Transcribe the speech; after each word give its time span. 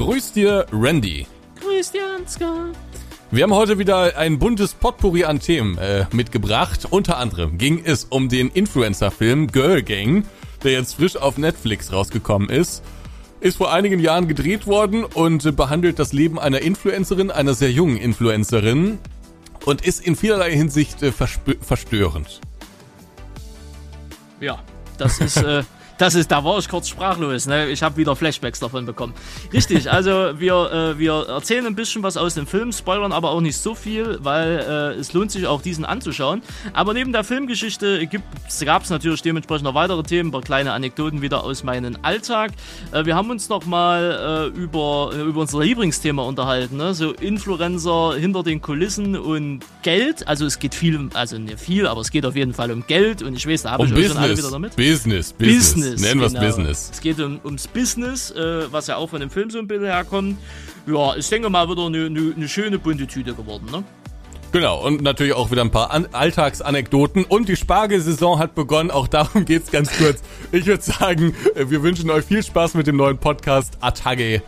Grüß 0.00 0.32
dir, 0.32 0.64
Randy. 0.72 1.26
Grüß 1.60 1.92
dir, 1.92 2.00
Ansgar. 2.16 2.68
Wir 3.30 3.42
haben 3.42 3.52
heute 3.52 3.78
wieder 3.78 4.16
ein 4.16 4.38
buntes 4.38 4.72
Potpourri 4.72 5.24
an 5.24 5.40
Themen 5.40 5.76
äh, 5.76 6.06
mitgebracht. 6.10 6.86
Unter 6.88 7.18
anderem 7.18 7.58
ging 7.58 7.82
es 7.84 8.04
um 8.04 8.30
den 8.30 8.48
Influencer-Film 8.48 9.48
Girl 9.48 9.82
Gang, 9.82 10.24
der 10.64 10.72
jetzt 10.72 10.94
frisch 10.94 11.18
auf 11.18 11.36
Netflix 11.36 11.92
rausgekommen 11.92 12.48
ist. 12.48 12.82
Ist 13.40 13.58
vor 13.58 13.74
einigen 13.74 14.00
Jahren 14.00 14.26
gedreht 14.26 14.66
worden 14.66 15.04
und 15.04 15.54
behandelt 15.54 15.98
das 15.98 16.14
Leben 16.14 16.38
einer 16.38 16.62
Influencerin, 16.62 17.30
einer 17.30 17.52
sehr 17.52 17.70
jungen 17.70 17.98
Influencerin 17.98 18.98
und 19.66 19.84
ist 19.84 20.00
in 20.00 20.16
vielerlei 20.16 20.56
Hinsicht 20.56 21.02
äh, 21.02 21.12
verstörend. 21.12 22.40
Ja, 24.40 24.60
das 24.96 25.20
ist 25.20 25.36
äh, 25.36 25.62
Das 26.00 26.14
ist, 26.14 26.30
da 26.30 26.42
war 26.42 26.58
ich 26.58 26.66
kurz 26.66 26.88
sprachlos. 26.88 27.44
Ne? 27.44 27.68
Ich 27.68 27.82
habe 27.82 27.98
wieder 27.98 28.16
Flashbacks 28.16 28.58
davon 28.58 28.86
bekommen. 28.86 29.12
Richtig, 29.52 29.90
also 29.92 30.32
wir, 30.40 30.94
äh, 30.94 30.98
wir 30.98 31.26
erzählen 31.28 31.66
ein 31.66 31.74
bisschen 31.74 32.02
was 32.02 32.16
aus 32.16 32.32
dem 32.32 32.46
Film, 32.46 32.72
spoilern 32.72 33.12
aber 33.12 33.32
auch 33.32 33.42
nicht 33.42 33.58
so 33.58 33.74
viel, 33.74 34.18
weil 34.22 34.60
äh, 34.60 34.98
es 34.98 35.12
lohnt 35.12 35.30
sich 35.30 35.46
auch 35.46 35.60
diesen 35.60 35.84
anzuschauen. 35.84 36.40
Aber 36.72 36.94
neben 36.94 37.12
der 37.12 37.22
Filmgeschichte 37.22 38.08
gab 38.64 38.84
es 38.84 38.88
natürlich 38.88 39.20
dementsprechend 39.20 39.64
noch 39.64 39.74
weitere 39.74 40.02
Themen, 40.02 40.30
ein 40.30 40.32
paar 40.32 40.40
kleine 40.40 40.72
Anekdoten 40.72 41.20
wieder 41.20 41.44
aus 41.44 41.64
meinem 41.64 41.98
Alltag. 42.00 42.52
Äh, 42.92 43.04
wir 43.04 43.14
haben 43.14 43.28
uns 43.28 43.50
nochmal 43.50 44.52
äh, 44.56 44.58
über, 44.58 45.10
äh, 45.14 45.20
über 45.20 45.42
unser 45.42 45.60
Lieblingsthema 45.60 46.22
unterhalten, 46.22 46.78
ne? 46.78 46.94
so 46.94 47.12
Influencer 47.12 48.14
hinter 48.14 48.42
den 48.42 48.62
Kulissen 48.62 49.18
und 49.18 49.60
Geld. 49.82 50.26
Also 50.26 50.46
es 50.46 50.60
geht 50.60 50.74
viel, 50.74 51.10
also 51.12 51.36
nicht 51.36 51.60
viel, 51.60 51.86
aber 51.86 52.00
es 52.00 52.10
geht 52.10 52.24
auf 52.24 52.36
jeden 52.36 52.54
Fall 52.54 52.70
um 52.70 52.86
Geld 52.86 53.20
und 53.22 53.36
ich 53.36 53.46
weiß, 53.46 53.64
da 53.64 53.72
habe 53.72 53.82
um 53.82 53.88
ich 53.90 53.94
Business, 53.94 54.12
schon 54.14 54.22
alle 54.22 54.38
wieder 54.38 54.50
damit. 54.50 54.76
Business, 54.76 55.34
Business. 55.34 55.74
Business. 55.74 55.89
Business. 55.92 56.08
Nennen 56.08 56.20
wir 56.20 56.28
genau. 56.28 56.40
es 56.40 56.56
Business. 56.56 56.90
Es 56.92 57.00
geht 57.00 57.20
um, 57.20 57.40
ums 57.44 57.66
Business, 57.66 58.30
äh, 58.30 58.72
was 58.72 58.86
ja 58.86 58.96
auch 58.96 59.10
von 59.10 59.20
dem 59.20 59.30
Film 59.30 59.50
so 59.50 59.58
ein 59.58 59.66
bisschen 59.66 59.84
herkommt. 59.84 60.38
Ja, 60.86 61.16
ich 61.16 61.28
denke 61.28 61.50
mal, 61.50 61.68
wieder 61.68 61.86
eine, 61.86 62.06
eine, 62.06 62.34
eine 62.34 62.48
schöne 62.48 62.78
bunte 62.78 63.06
Tüte 63.06 63.34
geworden, 63.34 63.68
ne? 63.70 63.84
Genau, 64.52 64.84
und 64.84 65.02
natürlich 65.02 65.34
auch 65.34 65.52
wieder 65.52 65.62
ein 65.62 65.70
paar 65.70 65.92
An 65.92 66.08
Alltagsanekdoten. 66.10 67.24
Und 67.24 67.48
die 67.48 67.54
Spargelsaison 67.54 68.38
hat 68.40 68.54
begonnen, 68.54 68.90
auch 68.90 69.06
darum 69.06 69.44
geht's 69.44 69.70
ganz 69.70 69.96
kurz. 69.96 70.22
Ich 70.50 70.66
würde 70.66 70.82
sagen, 70.82 71.34
äh, 71.54 71.70
wir 71.70 71.82
wünschen 71.82 72.10
euch 72.10 72.24
viel 72.24 72.42
Spaß 72.42 72.74
mit 72.74 72.86
dem 72.86 72.96
neuen 72.96 73.18
Podcast 73.18 73.78
Atage. 73.80 74.42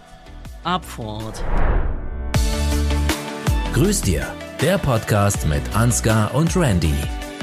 Abfahrt. 0.64 1.44
Grüß 3.74 4.02
dir, 4.02 4.26
der 4.60 4.78
Podcast 4.78 5.46
mit 5.46 5.62
Ansgar 5.74 6.34
und 6.34 6.56
Randy. 6.56 6.94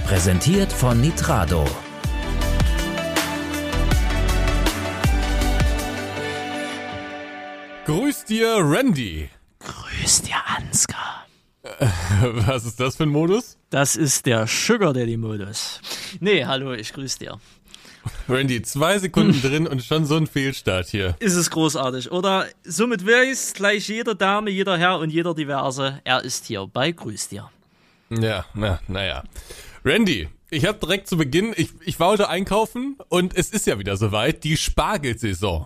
Präsentiert 0.06 0.72
von 0.72 1.02
Nitrado. 1.02 1.66
Grüß 7.90 8.26
dir, 8.26 8.58
Randy. 8.60 9.30
Grüß 9.58 10.22
dir, 10.22 10.36
Ansgar. 10.46 11.26
Was 12.46 12.64
ist 12.64 12.80
das 12.80 12.98
für 12.98 13.04
ein 13.04 13.10
Modus? 13.10 13.58
Das 13.72 13.96
ist 13.96 14.28
der 14.28 14.46
Sugar 14.46 14.94
Daddy 14.94 15.18
Modus. 15.18 15.82
Nee, 16.20 16.46
hallo, 16.46 16.74
ich 16.74 16.94
grüß 16.94 17.18
dir. 17.18 17.40
Randy, 18.28 18.62
zwei 18.62 19.00
Sekunden 19.00 19.42
drin 19.42 19.66
und 19.66 19.84
schon 19.84 20.06
so 20.06 20.18
ein 20.18 20.28
Fehlstart 20.28 20.86
hier. 20.90 21.16
Ist 21.18 21.34
es 21.34 21.50
großartig, 21.50 22.12
oder? 22.12 22.46
Somit 22.64 23.08
weiß 23.08 23.56
gleich 23.56 23.90
jeder 23.90 24.14
Dame, 24.14 24.52
jeder 24.52 24.78
Herr 24.78 25.00
und 25.00 25.10
jeder 25.10 25.34
Diverse, 25.34 26.00
er 26.04 26.24
ist 26.24 26.46
hier 26.46 26.68
bei 26.72 26.92
Grüß 26.92 27.30
dir. 27.30 27.50
Ja, 28.12 28.46
na, 28.54 28.80
naja. 28.88 29.24
Randy, 29.84 30.30
ich 30.52 30.68
habe 30.68 30.78
direkt 30.78 31.08
zu 31.08 31.18
Beginn, 31.18 31.56
ich, 31.58 31.72
ich 31.84 32.00
war 32.00 32.10
heute 32.10 32.30
einkaufen 32.30 32.98
und 33.08 33.36
es 33.36 33.50
ist 33.50 33.66
ja 33.66 33.80
wieder 33.80 33.98
soweit, 33.98 34.44
die 34.44 34.58
Spargelsaison 34.58 35.66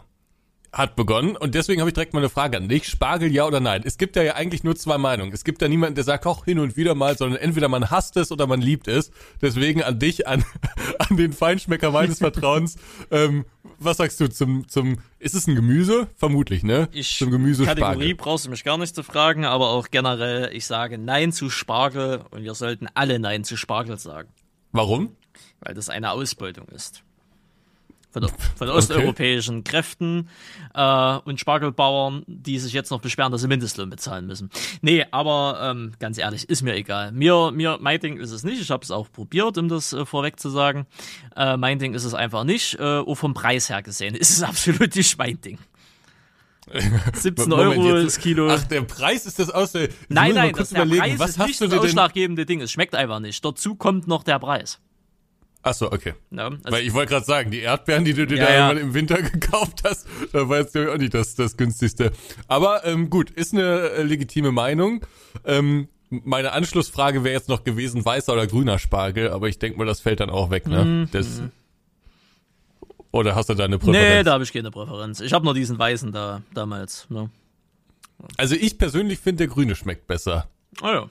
hat 0.73 0.95
begonnen 0.95 1.37
und 1.37 1.53
deswegen 1.53 1.81
habe 1.81 1.91
ich 1.91 1.93
direkt 1.93 2.13
mal 2.13 2.19
eine 2.19 2.29
Frage 2.29 2.57
an 2.57 2.67
dich. 2.67 2.87
Spargel 2.87 3.31
ja 3.31 3.45
oder 3.45 3.59
nein? 3.59 3.83
Es 3.85 3.99
gibt 3.99 4.15
ja, 4.15 4.23
ja 4.23 4.33
eigentlich 4.33 4.63
nur 4.63 4.75
zwei 4.75 4.97
Meinungen. 4.97 5.31
Es 5.31 5.43
gibt 5.43 5.61
ja 5.61 5.67
niemanden, 5.67 5.95
der 5.95 6.03
sagt, 6.03 6.25
auch 6.25 6.45
hin 6.45 6.57
und 6.57 6.75
wieder 6.75 6.95
mal, 6.95 7.15
sondern 7.15 7.39
entweder 7.39 7.69
man 7.69 7.91
hasst 7.91 8.17
es 8.17 8.31
oder 8.31 8.47
man 8.47 8.59
liebt 8.59 8.87
es. 8.87 9.11
Deswegen 9.41 9.83
an 9.83 9.99
dich, 9.99 10.27
an, 10.27 10.43
an 10.99 11.15
den 11.15 11.31
Feinschmecker 11.31 11.91
meines 11.91 12.17
Vertrauens. 12.17 12.77
ähm, 13.11 13.45
was 13.77 13.97
sagst 13.97 14.19
du 14.19 14.27
zum, 14.29 14.67
zum, 14.67 14.97
ist 15.19 15.35
es 15.35 15.47
ein 15.47 15.55
Gemüse? 15.55 16.07
Vermutlich, 16.15 16.63
ne? 16.63 16.89
Ich, 16.91 17.17
zum 17.17 17.29
Gemüse 17.29 17.65
Kategorie 17.65 17.93
Spargel. 17.93 18.15
brauchst 18.15 18.45
du 18.45 18.49
mich 18.49 18.63
gar 18.63 18.77
nicht 18.77 18.95
zu 18.95 19.03
fragen, 19.03 19.45
aber 19.45 19.69
auch 19.69 19.89
generell, 19.91 20.49
ich 20.53 20.65
sage 20.65 20.97
Nein 20.97 21.31
zu 21.31 21.49
Spargel 21.49 22.23
und 22.31 22.43
wir 22.43 22.55
sollten 22.55 22.87
alle 22.95 23.19
Nein 23.19 23.43
zu 23.43 23.57
Spargel 23.57 23.99
sagen. 23.99 24.29
Warum? 24.71 25.15
Weil 25.59 25.75
das 25.75 25.89
eine 25.89 26.11
Ausbeutung 26.11 26.67
ist 26.69 27.03
von, 28.13 28.27
von 28.55 28.69
osteuropäischen 28.69 29.59
okay. 29.59 29.71
Kräften 29.71 30.29
äh, 30.73 31.17
und 31.25 31.39
Spargelbauern, 31.39 32.23
die 32.27 32.59
sich 32.59 32.73
jetzt 32.73 32.91
noch 32.91 33.01
beschweren, 33.01 33.31
dass 33.31 33.41
sie 33.41 33.47
Mindestlohn 33.47 33.89
bezahlen 33.89 34.27
müssen. 34.27 34.49
Nee, 34.81 35.05
aber 35.11 35.59
ähm, 35.61 35.93
ganz 35.99 36.17
ehrlich, 36.17 36.47
ist 36.47 36.61
mir 36.61 36.75
egal. 36.75 37.11
Mir, 37.11 37.51
mir, 37.51 37.77
mein 37.81 37.99
Ding 37.99 38.17
ist 38.17 38.31
es 38.31 38.43
nicht. 38.43 38.61
Ich 38.61 38.69
habe 38.69 38.83
es 38.83 38.91
auch 38.91 39.11
probiert, 39.11 39.57
um 39.57 39.67
das 39.67 39.93
äh, 39.93 40.05
vorweg 40.05 40.39
zu 40.39 40.49
sagen. 40.49 40.85
Äh, 41.35 41.57
mein 41.57 41.79
Ding 41.79 41.93
ist 41.93 42.03
es 42.03 42.13
einfach 42.13 42.43
nicht. 42.43 42.75
Äh, 42.79 42.99
auch 42.99 43.15
vom 43.15 43.33
Preis 43.33 43.69
her 43.69 43.81
gesehen 43.81 44.15
ist 44.15 44.29
es 44.29 44.43
absolut 44.43 44.95
nicht 44.95 45.17
mein 45.17 45.41
Ding. 45.41 45.57
17 47.13 47.49
Moment, 47.49 47.77
Euro 47.77 48.03
das 48.03 48.19
Kilo. 48.19 48.49
Ach, 48.49 48.63
der 48.63 48.81
Preis 48.83 49.25
ist 49.25 49.37
das 49.37 49.49
aus. 49.49 49.73
Nein, 49.73 50.33
nein, 50.33 50.53
das, 50.55 50.69
der 50.69 50.85
Preis 50.85 51.19
was 51.19 51.31
ist 51.31 51.39
nicht 51.39 51.61
das 51.61 51.73
ausschlaggebende 51.73 52.45
Ding. 52.45 52.61
Es 52.61 52.71
schmeckt 52.71 52.95
einfach 52.95 53.19
nicht. 53.19 53.43
Dazu 53.43 53.75
kommt 53.75 54.07
noch 54.07 54.23
der 54.23 54.39
Preis. 54.39 54.79
Ach 55.65 55.73
so, 55.73 55.91
okay. 55.91 56.13
Ja, 56.31 56.47
also 56.47 56.59
Weil 56.65 56.85
ich 56.85 56.93
wollte 56.93 57.13
gerade 57.13 57.25
sagen, 57.25 57.49
die 57.49 57.59
Erdbeeren, 57.59 58.03
die 58.03 58.13
du 58.13 58.27
dir 58.27 58.37
ja, 58.37 58.45
da 58.45 58.53
ja. 58.53 58.71
im 58.71 58.93
Winter 58.93 59.21
gekauft 59.21 59.83
hast, 59.85 60.07
da 60.33 60.47
war 60.49 60.59
jetzt 60.59 60.77
auch 60.77 60.97
nicht 60.97 61.13
das, 61.13 61.35
das 61.35 61.55
günstigste. 61.55 62.11
Aber 62.47 62.85
ähm, 62.85 63.09
gut, 63.09 63.29
ist 63.31 63.53
eine 63.53 63.89
äh, 63.89 64.03
legitime 64.03 64.51
Meinung. 64.51 65.05
Ähm, 65.45 65.87
meine 66.09 66.51
Anschlussfrage 66.51 67.23
wäre 67.23 67.33
jetzt 67.33 67.49
noch 67.49 67.63
gewesen, 67.63 68.03
weißer 68.05 68.33
oder 68.33 68.45
grüner 68.45 68.77
Spargel, 68.77 69.29
aber 69.29 69.47
ich 69.47 69.57
denke 69.57 69.79
mal, 69.79 69.85
das 69.85 70.01
fällt 70.01 70.19
dann 70.19 70.29
auch 70.29 70.51
weg, 70.51 70.67
ne? 70.67 70.85
Mhm. 70.85 71.09
Das, 71.11 71.41
oder 73.13 73.35
hast 73.35 73.47
du 73.47 73.53
da 73.53 73.65
eine 73.65 73.77
Präferenz? 73.77 74.15
Nee, 74.15 74.23
da 74.23 74.33
habe 74.33 74.43
ich 74.43 74.51
keine 74.51 74.71
Präferenz. 74.71 75.21
Ich 75.21 75.33
habe 75.33 75.45
nur 75.45 75.53
diesen 75.53 75.79
weißen 75.79 76.11
da 76.11 76.41
damals. 76.53 77.07
Ne? 77.09 77.29
Also 78.37 78.55
ich 78.55 78.77
persönlich 78.77 79.19
finde, 79.19 79.45
der 79.45 79.47
grüne 79.47 79.75
schmeckt 79.75 80.07
besser. 80.07 80.47
Ah 80.81 80.91
ja. 80.91 81.09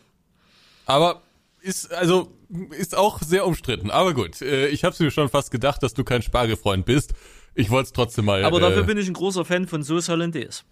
Aber 0.84 1.22
ist, 1.62 1.92
also, 1.92 2.32
ist 2.70 2.96
auch 2.96 3.20
sehr 3.20 3.46
umstritten. 3.46 3.90
Aber 3.90 4.14
gut, 4.14 4.42
äh, 4.42 4.68
ich 4.68 4.84
habe 4.84 4.94
mir 5.02 5.10
schon 5.10 5.28
fast 5.28 5.50
gedacht, 5.50 5.82
dass 5.82 5.94
du 5.94 6.04
kein 6.04 6.22
Spargelfreund 6.22 6.84
bist. 6.84 7.14
Ich 7.54 7.70
wollte 7.70 7.86
es 7.86 7.92
trotzdem 7.92 8.24
mal. 8.24 8.44
Aber 8.44 8.60
dafür 8.60 8.82
äh, 8.82 8.86
bin 8.86 8.98
ich 8.98 9.08
ein 9.08 9.14
großer 9.14 9.44
Fan 9.44 9.66
von 9.66 9.82
Sauce 9.82 10.08
Hollandaise. 10.08 10.62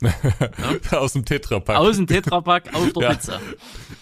ja? 0.00 0.12
Aus 0.98 1.12
dem 1.12 1.24
Tetrapack. 1.24 1.76
Aus 1.76 1.96
dem 1.96 2.06
Tetrapack 2.06 2.74
auf 2.74 2.92
der 2.92 3.02
ja. 3.08 3.10
Pizza. 3.14 3.40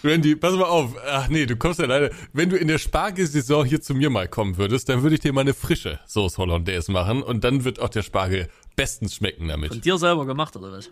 Randy, 0.03 0.35
pass 0.35 0.53
mal 0.55 0.63
auf. 0.63 0.95
Ach 1.07 1.27
nee, 1.27 1.45
du 1.45 1.55
kommst 1.55 1.79
ja 1.79 1.85
leider. 1.85 2.11
Wenn 2.33 2.49
du 2.49 2.57
in 2.57 2.67
der 2.67 2.77
Spargelsaison 2.77 3.65
hier 3.65 3.81
zu 3.81 3.93
mir 3.93 4.09
mal 4.09 4.27
kommen 4.27 4.57
würdest, 4.57 4.89
dann 4.89 5.03
würde 5.03 5.15
ich 5.15 5.21
dir 5.21 5.33
mal 5.33 5.41
eine 5.41 5.53
frische 5.53 5.99
Sauce 6.07 6.37
Hollandaise 6.37 6.91
machen 6.91 7.21
und 7.21 7.43
dann 7.43 7.63
wird 7.63 7.79
auch 7.79 7.89
der 7.89 8.01
Spargel 8.03 8.49
bestens 8.75 9.15
schmecken 9.15 9.47
damit. 9.47 9.69
Von 9.69 9.81
dir 9.81 9.97
selber 9.97 10.25
gemacht 10.25 10.55
oder 10.55 10.71
was? 10.71 10.89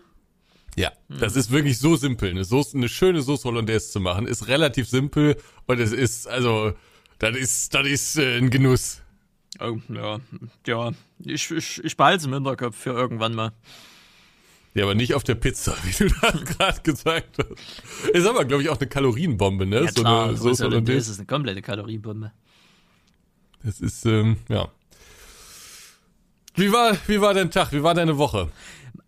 Ja, 0.80 0.92
das 1.08 1.36
ist 1.36 1.50
wirklich 1.50 1.78
so 1.78 1.96
simpel. 1.96 2.30
Eine, 2.30 2.44
Soße, 2.44 2.76
eine 2.76 2.88
schöne 2.88 3.22
Soße 3.22 3.44
Hollandaise 3.48 3.90
zu 3.90 4.00
machen, 4.00 4.26
ist 4.26 4.48
relativ 4.48 4.88
simpel 4.88 5.36
und 5.66 5.80
es 5.80 5.92
ist, 5.92 6.26
also, 6.26 6.72
das 7.18 7.36
ist, 7.36 7.74
das 7.74 7.86
ist 7.86 8.16
äh, 8.16 8.38
ein 8.38 8.50
Genuss. 8.50 9.02
Oh, 9.58 9.78
ja, 9.88 10.20
ja, 10.66 10.92
ich, 11.18 11.50
ich, 11.50 11.84
ich 11.84 11.96
behalte 11.96 12.18
es 12.18 12.24
im 12.26 12.32
Hinterkopf 12.32 12.76
für 12.76 12.90
irgendwann 12.90 13.34
mal. 13.34 13.52
Ja, 14.74 14.84
aber 14.84 14.94
nicht 14.94 15.14
auf 15.14 15.24
der 15.24 15.34
Pizza, 15.34 15.76
wie 15.82 16.08
du 16.08 16.14
da 16.20 16.30
gerade 16.30 16.80
gesagt 16.82 17.38
hast. 17.38 18.10
Ist 18.14 18.26
aber, 18.26 18.44
glaube 18.44 18.62
ich, 18.62 18.68
auch 18.68 18.78
eine 18.78 18.88
Kalorienbombe, 18.88 19.66
ne? 19.66 19.84
Ja, 19.84 19.90
klar, 19.90 20.24
so 20.24 20.28
eine 20.28 20.36
Soße 20.36 20.64
Hollandaise. 20.64 20.98
Das 20.98 21.08
ist 21.08 21.18
eine 21.18 21.26
komplette 21.26 21.62
Kalorienbombe. 21.62 22.32
Das 23.62 23.80
ist, 23.80 24.06
ähm, 24.06 24.36
ja. 24.48 24.68
Wie 26.54 26.72
war, 26.72 26.96
wie 27.06 27.20
war 27.20 27.34
dein 27.34 27.50
Tag? 27.50 27.72
Wie 27.72 27.82
war 27.82 27.94
deine 27.94 28.16
Woche? 28.16 28.50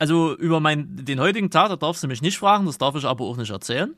Also 0.03 0.37
über 0.37 0.59
mein, 0.59 0.97
den 0.97 1.21
heutigen 1.21 1.49
Tag, 1.49 1.69
da 1.69 1.77
darfst 1.77 2.03
du 2.03 2.09
mich 2.09 2.23
nicht 2.23 2.37
fragen, 2.37 2.67
das 2.67 2.77
darf 2.77 2.97
ich 2.97 3.05
aber 3.05 3.25
auch 3.25 3.37
nicht 3.37 3.51
erzählen. 3.51 3.95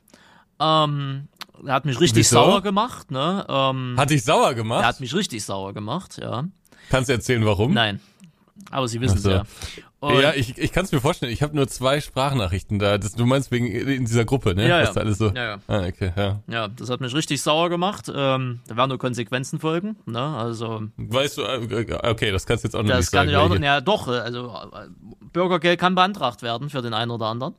Ähm, 0.61 1.29
er 1.65 1.73
hat 1.73 1.87
mich 1.87 1.99
richtig 1.99 2.27
Wieso? 2.27 2.35
sauer 2.35 2.61
gemacht, 2.61 3.11
ne? 3.11 3.47
Ähm, 3.49 3.95
hat 3.97 4.11
dich 4.11 4.23
sauer 4.23 4.53
gemacht? 4.53 4.83
Er 4.83 4.89
hat 4.89 5.01
mich 5.01 5.15
richtig 5.15 5.43
sauer 5.47 5.73
gemacht, 5.73 6.19
ja. 6.21 6.45
Kannst 6.91 7.09
du 7.09 7.15
erzählen, 7.15 7.43
warum? 7.47 7.73
Nein. 7.73 8.01
Aber 8.71 8.87
Sie 8.89 9.01
wissen 9.01 9.17
es 9.17 9.23
so. 9.23 9.31
ja. 9.31 9.43
Und 10.01 10.21
ja, 10.21 10.35
ich, 10.35 10.59
ich 10.59 10.71
kann 10.73 10.85
es 10.85 10.93
mir 10.93 11.01
vorstellen. 11.01 11.33
Ich 11.33 11.43
habe 11.43 11.57
nur 11.57 11.67
zwei 11.67 12.01
Sprachnachrichten 12.01 12.79
da. 12.79 12.99
Das, 12.99 13.13
du 13.15 13.25
meinst 13.27 13.51
wegen 13.51 13.67
in 13.67 14.05
dieser 14.05 14.25
Gruppe, 14.25 14.55
ne? 14.55 14.69
Ja, 14.69 14.83
ja. 14.83 14.93
alles 14.93 15.19
so. 15.19 15.29
ja, 15.29 15.45
ja. 15.45 15.59
Ah, 15.67 15.87
okay, 15.87 16.13
ja. 16.15 16.41
Ja, 16.47 16.69
das 16.69 16.91
hat 16.91 17.01
mich 17.01 17.15
richtig 17.15 17.43
sauer 17.43 17.71
gemacht. 17.71 18.13
Ähm, 18.15 18.61
da 18.69 18.77
werden 18.77 18.91
nur 18.91 18.99
Konsequenzen 18.99 19.59
folgen, 19.59 19.97
ne? 20.07 20.21
Also. 20.21 20.85
Weißt 20.97 21.39
du, 21.39 21.43
äh, 21.43 21.99
okay, 22.03 22.31
das 22.31 22.47
kannst 22.47 22.65
du 22.65 22.69
jetzt 22.69 22.77
auch 22.77 22.83
noch 22.83 22.91
das 22.91 22.99
nicht 22.99 23.11
sagen. 23.11 23.29
Das 23.29 23.35
kann 23.35 23.47
ich 23.49 23.53
auch 23.53 23.57
noch, 23.57 23.65
ja 23.65 23.81
doch, 23.81 24.09
also 24.09 24.55
äh, 24.73 24.89
Bürgergeld 25.33 25.81
kann 25.81 25.95
beantragt 25.95 26.43
werden 26.43 26.71
für 26.71 26.83
den 26.83 26.95
einen 26.95 27.11
oder 27.11 27.27
anderen. 27.27 27.55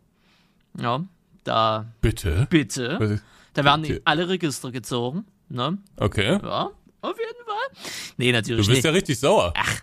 Ja, 0.80 1.04
da. 1.44 1.88
Bitte? 2.02 2.48
Bitte. 2.50 3.22
Da 3.54 3.64
werden 3.64 3.86
okay. 3.86 4.02
alle 4.06 4.30
Register 4.30 4.72
gezogen, 4.72 5.26
ne? 5.50 5.78
Okay. 5.98 6.40
Ja, 6.44 6.70
auf 7.02 7.18
jeden 7.18 7.46
Fall. 7.46 7.92
Nee, 8.18 8.32
natürlich 8.32 8.66
Du 8.66 8.72
bist 8.72 8.78
nicht. 8.78 8.86
ja 8.86 8.92
richtig 8.92 9.20
sauer. 9.20 9.54
Ach, 9.56 9.82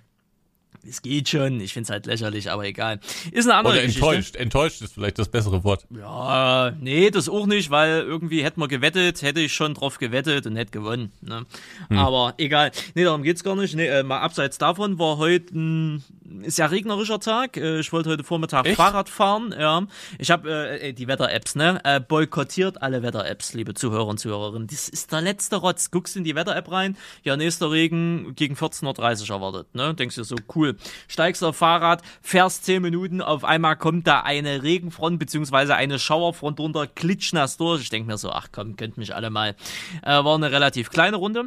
es 0.89 1.03
geht 1.03 1.29
schon. 1.29 1.61
Ich 1.61 1.73
find's 1.73 1.91
halt 1.91 2.07
lächerlich, 2.07 2.51
aber 2.51 2.65
egal. 2.65 3.01
Ist 3.31 3.47
eine 3.49 3.57
andere 3.57 3.75
Oder 3.75 3.83
Geschichte. 3.83 4.07
enttäuscht. 4.07 4.37
Enttäuscht 4.37 4.83
ist 4.83 4.95
vielleicht 4.95 5.19
das 5.19 5.29
bessere 5.29 5.65
Wort. 5.65 5.87
Ja, 5.91 6.73
nee, 6.81 7.11
das 7.11 7.29
auch 7.29 7.47
nicht, 7.47 7.71
weil 7.71 8.01
irgendwie 8.01 8.43
hätten 8.43 8.61
wir 8.61 8.69
gewettet, 8.69 9.23
hätte 9.23 9.41
ich 9.41 9.53
schon 9.53 9.75
drauf 9.75 9.99
gewettet 9.99 10.47
und 10.47 10.57
hätte 10.57 10.71
gewonnen. 10.71 11.13
Ne? 11.21 11.47
Aber 11.91 12.35
egal. 12.39 12.73
Nee, 12.95 13.05
darum 13.05 13.23
geht's 13.23 13.45
gar 13.45 13.57
nicht. 13.57 13.75
Nee, 13.75 13.87
äh, 13.87 14.03
mal 14.03 14.21
abseits 14.21 14.59
davon 14.59 14.99
war 14.99 15.19
heute 15.19 15.57
ein 15.57 16.05
sehr 16.47 16.71
regnerischer 16.71 17.21
Tag. 17.21 17.57
Äh, 17.57 17.81
ich 17.81 17.93
wollte 17.93 18.11
heute 18.11 18.25
Vormittag 18.25 18.67
Echt? 18.67 18.77
Fahrrad 18.77 19.09
fahren. 19.09 19.55
Ja, 19.59 19.87
ich 20.19 20.31
habe 20.31 20.79
äh, 20.81 20.93
die 20.93 21.07
Wetter-Apps, 21.09 21.55
ne, 21.55 21.81
äh, 21.85 22.01
boykottiert 22.01 22.83
alle 22.83 23.03
Wetter-Apps, 23.03 23.55
liebe 23.55 23.75
Zuhörer 23.75 24.07
und 24.07 24.19
Zuhörerinnen. 24.19 24.69
Das 24.69 24.89
ist 24.89 25.13
der 25.13 25.21
letzte 25.21 25.57
Rotz. 25.57 25.91
Guckst 25.91 26.17
in 26.17 26.25
die 26.25 26.35
Wetter-App 26.35 26.71
rein. 26.71 26.97
Ja, 27.23 27.37
nächster 27.37 27.71
Regen 27.71 28.35
gegen 28.35 28.55
14:30 28.57 29.29
Uhr 29.31 29.37
erwartet. 29.37 29.75
Ne, 29.75 29.95
denkst 29.95 30.17
dir 30.17 30.25
so 30.25 30.37
cool. 30.55 30.72
Steigst 31.09 31.43
auf 31.45 31.57
Fahrrad, 31.57 32.03
fährst 32.21 32.65
10 32.65 32.83
Minuten, 32.83 33.21
auf 33.21 33.45
einmal 33.45 33.77
kommt 33.77 34.07
da 34.07 34.21
eine 34.21 34.63
Regenfront 34.63 35.19
beziehungsweise 35.19 35.75
eine 35.75 35.99
Schauerfront 35.99 36.61
runter, 36.61 36.87
klitschnass 36.87 37.57
durch. 37.57 37.83
Ich 37.83 37.91
denk 37.91 38.07
mir 38.07 38.19
so, 38.19 38.31
ach 38.31 38.49
komm, 38.53 38.77
könnt 38.77 38.97
mich 38.97 39.15
alle 39.15 39.31
mal. 39.31 39.55
Äh, 40.03 40.25
war 40.25 40.35
eine 40.35 40.51
relativ 40.51 40.91
kleine 40.91 41.17
Runde 41.17 41.47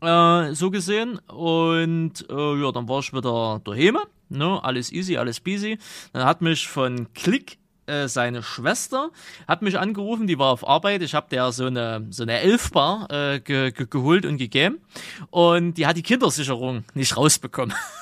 äh, 0.00 0.54
so 0.54 0.70
gesehen. 0.70 1.18
Und 1.28 2.26
äh, 2.28 2.62
ja, 2.62 2.72
dann 2.72 2.88
war 2.88 3.00
ich 3.00 3.12
wieder 3.12 3.60
daheim. 3.64 3.98
Ne? 4.28 4.62
Alles 4.62 4.92
easy, 4.92 5.16
alles 5.16 5.40
busy. 5.40 5.78
Dann 6.12 6.24
hat 6.24 6.40
mich 6.40 6.68
von 6.68 7.12
Klick 7.14 7.58
äh, 7.86 8.08
seine 8.08 8.42
Schwester 8.42 9.10
hat 9.48 9.62
mich 9.62 9.78
angerufen, 9.78 10.26
die 10.26 10.38
war 10.38 10.52
auf 10.52 10.66
Arbeit. 10.66 11.02
Ich 11.02 11.14
habe 11.14 11.26
der 11.30 11.50
so 11.50 11.66
eine 11.66 12.06
so 12.10 12.22
eine 12.22 12.38
Elfbar 12.38 13.08
äh, 13.10 13.40
ge 13.40 13.72
ge 13.72 13.86
geholt 13.90 14.24
und 14.24 14.36
gegeben 14.36 14.78
und 15.30 15.74
die 15.74 15.86
hat 15.86 15.96
die 15.96 16.02
Kindersicherung 16.02 16.84
nicht 16.94 17.16
rausbekommen. 17.16 17.74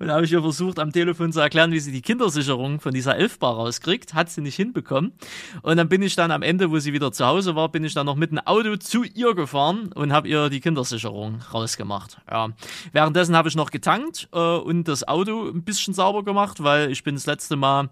Und 0.00 0.06
da 0.06 0.14
habe 0.14 0.24
ich 0.24 0.32
ihr 0.32 0.40
versucht, 0.40 0.78
am 0.78 0.92
Telefon 0.92 1.30
zu 1.30 1.40
erklären, 1.40 1.72
wie 1.72 1.78
sie 1.78 1.92
die 1.92 2.00
Kindersicherung 2.00 2.80
von 2.80 2.94
dieser 2.94 3.16
Elfbar 3.16 3.56
rauskriegt. 3.56 4.14
Hat 4.14 4.30
sie 4.30 4.40
nicht 4.40 4.56
hinbekommen. 4.56 5.12
Und 5.60 5.76
dann 5.76 5.90
bin 5.90 6.00
ich 6.00 6.16
dann 6.16 6.30
am 6.30 6.40
Ende, 6.40 6.70
wo 6.70 6.78
sie 6.78 6.94
wieder 6.94 7.12
zu 7.12 7.26
Hause 7.26 7.54
war, 7.54 7.68
bin 7.68 7.84
ich 7.84 7.92
dann 7.92 8.06
noch 8.06 8.16
mit 8.16 8.30
dem 8.30 8.38
Auto 8.38 8.76
zu 8.76 9.04
ihr 9.04 9.34
gefahren 9.34 9.92
und 9.92 10.10
habe 10.10 10.26
ihr 10.26 10.48
die 10.48 10.60
Kindersicherung 10.60 11.42
rausgemacht. 11.52 12.16
Ja. 12.30 12.48
Währenddessen 12.92 13.36
habe 13.36 13.50
ich 13.50 13.56
noch 13.56 13.70
getankt 13.70 14.30
äh, 14.32 14.38
und 14.38 14.88
das 14.88 15.06
Auto 15.06 15.50
ein 15.50 15.64
bisschen 15.64 15.92
sauber 15.92 16.24
gemacht, 16.24 16.62
weil 16.62 16.90
ich 16.90 17.04
bin 17.04 17.14
das 17.14 17.26
letzte 17.26 17.56
Mal 17.56 17.90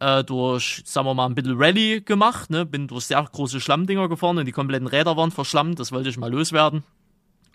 äh, 0.00 0.24
durch, 0.24 0.82
sagen 0.84 1.06
wir 1.06 1.14
mal, 1.14 1.26
ein 1.26 1.36
bisschen 1.36 1.56
Rallye 1.56 2.00
gemacht. 2.00 2.50
Ne? 2.50 2.66
Bin 2.66 2.88
durch 2.88 3.04
sehr 3.04 3.22
große 3.22 3.60
Schlammdinger 3.60 4.08
gefahren 4.08 4.38
und 4.38 4.46
die 4.46 4.52
kompletten 4.52 4.88
Räder 4.88 5.16
waren 5.16 5.30
verschlammt. 5.30 5.78
Das 5.78 5.92
wollte 5.92 6.08
ich 6.08 6.18
mal 6.18 6.32
loswerden. 6.32 6.82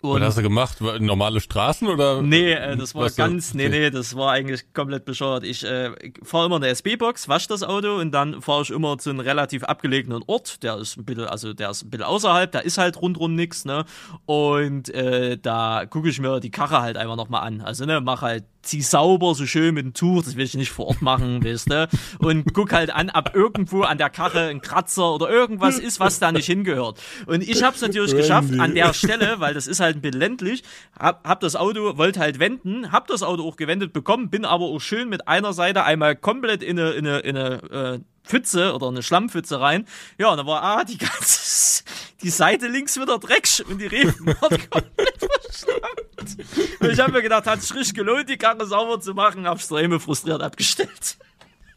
Was 0.02 0.22
hast 0.22 0.38
du 0.38 0.42
gemacht? 0.42 0.80
Normale 0.80 1.40
Straßen 1.40 1.88
oder? 1.88 2.22
Nee, 2.22 2.52
äh, 2.52 2.76
das 2.76 2.94
war 2.94 3.10
ganz, 3.10 3.54
nee, 3.54 3.68
nee, 3.68 3.90
das 3.90 4.16
war 4.16 4.32
eigentlich 4.32 4.72
komplett 4.72 5.04
bescheuert. 5.04 5.44
Ich 5.44 5.64
äh, 5.64 5.90
fahre 6.22 6.46
immer 6.46 6.56
eine 6.56 6.68
SB-Box, 6.68 7.28
wasche 7.28 7.48
das 7.48 7.62
Auto 7.62 7.96
und 7.96 8.12
dann 8.12 8.40
fahre 8.40 8.62
ich 8.62 8.70
immer 8.70 8.96
zu 8.98 9.10
einem 9.10 9.20
relativ 9.20 9.64
abgelegenen 9.64 10.22
Ort. 10.26 10.62
Der 10.62 10.78
ist 10.78 10.96
ein 10.96 11.04
bisschen, 11.04 11.24
also 11.24 11.52
der 11.52 11.70
ist 11.70 11.82
ein 11.82 11.90
bisschen 11.90 12.06
außerhalb, 12.06 12.50
da 12.50 12.60
ist 12.60 12.78
halt 12.78 13.00
rundrum 13.00 13.34
nix, 13.34 13.64
ne? 13.64 13.84
Und 14.26 14.88
äh, 14.94 15.36
da 15.36 15.84
gucke 15.88 16.08
ich 16.08 16.20
mir 16.20 16.40
die 16.40 16.50
Karre 16.50 16.80
halt 16.80 16.96
einfach 16.96 17.16
nochmal 17.16 17.42
an. 17.42 17.60
Also, 17.60 17.84
ne, 17.84 18.00
mach 18.00 18.22
halt, 18.22 18.44
zieh 18.62 18.82
sauber, 18.82 19.34
so 19.34 19.46
schön 19.46 19.74
mit 19.74 19.84
dem 19.84 19.94
Tuch, 19.94 20.22
das 20.22 20.36
will 20.36 20.44
ich 20.44 20.54
nicht 20.54 20.70
vor 20.70 20.86
Ort 20.86 21.02
machen, 21.02 21.44
weißt 21.44 21.70
du? 21.70 21.88
Und 22.18 22.52
guck 22.54 22.72
halt 22.72 22.90
an, 22.90 23.10
ob 23.12 23.34
irgendwo 23.34 23.82
an 23.82 23.98
der 23.98 24.10
Karre 24.10 24.48
ein 24.48 24.60
Kratzer 24.60 25.14
oder 25.14 25.30
irgendwas 25.30 25.78
ist, 25.78 26.00
was 26.00 26.18
da 26.18 26.32
nicht 26.32 26.46
hingehört. 26.46 27.00
Und 27.26 27.46
ich 27.46 27.62
hab's 27.62 27.80
natürlich 27.80 28.14
geschafft, 28.14 28.58
an 28.58 28.74
der 28.74 28.92
Stelle, 28.94 29.40
weil 29.40 29.54
das 29.54 29.66
ist 29.66 29.80
halt 29.80 29.96
ein 29.96 30.00
bisschen 30.00 30.20
ländlich, 30.20 30.62
hab, 30.98 31.26
hab 31.26 31.40
das 31.40 31.56
Auto, 31.56 31.96
wollte 31.96 32.20
halt 32.20 32.38
wenden, 32.38 32.92
hab 32.92 33.06
das 33.06 33.22
Auto 33.22 33.46
auch 33.46 33.56
gewendet 33.56 33.92
bekommen, 33.92 34.30
bin 34.30 34.44
aber 34.44 34.64
auch 34.64 34.80
schön 34.80 35.08
mit 35.08 35.28
einer 35.28 35.52
Seite 35.52 35.84
einmal 35.84 36.16
komplett 36.16 36.62
in 36.62 36.78
eine, 36.78 36.90
in 36.90 37.06
eine, 37.06 37.18
in 37.20 37.36
eine 37.36 37.54
äh, 37.70 38.00
Pfütze 38.30 38.74
oder 38.74 38.88
eine 38.88 39.02
Schlammpfütze 39.02 39.60
rein. 39.60 39.86
Ja, 40.18 40.28
und 40.28 40.36
da 40.38 40.46
war 40.46 40.62
ah, 40.62 40.84
die 40.84 40.98
ganze 40.98 41.82
die 42.22 42.30
Seite 42.30 42.68
links 42.68 42.96
wieder 42.96 43.18
dreckig 43.18 43.64
und 43.66 43.78
die 43.78 43.86
Reifen 43.86 44.26
waren 44.40 44.70
komplett 44.70 45.18
verschlammt. 45.18 46.80
Und 46.80 46.90
ich 46.90 47.00
habe 47.00 47.12
mir 47.12 47.22
gedacht, 47.22 47.46
hat 47.46 47.60
sich 47.62 47.74
richtig 47.74 47.94
gelohnt, 47.94 48.28
die 48.28 48.36
Karre 48.36 48.66
sauber 48.66 49.00
zu 49.00 49.14
machen, 49.14 49.46
hab's 49.46 49.64
extrem 49.64 49.98
frustriert 50.00 50.42
abgestellt. 50.42 51.16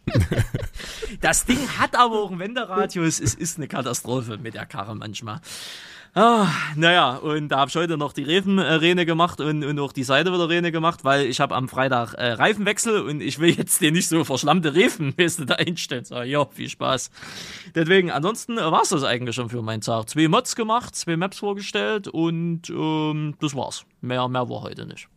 Das 1.22 1.46
Ding 1.46 1.70
hat 1.78 1.96
aber 1.96 2.24
auch 2.24 2.32
einen 2.32 2.40
Wenderadius. 2.40 3.22
Es 3.22 3.34
ist 3.34 3.58
eine 3.58 3.70
Katastrophe 3.70 4.38
mit 4.38 4.56
der 4.56 4.66
Karre 4.66 4.94
manchmal. 4.96 5.40
Ah, 6.16 6.48
naja, 6.76 7.16
und 7.16 7.50
da 7.50 7.58
habe 7.58 7.70
ich 7.70 7.76
heute 7.76 7.98
noch 7.98 8.14
die 8.14 8.24
Reifenrene 8.24 9.04
gemacht 9.04 9.42
und, 9.42 9.64
und 9.64 9.80
auch 9.80 9.92
die 9.92 10.04
Seite 10.04 10.32
wieder 10.32 10.48
Rene 10.48 10.72
gemacht, 10.72 11.04
weil 11.04 11.26
ich 11.26 11.40
habe 11.40 11.56
am 11.56 11.68
Freitag 11.68 12.14
äh, 12.14 12.34
Reifenwechsel 12.34 13.02
und 13.02 13.20
ich 13.20 13.40
will 13.40 13.50
jetzt 13.50 13.82
den 13.82 13.96
nicht 13.96 14.08
so 14.08 14.24
verschlammte 14.24 14.76
Reifen, 14.76 15.16
da 15.48 15.56
einstellen. 15.56 16.06
So, 16.06 16.22
ja, 16.22 16.46
viel 16.46 16.70
Spaß. 16.70 17.10
Deswegen, 17.74 18.12
ansonsten 18.12 18.60
äh, 18.60 18.72
war's 18.72 18.90
das 18.90 19.04
eigentlich 19.04 19.36
schon 19.36 19.50
für 19.50 19.64
meinen 19.64 19.82
Tag. 19.82 20.08
Zwei 20.08 20.28
Mods 20.28 20.56
gemacht, 20.56 20.96
zwei 20.96 21.18
Maps 21.18 21.40
vorgestellt 21.40 22.08
und 22.08 22.70
ähm, 22.70 23.34
das 23.42 23.56
war's. 23.56 23.84
Mehr, 24.02 24.28
mehr 24.28 24.48
war 24.48 24.62
heute 24.62 24.86
nicht. 24.86 25.08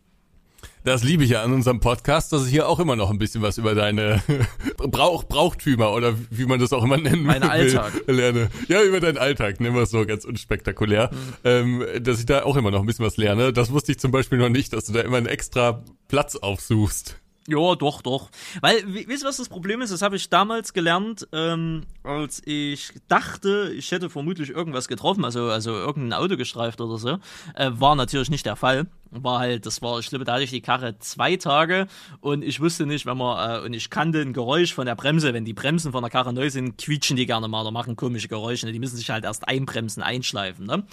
Das 0.87 1.03
liebe 1.03 1.25
ich 1.25 1.31
ja 1.31 1.43
an 1.43 1.53
unserem 1.53 1.81
Podcast, 1.81 2.33
dass 2.33 2.45
ich 2.45 2.53
hier 2.53 2.69
auch 2.69 2.79
immer 2.79 2.95
noch 2.95 3.11
ein 3.11 3.19
bisschen 3.19 3.43
was 3.43 3.59
über 3.59 3.75
deine 3.75 4.23
Brauch, 4.79 5.25
Brauchtümer 5.25 5.93
oder 5.93 6.15
wie 6.31 6.47
man 6.47 6.61
das 6.61 6.73
auch 6.73 6.85
immer 6.85 6.97
nennen 6.97 7.25
Mein 7.25 7.43
will, 7.43 7.51
Alltag. 7.51 8.05
lerne. 8.07 8.51
Ja, 8.69 8.85
über 8.85 9.01
deinen 9.01 9.19
Alltag, 9.19 9.59
nennen 9.59 9.75
wir 9.75 9.83
es 9.83 9.91
so 9.91 10.07
ganz 10.07 10.25
unspektakulär. 10.25 11.11
Mhm. 11.13 11.19
Ähm, 11.43 11.85
dass 12.05 12.21
ich 12.21 12.27
da 12.27 12.45
auch 12.45 12.55
immer 12.55 12.71
noch 12.71 12.79
ein 12.79 12.87
bisschen 12.87 13.05
was 13.05 13.17
lerne. 13.17 13.53
Das 13.53 13.73
wusste 13.73 13.91
ich 13.91 13.99
zum 13.99 14.13
Beispiel 14.13 14.39
noch 14.39 14.49
nicht, 14.49 14.73
dass 14.75 14.85
du 14.85 14.93
da 14.93 15.01
immer 15.01 15.17
einen 15.17 15.27
extra 15.27 15.83
Platz 16.07 16.37
aufsuchst. 16.37 17.17
Ja, 17.49 17.75
doch, 17.77 18.03
doch. 18.03 18.31
Weil, 18.61 18.83
we- 18.87 19.05
wisst 19.09 19.25
ihr, 19.25 19.29
was 19.29 19.37
das 19.39 19.49
Problem 19.49 19.81
ist? 19.81 19.91
Das 19.93 20.03
habe 20.03 20.15
ich 20.17 20.29
damals 20.31 20.73
gelernt, 20.73 21.27
ähm, 21.33 21.83
als 22.05 22.43
ich 22.45 22.91
dachte, 23.09 23.73
ich 23.77 23.91
hätte 23.93 24.09
vermutlich 24.11 24.51
irgendwas 24.51 24.87
getroffen, 24.89 25.25
also, 25.25 25.45
also 25.49 25.73
irgendein 25.73 26.13
Auto 26.21 26.37
gestreift 26.37 26.81
oder 26.81 26.99
so. 26.99 27.19
Äh, 27.55 27.71
war 27.75 27.95
natürlich 27.97 28.31
nicht 28.31 28.47
der 28.47 28.57
Fall. 28.57 28.87
War 29.23 29.41
halt, 29.41 29.67
das 29.67 29.83
war, 29.83 29.99
ich 29.99 30.09
glaube, 30.09 30.25
da 30.25 30.35
hatte 30.35 30.45
ich 30.45 30.51
die 30.51 30.61
Karre 30.61 30.99
zwei 30.99 31.37
Tage 31.37 31.87
und 32.21 32.43
ich 32.43 32.61
wusste 32.61 32.87
nicht, 32.87 33.07
wenn 33.07 33.17
man, 33.17 33.63
äh, 33.63 33.65
und 33.65 33.73
ich 33.73 33.91
kannte 33.91 34.21
ein 34.21 34.33
Geräusch 34.33 34.75
von 34.75 34.87
der 34.87 34.95
Bremse, 34.95 35.35
wenn 35.35 35.45
die 35.45 35.53
Bremsen 35.53 35.93
von 35.93 36.03
der 36.03 36.11
Karre 36.11 36.33
neu 36.33 36.51
sind, 36.51 36.79
quietschen 36.79 37.17
die 37.17 37.27
gerne 37.27 37.49
mal 37.49 37.63
oder 37.63 37.71
machen 37.71 37.97
komische 37.97 38.29
Geräusche. 38.29 38.67
Ne? 38.67 38.73
Die 38.73 38.79
müssen 38.79 38.97
sich 38.97 39.11
halt 39.11 39.25
erst 39.25 39.49
einbremsen, 39.49 40.03
einschleifen, 40.03 40.67
ne? 40.67 40.85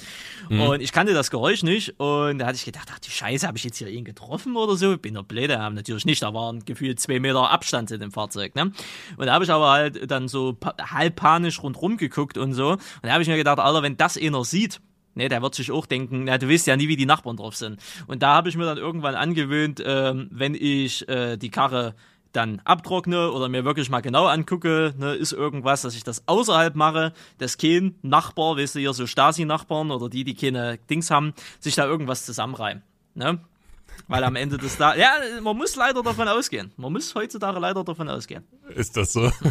Und 0.50 0.82
ich 0.82 0.92
kannte 0.92 1.14
das 1.14 1.32
Geräusch 1.32 1.64
nicht 1.64 2.00
und 2.00 2.40
da 2.40 2.46
hatte 2.46 2.56
ich 2.56 2.66
gedacht, 2.66 2.90
ach 2.94 3.00
die 3.00 3.12
Scheiße, 3.12 3.48
habe 3.48 3.58
ich 3.58 3.64
jetzt 3.64 3.78
hier 3.78 3.90
ihn 3.90 4.06
getroffen 4.06 4.56
oder 4.56 4.76
so? 4.76 4.98
Bin 4.98 5.16
doch 5.16 5.24
blöd, 5.24 5.52
haben 5.52 5.76
natürlich 5.76 6.06
nicht, 6.06 6.22
da 6.22 6.34
waren 6.34 6.64
gefühlt 6.66 7.00
zwei 7.00 7.20
Meter 7.20 7.50
Abstand 7.50 7.90
zu 7.90 7.98
dem 7.98 8.12
Fahrzeug, 8.12 8.56
ne? 8.56 8.72
Und 9.18 9.26
da 9.26 9.34
habe 9.34 9.44
ich 9.44 9.52
aber 9.52 9.72
halt 9.72 10.12
dann 10.12 10.28
so 10.28 10.58
halb 10.80 11.16
panisch 11.16 11.62
rundrum 11.62 11.98
geguckt 11.98 12.38
und 12.38 12.54
so. 12.54 12.72
Und 12.72 12.82
da 13.04 13.12
habe 13.12 13.24
ich 13.24 13.30
mir 13.30 13.38
gedacht, 13.38 13.60
Alter, 13.60 13.84
wenn 13.84 13.98
das 13.98 14.18
einer 14.18 14.44
sieht, 14.44 14.82
Ne, 15.16 15.30
der 15.30 15.42
wird 15.42 15.54
sich 15.54 15.72
auch 15.72 15.86
denken, 15.86 16.24
na, 16.24 16.38
du 16.38 16.50
weißt 16.50 16.66
ja 16.66 16.76
nie, 16.76 16.88
wie 16.88 16.96
die 16.96 17.06
Nachbarn 17.06 17.38
drauf 17.38 17.56
sind. 17.56 17.80
Und 18.08 18.24
da 18.24 18.34
habe 18.34 18.50
ich 18.50 18.58
mir 18.58 18.66
dann 18.66 18.80
irgendwann 18.80 19.14
angewöhnt, 19.16 19.82
ähm, 19.86 20.28
wenn 20.32 20.56
ich 20.56 21.08
äh, 21.08 21.38
die 21.38 21.52
Karre 21.52 21.94
dann 22.34 22.62
abtrockne 22.66 23.32
oder 23.32 23.48
mir 23.48 23.64
wirklich 23.64 23.90
mal 23.90 24.02
genau 24.02 24.26
angucke, 24.26 24.94
ne, 24.98 25.14
ist 25.14 25.32
irgendwas, 25.32 25.84
dass 25.84 25.96
ich 25.96 26.04
das 26.04 26.28
außerhalb 26.28 26.76
mache, 26.76 27.14
dass 27.38 27.58
kein 27.58 27.96
Nachbar, 28.02 28.58
weißt 28.58 28.76
du, 28.76 28.80
hier 28.80 28.94
so 28.94 29.08
Stasi-Nachbarn 29.08 29.92
oder 29.92 30.10
die, 30.10 30.24
die 30.24 30.34
keine 30.34 30.80
Dings 30.90 31.12
haben, 31.12 31.34
sich 31.60 31.76
da 31.76 31.86
irgendwas 31.86 32.26
zusammenreimen. 32.26 32.84
Ne? 33.14 33.40
Weil 34.08 34.24
am 34.24 34.36
Ende 34.36 34.58
des 34.58 34.78
da, 34.78 34.96
ja, 34.96 35.12
man 35.42 35.56
muss 35.56 35.76
leider 35.76 36.02
davon 36.02 36.28
ausgehen. 36.28 36.72
Man 36.78 36.92
muss 36.92 37.14
heutzutage 37.16 37.60
leider 37.60 37.84
davon 37.84 38.10
ausgehen. 38.10 38.44
Ist 38.76 38.98
das 38.98 39.14
so? 39.14 39.32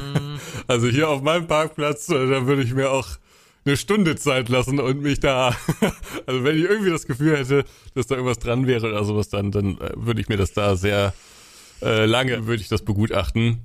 Also 0.67 0.89
hier 0.89 1.09
auf 1.09 1.23
meinem 1.23 1.47
Parkplatz, 1.47 2.09
äh, 2.09 2.29
da 2.29 2.47
würde 2.47 2.63
ich 2.63 2.73
mir 2.73 2.91
auch 2.91 3.07
eine 3.65 3.77
Stunde 3.77 4.17
Zeit 4.17 4.49
lassen 4.49 4.81
und 4.81 5.03
mich 5.03 5.21
da, 5.21 5.49
also 6.27 6.45
wenn 6.45 6.57
ich 6.57 6.65
irgendwie 6.65 6.91
das 6.91 7.07
Gefühl 7.07 7.37
hätte, 7.37 7.65
dass 7.95 8.07
da 8.07 8.17
irgendwas 8.17 8.39
dran 8.39 8.67
wäre 8.67 8.89
oder 8.89 9.05
sowas, 9.05 9.29
dann, 9.29 9.51
dann 9.51 9.79
äh, 9.79 9.93
würde 9.95 10.21
ich 10.21 10.29
mir 10.29 10.37
das 10.37 10.53
da 10.53 10.77
sehr 10.77 11.15
äh, 11.81 12.07
lange, 12.07 12.47
würde 12.47 12.63
ich 12.63 12.69
das 12.69 12.85
begutachten, 12.85 13.61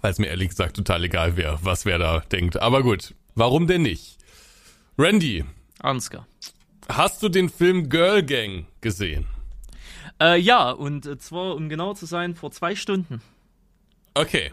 weil 0.00 0.12
es 0.12 0.18
mir 0.18 0.26
ehrlich 0.26 0.50
gesagt 0.50 0.76
total 0.76 1.04
egal 1.04 1.36
wäre, 1.36 1.58
was 1.62 1.84
wer 1.84 1.98
da 1.98 2.20
denkt. 2.20 2.60
Aber 2.60 2.82
gut, 2.82 3.14
warum 3.34 3.66
denn 3.66 3.82
nicht? 3.82 4.18
Randy, 4.98 5.44
Ansgar. 5.80 6.26
hast 6.88 7.22
du 7.22 7.28
den 7.28 7.48
Film 7.48 7.88
Girl 7.88 8.22
Gang 8.22 8.66
gesehen? 8.80 9.26
Äh, 10.20 10.38
ja, 10.38 10.70
und 10.70 11.20
zwar, 11.20 11.56
um 11.56 11.68
genau 11.68 11.94
zu 11.94 12.06
sein, 12.06 12.34
vor 12.34 12.50
zwei 12.52 12.76
Stunden. 12.76 13.20
Okay. 14.14 14.52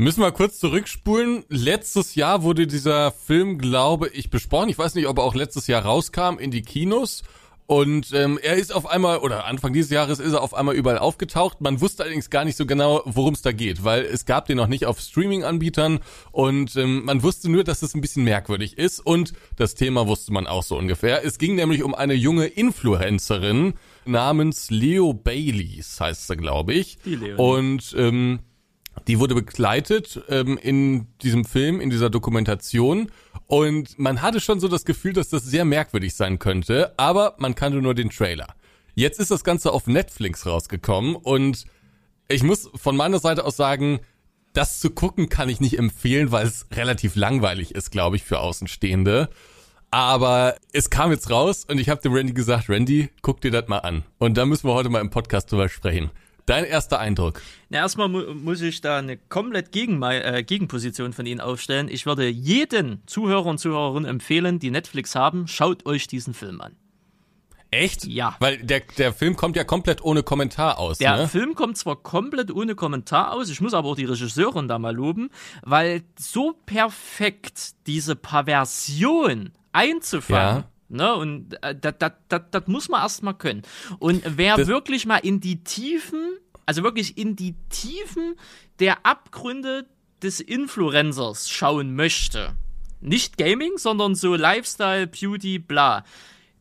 Müssen 0.00 0.22
wir 0.22 0.32
kurz 0.32 0.58
zurückspulen. 0.58 1.44
Letztes 1.50 2.14
Jahr 2.14 2.42
wurde 2.42 2.66
dieser 2.66 3.12
Film, 3.12 3.58
glaube 3.58 4.08
ich, 4.08 4.30
besprochen. 4.30 4.70
Ich 4.70 4.78
weiß 4.78 4.94
nicht, 4.94 5.06
ob 5.08 5.18
er 5.18 5.24
auch 5.24 5.34
letztes 5.34 5.66
Jahr 5.66 5.84
rauskam 5.84 6.38
in 6.38 6.50
die 6.50 6.62
Kinos. 6.62 7.22
Und 7.66 8.14
ähm, 8.14 8.38
er 8.42 8.54
ist 8.54 8.74
auf 8.74 8.86
einmal, 8.86 9.18
oder 9.18 9.44
Anfang 9.44 9.74
dieses 9.74 9.90
Jahres 9.90 10.18
ist 10.18 10.32
er 10.32 10.40
auf 10.40 10.54
einmal 10.54 10.74
überall 10.74 10.96
aufgetaucht. 10.96 11.60
Man 11.60 11.82
wusste 11.82 12.02
allerdings 12.02 12.30
gar 12.30 12.46
nicht 12.46 12.56
so 12.56 12.64
genau, 12.64 13.02
worum 13.04 13.34
es 13.34 13.42
da 13.42 13.52
geht, 13.52 13.84
weil 13.84 14.06
es 14.06 14.24
gab 14.24 14.46
den 14.46 14.56
noch 14.56 14.68
nicht 14.68 14.86
auf 14.86 14.98
Streaming-Anbietern 14.98 16.00
und 16.32 16.74
ähm, 16.76 17.04
man 17.04 17.22
wusste 17.22 17.50
nur, 17.50 17.62
dass 17.62 17.82
es 17.82 17.94
ein 17.94 18.00
bisschen 18.00 18.24
merkwürdig 18.24 18.78
ist 18.78 19.00
und 19.00 19.34
das 19.56 19.74
Thema 19.74 20.08
wusste 20.08 20.32
man 20.32 20.46
auch 20.46 20.62
so 20.62 20.78
ungefähr. 20.78 21.26
Es 21.26 21.36
ging 21.36 21.56
nämlich 21.56 21.82
um 21.82 21.94
eine 21.94 22.14
junge 22.14 22.46
Influencerin 22.46 23.74
namens 24.06 24.70
Leo 24.70 25.12
Baileys, 25.12 26.00
heißt 26.00 26.26
sie, 26.26 26.36
glaube 26.36 26.72
ich. 26.72 26.98
Die 27.04 27.16
Leonie. 27.16 27.34
Und 27.34 27.94
ähm, 27.96 28.40
die 29.06 29.18
wurde 29.18 29.34
begleitet 29.34 30.20
ähm, 30.28 30.58
in 30.58 31.06
diesem 31.22 31.44
Film, 31.44 31.80
in 31.80 31.90
dieser 31.90 32.10
Dokumentation. 32.10 33.10
Und 33.46 33.98
man 33.98 34.22
hatte 34.22 34.40
schon 34.40 34.60
so 34.60 34.68
das 34.68 34.84
Gefühl, 34.84 35.12
dass 35.12 35.28
das 35.28 35.44
sehr 35.44 35.64
merkwürdig 35.64 36.14
sein 36.14 36.38
könnte, 36.38 36.94
aber 36.96 37.34
man 37.38 37.54
kannte 37.54 37.80
nur 37.82 37.94
den 37.94 38.10
Trailer. 38.10 38.54
Jetzt 38.94 39.18
ist 39.18 39.30
das 39.30 39.44
Ganze 39.44 39.72
auf 39.72 39.86
Netflix 39.86 40.46
rausgekommen 40.46 41.16
und 41.16 41.64
ich 42.28 42.42
muss 42.42 42.70
von 42.74 42.96
meiner 42.96 43.18
Seite 43.18 43.44
aus 43.44 43.56
sagen, 43.56 44.00
das 44.52 44.80
zu 44.80 44.90
gucken 44.90 45.28
kann 45.28 45.48
ich 45.48 45.60
nicht 45.60 45.78
empfehlen, 45.78 46.32
weil 46.32 46.46
es 46.46 46.66
relativ 46.72 47.16
langweilig 47.16 47.74
ist, 47.74 47.90
glaube 47.90 48.16
ich, 48.16 48.24
für 48.24 48.40
Außenstehende. 48.40 49.28
Aber 49.90 50.56
es 50.72 50.90
kam 50.90 51.10
jetzt 51.10 51.30
raus 51.30 51.64
und 51.68 51.78
ich 51.78 51.88
habe 51.88 52.00
dem 52.00 52.12
Randy 52.12 52.32
gesagt, 52.32 52.68
Randy, 52.68 53.10
guck 53.22 53.40
dir 53.40 53.50
das 53.50 53.66
mal 53.68 53.78
an. 53.78 54.04
Und 54.18 54.36
da 54.36 54.46
müssen 54.46 54.68
wir 54.68 54.74
heute 54.74 54.88
mal 54.88 55.00
im 55.00 55.10
Podcast 55.10 55.50
drüber 55.50 55.68
sprechen. 55.68 56.10
Dein 56.50 56.64
erster 56.64 56.98
Eindruck? 56.98 57.42
Na, 57.68 57.78
erstmal 57.78 58.08
mu 58.08 58.34
muss 58.34 58.60
ich 58.60 58.80
da 58.80 58.98
eine 58.98 59.16
komplett 59.16 59.70
Gegen 59.70 60.02
äh, 60.02 60.42
Gegenposition 60.44 61.12
von 61.12 61.24
Ihnen 61.24 61.40
aufstellen. 61.40 61.86
Ich 61.88 62.06
würde 62.06 62.26
jeden 62.26 63.06
Zuhörer 63.06 63.46
und 63.46 63.58
Zuhörerin 63.58 64.04
empfehlen, 64.04 64.58
die 64.58 64.72
Netflix 64.72 65.14
haben, 65.14 65.46
schaut 65.46 65.86
euch 65.86 66.08
diesen 66.08 66.34
Film 66.34 66.60
an. 66.60 66.74
Echt? 67.70 68.04
Ja. 68.04 68.34
Weil 68.40 68.56
der, 68.58 68.80
der 68.98 69.12
Film 69.12 69.36
kommt 69.36 69.54
ja 69.54 69.62
komplett 69.62 70.02
ohne 70.02 70.24
Kommentar 70.24 70.80
aus. 70.80 70.98
Der 70.98 71.16
ne? 71.16 71.28
Film 71.28 71.54
kommt 71.54 71.78
zwar 71.78 71.94
komplett 71.94 72.50
ohne 72.50 72.74
Kommentar 72.74 73.32
aus, 73.32 73.48
ich 73.48 73.60
muss 73.60 73.72
aber 73.72 73.90
auch 73.90 73.94
die 73.94 74.06
Regisseurin 74.06 74.66
da 74.66 74.80
mal 74.80 74.92
loben, 74.92 75.30
weil 75.62 76.02
so 76.18 76.56
perfekt 76.66 77.86
diese 77.86 78.16
Perversion 78.16 79.52
einzufangen. 79.70 80.64
Ne, 80.92 81.14
und 81.14 81.54
äh, 81.62 81.74
das, 81.80 82.66
muss 82.66 82.88
man 82.88 83.00
erstmal 83.00 83.34
können. 83.34 83.62
Und 84.00 84.22
wer 84.26 84.56
Das- 84.56 84.66
wirklich 84.66 85.06
mal 85.06 85.18
in 85.18 85.40
die 85.40 85.62
Tiefen, 85.62 86.36
also 86.66 86.82
wirklich 86.82 87.16
in 87.16 87.36
die 87.36 87.54
Tiefen 87.68 88.34
der 88.80 89.06
Abgründe 89.06 89.86
des 90.20 90.40
Influencers 90.40 91.48
schauen 91.48 91.94
möchte, 91.94 92.56
nicht 93.00 93.38
Gaming, 93.38 93.78
sondern 93.78 94.16
so 94.16 94.34
Lifestyle, 94.34 95.06
Beauty, 95.06 95.60
bla, 95.60 96.04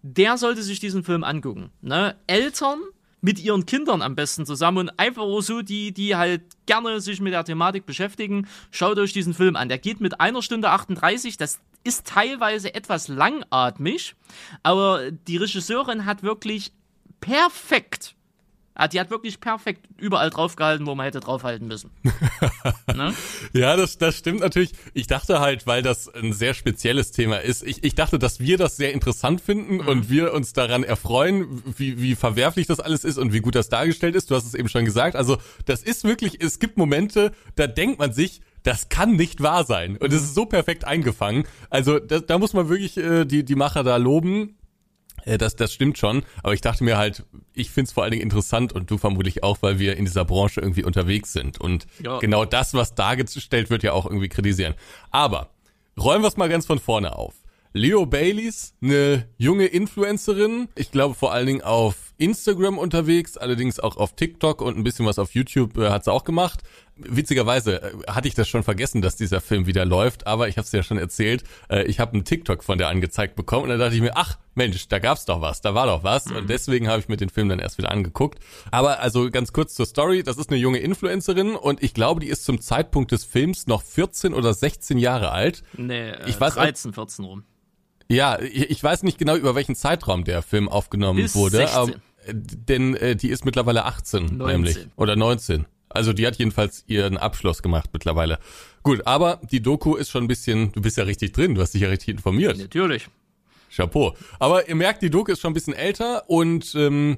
der 0.04 0.38
sollte 0.38 0.62
sich 0.62 0.80
diesen 0.80 1.04
Film 1.04 1.24
angucken. 1.24 1.72
Ne? 1.82 2.16
Eltern 2.28 2.80
mit 3.22 3.40
ihren 3.40 3.66
Kindern 3.66 4.02
am 4.02 4.16
besten 4.16 4.46
zusammen 4.46 4.78
und 4.90 5.00
einfach 5.00 5.26
so 5.42 5.62
die, 5.62 5.92
die 5.92 6.16
halt 6.16 6.44
gerne 6.68 7.02
sich 7.02 7.20
mit 7.20 7.34
der 7.34 7.44
Thematik 7.44 7.86
beschäftigen, 7.86 8.48
schaut 8.72 8.98
euch 9.00 9.12
diesen 9.12 9.34
Film 9.34 9.56
an. 9.56 9.70
Der 9.70 9.80
geht 9.80 10.00
mit 10.00 10.22
einer 10.22 10.42
Stunde 10.42 10.70
38, 10.70 11.36
das 11.38 11.60
ist 11.84 12.06
teilweise 12.08 12.74
etwas 12.74 13.08
langatmig, 13.08 14.16
aber 14.64 15.12
die 15.12 15.38
Regisseurin 15.38 16.06
hat 16.06 16.24
wirklich 16.24 16.72
perfekt, 17.22 18.16
ah, 18.76 18.88
die 18.88 19.00
hat 19.00 19.10
wirklich 19.10 19.40
perfekt 19.40 19.86
überall 19.98 20.30
draufgehalten, 20.30 20.86
wo 20.86 20.96
man 20.96 21.06
hätte 21.06 21.20
draufhalten 21.20 21.68
müssen. 21.68 21.92
ne? 22.96 23.14
Ja, 23.54 23.76
das, 23.76 23.98
das 23.98 24.16
stimmt 24.18 24.40
natürlich. 24.42 24.72
Ich 24.94 25.08
dachte 25.08 25.40
halt, 25.40 25.68
weil 25.68 25.82
das 25.82 26.08
ein 26.14 26.34
sehr 26.34 26.54
spezielles 26.54 27.12
Thema 27.12 27.38
ist, 27.38 27.64
ich, 27.64 27.84
ich 27.84 27.96
dachte, 27.96 28.20
dass 28.20 28.40
wir 28.40 28.58
das 28.58 28.78
sehr 28.78 28.94
interessant 28.94 29.42
finden 29.42 29.78
Mhm. 29.78 29.88
und 29.88 30.10
wir 30.10 30.34
uns 30.34 30.54
daran 30.54 30.84
erfreuen, 30.84 31.62
wie, 31.78 32.02
wie 32.02 32.16
verwerflich 32.16 32.68
das 32.68 32.80
alles 32.80 33.04
ist 33.04 33.18
und 33.18 33.34
wie 33.34 33.42
gut 33.42 33.56
das 33.56 33.70
dargestellt 33.70 34.16
ist. 34.16 34.32
Du 34.32 34.36
hast 34.36 34.46
es 34.46 34.54
eben 34.54 34.70
schon 34.70 34.86
gesagt. 34.86 35.16
Also 35.16 35.38
das 35.66 35.84
ist 35.84 36.04
wirklich, 36.04 36.42
es 36.42 36.60
gibt 36.60 36.78
Momente, 36.78 37.32
da 37.56 37.68
denkt 37.68 38.00
man 38.00 38.14
sich, 38.14 38.42
das 38.64 38.90
kann 38.90 39.16
nicht 39.16 39.42
wahr 39.42 39.64
sein. 39.64 39.98
Und 39.98 40.12
es 40.14 40.22
ist 40.24 40.36
so 40.36 40.46
perfekt 40.46 40.86
eingefangen. 40.86 41.46
Also 41.70 42.00
da, 42.00 42.20
da 42.20 42.38
muss 42.38 42.54
man 42.54 42.70
wirklich 42.70 42.98
äh, 42.98 43.26
die, 43.26 43.44
die 43.46 43.56
Macher 43.56 43.84
da 43.84 43.96
loben. 43.98 44.58
Äh, 45.26 45.38
Das, 45.38 45.56
das 45.56 45.74
stimmt 45.74 45.98
schon, 45.98 46.24
aber 46.44 46.54
ich 46.54 46.62
dachte 46.62 46.84
mir 46.84 46.98
halt, 46.98 47.26
ich 47.54 47.72
find's 47.72 47.92
vor 47.92 48.04
allen 48.04 48.12
Dingen 48.12 48.24
interessant 48.24 48.74
und 48.74 48.90
du 48.92 48.98
vermutlich 48.98 49.44
auch, 49.44 49.58
weil 49.62 49.80
wir 49.80 49.98
in 49.98 50.06
dieser 50.06 50.26
Branche 50.26 50.62
irgendwie 50.62 50.84
unterwegs 50.84 51.34
sind 51.34 51.60
und 51.60 51.88
Ja. 52.04 52.20
genau 52.20 52.46
das, 52.46 52.74
was 52.74 52.96
dargestellt 52.96 53.70
wird, 53.70 53.84
ja 53.84 53.94
auch 53.94 54.06
irgendwie 54.06 54.30
kritisieren. 54.30 54.76
Aber 55.12 55.50
räumen 56.00 56.24
wir's 56.24 56.38
mal 56.38 56.50
ganz 56.50 56.66
von 56.66 56.80
vorne 56.80 57.16
auf. 57.18 57.34
Leo 57.74 58.06
Baileys, 58.06 58.74
eine 58.82 59.28
junge 59.38 59.66
Influencerin, 59.68 60.70
ich 60.76 60.92
glaube 60.92 61.14
vor 61.16 61.34
allen 61.34 61.46
Dingen 61.48 61.62
auf 61.62 62.09
Instagram 62.20 62.78
unterwegs, 62.78 63.38
allerdings 63.38 63.80
auch 63.80 63.98
auf 63.98 64.14
TikTok 64.16 64.62
und 64.62 64.78
ein 64.78 64.84
bisschen 64.84 65.06
was 65.06 65.18
auf 65.20 65.34
YouTube 65.34 65.78
äh, 65.78 65.90
hat 65.90 66.04
sie 66.04 66.12
auch 66.12 66.24
gemacht. 66.24 66.62
Witzigerweise 66.96 67.82
äh, 67.82 67.92
hatte 68.12 68.28
ich 68.28 68.36
das 68.36 68.48
schon 68.48 68.64
vergessen, 68.64 69.02
dass 69.02 69.16
dieser 69.16 69.42
Film 69.42 69.66
wieder 69.66 69.86
läuft, 69.86 70.28
aber 70.28 70.48
ich 70.50 70.58
habe 70.58 70.66
es 70.66 70.72
ja 70.72 70.84
schon 70.84 70.98
erzählt, 70.98 71.44
äh, 71.70 71.84
ich 71.86 72.00
habe 72.00 72.14
einen 72.14 72.26
TikTok 72.26 72.64
von 72.64 72.78
der 72.78 72.90
angezeigt 72.90 73.36
bekommen 73.36 73.64
und 73.64 73.70
da 73.70 73.78
dachte 73.78 73.96
ich 73.96 74.02
mir, 74.02 74.16
ach 74.16 74.38
Mensch, 74.56 74.88
da 74.90 75.00
gab's 75.00 75.26
doch 75.26 75.40
was, 75.42 75.62
da 75.62 75.74
war 75.74 75.88
doch 75.88 76.04
was 76.04 76.28
und 76.30 76.50
deswegen 76.50 76.90
habe 76.90 77.00
ich 77.00 77.08
mir 77.08 77.16
den 77.18 77.30
Film 77.30 77.48
dann 77.50 77.60
erst 77.60 77.78
wieder 77.78 77.92
angeguckt. 77.92 78.40
Aber 78.72 79.00
also 79.00 79.32
ganz 79.32 79.54
kurz 79.54 79.74
zur 79.74 79.86
Story, 79.86 80.22
das 80.24 80.38
ist 80.38 80.50
eine 80.50 80.60
junge 80.60 80.80
Influencerin 80.80 81.56
und 81.56 81.82
ich 81.82 81.94
glaube, 81.94 82.20
die 82.20 82.28
ist 82.28 82.44
zum 82.44 82.60
Zeitpunkt 82.60 83.12
des 83.14 83.24
Films 83.24 83.68
noch 83.68 83.82
14 83.82 84.34
oder 84.34 84.54
16 84.54 84.98
Jahre 84.98 85.32
alt. 85.32 85.64
Nee, 85.78 86.10
äh, 86.10 86.30
Ich 86.30 86.40
weiß 86.40 86.58
auch- 86.58 86.64
13, 86.64 86.92
14 86.94 87.24
rum. 87.26 87.44
Ja, 88.12 88.40
ich 88.42 88.72
ich 88.72 88.84
weiß 88.84 89.04
nicht 89.04 89.20
genau, 89.20 89.36
über 89.36 89.54
welchen 89.54 89.76
Zeitraum 89.76 90.24
der 90.24 90.42
Film 90.42 90.68
aufgenommen 90.68 91.22
Bis 91.22 91.36
wurde, 91.36 91.58
16. 91.58 92.02
denn 92.28 92.96
äh, 92.96 93.16
die 93.16 93.30
ist 93.30 93.46
mittlerweile 93.46 93.86
18, 93.86 94.38
19. 94.38 94.48
nämlich 94.48 94.78
oder 94.96 95.16
19. 95.16 95.66
Also 95.90 96.14
die 96.14 96.28
hat 96.28 96.38
jedenfalls 96.38 96.84
ihren 96.88 97.18
Abschluss 97.18 97.64
gemacht 97.64 97.90
mittlerweile. 97.94 98.40
Gut, 98.84 99.06
aber 99.08 99.42
die 99.52 99.62
Doku 99.62 99.96
ist 99.96 100.10
schon 100.10 100.26
ein 100.26 100.28
bisschen, 100.28 100.72
du 100.72 100.82
bist 100.82 100.98
ja 100.98 101.04
richtig 101.04 101.34
drin, 101.34 101.56
du 101.56 101.62
hast 101.62 101.74
dich 101.74 101.82
ja 101.82 101.90
richtig 101.90 102.10
informiert. 102.10 102.58
Natürlich. 102.58 103.08
Chapeau. 103.76 104.16
Aber 104.40 104.68
ihr 104.68 104.76
merkt, 104.76 105.02
die 105.02 105.10
Doku 105.10 105.32
ist 105.32 105.42
schon 105.42 105.52
ein 105.52 105.56
bisschen 105.56 105.74
älter 105.74 106.30
und 106.30 106.74
ähm, 106.76 107.18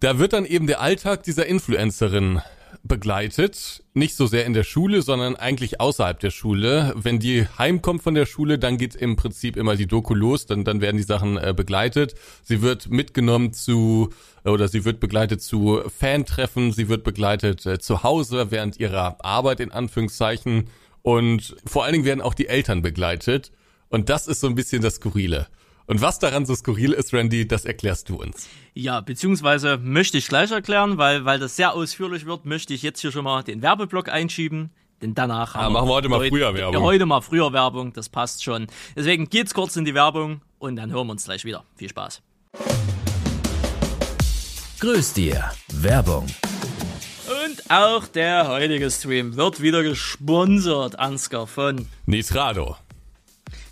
da 0.00 0.18
wird 0.18 0.32
dann 0.32 0.44
eben 0.44 0.66
der 0.66 0.80
Alltag 0.80 1.22
dieser 1.24 1.46
Influencerin 1.46 2.40
begleitet. 2.88 3.84
Nicht 3.94 4.16
so 4.16 4.26
sehr 4.26 4.46
in 4.46 4.54
der 4.54 4.64
Schule, 4.64 5.02
sondern 5.02 5.36
eigentlich 5.36 5.80
außerhalb 5.80 6.18
der 6.18 6.30
Schule. 6.30 6.92
Wenn 6.96 7.18
die 7.18 7.46
heimkommt 7.58 8.02
von 8.02 8.14
der 8.14 8.26
Schule, 8.26 8.58
dann 8.58 8.78
geht 8.78 8.94
im 8.94 9.16
Prinzip 9.16 9.56
immer 9.56 9.76
die 9.76 9.86
Doku 9.86 10.14
los, 10.14 10.46
dann, 10.46 10.64
dann 10.64 10.80
werden 10.80 10.96
die 10.96 11.02
Sachen 11.02 11.36
äh, 11.36 11.54
begleitet. 11.54 12.14
Sie 12.42 12.62
wird 12.62 12.90
mitgenommen 12.90 13.52
zu, 13.52 14.10
oder 14.44 14.68
sie 14.68 14.84
wird 14.84 14.98
begleitet 15.00 15.42
zu 15.42 15.82
Fantreffen, 15.96 16.72
sie 16.72 16.88
wird 16.88 17.04
begleitet 17.04 17.66
äh, 17.66 17.78
zu 17.78 18.02
Hause 18.02 18.50
während 18.50 18.80
ihrer 18.80 19.24
Arbeit 19.24 19.60
in 19.60 19.70
Anführungszeichen. 19.70 20.70
Und 21.02 21.56
vor 21.64 21.84
allen 21.84 21.92
Dingen 21.92 22.04
werden 22.04 22.20
auch 22.20 22.34
die 22.34 22.48
Eltern 22.48 22.82
begleitet. 22.82 23.52
Und 23.88 24.08
das 24.08 24.26
ist 24.26 24.40
so 24.40 24.46
ein 24.46 24.54
bisschen 24.54 24.82
das 24.82 24.96
Skurrile. 24.96 25.46
Und 25.88 26.02
was 26.02 26.18
daran 26.18 26.44
so 26.44 26.54
skurril 26.54 26.92
ist, 26.92 27.14
Randy, 27.14 27.48
das 27.48 27.64
erklärst 27.64 28.10
du 28.10 28.16
uns. 28.16 28.46
Ja, 28.74 29.00
beziehungsweise 29.00 29.78
möchte 29.78 30.18
ich 30.18 30.28
gleich 30.28 30.50
erklären, 30.50 30.98
weil, 30.98 31.24
weil 31.24 31.38
das 31.38 31.56
sehr 31.56 31.72
ausführlich 31.72 32.26
wird, 32.26 32.44
möchte 32.44 32.74
ich 32.74 32.82
jetzt 32.82 33.00
hier 33.00 33.10
schon 33.10 33.24
mal 33.24 33.42
den 33.42 33.62
Werbeblock 33.62 34.10
einschieben. 34.10 34.70
Denn 35.00 35.14
danach 35.14 35.54
haben 35.54 35.72
machen 35.72 35.88
wir 35.88 35.94
heute 35.94 36.10
mal 36.10 36.28
früher 36.28 36.52
Werbung. 36.52 36.74
Ja, 36.74 36.80
heute 36.80 37.06
mal 37.06 37.22
früher 37.22 37.54
Werbung, 37.54 37.94
das 37.94 38.10
passt 38.10 38.44
schon. 38.44 38.66
Deswegen 38.96 39.30
geht's 39.30 39.54
kurz 39.54 39.76
in 39.76 39.86
die 39.86 39.94
Werbung 39.94 40.42
und 40.58 40.76
dann 40.76 40.92
hören 40.92 41.06
wir 41.06 41.12
uns 41.12 41.24
gleich 41.24 41.46
wieder. 41.46 41.64
Viel 41.76 41.88
Spaß. 41.88 42.20
Grüß 44.80 45.14
dir. 45.14 45.50
Werbung. 45.72 46.26
Und 47.46 47.70
auch 47.70 48.06
der 48.08 48.48
heutige 48.48 48.90
Stream 48.90 49.36
wird 49.36 49.62
wieder 49.62 49.82
gesponsert, 49.82 50.98
Ansgar 50.98 51.46
von 51.46 51.88
Nitrado. 52.04 52.76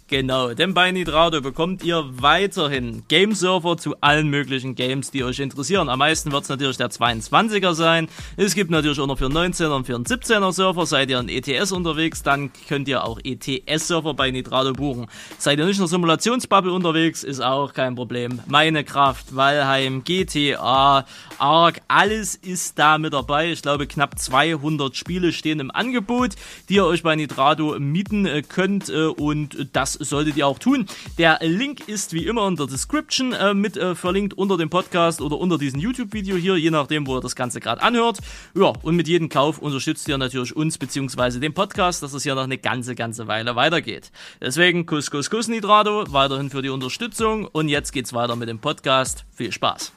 Genau, 0.08 0.54
denn 0.54 0.72
bei 0.72 0.92
Nitrado 0.92 1.40
bekommt 1.40 1.82
ihr 1.82 2.04
weiterhin 2.08 3.02
Gameserver 3.08 3.76
zu 3.76 3.96
allen 4.00 4.28
möglichen 4.28 4.76
Games, 4.76 5.10
die 5.10 5.24
euch 5.24 5.40
interessieren. 5.40 5.88
Am 5.88 5.98
meisten 5.98 6.30
wird 6.30 6.44
es 6.44 6.48
natürlich 6.48 6.76
der 6.76 6.90
22er 6.90 7.74
sein. 7.74 8.06
Es 8.36 8.54
gibt 8.54 8.70
natürlich 8.70 9.00
auch 9.00 9.08
noch 9.08 9.18
für 9.18 9.26
19er 9.26 9.74
und 9.74 9.84
für 9.84 9.96
17er 9.96 10.52
Server. 10.52 10.86
Seid 10.86 11.10
ihr 11.10 11.18
in 11.18 11.28
ETS 11.28 11.72
unterwegs, 11.72 12.22
dann 12.22 12.52
könnt 12.68 12.86
ihr 12.86 13.02
auch 13.02 13.18
ETS-Server 13.24 14.14
bei 14.14 14.30
Nitrado 14.30 14.74
buchen. 14.74 15.08
Seid 15.38 15.58
ihr 15.58 15.66
nicht 15.66 15.78
in 15.78 15.82
der 15.82 15.88
Simulationsbubble 15.88 16.72
unterwegs, 16.72 17.24
ist 17.24 17.40
auch 17.40 17.74
kein 17.74 17.96
Problem. 17.96 18.40
Meine 18.46 18.84
Kraft, 18.84 19.34
Valheim, 19.34 20.04
GTA, 20.04 21.04
Ark, 21.38 21.80
alles 21.88 22.36
ist 22.36 22.78
da 22.78 22.98
mit 22.98 23.12
dabei. 23.12 23.50
Ich 23.50 23.62
glaube, 23.62 23.88
knapp 23.88 24.20
200 24.20 24.94
Spiele 24.96 25.32
stehen 25.32 25.58
im 25.58 25.72
Angebot, 25.72 26.36
die 26.68 26.74
ihr 26.74 26.86
euch 26.86 27.02
bei 27.02 27.16
Nitrado 27.16 27.76
mieten 27.80 28.24
äh, 28.26 28.42
könnt 28.42 28.88
äh, 28.88 29.06
und 29.06 29.66
das 29.72 29.95
solltet 29.98 30.36
ihr 30.36 30.46
auch 30.46 30.58
tun. 30.58 30.86
Der 31.18 31.38
Link 31.42 31.88
ist 31.88 32.12
wie 32.12 32.26
immer 32.26 32.46
in 32.48 32.56
der 32.56 32.66
Description 32.66 33.32
äh, 33.32 33.54
mit 33.54 33.76
äh, 33.76 33.94
verlinkt 33.94 34.34
unter 34.34 34.56
dem 34.56 34.70
Podcast 34.70 35.20
oder 35.20 35.38
unter 35.38 35.58
diesem 35.58 35.80
YouTube-Video 35.80 36.36
hier, 36.36 36.56
je 36.56 36.70
nachdem, 36.70 37.06
wo 37.06 37.16
ihr 37.16 37.20
das 37.20 37.36
Ganze 37.36 37.60
gerade 37.60 37.82
anhört. 37.82 38.18
Ja, 38.54 38.72
und 38.82 38.96
mit 38.96 39.08
jedem 39.08 39.28
Kauf 39.28 39.58
unterstützt 39.58 40.08
ihr 40.08 40.18
natürlich 40.18 40.54
uns 40.54 40.78
bzw. 40.78 41.38
den 41.40 41.54
Podcast, 41.54 42.02
dass 42.02 42.12
es 42.12 42.22
hier 42.22 42.34
noch 42.34 42.44
eine 42.44 42.58
ganze, 42.58 42.94
ganze 42.94 43.26
Weile 43.26 43.56
weitergeht. 43.56 44.10
Deswegen 44.40 44.86
Kuss, 44.86 45.10
Kuss, 45.10 45.30
Kuss, 45.30 45.48
Nitrado, 45.48 46.04
weiterhin 46.08 46.50
für 46.50 46.62
die 46.62 46.70
Unterstützung 46.70 47.46
und 47.46 47.68
jetzt 47.68 47.92
geht's 47.92 48.12
weiter 48.12 48.36
mit 48.36 48.48
dem 48.48 48.58
Podcast. 48.58 49.24
Viel 49.32 49.52
Spaß. 49.52 49.92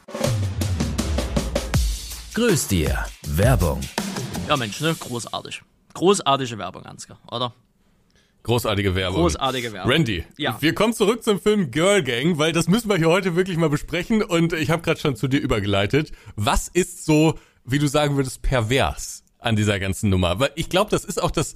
Grüß 2.33 2.67
dir. 2.67 3.05
Werbung. 3.27 3.81
Ja, 4.47 4.55
Mensch, 4.55 4.79
ne? 4.81 4.95
Großartig. 4.97 5.61
Großartige 5.93 6.57
Werbung, 6.57 6.85
Ansgar, 6.85 7.19
oder? 7.29 7.53
Großartige 8.43 8.95
Werbung. 8.95 9.21
Großartige 9.21 9.73
Werbung. 9.73 9.91
Randy, 9.91 10.23
Ja. 10.37 10.57
wir 10.61 10.73
kommen 10.73 10.93
zurück 10.93 11.23
zum 11.23 11.39
Film 11.39 11.71
Girl 11.71 12.01
Gang, 12.03 12.37
weil 12.37 12.51
das 12.53 12.67
müssen 12.67 12.89
wir 12.89 12.97
hier 12.97 13.09
heute 13.09 13.35
wirklich 13.35 13.57
mal 13.57 13.69
besprechen 13.69 14.23
und 14.23 14.53
ich 14.53 14.69
habe 14.69 14.81
gerade 14.81 14.99
schon 14.99 15.15
zu 15.15 15.27
dir 15.27 15.39
übergeleitet. 15.39 16.11
Was 16.35 16.67
ist 16.67 17.05
so, 17.05 17.35
wie 17.65 17.79
du 17.79 17.87
sagen 17.87 18.15
würdest, 18.15 18.41
pervers 18.41 19.23
an 19.39 19.55
dieser 19.55 19.79
ganzen 19.79 20.09
Nummer? 20.09 20.39
Weil 20.39 20.51
ich 20.55 20.69
glaube, 20.69 20.89
das 20.89 21.03
ist 21.05 21.21
auch 21.21 21.31
das, 21.31 21.55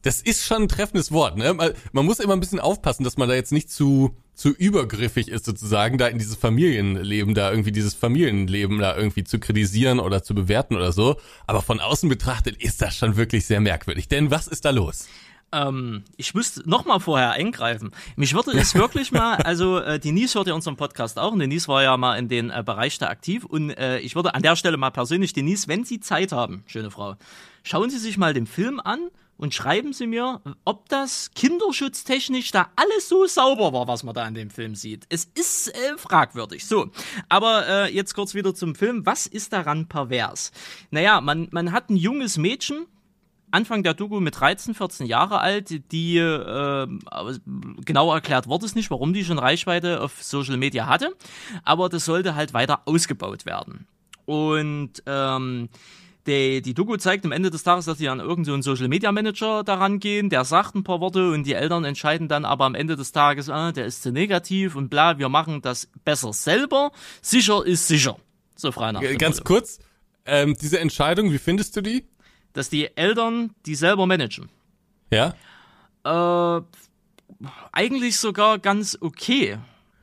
das 0.00 0.20
ist 0.22 0.44
schon 0.44 0.62
ein 0.62 0.68
treffendes 0.68 1.12
Wort. 1.12 1.36
Ne? 1.36 1.52
Man, 1.54 1.72
man 1.92 2.04
muss 2.06 2.18
immer 2.18 2.32
ein 2.32 2.40
bisschen 2.40 2.60
aufpassen, 2.60 3.04
dass 3.04 3.16
man 3.16 3.28
da 3.28 3.34
jetzt 3.34 3.52
nicht 3.52 3.70
zu 3.70 4.16
zu 4.34 4.48
übergriffig 4.48 5.28
ist 5.28 5.44
sozusagen, 5.44 5.98
da 5.98 6.06
in 6.08 6.16
dieses 6.16 6.36
Familienleben, 6.36 7.34
da 7.34 7.50
irgendwie 7.50 7.70
dieses 7.70 7.92
Familienleben 7.94 8.78
da 8.78 8.96
irgendwie 8.96 9.24
zu 9.24 9.38
kritisieren 9.38 10.00
oder 10.00 10.22
zu 10.22 10.34
bewerten 10.34 10.74
oder 10.74 10.90
so. 10.90 11.16
Aber 11.46 11.60
von 11.60 11.80
außen 11.80 12.08
betrachtet 12.08 12.56
ist 12.56 12.80
das 12.80 12.96
schon 12.96 13.16
wirklich 13.16 13.44
sehr 13.44 13.60
merkwürdig. 13.60 14.08
Denn 14.08 14.30
was 14.30 14.48
ist 14.48 14.64
da 14.64 14.70
los? 14.70 15.06
Ähm, 15.52 16.04
ich 16.16 16.34
müsste 16.34 16.68
noch 16.68 16.84
mal 16.84 16.98
vorher 16.98 17.32
eingreifen. 17.32 17.92
Mich 18.16 18.34
würde 18.34 18.52
es 18.52 18.74
wirklich 18.76 19.12
mal, 19.12 19.36
also 19.36 19.78
äh, 19.78 19.98
Denise 19.98 20.34
hört 20.34 20.46
ja 20.46 20.54
unseren 20.54 20.76
Podcast 20.76 21.18
auch 21.18 21.32
und 21.32 21.38
Denise 21.38 21.68
war 21.68 21.82
ja 21.82 21.96
mal 21.96 22.18
in 22.18 22.28
den 22.28 22.50
äh, 22.50 22.62
Bereich 22.64 22.98
da 22.98 23.08
aktiv 23.08 23.44
und 23.44 23.70
äh, 23.70 23.98
ich 23.98 24.14
würde 24.14 24.34
an 24.34 24.42
der 24.42 24.56
Stelle 24.56 24.76
mal 24.76 24.90
persönlich, 24.90 25.32
Denise, 25.32 25.68
wenn 25.68 25.84
Sie 25.84 26.00
Zeit 26.00 26.32
haben, 26.32 26.64
schöne 26.66 26.90
Frau, 26.90 27.16
schauen 27.62 27.90
Sie 27.90 27.98
sich 27.98 28.16
mal 28.16 28.34
den 28.34 28.46
Film 28.46 28.80
an 28.80 29.10
und 29.42 29.52
schreiben 29.54 29.92
Sie 29.92 30.06
mir, 30.06 30.40
ob 30.64 30.88
das 30.88 31.32
kinderschutztechnisch 31.34 32.52
da 32.52 32.70
alles 32.76 33.08
so 33.08 33.26
sauber 33.26 33.72
war, 33.72 33.88
was 33.88 34.04
man 34.04 34.14
da 34.14 34.26
in 34.28 34.34
dem 34.34 34.50
Film 34.50 34.76
sieht. 34.76 35.04
Es 35.08 35.24
ist 35.34 35.68
äh, 35.68 35.98
fragwürdig. 35.98 36.64
So, 36.64 36.90
aber 37.28 37.66
äh, 37.66 37.92
jetzt 37.92 38.14
kurz 38.14 38.34
wieder 38.34 38.54
zum 38.54 38.74
Film. 38.74 39.04
Was 39.04 39.26
ist 39.26 39.52
daran 39.52 39.88
pervers? 39.88 40.52
Naja, 40.90 41.20
man, 41.20 41.48
man 41.50 41.72
hat 41.72 41.90
ein 41.90 41.96
junges 41.96 42.38
Mädchen, 42.38 42.86
Anfang 43.52 43.82
der 43.82 43.94
Doku 43.94 44.20
mit 44.20 44.40
13, 44.40 44.74
14 44.74 45.06
Jahre 45.06 45.40
alt, 45.40 45.92
die 45.92 46.16
äh, 46.18 46.86
genau 47.84 48.12
erklärt 48.12 48.48
wurde 48.48 48.66
es 48.66 48.74
nicht, 48.74 48.90
warum 48.90 49.12
die 49.12 49.24
schon 49.24 49.38
Reichweite 49.38 50.00
auf 50.00 50.22
Social 50.22 50.56
Media 50.56 50.86
hatte, 50.86 51.14
aber 51.64 51.88
das 51.88 52.04
sollte 52.04 52.34
halt 52.34 52.54
weiter 52.54 52.82
ausgebaut 52.86 53.46
werden. 53.46 53.86
Und 54.24 55.02
ähm, 55.06 55.68
die, 56.26 56.62
die 56.62 56.74
Doku 56.74 56.96
zeigt 56.96 57.24
am 57.24 57.32
Ende 57.32 57.50
des 57.50 57.64
Tages, 57.64 57.86
dass 57.86 57.98
die 57.98 58.08
an 58.08 58.20
irgendeinen 58.20 58.62
so 58.62 58.74
Social 58.74 58.88
Media 58.88 59.10
Manager 59.10 59.64
daran 59.64 59.98
gehen, 59.98 60.30
der 60.30 60.44
sagt 60.44 60.74
ein 60.74 60.84
paar 60.84 61.00
Worte 61.00 61.32
und 61.32 61.44
die 61.44 61.54
Eltern 61.54 61.84
entscheiden 61.84 62.28
dann 62.28 62.44
aber 62.44 62.64
am 62.64 62.74
Ende 62.74 62.96
des 62.96 63.12
Tages, 63.12 63.48
ah, 63.50 63.72
der 63.72 63.86
ist 63.86 64.02
zu 64.02 64.12
negativ 64.12 64.76
und 64.76 64.88
bla, 64.88 65.18
wir 65.18 65.28
machen 65.28 65.62
das 65.62 65.88
besser 66.04 66.32
selber. 66.32 66.92
Sicher 67.20 67.66
ist 67.66 67.88
sicher. 67.88 68.16
So 68.54 68.70
frei 68.70 68.92
nach 68.92 69.02
Ganz 69.18 69.38
Motto. 69.38 69.54
kurz, 69.54 69.80
ähm, 70.24 70.56
diese 70.60 70.78
Entscheidung, 70.78 71.32
wie 71.32 71.38
findest 71.38 71.76
du 71.76 71.80
die? 71.80 72.04
Dass 72.52 72.68
die 72.68 72.96
Eltern 72.96 73.54
die 73.66 73.74
selber 73.74 74.06
managen. 74.06 74.48
Ja? 75.10 75.34
Äh, 76.04 76.62
eigentlich 77.72 78.18
sogar 78.18 78.58
ganz 78.58 78.98
okay. 79.00 79.58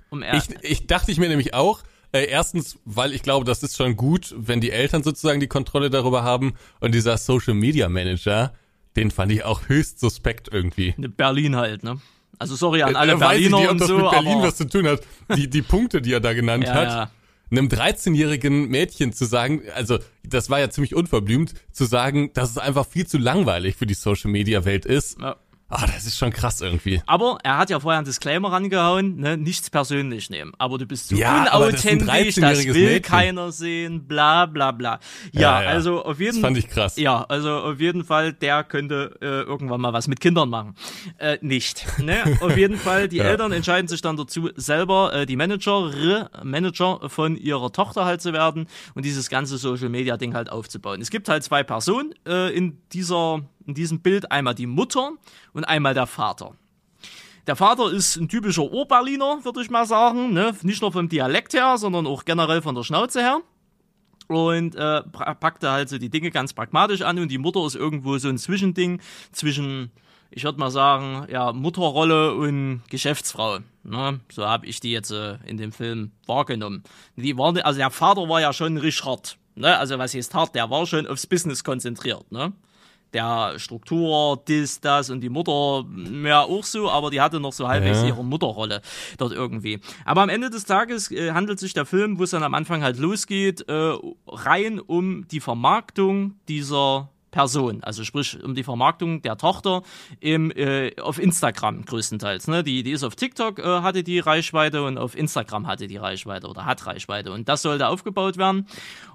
Um 0.10 0.24
Ich, 0.24 0.50
ich 0.62 0.88
dachte 0.88 1.12
ich 1.12 1.18
mir 1.20 1.30
nämlich 1.30 1.54
auch, 1.54 1.84
äh, 2.12 2.26
erstens, 2.26 2.80
weil 2.86 3.14
ich 3.14 3.22
glaube, 3.22 3.46
das 3.46 3.62
ist 3.62 3.78
schon 3.78 3.96
gut, 3.96 4.34
wenn 4.36 4.62
die 4.62 4.72
Eltern 4.72 5.04
sozusagen 5.04 5.40
die 5.40 5.48
Kontrolle 5.48 5.90
darüber 5.90 6.24
haben 6.24 6.56
und 6.80 6.96
dieser 6.96 7.18
Social 7.18 7.54
Media 7.54 7.88
Manager, 7.90 8.54
den 8.96 9.12
fand 9.12 9.32
ich 9.32 9.44
auch 9.44 9.68
höchst 9.68 10.00
suspekt 10.00 10.50
irgendwie. 10.52 10.96
ne 10.98 11.10
Berlin 11.10 11.56
halt, 11.56 11.84
ne? 11.84 12.02
Also 12.40 12.56
sorry 12.56 12.82
an 12.82 12.96
alle 12.96 13.14
Äh, 13.14 13.20
weiß 13.20 13.40
ich 13.40 13.50
Berliner 13.50 13.58
nicht, 13.60 13.70
ob 13.70 13.78
das 13.78 13.88
so, 13.88 13.98
mit 13.98 14.10
Berlin 14.10 14.42
was 14.42 14.56
zu 14.56 14.68
tun 14.68 14.88
hat. 14.88 15.02
Die, 15.36 15.50
die 15.50 15.62
Punkte, 15.62 16.02
die 16.02 16.14
er 16.14 16.20
da 16.20 16.34
genannt 16.34 16.64
Ja, 16.68 16.74
hat, 16.74 16.88
ja. 16.88 17.12
Einem 17.52 17.68
13-jährigen 17.68 18.70
Mädchen 18.70 19.14
zu 19.14 19.26
sagen, 19.26 19.64
also 19.76 20.00
das 20.24 20.50
war 20.50 20.60
ja 20.60 20.70
ziemlich 20.70 20.96
unverblümt, 20.96 21.54
zu 21.72 21.86
sagen, 21.86 22.32
dass 22.34 22.52
es 22.52 22.58
einfach 22.58 22.88
viel 22.88 23.08
zu 23.08 23.18
langweilig 23.18 23.76
für 23.76 23.86
die 23.86 23.94
Social 23.94 24.32
Media 24.32 24.66
Welt 24.66 24.86
ist. 24.86 25.20
Ja. 25.20 25.38
Ah, 25.72 25.86
das 25.86 26.06
ist 26.06 26.18
schon 26.18 26.32
krass 26.32 26.62
irgendwie. 26.62 27.02
Aber 27.06 27.38
er 27.44 27.58
hat 27.60 27.70
ja 27.70 27.80
vorher 27.80 28.00
einen 28.00 28.06
Disclaimer 28.06 28.52
rangehauen, 28.52 29.18
ne, 29.18 29.38
nichts 29.38 29.70
persönlich 29.70 30.30
nehmen. 30.32 30.52
Aber 30.58 30.80
du 30.80 30.88
bist 30.88 31.10
so 31.10 31.16
Ja, 31.16 31.46
das 31.46 31.54
unauthentisch, 31.56 32.08
das, 32.36 32.58
13-jähriges 32.58 32.74
will 32.74 32.86
Mädchen. 32.86 33.02
keiner 33.04 33.52
sehen, 33.52 34.08
bla 34.08 34.48
bla 34.48 34.72
bla. 34.72 35.00
Ja, 35.32 35.42
Ja, 35.42 35.62
ja. 35.64 35.70
also 35.70 36.04
auf 36.04 36.20
jeden 36.20 36.34
Das 36.34 36.42
fand 36.42 36.58
ich 36.58 36.68
krass. 36.68 36.98
Ja, 36.98 37.24
also 37.30 37.52
auf 37.52 37.80
jeden 37.80 38.04
Fall, 38.04 38.34
der 38.34 38.64
könnte 38.64 39.16
äh, 39.22 39.26
irgendwann 39.26 39.80
mal 39.82 39.94
was 39.94 40.08
mit 40.08 40.20
Kindern 40.20 40.50
machen. 40.50 40.74
Äh, 41.20 41.38
nicht. 41.42 41.86
Ne? 42.00 42.38
Auf 42.42 42.58
jeden 42.58 42.78
Fall, 42.78 43.08
die. 43.08 43.20
Eltern 43.30 43.52
entscheiden 43.52 43.88
sich 43.88 44.02
dann 44.02 44.18
dazu, 44.18 44.50
selber 44.56 45.14
äh, 45.14 45.26
die 45.28 45.36
Manager, 45.36 45.92
Manager 46.44 47.10
von 47.10 47.38
ihrer 47.38 47.72
Tochter 47.72 48.06
halt 48.06 48.22
zu 48.24 48.34
werden 48.34 48.66
und 48.96 49.06
dieses 49.06 49.30
ganze 49.30 49.58
Social 49.60 49.90
Media 49.90 50.18
Ding 50.18 50.34
halt 50.34 50.52
aufzubauen. 50.52 51.00
Es 51.00 51.12
gibt 51.12 51.30
halt 51.30 51.44
zwei 51.44 51.62
Personen 51.64 52.14
äh, 52.28 52.50
in 52.56 52.80
dieser 52.92 53.42
in 53.70 53.76
diesem 53.76 54.02
Bild, 54.02 54.32
einmal 54.32 54.56
die 54.56 54.68
Mutter 54.68 55.14
und 55.54 55.64
einmal 55.64 55.94
der 55.94 56.08
Vater. 56.08 56.56
Der 57.48 57.56
Vater 57.56 57.92
ist 57.92 58.16
ein 58.18 58.28
typischer 58.28 58.72
Urberliner, 58.72 59.40
würde 59.44 59.62
ich 59.62 59.70
mal 59.70 59.86
sagen. 59.86 60.34
Ne? 60.34 60.56
Nicht 60.62 60.82
nur 60.82 60.92
vom 60.92 61.10
Dialekt 61.10 61.54
her, 61.54 61.78
sondern 61.78 62.06
auch 62.06 62.26
generell 62.26 62.62
von 62.62 62.76
der 62.76 62.84
Schnauze 62.84 63.22
her. 63.22 63.42
Und 64.28 64.76
äh, 64.76 65.02
packte 65.02 65.72
halt 65.72 65.90
so 65.90 65.98
die 65.98 66.10
Dinge 66.10 66.30
ganz 66.30 66.54
pragmatisch 66.54 67.02
an 67.02 67.18
und 67.18 67.30
die 67.30 67.40
Mutter 67.40 67.66
ist 67.66 67.76
irgendwo 67.76 68.20
so 68.20 68.30
ein 68.30 68.38
Zwischending 68.38 69.02
zwischen, 69.32 69.90
ich 70.30 70.44
würde 70.44 70.60
mal 70.60 70.70
sagen, 70.70 71.26
ja, 71.32 71.52
Mutterrolle 71.52 72.36
und 72.36 72.84
Geschäftsfrau. 72.90 73.60
Ne? 73.84 74.20
So 74.32 74.46
habe 74.46 74.68
ich 74.68 74.80
die 74.80 74.92
jetzt 74.92 75.10
äh, 75.10 75.38
in 75.48 75.58
dem 75.58 75.72
Film 75.72 76.12
wahrgenommen. 76.28 76.84
Die 77.16 77.36
waren, 77.40 77.58
also 77.62 77.80
der 77.80 77.90
Vater 77.90 78.30
war 78.30 78.42
ja 78.42 78.54
schon 78.54 78.78
richtig 78.78 79.06
hart. 79.06 79.38
Ne? 79.56 79.76
Also 79.76 79.98
was 79.98 80.14
heißt 80.14 80.36
hart? 80.36 80.54
Der 80.54 80.70
war 80.70 80.86
schon 80.86 81.08
aufs 81.08 81.26
Business 81.26 81.64
konzentriert. 81.64 82.32
Ne? 82.32 82.54
Der 83.14 83.54
Struktur, 83.58 84.42
dies, 84.48 84.82
das 84.82 85.10
und 85.10 85.22
die 85.22 85.30
Mutter 85.30 85.86
ja 86.24 86.42
auch 86.42 86.64
so, 86.64 86.90
aber 86.90 87.10
die 87.10 87.22
hatte 87.22 87.40
noch 87.40 87.54
so 87.54 87.68
halbwegs 87.68 88.02
Ja. 88.02 88.08
ihre 88.08 88.24
Mutterrolle 88.24 88.82
dort 89.18 89.34
irgendwie. 89.34 89.80
Aber 90.06 90.22
am 90.22 90.30
Ende 90.30 90.50
des 90.50 90.66
Tages 90.66 91.12
äh, 91.12 91.32
handelt 91.32 91.60
sich 91.60 91.74
der 91.74 91.86
Film, 91.86 92.20
wo 92.20 92.24
es 92.24 92.32
dann 92.32 92.44
am 92.44 92.54
Anfang 92.54 92.84
halt 92.84 92.98
losgeht, 93.00 93.68
äh, 93.68 93.94
rein 94.28 94.80
um 94.80 95.28
die 95.28 95.40
Vermarktung 95.40 96.36
dieser 96.48 97.10
Person, 97.32 97.84
also 97.84 98.04
sprich 98.04 98.44
um 98.44 98.56
die 98.56 98.64
Vermarktung 98.64 99.22
der 99.22 99.38
Tochter 99.38 99.84
im, 100.20 100.50
äh, 100.50 101.00
auf 101.00 101.20
Instagram 101.20 101.86
größtenteils. 101.86 102.48
Ne? 102.48 102.64
Die, 102.64 102.82
die 102.82 102.90
ist 102.90 103.04
auf 103.04 103.16
TikTok, 103.16 103.60
äh, 103.60 103.82
hatte 103.82 104.02
die 104.04 104.18
Reichweite 104.18 104.84
und 104.84 104.98
auf 104.98 105.16
Instagram 105.16 105.68
hatte 105.68 105.86
die 105.88 105.98
Reichweite 105.98 106.48
oder 106.48 106.66
hat 106.66 106.88
Reichweite. 106.88 107.32
Und 107.32 107.48
das 107.48 107.62
sollte 107.62 107.88
aufgebaut 107.88 108.38
werden. 108.38 108.66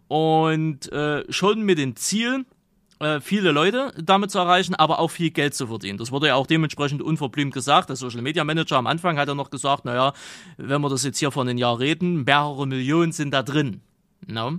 Und 0.07 0.93
äh, 0.93 1.25
schon 1.33 1.63
mit 1.63 1.79
dem 1.79 1.97
Ziel, 1.97 2.45
äh, 3.05 3.21
viele 3.21 3.53
Leute 3.53 3.93
damit 4.03 4.31
zu 4.31 4.39
erreichen, 4.39 4.75
aber 4.75 4.99
auch 4.99 5.11
viel 5.11 5.31
Geld 5.31 5.55
zu 5.55 5.67
verdienen. 5.67 5.99
Das 5.99 6.11
wurde 6.11 6.29
ja 6.29 6.35
auch 6.35 6.47
dementsprechend 6.47 7.03
unverblümt 7.03 7.53
gesagt. 7.53 7.89
Der 7.89 7.97
Social 7.97 8.23
Media 8.23 8.45
Manager 8.45 8.77
am 8.77 8.87
Anfang 8.87 9.19
hat 9.19 9.29
ja 9.29 9.35
noch 9.35 9.51
gesagt, 9.51 9.85
naja, 9.85 10.13
wenn 10.57 10.81
wir 10.81 10.89
das 10.89 11.05
jetzt 11.05 11.19
hier 11.19 11.31
von 11.31 11.49
einem 11.49 11.59
Jahr 11.59 11.79
reden, 11.79 12.25
mehrere 12.25 12.67
Millionen 12.67 13.13
sind 13.13 13.33
da 13.33 13.43
drin. 13.43 13.83
No? 14.27 14.59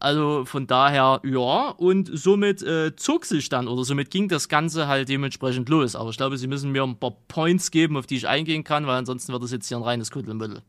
Also 0.00 0.44
von 0.44 0.66
daher, 0.66 1.20
ja, 1.24 1.70
und 1.70 2.10
somit 2.12 2.62
äh, 2.62 2.94
zog 2.96 3.24
sich 3.24 3.48
dann 3.48 3.68
oder 3.68 3.84
somit 3.84 4.10
ging 4.10 4.28
das 4.28 4.48
Ganze 4.48 4.88
halt 4.88 5.08
dementsprechend 5.08 5.68
los. 5.68 5.96
Aber 5.96 6.10
ich 6.10 6.16
glaube, 6.16 6.36
Sie 6.36 6.46
müssen 6.46 6.72
mir 6.72 6.82
ein 6.82 6.98
paar 6.98 7.16
Points 7.28 7.70
geben, 7.70 7.96
auf 7.96 8.06
die 8.06 8.16
ich 8.16 8.28
eingehen 8.28 8.64
kann, 8.64 8.86
weil 8.86 8.96
ansonsten 8.96 9.32
wird 9.32 9.42
das 9.42 9.52
jetzt 9.52 9.68
hier 9.68 9.76
ein 9.76 9.82
reines 9.82 10.10
Kuddelmuddel. 10.10 10.62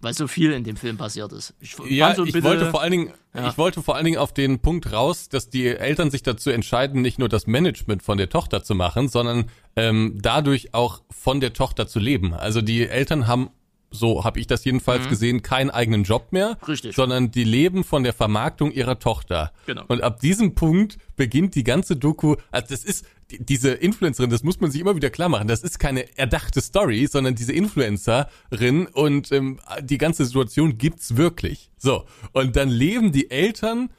Weil 0.00 0.12
so 0.12 0.26
viel 0.28 0.52
in 0.52 0.64
dem 0.64 0.76
Film 0.76 0.98
passiert 0.98 1.32
ist. 1.32 1.54
Ich 1.60 1.76
Ja, 1.88 2.14
so 2.14 2.24
ich 2.24 2.32
bitte- 2.34 2.46
wollte 2.46 2.70
vor 2.70 2.82
allen 2.82 2.90
Dingen, 2.90 3.12
Ja. 3.34 3.48
ich 3.48 3.56
wollte 3.56 3.82
vor 3.82 3.96
allen 3.96 4.04
Dingen 4.04 4.18
auf 4.18 4.34
den 4.34 4.58
Punkt 4.58 4.92
raus, 4.92 5.28
dass 5.30 5.48
die 5.48 5.66
Eltern 5.66 6.10
sich 6.10 6.22
dazu 6.22 6.50
entscheiden, 6.50 7.00
nicht 7.00 7.18
nur 7.18 7.28
das 7.30 7.46
Management 7.46 8.02
von 8.02 8.18
der 8.18 8.28
Tochter 8.28 8.62
zu 8.62 8.74
machen, 8.74 9.08
sondern 9.08 9.46
ähm, 9.76 10.18
dadurch 10.20 10.74
auch 10.74 11.02
von 11.10 11.40
der 11.40 11.52
Tochter 11.54 11.86
zu 11.88 11.98
leben. 12.00 12.34
Also 12.34 12.60
die 12.60 12.86
Eltern 12.86 13.26
haben, 13.26 13.48
so 13.90 14.24
habe 14.24 14.40
ich 14.40 14.46
das 14.46 14.64
jedenfalls 14.64 15.08
gesehen, 15.08 15.40
keinen 15.42 15.70
eigenen 15.70 16.02
Job 16.02 16.32
mehr, 16.32 16.58
Mhm. 16.60 16.66
Richtig. 16.66 16.94
sondern 16.96 17.30
die 17.30 17.44
leben 17.44 17.82
von 17.84 18.02
der 18.02 18.12
Vermarktung 18.12 18.72
ihrer 18.72 18.98
Tochter. 18.98 19.52
Genau. 19.66 19.84
Und 19.88 20.02
ab 20.02 20.20
diesem 20.20 20.54
Punkt 20.54 20.98
beginnt 21.16 21.54
die 21.54 21.64
ganze 21.64 21.96
Doku, 21.96 22.36
also 22.50 22.66
das 22.70 22.84
ist 22.84 23.06
diese 23.30 23.70
Influencerin, 23.70 24.30
das 24.30 24.42
muss 24.42 24.60
man 24.60 24.70
sich 24.70 24.80
immer 24.80 24.96
wieder 24.96 25.10
klar 25.10 25.28
machen, 25.28 25.48
das 25.48 25.62
ist 25.62 25.78
keine 25.78 26.16
erdachte 26.18 26.60
Story, 26.60 27.06
sondern 27.06 27.34
diese 27.34 27.52
Influencerin 27.52 28.86
und 28.92 29.32
ähm, 29.32 29.60
die 29.80 29.98
ganze 29.98 30.24
Situation 30.24 30.78
gibt's 30.78 31.16
wirklich. 31.16 31.70
So, 31.78 32.04
und 32.32 32.56
dann 32.56 32.68
leben 32.68 33.12
die 33.12 33.30
Eltern 33.30 33.90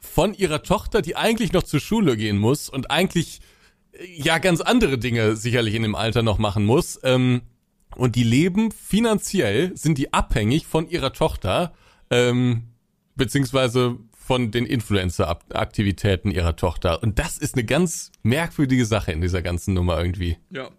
von 0.00 0.34
ihrer 0.34 0.62
Tochter, 0.62 1.02
die 1.02 1.16
eigentlich 1.16 1.52
noch 1.52 1.62
zur 1.62 1.80
Schule 1.80 2.16
gehen 2.16 2.38
muss 2.38 2.68
und 2.68 2.90
eigentlich 2.90 3.40
äh, 3.92 4.06
ja 4.20 4.38
ganz 4.38 4.60
andere 4.60 4.98
Dinge 4.98 5.36
sicherlich 5.36 5.74
in 5.74 5.82
dem 5.82 5.94
Alter 5.94 6.22
noch 6.22 6.38
machen 6.38 6.64
muss. 6.64 6.98
Ähm, 7.02 7.42
und 7.96 8.16
die 8.16 8.24
leben 8.24 8.72
finanziell, 8.72 9.76
sind 9.76 9.98
die 9.98 10.12
abhängig 10.12 10.66
von 10.66 10.88
ihrer 10.88 11.12
Tochter, 11.12 11.72
ähm, 12.10 12.64
beziehungsweise 13.14 13.98
von 14.24 14.50
den 14.50 14.64
Influencer-Aktivitäten 14.66 16.30
ihrer 16.30 16.56
Tochter. 16.56 17.02
Und 17.02 17.18
das 17.18 17.36
ist 17.38 17.54
eine 17.54 17.64
ganz 17.64 18.10
merkwürdige 18.22 18.86
Sache 18.86 19.12
in 19.12 19.20
dieser 19.20 19.42
ganzen 19.42 19.74
Nummer 19.74 19.98
irgendwie. 19.98 20.38
Ja. 20.50 20.70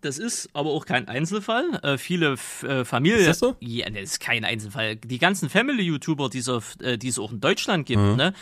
Das 0.00 0.18
ist 0.18 0.48
aber 0.52 0.70
auch 0.70 0.86
kein 0.86 1.08
Einzelfall. 1.08 1.64
Äh, 1.82 1.98
viele 1.98 2.34
F 2.34 2.62
äh, 2.62 2.84
Familien. 2.84 3.20
Ist 3.20 3.26
das 3.28 3.38
so? 3.40 3.56
Ja, 3.60 3.90
das 3.90 4.02
ist 4.02 4.20
kein 4.20 4.44
Einzelfall. 4.44 4.94
Die 4.96 5.18
ganzen 5.18 5.48
Family-YouTuber, 5.48 6.28
die 6.28 6.38
es 6.38 6.48
äh, 6.48 7.20
auch 7.20 7.32
in 7.32 7.40
Deutschland 7.40 7.86
gibt, 7.86 8.02
Mhm. 8.02 8.16
ne? 8.16 8.32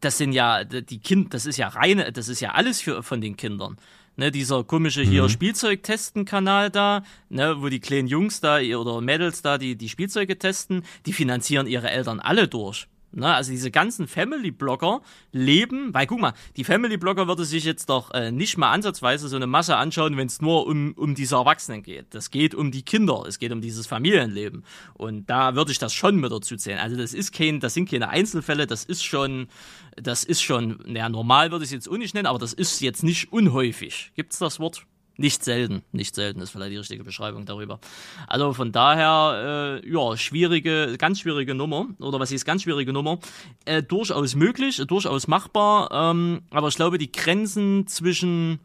Das 0.00 0.18
sind 0.18 0.32
ja 0.32 0.62
die 0.64 0.98
Kind, 0.98 1.32
das 1.32 1.46
ist 1.46 1.56
ja 1.56 1.68
reine, 1.68 2.12
das 2.12 2.28
ist 2.28 2.40
ja 2.40 2.50
alles 2.50 2.82
für 2.82 3.02
von 3.02 3.22
den 3.22 3.36
Kindern. 3.36 3.78
ne, 4.16 4.30
dieser 4.30 4.62
komische 4.64 5.02
hier 5.02 5.22
mhm. 5.24 5.28
Spielzeugtesten-Kanal 5.30 6.70
da, 6.70 7.02
ne, 7.30 7.56
wo 7.62 7.68
die 7.68 7.80
kleinen 7.80 8.08
Jungs 8.08 8.40
da 8.40 8.58
oder 8.60 9.00
Mädels 9.00 9.40
da 9.42 9.56
die, 9.58 9.76
die 9.76 9.88
Spielzeuge 9.88 10.38
testen, 10.38 10.84
die 11.06 11.12
finanzieren 11.14 11.66
ihre 11.66 11.90
Eltern 11.90 12.20
alle 12.20 12.46
durch. 12.48 12.88
Ne, 13.12 13.34
also 13.34 13.50
diese 13.50 13.70
ganzen 13.70 14.08
Family-Blogger 14.08 15.00
leben, 15.32 15.94
weil 15.94 16.06
guck 16.06 16.20
mal, 16.20 16.34
die 16.56 16.64
Family-Blogger 16.64 17.26
würde 17.26 17.46
sich 17.46 17.64
jetzt 17.64 17.88
doch 17.88 18.10
äh, 18.12 18.30
nicht 18.30 18.58
mal 18.58 18.72
ansatzweise 18.72 19.28
so 19.28 19.36
eine 19.36 19.46
Masse 19.46 19.76
anschauen, 19.76 20.16
wenn 20.16 20.26
es 20.26 20.42
nur 20.42 20.66
um, 20.66 20.92
um 20.96 21.14
diese 21.14 21.36
Erwachsenen 21.36 21.82
geht. 21.82 22.06
Das 22.10 22.30
geht 22.30 22.54
um 22.54 22.70
die 22.70 22.82
Kinder, 22.82 23.24
es 23.26 23.38
geht 23.38 23.52
um 23.52 23.60
dieses 23.62 23.86
Familienleben. 23.86 24.64
Und 24.94 25.30
da 25.30 25.54
würde 25.54 25.72
ich 25.72 25.78
das 25.78 25.94
schon 25.94 26.16
mit 26.16 26.30
dazu 26.30 26.56
zählen. 26.56 26.78
Also 26.78 26.96
das 26.96 27.14
ist 27.14 27.32
kein, 27.32 27.60
das 27.60 27.74
sind 27.74 27.88
keine 27.88 28.10
Einzelfälle, 28.10 28.66
das 28.66 28.84
ist 28.84 29.02
schon, 29.04 29.48
das 29.94 30.24
ist 30.24 30.42
schon, 30.42 30.80
naja, 30.84 31.08
normal 31.08 31.52
würde 31.52 31.64
ich 31.64 31.70
es 31.70 31.74
jetzt 31.74 31.88
auch 31.88 31.96
nicht 31.96 32.14
nennen, 32.14 32.26
aber 32.26 32.38
das 32.38 32.52
ist 32.52 32.80
jetzt 32.80 33.02
nicht 33.02 33.32
unhäufig. 33.32 34.12
Gibt's 34.14 34.38
das 34.38 34.60
Wort? 34.60 34.84
Nicht 35.18 35.44
selten, 35.44 35.82
nicht 35.92 36.14
selten 36.14 36.40
ist 36.40 36.50
vielleicht 36.50 36.72
die 36.72 36.76
richtige 36.76 37.02
Beschreibung 37.02 37.46
darüber. 37.46 37.80
Also 38.26 38.52
von 38.52 38.70
daher, 38.70 39.80
äh, 39.82 39.90
ja, 39.90 40.16
schwierige, 40.16 40.96
ganz 40.98 41.20
schwierige 41.20 41.54
Nummer, 41.54 41.86
oder 41.98 42.20
was 42.20 42.32
ist 42.32 42.44
ganz 42.44 42.64
schwierige 42.64 42.92
Nummer, 42.92 43.18
äh, 43.64 43.82
durchaus 43.82 44.34
möglich, 44.34 44.82
durchaus 44.86 45.26
machbar, 45.26 45.90
ähm, 45.90 46.42
aber 46.50 46.68
ich 46.68 46.76
glaube, 46.76 46.98
die 46.98 47.10
Grenzen 47.10 47.86
zwischen 47.86 48.60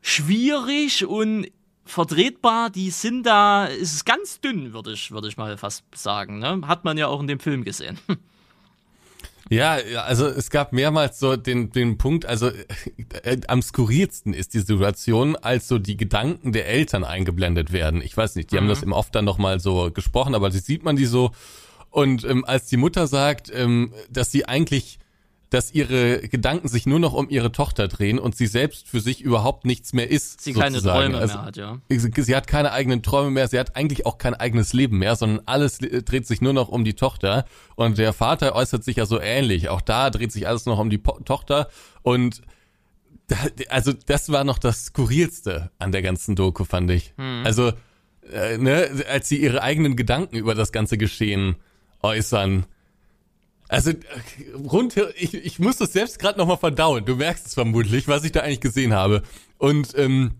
schwierig 0.00 1.06
und 1.06 1.46
vertretbar, 1.84 2.70
die 2.70 2.90
sind 2.90 3.24
da, 3.24 3.66
ist 3.66 4.04
ganz 4.04 4.40
dünn, 4.40 4.72
würde 4.72 4.92
ich, 4.92 5.10
würde 5.12 5.28
ich 5.28 5.36
mal 5.36 5.56
fast 5.56 5.84
sagen. 5.94 6.38
Ne? 6.38 6.62
Hat 6.66 6.84
man 6.84 6.98
ja 6.98 7.06
auch 7.06 7.20
in 7.20 7.26
dem 7.26 7.40
Film 7.40 7.64
gesehen. 7.64 7.98
Ja, 9.52 9.76
also 10.06 10.28
es 10.28 10.48
gab 10.48 10.72
mehrmals 10.72 11.18
so 11.18 11.36
den, 11.36 11.70
den 11.72 11.98
Punkt, 11.98 12.24
also 12.24 12.48
äh, 13.22 13.36
am 13.48 13.60
skurrilsten 13.60 14.32
ist 14.32 14.54
die 14.54 14.60
Situation, 14.60 15.36
als 15.36 15.68
so 15.68 15.78
die 15.78 15.98
Gedanken 15.98 16.52
der 16.52 16.68
Eltern 16.68 17.04
eingeblendet 17.04 17.70
werden. 17.70 18.00
Ich 18.00 18.16
weiß 18.16 18.34
nicht, 18.36 18.50
die 18.50 18.54
mhm. 18.54 18.60
haben 18.60 18.68
das 18.68 18.82
im 18.82 18.92
oft 18.92 19.14
dann 19.14 19.26
nochmal 19.26 19.60
so 19.60 19.90
gesprochen, 19.90 20.34
aber 20.34 20.50
sieht 20.50 20.84
man 20.84 20.96
die 20.96 21.04
so. 21.04 21.32
Und 21.90 22.24
ähm, 22.24 22.46
als 22.46 22.68
die 22.68 22.78
Mutter 22.78 23.06
sagt, 23.06 23.52
ähm, 23.54 23.92
dass 24.08 24.32
sie 24.32 24.46
eigentlich 24.46 24.98
dass 25.52 25.74
ihre 25.74 26.20
Gedanken 26.28 26.66
sich 26.68 26.86
nur 26.86 26.98
noch 26.98 27.12
um 27.12 27.28
ihre 27.28 27.52
Tochter 27.52 27.86
drehen 27.86 28.18
und 28.18 28.34
sie 28.34 28.46
selbst 28.46 28.88
für 28.88 29.00
sich 29.00 29.20
überhaupt 29.20 29.66
nichts 29.66 29.92
mehr 29.92 30.10
ist. 30.10 30.40
Sie 30.40 30.54
sozusagen. 30.54 30.72
keine 30.72 30.82
Träume 30.82 31.18
also, 31.18 31.34
mehr 31.36 31.44
hat, 31.44 31.56
ja. 31.58 31.78
Sie, 31.90 32.22
sie, 32.22 32.34
hat 32.34 32.46
keine 32.46 32.72
eigenen 32.72 33.02
Träume 33.02 33.30
mehr, 33.30 33.46
sie 33.48 33.58
hat 33.58 33.76
eigentlich 33.76 34.06
auch 34.06 34.16
kein 34.16 34.34
eigenes 34.34 34.72
Leben 34.72 34.98
mehr, 34.98 35.14
sondern 35.14 35.42
alles 35.44 35.76
dreht 35.78 36.26
sich 36.26 36.40
nur 36.40 36.54
noch 36.54 36.68
um 36.68 36.84
die 36.84 36.94
Tochter. 36.94 37.44
Und 37.76 37.98
der 37.98 38.14
Vater 38.14 38.54
äußert 38.54 38.82
sich 38.82 38.96
ja 38.96 39.04
so 39.04 39.20
ähnlich. 39.20 39.68
Auch 39.68 39.82
da 39.82 40.08
dreht 40.08 40.32
sich 40.32 40.48
alles 40.48 40.64
noch 40.64 40.78
um 40.78 40.88
die 40.88 40.96
po 40.96 41.20
Tochter. 41.20 41.68
Und 42.00 42.40
da, 43.26 43.36
also 43.68 43.92
das 43.92 44.32
war 44.32 44.44
noch 44.44 44.58
das 44.58 44.86
Skurrilste 44.86 45.70
an 45.78 45.92
der 45.92 46.00
ganzen 46.00 46.34
Doku, 46.34 46.64
fand 46.64 46.90
ich. 46.90 47.12
Hm. 47.18 47.42
Also, 47.44 47.72
äh, 48.32 48.56
ne, 48.56 49.04
als 49.10 49.28
sie 49.28 49.36
ihre 49.36 49.62
eigenen 49.62 49.96
Gedanken 49.96 50.36
über 50.36 50.54
das 50.54 50.72
ganze 50.72 50.96
Geschehen 50.96 51.56
äußern 52.00 52.64
also 53.72 53.92
rund, 54.70 54.98
ich, 55.16 55.32
ich 55.32 55.58
muss 55.58 55.78
das 55.78 55.94
selbst 55.94 56.18
gerade 56.18 56.38
nochmal 56.38 56.58
verdauen. 56.58 57.06
Du 57.06 57.16
merkst 57.16 57.46
es 57.46 57.54
vermutlich, 57.54 58.06
was 58.06 58.22
ich 58.22 58.32
da 58.32 58.40
eigentlich 58.40 58.60
gesehen 58.60 58.92
habe. 58.92 59.22
Und 59.56 59.96
ähm, 59.96 60.32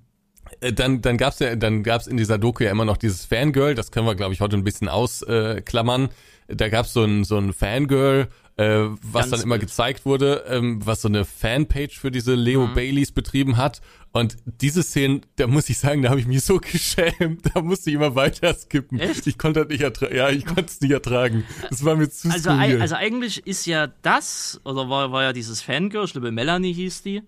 äh, 0.60 0.70
dann, 0.74 1.00
dann 1.00 1.16
gab's 1.16 1.38
ja, 1.38 1.56
dann 1.56 1.82
gab's 1.82 2.06
in 2.06 2.18
dieser 2.18 2.36
Doku 2.36 2.62
ja 2.64 2.70
immer 2.70 2.84
noch 2.84 2.98
dieses 2.98 3.24
Fangirl. 3.24 3.74
Das 3.74 3.90
können 3.90 4.06
wir, 4.06 4.16
glaube 4.16 4.34
ich, 4.34 4.42
heute 4.42 4.58
ein 4.58 4.64
bisschen 4.64 4.90
ausklammern. 4.90 6.10
Äh, 6.48 6.56
da 6.56 6.68
gab's 6.68 6.92
so 6.92 7.04
ein 7.04 7.24
so 7.24 7.38
ein 7.38 7.54
Fangirl, 7.54 8.28
äh, 8.62 8.88
was 9.03 9.31
Ganz 9.31 9.31
dann 9.31 9.40
immer 9.42 9.59
gezeigt 9.59 10.05
wurde, 10.05 10.44
ähm, 10.48 10.85
was 10.85 11.03
so 11.03 11.09
eine 11.09 11.25
Fanpage 11.25 11.98
für 11.98 12.11
diese 12.11 12.35
Leo 12.35 12.66
mhm. 12.66 12.75
Baileys 12.75 13.12
betrieben 13.12 13.57
hat. 13.57 13.81
Und 14.12 14.37
diese 14.44 14.83
Szenen, 14.83 15.22
da 15.37 15.46
muss 15.46 15.70
ich 15.70 15.79
sagen, 15.79 16.03
da 16.03 16.11
habe 16.11 16.20
ich 16.20 16.27
mich 16.27 16.44
so 16.44 16.59
geschämt. 16.72 17.51
Da 17.55 17.62
musste 17.62 17.90
ich 17.90 17.96
immer 17.96 18.14
weiter 18.14 18.55
skippen. 18.55 19.01
Echt? 19.01 19.27
Ich 19.27 19.38
konnte 19.38 19.61
das 19.61 19.68
nicht 19.70 19.83
ertragen. 19.83 20.14
Ja, 20.14 20.29
ich 20.29 20.44
konnte 20.44 20.66
es 20.66 20.81
nicht 20.81 20.92
ertragen. 20.92 21.44
Das 21.70 21.85
war 21.85 21.96
mir 21.96 22.11
zu 22.11 22.31
also, 22.31 22.51
also 22.51 22.94
eigentlich 22.94 23.46
ist 23.46 23.66
ja 23.66 23.88
das, 24.03 24.61
oder 24.64 24.88
war, 24.88 25.12
war 25.12 25.22
ja 25.22 25.33
dieses 25.33 25.62
Fangirl, 25.62 26.05
ich 26.05 26.12
glaube 26.12 26.31
Melanie 26.31 26.75
hieß 26.75 27.03
die, 27.03 27.22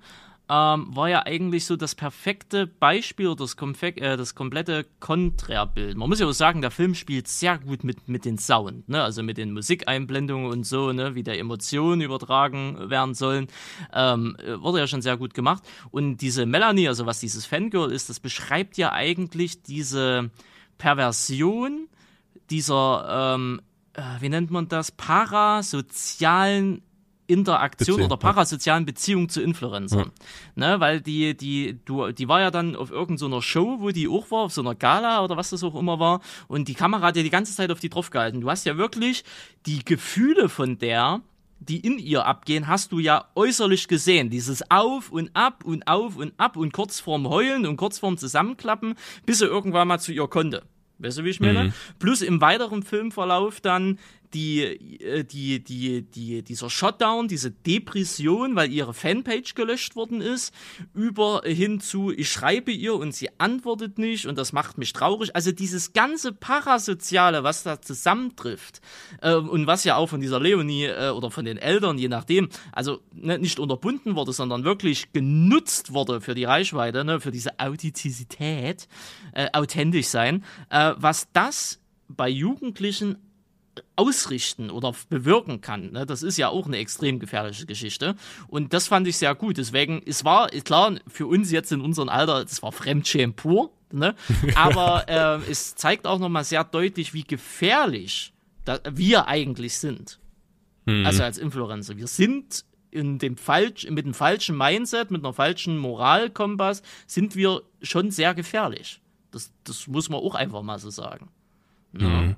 ähm, 0.49 0.95
war 0.95 1.09
ja 1.09 1.25
eigentlich 1.25 1.65
so 1.65 1.77
das 1.77 1.95
perfekte 1.95 2.67
Beispiel 2.67 3.29
oder 3.29 3.47
das, 3.47 3.57
äh, 3.81 4.17
das 4.17 4.35
komplette 4.35 4.85
Kontrabild. 5.01 5.97
Man 5.97 6.09
muss 6.09 6.21
ja 6.21 6.27
auch 6.27 6.33
sagen, 6.33 6.61
der 6.61 6.71
Film 6.71 6.95
spielt 6.95 7.29
sehr 7.29 7.59
gut 7.59 7.83
mit, 7.83 8.09
mit 8.09 8.27
den 8.27 8.37
Sound, 8.37 8.89
ne? 8.89 9.03
also 9.03 9.23
mit 9.23 9.39
den 9.39 9.53
Musikeinblendungen 9.53 10.51
und 10.51 10.65
so, 10.65 10.93
ne? 10.93 11.15
wie 11.15 11.23
der 11.23 11.39
Emotionen 11.39 12.03
übertragen 12.03 12.91
werden 12.91 13.15
sollen. 13.15 13.49
Ähm, 13.95 14.37
wurde 14.57 14.81
ja 14.81 14.87
schon 14.87 15.01
sehr 15.01 15.17
gut 15.17 15.33
gemacht. 15.33 15.63
Und 15.91 16.19
diese 16.19 16.45
Melanie, 16.45 16.89
also 16.89 17.07
was 17.07 17.21
dieses 17.21 17.47
Fangirl 17.47 17.91
ist, 17.91 18.11
das 18.11 18.21
beschreibt 18.21 18.77
ja 18.77 18.93
eigentlich 18.93 19.63
diese 19.63 20.31
Perversion 20.77 21.89
dieser, 22.51 23.35
ähm, 23.35 23.63
äh, 23.95 24.03
wie 24.21 24.29
nennt 24.29 24.51
man 24.51 24.69
das, 24.69 24.91
parasozialen 24.91 26.83
Interaktion 27.27 27.97
Beziehung, 27.97 28.11
oder 28.11 28.17
parasozialen 28.17 28.85
Beziehung 28.85 29.29
zu 29.29 29.43
Influencern. 29.43 30.13
Ja. 30.57 30.73
Ne, 30.73 30.81
weil 30.81 31.01
die, 31.01 31.37
die, 31.37 31.79
du, 31.85 32.13
die 32.13 32.29
war 32.29 32.41
ja 32.41 32.51
dann 32.51 32.77
auf 32.77 32.91
irgendeiner 32.91 33.37
so 33.37 33.41
Show, 33.41 33.77
wo 33.81 33.91
die 33.91 34.09
auch 34.09 34.31
war, 34.31 34.41
auf 34.41 34.53
so 34.53 34.61
einer 34.61 34.75
Gala 34.75 35.25
oder 35.25 35.37
was 35.37 35.51
das 35.51 35.63
auch 35.65 35.75
immer 35.75 35.99
war. 35.99 36.21
Und 36.49 36.69
die 36.69 36.75
Kamera 36.75 37.07
hat 37.07 37.17
ja 37.17 37.23
die 37.23 37.31
ganze 37.31 37.55
Zeit 37.55 37.71
auf 37.71 37.81
die 37.81 37.89
drauf 37.89 38.11
gehalten. 38.11 38.41
Du 38.41 38.51
hast 38.51 38.67
ja 38.67 38.77
wirklich 38.77 39.25
die 39.67 39.85
Gefühle 39.85 40.49
von 40.49 40.79
der, 40.79 41.21
die 41.61 41.81
in 41.81 41.99
ihr 41.99 42.27
abgehen, 42.27 42.67
hast 42.67 42.93
du 42.93 42.99
ja 42.99 43.27
äußerlich 43.35 43.89
gesehen. 43.89 44.31
Dieses 44.31 44.71
Auf 44.71 45.11
und 45.11 45.31
Ab 45.35 45.65
und 45.65 45.87
Auf 45.87 46.17
und 46.17 46.33
Ab 46.39 46.57
und 46.57 46.73
kurz 46.73 47.01
vorm 47.01 47.29
Heulen 47.29 47.67
und 47.67 47.77
kurz 47.77 47.99
vorm 47.99 48.19
Zusammenklappen, 48.19 48.95
bis 49.25 49.41
er 49.41 49.49
irgendwann 49.49 49.89
mal 49.89 49.99
zu 49.99 50.13
ihr 50.13 50.29
konnte. 50.29 50.65
Weißt 50.99 51.19
du, 51.19 51.25
wie 51.25 51.31
ich 51.31 51.41
meine? 51.41 51.65
Mhm. 51.65 51.73
Plus 51.99 52.23
im 52.23 52.41
weiteren 52.41 52.83
Filmverlauf 52.83 53.61
dann 53.61 53.99
die, 54.35 54.63
äh, 55.01 55.25
die, 55.25 55.63
die, 55.63 56.03
die, 56.03 56.43
dieser 56.43 56.69
Shutdown, 56.69 57.29
diese 57.29 57.51
Depression, 57.51 58.57
weil 58.57 58.73
ihre 58.73 58.93
Fanpage 58.93 59.55
gelöscht 59.55 59.97
worden 59.97 60.21
ist, 60.21 60.53
über 60.93 61.43
hin 61.45 61.81
zu, 61.81 62.11
ich 62.11 62.31
schreibe 62.31 62.73
ihr 62.73 62.95
und 62.95 63.15
sie 63.15 63.29
antwortet 63.39 63.99
nicht 63.99 64.27
und 64.27 64.37
das 64.37 64.53
macht 64.53 64.77
mich 64.77 64.93
traurig. 64.93 65.35
Also 65.35 65.53
dieses 65.53 65.93
ganze 65.93 66.33
Parasoziale, 66.33 67.45
was 67.45 67.63
da 67.63 67.81
zusammentrifft 67.81 68.81
äh, 69.23 69.35
und 69.35 69.67
was 69.67 69.85
ja 69.85 69.97
auch 69.97 70.09
von 70.09 70.21
dieser 70.21 70.41
Leonie 70.41 70.87
äh, 70.87 71.11
oder 71.11 71.31
von 71.31 71.45
den 71.45 71.57
Eltern, 71.57 71.97
je 71.99 72.09
nachdem, 72.09 72.49
also 72.73 73.01
ne, 73.13 73.39
nicht 73.39 73.59
unterbunden 73.59 74.17
wurde, 74.17 74.33
sondern 74.33 74.65
wirklich 74.65 75.13
genutzt 75.13 75.93
wurde 75.93 76.21
für 76.21 76.35
die 76.35 76.45
Reichweite, 76.45 77.05
ne, 77.05 77.21
für 77.21 77.31
diese 77.31 77.59
Authentizität, 77.61 78.89
äh, 79.33 79.49
authentisch 79.53 80.09
sein, 80.09 80.45
äh, 80.71 80.93
was 80.97 81.29
das 81.33 81.81
bei 82.09 82.29
Jugendlichen 82.29 83.19
ausrichten 83.97 84.71
oder 84.71 84.95
bewirken 85.09 85.61
kann. 85.61 85.93
Ne? 85.93 86.07
Das 86.07 86.23
ist 86.23 86.37
ja 86.37 86.49
auch 86.49 86.67
eine 86.67 86.79
extrem 86.79 87.19
gefährliche 87.19 87.67
Geschichte. 87.67 88.17
Und 88.49 88.73
das 88.73 88.89
fand 88.89 89.07
ich 89.07 89.17
sehr 89.17 89.35
gut. 89.35 89.59
Deswegen, 89.59 90.03
es 90.05 90.25
war, 90.25 90.49
klar, 90.49 90.97
für 91.07 91.27
uns 91.27 91.51
jetzt 91.51 91.73
in 91.73 91.81
unserem 91.81 92.09
Alter, 92.09 92.45
das 92.45 92.63
war 92.63 92.73
Fremdschämen 92.73 93.35
pur. 93.35 93.71
Ne? 93.93 94.15
Aber 94.55 95.09
äh, 95.09 95.51
es 95.51 95.75
zeigt 95.77 96.07
auch 96.07 96.19
nochmal 96.19 96.45
sehr 96.45 96.65
deutlich, 96.65 97.15
wie 97.15 97.25
gefährlich 97.25 98.33
wir 98.93 99.29
eigentlich 99.29 99.79
sind. 99.79 100.19
Mhm. 100.87 101.07
Also 101.07 101.23
als 101.23 101.39
Influencer. 101.39 101.97
Wir 101.97 102.07
sind 102.07 102.65
in 102.91 103.19
dem 103.19 103.37
falsch, 103.37 103.89
mit 103.91 104.05
einem 104.05 104.15
falschen 104.15 104.57
Mindset, 104.57 105.11
mit 105.11 105.25
einer 105.25 105.33
falschen 105.33 105.79
Moralkompass, 105.79 106.83
sind 107.07 107.35
wir 107.35 107.63
schon 107.83 108.11
sehr 108.11 108.35
gefährlich. 108.35 109.01
Das, 109.33 109.53
das 109.65 109.89
muss 109.89 110.09
man 110.09 110.21
auch 110.21 110.37
einfach 110.37 110.63
mal 110.63 110.79
so 110.79 110.91
sagen. 110.91 111.29
Ja. 111.99 112.37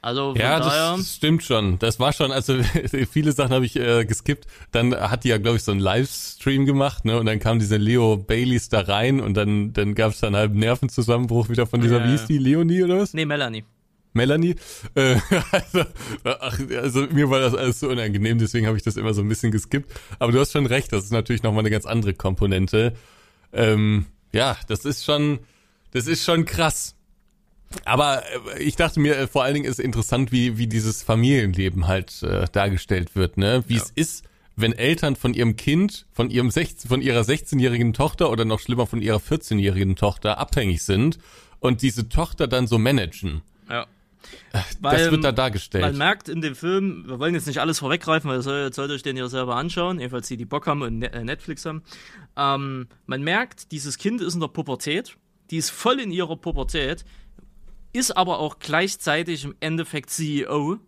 Also 0.00 0.34
ja, 0.36 0.60
daher, 0.60 0.96
das 0.96 1.16
stimmt 1.16 1.42
schon. 1.42 1.78
Das 1.80 1.98
war 1.98 2.12
schon, 2.12 2.30
also 2.30 2.56
viele 3.10 3.32
Sachen 3.32 3.50
habe 3.50 3.66
ich 3.66 3.74
äh, 3.76 4.04
geskippt. 4.04 4.46
Dann 4.70 4.94
hat 4.94 5.24
die 5.24 5.28
ja, 5.28 5.38
glaube 5.38 5.56
ich, 5.56 5.64
so 5.64 5.72
einen 5.72 5.80
Livestream 5.80 6.66
gemacht, 6.66 7.04
ne? 7.04 7.18
Und 7.18 7.26
dann 7.26 7.40
kam 7.40 7.58
diese 7.58 7.76
Leo 7.76 8.16
Baileys 8.16 8.68
da 8.68 8.80
rein 8.80 9.20
und 9.20 9.34
dann, 9.34 9.72
dann 9.72 9.94
gab 9.94 10.12
es 10.12 10.20
dann 10.20 10.36
halt 10.36 10.52
einen 10.52 10.60
Nervenzusammenbruch 10.60 11.48
wieder 11.48 11.66
von 11.66 11.80
dieser, 11.80 12.00
äh, 12.00 12.04
wie 12.04 12.10
hieß 12.12 12.26
die, 12.26 12.38
Leonie 12.38 12.84
oder 12.84 12.98
was? 12.98 13.12
Nee, 13.12 13.24
Melanie. 13.24 13.64
Melanie. 14.12 14.54
Äh, 14.94 15.16
also, 15.50 15.84
ach, 16.24 16.60
also 16.80 17.00
mir 17.10 17.28
war 17.28 17.40
das 17.40 17.54
alles 17.54 17.80
so 17.80 17.88
unangenehm, 17.88 18.38
deswegen 18.38 18.66
habe 18.66 18.76
ich 18.76 18.84
das 18.84 18.96
immer 18.96 19.14
so 19.14 19.22
ein 19.22 19.28
bisschen 19.28 19.50
geskippt. 19.50 19.92
Aber 20.20 20.30
du 20.30 20.38
hast 20.38 20.52
schon 20.52 20.66
recht, 20.66 20.92
das 20.92 21.04
ist 21.04 21.12
natürlich 21.12 21.42
nochmal 21.42 21.60
eine 21.60 21.70
ganz 21.70 21.86
andere 21.86 22.14
Komponente. 22.14 22.92
Ähm, 23.52 24.06
ja, 24.32 24.56
das 24.68 24.84
ist 24.84 25.04
schon, 25.04 25.40
das 25.90 26.06
ist 26.06 26.24
schon 26.24 26.44
krass. 26.44 26.94
Aber 27.84 28.22
äh, 28.56 28.62
ich 28.62 28.76
dachte 28.76 29.00
mir, 29.00 29.16
äh, 29.16 29.26
vor 29.26 29.44
allen 29.44 29.54
Dingen 29.54 29.66
ist 29.66 29.80
interessant, 29.80 30.32
wie, 30.32 30.58
wie 30.58 30.66
dieses 30.66 31.02
Familienleben 31.02 31.86
halt 31.86 32.22
äh, 32.22 32.46
dargestellt 32.52 33.14
wird, 33.14 33.36
ne? 33.36 33.64
Wie 33.66 33.76
ja. 33.76 33.82
es 33.82 33.90
ist, 33.94 34.24
wenn 34.56 34.72
Eltern 34.72 35.16
von 35.16 35.34
ihrem 35.34 35.56
Kind, 35.56 36.06
von 36.12 36.30
ihrem 36.30 36.50
16, 36.50 36.88
von 36.88 37.02
ihrer 37.02 37.20
16-jährigen 37.20 37.92
Tochter 37.92 38.30
oder 38.30 38.44
noch 38.44 38.60
schlimmer 38.60 38.86
von 38.86 39.00
ihrer 39.02 39.18
14-jährigen 39.18 39.96
Tochter 39.96 40.38
abhängig 40.38 40.82
sind 40.82 41.18
und 41.60 41.82
diese 41.82 42.08
Tochter 42.08 42.48
dann 42.48 42.66
so 42.66 42.78
managen. 42.78 43.42
Ja. 43.68 43.86
Weil, 44.80 44.98
das 44.98 45.10
wird 45.10 45.24
da 45.24 45.32
dargestellt. 45.32 45.84
Man 45.84 45.96
merkt 45.96 46.28
in 46.28 46.40
dem 46.40 46.54
Film, 46.54 47.04
wir 47.06 47.18
wollen 47.18 47.34
jetzt 47.34 47.46
nicht 47.46 47.60
alles 47.60 47.78
vorweggreifen, 47.78 48.28
weil 48.28 48.38
ihr 48.38 48.72
sollt 48.72 48.90
euch 48.90 49.02
den 49.02 49.16
ja 49.16 49.28
selber 49.28 49.56
anschauen, 49.56 50.00
jedenfalls 50.00 50.28
die, 50.28 50.36
die 50.36 50.44
Bock 50.44 50.66
haben 50.66 50.82
und 50.82 51.02
äh, 51.02 51.24
Netflix 51.24 51.64
haben. 51.64 51.82
Ähm, 52.36 52.88
man 53.06 53.22
merkt, 53.22 53.72
dieses 53.72 53.98
Kind 53.98 54.20
ist 54.20 54.34
in 54.34 54.40
der 54.40 54.48
Pubertät, 54.48 55.16
die 55.50 55.56
ist 55.56 55.70
voll 55.70 56.00
in 56.00 56.10
ihrer 56.10 56.36
Pubertät, 56.36 57.04
ist 57.92 58.16
aber 58.16 58.38
auch 58.38 58.58
gleichzeitig 58.58 59.44
im 59.44 59.54
Endeffekt 59.60 60.10
CEO 60.10 60.78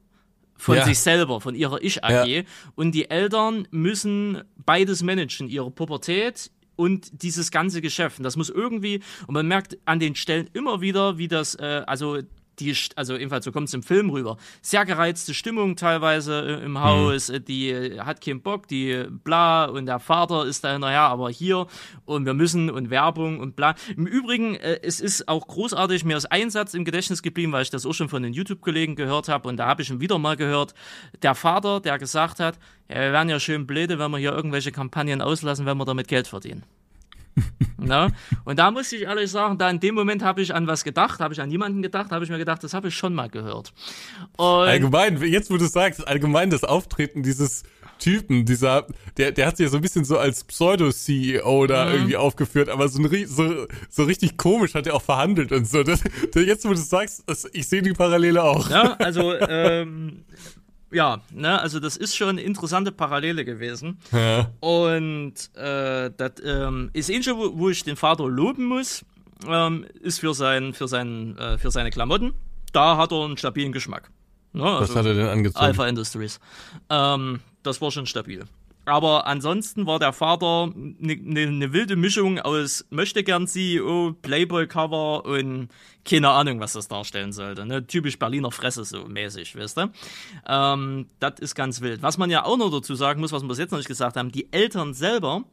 von 0.57 0.77
ja. 0.77 0.85
sich 0.85 0.99
selber, 0.99 1.41
von 1.41 1.55
ihrer 1.55 1.83
Ich-AG. 1.83 2.27
Ja. 2.27 2.43
Und 2.75 2.93
die 2.93 3.11
Eltern 3.11 3.67
müssen 3.71 4.43
beides 4.57 5.03
managen, 5.03 5.49
ihre 5.49 5.71
Pubertät 5.71 6.51
und 6.77 7.23
dieses 7.23 7.51
ganze 7.51 7.81
Geschäft. 7.81 8.19
Und 8.19 8.25
das 8.25 8.37
muss 8.37 8.51
irgendwie, 8.51 9.01
und 9.27 9.35
man 9.35 9.47
merkt 9.47 9.79
an 9.87 10.01
den 10.01 10.15
Stellen 10.15 10.49
immer 10.53 10.81
wieder, 10.81 11.19
wie 11.19 11.29
das, 11.29 11.55
äh, 11.55 11.83
also 11.87 12.19
die, 12.61 12.77
also 12.97 13.17
ebenfalls 13.17 13.45
so 13.45 13.53
kommt 13.53 13.69
es 13.69 13.75
im 13.75 13.83
Film 13.83 14.11
rüber, 14.11 14.37
sehr 14.63 14.85
gereizte 14.85 15.35
Stimmung 15.35 15.77
teilweise 15.77 16.61
äh, 16.61 16.65
im 16.65 16.81
Haus, 16.81 17.31
mhm. 17.31 17.45
die 17.45 17.71
äh, 17.71 18.01
hat 18.01 18.21
keinen 18.21 18.43
Bock, 18.43 18.69
die 18.69 19.05
bla 19.09 19.65
und 19.65 19.87
der 19.87 19.99
Vater 19.99 20.45
ist 20.45 20.65
da 20.65 20.73
hinterher, 20.73 21.03
aber 21.03 21.31
hier 21.31 21.67
und 22.05 22.27
wir 22.27 22.35
müssen 22.35 22.71
und 22.71 22.91
Werbung 22.91 23.41
und 23.41 23.57
bla. 23.57 23.75
Im 23.97 24.07
Übrigen, 24.07 24.55
äh, 24.57 24.81
es 24.83 25.01
ist 25.01 25.29
auch 25.29 25.47
großartig, 25.47 26.05
mir 26.05 26.17
ist 26.17 26.31
ein 26.31 26.51
Satz 26.51 26.75
im 26.75 26.85
Gedächtnis 26.85 27.23
geblieben, 27.23 27.53
weil 27.53 27.63
ich 27.63 27.71
das 27.71 27.87
auch 27.87 27.95
schon 27.95 28.09
von 28.09 28.23
den 28.23 28.33
YouTube-Kollegen 28.33 28.95
gehört 28.95 29.29
habe 29.29 29.49
und 29.49 29.57
da 29.57 29.67
habe 29.67 29.83
ich 29.83 29.91
ihn 29.91 30.01
wieder 30.01 30.19
mal 30.19 30.37
gehört, 30.37 30.75
der 31.23 31.35
Vater, 31.35 31.81
der 31.81 31.99
gesagt 31.99 32.41
hat, 32.41 32.59
ja, 32.89 32.97
wir 32.97 33.13
wären 33.13 33.29
ja 33.29 33.41
schön 33.41 33.67
blöde, 33.67 33.99
wenn 33.99 34.11
wir 34.11 34.19
hier 34.19 34.33
irgendwelche 34.33 34.73
Kampagnen 34.73 35.23
auslassen, 35.23 35.67
wenn 35.67 35.79
wir 35.79 35.85
damit 35.85 36.09
Geld 36.09 36.27
verdienen. 36.27 36.65
Na? 37.79 38.11
Und 38.45 38.59
da 38.59 38.71
muss 38.71 38.93
ich 38.93 39.03
ehrlich 39.03 39.31
sagen, 39.31 39.59
da 39.59 39.71
in 39.71 39.81
dem 39.81 39.95
Moment 39.95 40.23
habe 40.23 40.43
ich 40.43 40.55
an 40.55 40.67
was 40.67 40.85
gedacht, 40.85 41.21
habe 41.21 41.35
ich 41.35 41.41
an 41.41 41.51
jemanden 41.51 41.83
gedacht, 41.83 42.11
habe 42.11 42.25
ich 42.25 42.31
mir 42.31 42.39
gedacht, 42.39 42.63
das 42.63 42.75
habe 42.75 42.89
ich 42.89 42.95
schon 42.95 43.15
mal 43.15 43.29
gehört. 43.29 43.73
Und 44.37 44.69
allgemein, 44.69 45.21
jetzt 45.23 45.51
wo 45.51 45.57
du 45.57 45.67
sagst, 45.67 46.07
allgemein 46.07 46.51
das 46.51 46.65
Auftreten 46.65 47.23
dieses 47.23 47.63
Typen, 48.01 48.45
dieser, 48.45 48.87
der, 49.17 49.31
der 49.31 49.47
hat 49.47 49.59
sich 49.59 49.65
ja 49.65 49.71
so 49.71 49.77
ein 49.77 49.83
bisschen 49.83 50.05
so 50.05 50.19
als 50.19 50.43
Pseudo-CEO 50.45 51.67
da 51.67 51.87
mhm. 51.87 51.93
irgendwie 51.93 52.17
aufgeführt, 52.17 52.69
aber 52.69 52.89
so, 52.89 53.01
ein, 53.01 53.27
so, 53.27 53.67
so 53.89 54.05
richtig 54.05 54.37
komisch 54.37 54.75
hat 54.75 54.87
er 54.87 54.95
auch 54.95 55.03
verhandelt 55.03 55.53
und 55.53 55.69
so. 55.69 55.83
Das, 55.83 56.03
jetzt, 56.35 56.65
wo 56.65 56.71
du 56.71 56.77
sagst, 56.77 57.23
das, 57.27 57.49
ich 57.53 57.69
sehe 57.69 57.83
die 57.83 57.93
Parallele 57.93 58.43
auch. 58.43 58.71
Ja, 58.71 58.95
also 58.95 59.35
ähm, 59.35 60.25
ja, 60.91 61.21
ne, 61.33 61.61
also 61.61 61.81
das 61.81 61.97
ist 61.97 62.17
schon 62.17 62.31
eine 62.31 62.43
interessante 62.43 62.93
Parallele 62.93 63.45
gewesen. 63.45 63.99
Ja. 64.13 64.51
Und 64.61 65.35
äh, 65.57 66.11
das 66.17 66.33
ähm, 66.45 66.91
ist 66.93 67.11
eh 67.11 67.23
schon, 67.23 67.39
wo, 67.39 67.59
wo, 67.59 67.71
ich 67.71 67.85
den 67.85 67.97
Vater 67.97 68.29
loben 68.29 68.67
muss, 68.67 69.05
ähm, 69.47 69.87
ist 70.01 70.21
für, 70.21 70.35
sein, 70.35 70.75
für, 70.75 70.89
sein, 70.89 71.37
äh, 71.39 71.59
für 71.59 71.71
seine 71.71 71.91
Klamotten. 71.91 72.33
Da 72.73 72.97
hat 72.97 73.13
er 73.13 73.25
einen 73.25 73.37
stabilen 73.37 73.73
Geschmack. 73.73 74.11
Ne, 74.53 74.65
also 74.65 74.81
Was 74.81 74.97
hat 74.97 75.07
er 75.07 75.15
denn 75.15 75.29
angezogen? 75.29 75.65
Alpha 75.65 75.87
Industries. 75.87 76.41
Ähm, 76.89 77.41
das 77.63 77.81
war 77.81 77.91
schon 77.91 78.07
stabil. 78.07 78.45
Aber 78.87 79.27
ansonsten 79.27 79.87
war 79.87 79.99
der 79.99 80.13
Vater 80.13 80.73
eine 80.75 81.17
ne, 81.17 81.47
ne 81.47 81.73
wilde 81.73 81.97
Mischung 81.97 82.39
aus 82.39 82.87
möchtegern 82.91 83.47
CEO, 83.47 84.17
Playboy-Cover 84.23 85.25
und 85.27 85.69
keine 86.05 86.31
Ahnung, 86.31 86.61
was 86.61 86.73
das 86.73 86.89
darstellen 86.89 87.33
sollte. 87.33 87.67
Ne? 87.67 87.87
Typisch 87.87 88.19
Berliner 88.19 88.51
Fresse 88.51 88.85
so 88.85 89.05
mäßig, 89.05 89.55
weißt 89.55 89.77
du? 89.77 89.91
Ähm, 90.49 91.07
das 91.21 91.35
ist 91.41 91.55
ganz 91.55 91.83
wild. 91.83 92.03
Was 92.03 92.19
man 92.19 92.31
ja 92.31 92.45
auch 92.45 92.57
noch 92.57 92.71
dazu 92.71 92.95
sagen 92.95 93.21
muss, 93.21 93.33
was 93.33 93.43
wir 93.43 93.49
bis 93.49 93.59
jetzt 93.59 93.71
noch 93.71 93.79
nicht 93.79 93.89
gesagt 93.89 94.17
haben, 94.17 94.33
die 94.33 94.53
Eltern 94.53 94.95
selber 94.95 95.45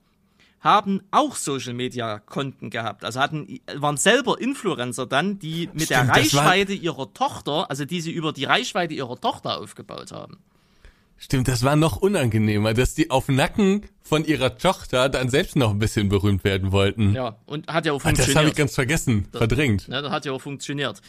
haben 0.61 1.01
auch 1.11 1.35
Social 1.35 1.73
Media 1.73 2.19
Konten 2.19 2.69
gehabt. 2.69 3.05
Also 3.05 3.19
hatten, 3.19 3.59
waren 3.75 3.97
selber 3.97 4.39
Influencer 4.39 5.05
dann, 5.05 5.37
die 5.37 5.69
mit 5.73 5.83
Stimmt, 5.83 5.89
der 5.89 6.09
Reichweite 6.09 6.73
ihrer 6.73 7.13
Tochter, 7.13 7.69
also 7.69 7.85
die 7.85 8.01
sie 8.01 8.11
über 8.11 8.33
die 8.33 8.45
Reichweite 8.45 8.93
ihrer 8.93 9.19
Tochter 9.19 9.59
aufgebaut 9.59 10.11
haben. 10.11 10.37
Stimmt, 11.17 11.47
das 11.47 11.63
war 11.63 11.75
noch 11.75 11.97
unangenehmer, 11.97 12.73
dass 12.73 12.93
die 12.93 13.09
auf 13.09 13.27
Nacken 13.27 13.81
von 14.01 14.23
ihrer 14.23 14.57
Tochter 14.57 15.09
dann 15.09 15.29
selbst 15.29 15.55
noch 15.55 15.71
ein 15.71 15.79
bisschen 15.79 16.09
berühmt 16.09 16.43
werden 16.43 16.71
wollten. 16.71 17.13
Ja, 17.13 17.37
und 17.45 17.67
hat 17.67 17.85
ja 17.85 17.93
auch 17.93 18.01
funktioniert. 18.01 18.29
das 18.29 18.35
habe 18.35 18.49
ich 18.49 18.55
ganz 18.55 18.75
vergessen, 18.75 19.27
das, 19.31 19.39
verdrängt. 19.39 19.87
Ne, 19.87 20.01
das 20.01 20.11
hat 20.11 20.25
ja 20.25 20.31
auch 20.31 20.41
funktioniert. 20.41 21.01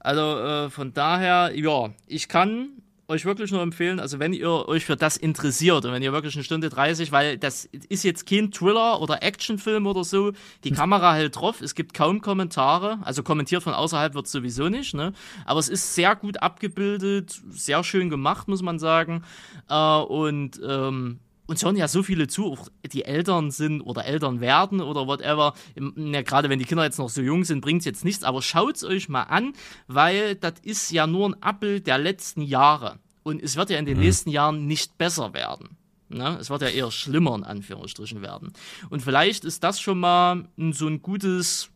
Also 0.00 0.38
äh, 0.38 0.70
von 0.70 0.92
daher, 0.92 1.52
ja, 1.54 1.90
ich 2.06 2.28
kann 2.28 2.68
euch 3.08 3.24
wirklich 3.24 3.52
nur 3.52 3.62
empfehlen, 3.62 4.00
also 4.00 4.18
wenn 4.18 4.32
ihr 4.32 4.50
euch 4.68 4.84
für 4.84 4.96
das 4.96 5.16
interessiert 5.16 5.84
und 5.84 5.92
wenn 5.92 6.02
ihr 6.02 6.12
wirklich 6.12 6.34
eine 6.34 6.44
Stunde 6.44 6.68
30, 6.68 7.12
weil 7.12 7.38
das 7.38 7.64
ist 7.64 8.02
jetzt 8.02 8.26
kein 8.26 8.50
Thriller 8.50 9.00
oder 9.00 9.22
Actionfilm 9.22 9.86
oder 9.86 10.04
so, 10.04 10.32
die 10.64 10.72
Kamera 10.72 11.14
hält 11.14 11.36
drauf, 11.36 11.60
es 11.60 11.74
gibt 11.74 11.94
kaum 11.94 12.20
Kommentare, 12.20 12.98
also 13.02 13.22
kommentiert 13.22 13.62
von 13.62 13.74
außerhalb 13.74 14.14
wird 14.14 14.26
sowieso 14.26 14.68
nicht, 14.68 14.94
ne? 14.94 15.12
Aber 15.44 15.60
es 15.60 15.68
ist 15.68 15.94
sehr 15.94 16.16
gut 16.16 16.42
abgebildet, 16.42 17.40
sehr 17.50 17.84
schön 17.84 18.10
gemacht, 18.10 18.48
muss 18.48 18.62
man 18.62 18.78
sagen. 18.78 19.22
Äh, 19.68 19.98
und 19.98 20.60
ähm, 20.66 21.20
uns 21.46 21.64
hören 21.64 21.76
ja 21.76 21.88
so 21.88 22.02
viele 22.02 22.26
zu, 22.26 22.52
auch 22.52 22.68
die 22.84 23.04
Eltern 23.04 23.50
sind 23.50 23.80
oder 23.80 24.04
Eltern 24.04 24.40
werden 24.40 24.80
oder 24.80 25.06
whatever. 25.06 25.54
Ja, 25.76 26.22
Gerade 26.22 26.48
wenn 26.48 26.58
die 26.58 26.64
Kinder 26.64 26.84
jetzt 26.84 26.98
noch 26.98 27.08
so 27.08 27.22
jung 27.22 27.44
sind, 27.44 27.60
bringt 27.60 27.80
es 27.80 27.86
jetzt 27.86 28.04
nichts, 28.04 28.24
aber 28.24 28.42
schaut 28.42 28.76
es 28.76 28.84
euch 28.84 29.08
mal 29.08 29.24
an, 29.24 29.52
weil 29.86 30.34
das 30.34 30.54
ist 30.62 30.90
ja 30.90 31.06
nur 31.06 31.28
ein 31.28 31.42
Abbild 31.42 31.86
der 31.86 31.98
letzten 31.98 32.42
Jahre. 32.42 32.98
Und 33.22 33.42
es 33.42 33.56
wird 33.56 33.70
ja 33.70 33.78
in 33.78 33.86
den 33.86 33.96
mhm. 33.96 34.04
nächsten 34.04 34.30
Jahren 34.30 34.66
nicht 34.66 34.98
besser 34.98 35.34
werden. 35.34 35.76
Ne? 36.08 36.36
Es 36.40 36.50
wird 36.50 36.62
ja 36.62 36.68
eher 36.68 36.90
schlimmer 36.90 37.34
in 37.34 37.44
Anführungsstrichen 37.44 38.22
werden. 38.22 38.52
Und 38.90 39.02
vielleicht 39.02 39.44
ist 39.44 39.64
das 39.64 39.80
schon 39.80 39.98
mal 39.98 40.48
so 40.72 40.86
ein 40.86 41.02
gutes 41.02 41.70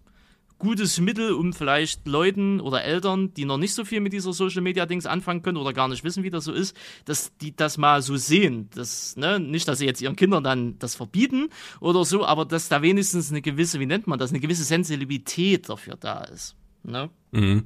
gutes 0.61 1.01
Mittel, 1.01 1.33
um 1.33 1.53
vielleicht 1.53 2.07
Leuten 2.07 2.61
oder 2.61 2.85
Eltern, 2.85 3.35
die 3.35 3.45
noch 3.45 3.59
nicht 3.59 3.75
so 3.75 3.85
viel 3.85 4.01
mit 4.01 4.13
dieser 4.13 4.33
Social 4.33 4.63
Media 4.63 4.87
Dings 4.87 5.07
anfangen 5.07 5.43
können 5.43 5.57
oder 5.57 5.73
gar 5.73 5.89
nicht 5.89 6.05
wissen, 6.05 6.23
wie 6.23 6.31
das 6.31 6.45
so 6.45 6.53
ist, 6.53 6.77
dass 7.05 7.37
die 7.39 7.57
das 7.57 7.79
mal 7.79 8.03
so 8.03 8.17
sehen. 8.17 8.71
Das, 8.77 9.17
ne, 9.17 9.41
nicht, 9.41 9.67
dass 9.67 9.81
sie 9.81 9.87
jetzt 9.87 10.01
ihren 10.01 10.15
Kindern 10.15 10.45
dann 10.45 10.79
das 10.79 10.95
verbieten 10.95 11.49
oder 11.81 12.05
so, 12.05 12.25
aber 12.25 12.45
dass 12.45 12.69
da 12.69 12.83
wenigstens 12.83 13.31
eine 13.31 13.43
gewisse, 13.43 13.81
wie 13.81 13.87
nennt 13.87 14.07
man 14.07 14.19
das, 14.19 14.31
eine 14.31 14.39
gewisse 14.39 14.63
Sensibilität 14.63 15.69
dafür 15.69 15.97
da 15.97 16.23
ist. 16.25 16.55
Ne? 16.85 17.11
Mhm. 17.33 17.65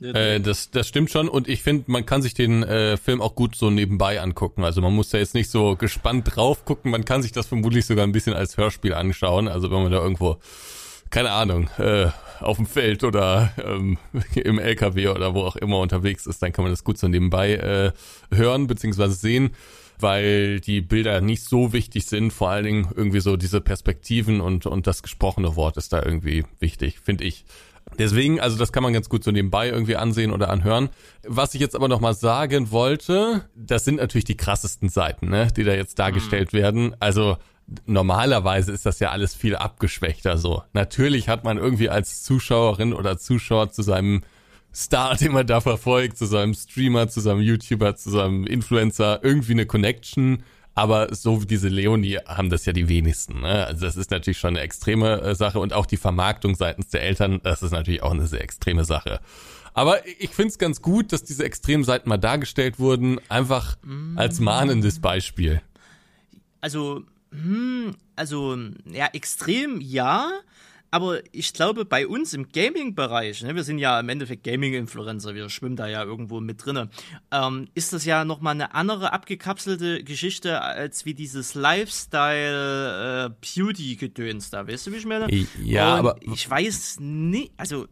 Äh, 0.00 0.40
das, 0.40 0.70
das 0.70 0.86
stimmt 0.86 1.10
schon 1.10 1.28
und 1.28 1.48
ich 1.48 1.62
finde, 1.62 1.84
man 1.86 2.04
kann 2.04 2.20
sich 2.20 2.34
den 2.34 2.62
äh, 2.62 2.98
Film 2.98 3.22
auch 3.22 3.34
gut 3.34 3.56
so 3.56 3.70
nebenbei 3.70 4.20
angucken. 4.20 4.62
Also 4.62 4.82
man 4.82 4.94
muss 4.94 5.08
da 5.08 5.18
jetzt 5.18 5.34
nicht 5.34 5.50
so 5.50 5.74
gespannt 5.74 6.36
drauf 6.36 6.66
gucken, 6.66 6.90
man 6.90 7.06
kann 7.06 7.22
sich 7.22 7.32
das 7.32 7.46
vermutlich 7.46 7.86
sogar 7.86 8.06
ein 8.06 8.12
bisschen 8.12 8.34
als 8.34 8.58
Hörspiel 8.58 8.92
anschauen. 8.92 9.48
Also 9.48 9.70
wenn 9.70 9.82
man 9.82 9.90
da 9.90 9.98
irgendwo 9.98 10.38
keine 11.10 11.30
Ahnung, 11.30 11.70
äh, 11.78 12.08
auf 12.40 12.56
dem 12.56 12.66
Feld 12.66 13.04
oder 13.04 13.52
ähm, 13.64 13.98
im 14.34 14.58
LKW 14.58 15.08
oder 15.08 15.34
wo 15.34 15.42
auch 15.42 15.56
immer 15.56 15.78
unterwegs 15.78 16.26
ist, 16.26 16.42
dann 16.42 16.52
kann 16.52 16.64
man 16.64 16.72
das 16.72 16.84
gut 16.84 16.98
so 16.98 17.08
nebenbei 17.08 17.54
äh, 17.54 17.92
hören 18.34 18.66
bzw. 18.66 19.08
sehen, 19.08 19.50
weil 19.98 20.60
die 20.60 20.80
Bilder 20.80 21.20
nicht 21.20 21.44
so 21.44 21.72
wichtig 21.72 22.06
sind. 22.06 22.32
Vor 22.32 22.50
allen 22.50 22.64
Dingen 22.64 22.88
irgendwie 22.94 23.20
so 23.20 23.36
diese 23.36 23.60
Perspektiven 23.60 24.40
und, 24.40 24.66
und 24.66 24.86
das 24.86 25.02
gesprochene 25.02 25.56
Wort 25.56 25.76
ist 25.76 25.92
da 25.92 26.02
irgendwie 26.02 26.44
wichtig, 26.58 27.00
finde 27.00 27.24
ich. 27.24 27.44
Deswegen, 27.98 28.40
also 28.40 28.58
das 28.58 28.72
kann 28.72 28.82
man 28.82 28.92
ganz 28.92 29.08
gut 29.08 29.24
so 29.24 29.30
nebenbei 29.30 29.68
irgendwie 29.68 29.96
ansehen 29.96 30.32
oder 30.32 30.50
anhören. 30.50 30.90
Was 31.26 31.54
ich 31.54 31.60
jetzt 31.60 31.76
aber 31.76 31.88
nochmal 31.88 32.14
sagen 32.14 32.70
wollte, 32.70 33.48
das 33.54 33.84
sind 33.84 33.96
natürlich 33.96 34.24
die 34.24 34.36
krassesten 34.36 34.88
Seiten, 34.88 35.30
ne, 35.30 35.48
die 35.56 35.64
da 35.64 35.72
jetzt 35.72 35.98
dargestellt 35.98 36.52
mhm. 36.52 36.58
werden. 36.58 36.96
Also 37.00 37.36
normalerweise 37.86 38.72
ist 38.72 38.86
das 38.86 39.00
ja 39.00 39.10
alles 39.10 39.34
viel 39.34 39.56
abgeschwächter 39.56 40.38
so. 40.38 40.62
Natürlich 40.72 41.28
hat 41.28 41.44
man 41.44 41.58
irgendwie 41.58 41.88
als 41.88 42.22
Zuschauerin 42.22 42.92
oder 42.92 43.18
Zuschauer 43.18 43.70
zu 43.70 43.82
seinem 43.82 44.22
Star, 44.74 45.16
den 45.16 45.32
man 45.32 45.46
da 45.46 45.60
verfolgt, 45.60 46.18
zu 46.18 46.26
seinem 46.26 46.54
Streamer, 46.54 47.08
zu 47.08 47.20
seinem 47.20 47.40
YouTuber, 47.40 47.96
zu 47.96 48.10
seinem 48.10 48.46
Influencer 48.46 49.20
irgendwie 49.22 49.52
eine 49.52 49.66
Connection. 49.66 50.42
Aber 50.74 51.14
so 51.14 51.40
wie 51.40 51.46
diese 51.46 51.68
Leonie 51.68 52.18
haben 52.26 52.50
das 52.50 52.66
ja 52.66 52.74
die 52.74 52.88
wenigsten. 52.88 53.40
Ne? 53.40 53.66
Also 53.66 53.86
das 53.86 53.96
ist 53.96 54.10
natürlich 54.10 54.36
schon 54.38 54.50
eine 54.50 54.60
extreme 54.60 55.22
äh, 55.22 55.34
Sache 55.34 55.58
und 55.58 55.72
auch 55.72 55.86
die 55.86 55.96
Vermarktung 55.96 56.54
seitens 56.54 56.88
der 56.90 57.02
Eltern, 57.02 57.40
das 57.42 57.62
ist 57.62 57.70
natürlich 57.70 58.02
auch 58.02 58.12
eine 58.12 58.26
sehr 58.26 58.42
extreme 58.42 58.84
Sache. 58.84 59.20
Aber 59.72 60.06
ich 60.06 60.30
finde 60.30 60.48
es 60.48 60.58
ganz 60.58 60.82
gut, 60.82 61.12
dass 61.12 61.24
diese 61.24 61.44
extremen 61.44 61.84
Seiten 61.84 62.08
mal 62.08 62.18
dargestellt 62.18 62.78
wurden, 62.78 63.18
einfach 63.28 63.76
als 64.14 64.40
mahnendes 64.40 65.00
Beispiel. 65.00 65.60
Also 66.62 67.04
hm, 67.30 67.94
also, 68.14 68.56
ja, 68.86 69.06
extrem 69.12 69.80
ja. 69.80 70.30
Aber 70.92 71.20
ich 71.32 71.52
glaube, 71.52 71.84
bei 71.84 72.06
uns 72.06 72.32
im 72.32 72.48
Gaming-Bereich, 72.48 73.42
ne, 73.42 73.54
wir 73.54 73.64
sind 73.64 73.78
ja 73.78 73.98
im 73.98 74.08
Endeffekt 74.08 74.44
Gaming-Influencer, 74.44 75.34
wir 75.34 75.50
schwimmen 75.50 75.76
da 75.76 75.88
ja 75.88 76.04
irgendwo 76.04 76.40
mit 76.40 76.64
drinne, 76.64 76.88
ähm, 77.32 77.68
ist 77.74 77.92
das 77.92 78.04
ja 78.04 78.24
nochmal 78.24 78.54
eine 78.54 78.72
andere 78.74 79.12
abgekapselte 79.12 80.04
Geschichte 80.04 80.62
als 80.62 81.04
wie 81.04 81.14
dieses 81.14 81.54
Lifestyle 81.54 83.26
äh, 83.26 83.30
da, 84.50 84.68
weißt 84.68 84.86
du, 84.86 84.92
wie 84.92 84.96
ich 84.96 85.06
meine? 85.06 85.26
Ja, 85.62 85.94
Und 85.94 85.98
aber 85.98 86.16
ich 86.22 86.48
weiß 86.48 86.98
nicht, 87.00 87.52
also 87.56 87.88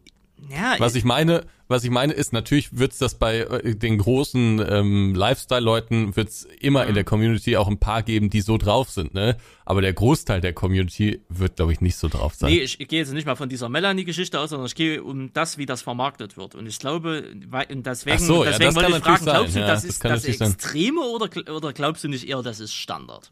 Ja, 0.49 0.75
was 0.79 0.95
ich 0.95 1.03
meine, 1.03 1.45
was 1.67 1.83
ich 1.83 1.89
meine 1.89 2.13
ist, 2.13 2.33
natürlich 2.33 2.77
wird's 2.77 2.97
das 2.97 3.15
bei 3.15 3.39
äh, 3.39 3.75
den 3.75 3.97
großen 3.97 4.63
ähm, 4.69 5.15
Lifestyle-Leuten 5.15 6.15
wird's 6.15 6.47
immer 6.59 6.83
mhm. 6.83 6.89
in 6.89 6.95
der 6.95 7.03
Community 7.03 7.57
auch 7.57 7.67
ein 7.67 7.79
paar 7.79 8.03
geben, 8.03 8.29
die 8.29 8.41
so 8.41 8.57
drauf 8.57 8.89
sind, 8.89 9.13
ne? 9.13 9.37
Aber 9.63 9.81
der 9.81 9.93
Großteil 9.93 10.41
der 10.41 10.53
Community 10.53 11.21
wird, 11.29 11.55
glaube 11.55 11.71
ich, 11.71 11.81
nicht 11.81 11.95
so 11.95 12.07
drauf 12.07 12.35
sein. 12.35 12.51
Nee, 12.51 12.59
ich, 12.59 12.79
ich 12.79 12.87
gehe 12.87 12.99
jetzt 12.99 13.13
nicht 13.13 13.25
mal 13.25 13.35
von 13.35 13.49
dieser 13.49 13.69
Melanie-Geschichte 13.69 14.39
aus, 14.39 14.51
sondern 14.51 14.67
ich 14.67 14.75
gehe 14.75 15.01
um 15.03 15.33
das, 15.33 15.57
wie 15.57 15.65
das 15.65 15.81
vermarktet 15.81 16.37
wird. 16.37 16.53
Und 16.53 16.67
ich 16.67 16.77
glaube, 16.77 17.31
und 17.69 17.85
deswegen, 17.85 18.19
so, 18.19 18.43
deswegen 18.43 18.71
ja, 18.71 18.75
wollte 18.75 18.91
ich 18.91 19.03
fragen, 19.03 19.25
glaubst 19.25 19.55
du, 19.55 19.59
ja, 19.59 19.67
das, 19.67 19.81
das 19.99 20.25
ist 20.25 20.41
das 20.41 20.51
Extreme 20.51 21.01
oder, 21.01 21.29
oder 21.51 21.73
glaubst 21.73 22.03
du 22.03 22.09
nicht 22.09 22.27
eher, 22.27 22.43
das 22.43 22.59
ist 22.59 22.73
Standard? 22.73 23.31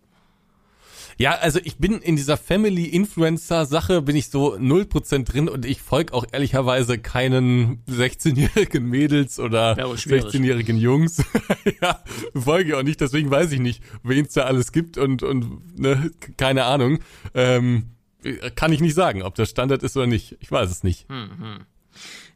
Ja, 1.17 1.35
also 1.35 1.59
ich 1.63 1.77
bin 1.77 1.99
in 1.99 2.15
dieser 2.15 2.37
Family-Influencer-Sache 2.37 4.01
bin 4.01 4.15
ich 4.15 4.29
so 4.29 4.55
0% 4.55 5.25
drin 5.25 5.47
und 5.49 5.65
ich 5.65 5.81
folge 5.81 6.13
auch 6.13 6.25
ehrlicherweise 6.31 6.97
keinen 6.97 7.83
16-jährigen 7.89 8.85
Mädels 8.85 9.39
oder 9.39 9.73
16-jährigen 9.73 10.77
Jungs. 10.77 11.23
ja, 11.81 12.03
folge 12.35 12.77
auch 12.77 12.83
nicht, 12.83 13.01
deswegen 13.01 13.29
weiß 13.29 13.51
ich 13.51 13.59
nicht, 13.59 13.83
wen 14.03 14.25
es 14.25 14.33
da 14.33 14.43
alles 14.43 14.71
gibt 14.71 14.97
und, 14.97 15.23
und 15.23 15.79
ne, 15.79 16.11
keine 16.37 16.65
Ahnung. 16.65 16.99
Ähm, 17.33 17.89
kann 18.55 18.71
ich 18.71 18.79
nicht 18.79 18.95
sagen, 18.95 19.21
ob 19.21 19.35
das 19.35 19.49
Standard 19.49 19.83
ist 19.83 19.97
oder 19.97 20.07
nicht. 20.07 20.37
Ich 20.39 20.51
weiß 20.51 20.71
es 20.71 20.83
nicht. 20.83 21.09
Hm, 21.09 21.29
hm. 21.39 21.59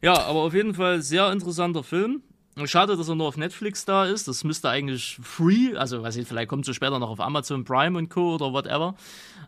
Ja, 0.02 0.22
aber 0.22 0.40
auf 0.40 0.54
jeden 0.54 0.74
Fall 0.74 1.02
sehr 1.02 1.32
interessanter 1.32 1.82
Film. 1.82 2.22
Schade, 2.66 2.96
dass 2.96 3.08
er 3.08 3.14
nur 3.14 3.28
auf 3.28 3.36
Netflix 3.36 3.84
da 3.84 4.04
ist. 4.04 4.28
Das 4.28 4.44
müsste 4.44 4.68
eigentlich 4.68 5.18
free, 5.22 5.76
also 5.76 6.02
weiß 6.02 6.16
ich, 6.16 6.26
vielleicht 6.26 6.48
kommt 6.48 6.66
es 6.66 6.74
später 6.74 6.98
noch 6.98 7.10
auf 7.10 7.20
Amazon 7.20 7.64
Prime 7.64 7.96
und 7.96 8.08
Co. 8.10 8.34
oder 8.34 8.52
whatever. 8.52 8.94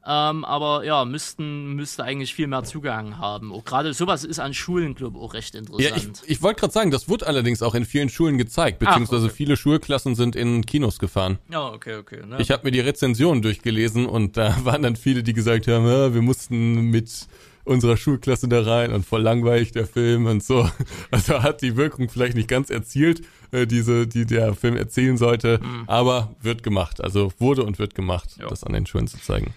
Ähm, 0.06 0.44
aber 0.44 0.84
ja, 0.84 1.04
müssten, 1.04 1.74
müsste 1.74 2.04
eigentlich 2.04 2.34
viel 2.34 2.46
mehr 2.46 2.64
Zugang 2.64 3.18
haben. 3.18 3.52
Auch 3.52 3.64
gerade 3.64 3.92
sowas 3.92 4.24
ist 4.24 4.38
an 4.38 4.54
Schulen, 4.54 4.94
glaube 4.94 5.18
ich, 5.18 5.24
auch 5.24 5.34
recht 5.34 5.54
interessant. 5.54 5.82
Ja, 5.82 5.96
ich, 5.96 6.30
ich 6.30 6.42
wollte 6.42 6.60
gerade 6.60 6.72
sagen, 6.72 6.90
das 6.90 7.08
wird 7.08 7.26
allerdings 7.26 7.62
auch 7.62 7.74
in 7.74 7.84
vielen 7.84 8.08
Schulen 8.08 8.38
gezeigt, 8.38 8.78
beziehungsweise 8.78 9.26
Ach, 9.26 9.30
okay. 9.30 9.36
viele 9.36 9.56
Schulklassen 9.56 10.14
sind 10.14 10.36
in 10.36 10.64
Kinos 10.64 10.98
gefahren. 10.98 11.38
Ja, 11.50 11.68
okay, 11.68 11.96
okay. 11.96 12.24
Ne? 12.24 12.36
Ich 12.40 12.50
habe 12.50 12.64
mir 12.64 12.70
die 12.70 12.80
Rezensionen 12.80 13.42
durchgelesen 13.42 14.06
und 14.06 14.36
da 14.36 14.56
waren 14.64 14.82
dann 14.82 14.96
viele, 14.96 15.22
die 15.22 15.34
gesagt 15.34 15.66
haben, 15.68 15.86
ja, 15.86 16.14
wir 16.14 16.22
mussten 16.22 16.90
mit 16.90 17.28
unserer 17.64 17.96
Schulklasse 17.96 18.48
da 18.48 18.62
rein 18.62 18.92
und 18.92 19.06
voll 19.06 19.22
langweilig 19.22 19.72
der 19.72 19.86
Film 19.86 20.26
und 20.26 20.42
so. 20.42 20.68
Also 21.10 21.42
hat 21.42 21.62
die 21.62 21.76
Wirkung 21.76 22.08
vielleicht 22.08 22.36
nicht 22.36 22.48
ganz 22.48 22.70
erzielt, 22.70 23.22
äh, 23.52 23.66
diese, 23.66 24.06
die 24.06 24.26
der 24.26 24.54
Film 24.54 24.76
erzählen 24.76 25.16
sollte, 25.16 25.58
mhm. 25.62 25.84
aber 25.86 26.34
wird 26.40 26.62
gemacht. 26.62 27.02
Also 27.02 27.32
wurde 27.38 27.64
und 27.64 27.78
wird 27.78 27.94
gemacht, 27.94 28.36
jo. 28.40 28.48
das 28.48 28.64
an 28.64 28.72
den 28.72 28.86
Schulen 28.86 29.08
zu 29.08 29.18
zeigen. 29.18 29.54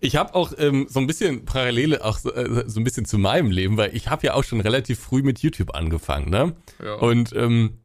Ich 0.00 0.16
habe 0.16 0.34
auch 0.34 0.52
ähm, 0.58 0.86
so 0.88 1.00
ein 1.00 1.06
bisschen 1.06 1.44
Parallele 1.44 2.04
auch 2.04 2.18
so, 2.18 2.32
äh, 2.32 2.64
so 2.66 2.80
ein 2.80 2.84
bisschen 2.84 3.06
zu 3.06 3.18
meinem 3.18 3.50
Leben, 3.50 3.76
weil 3.76 3.94
ich 3.96 4.08
habe 4.08 4.26
ja 4.26 4.34
auch 4.34 4.44
schon 4.44 4.60
relativ 4.60 4.98
früh 4.98 5.22
mit 5.22 5.38
YouTube 5.40 5.74
angefangen, 5.74 6.30
ne? 6.30 6.54
Ja. 6.82 6.94
Und 6.94 7.32
ähm, 7.34 7.78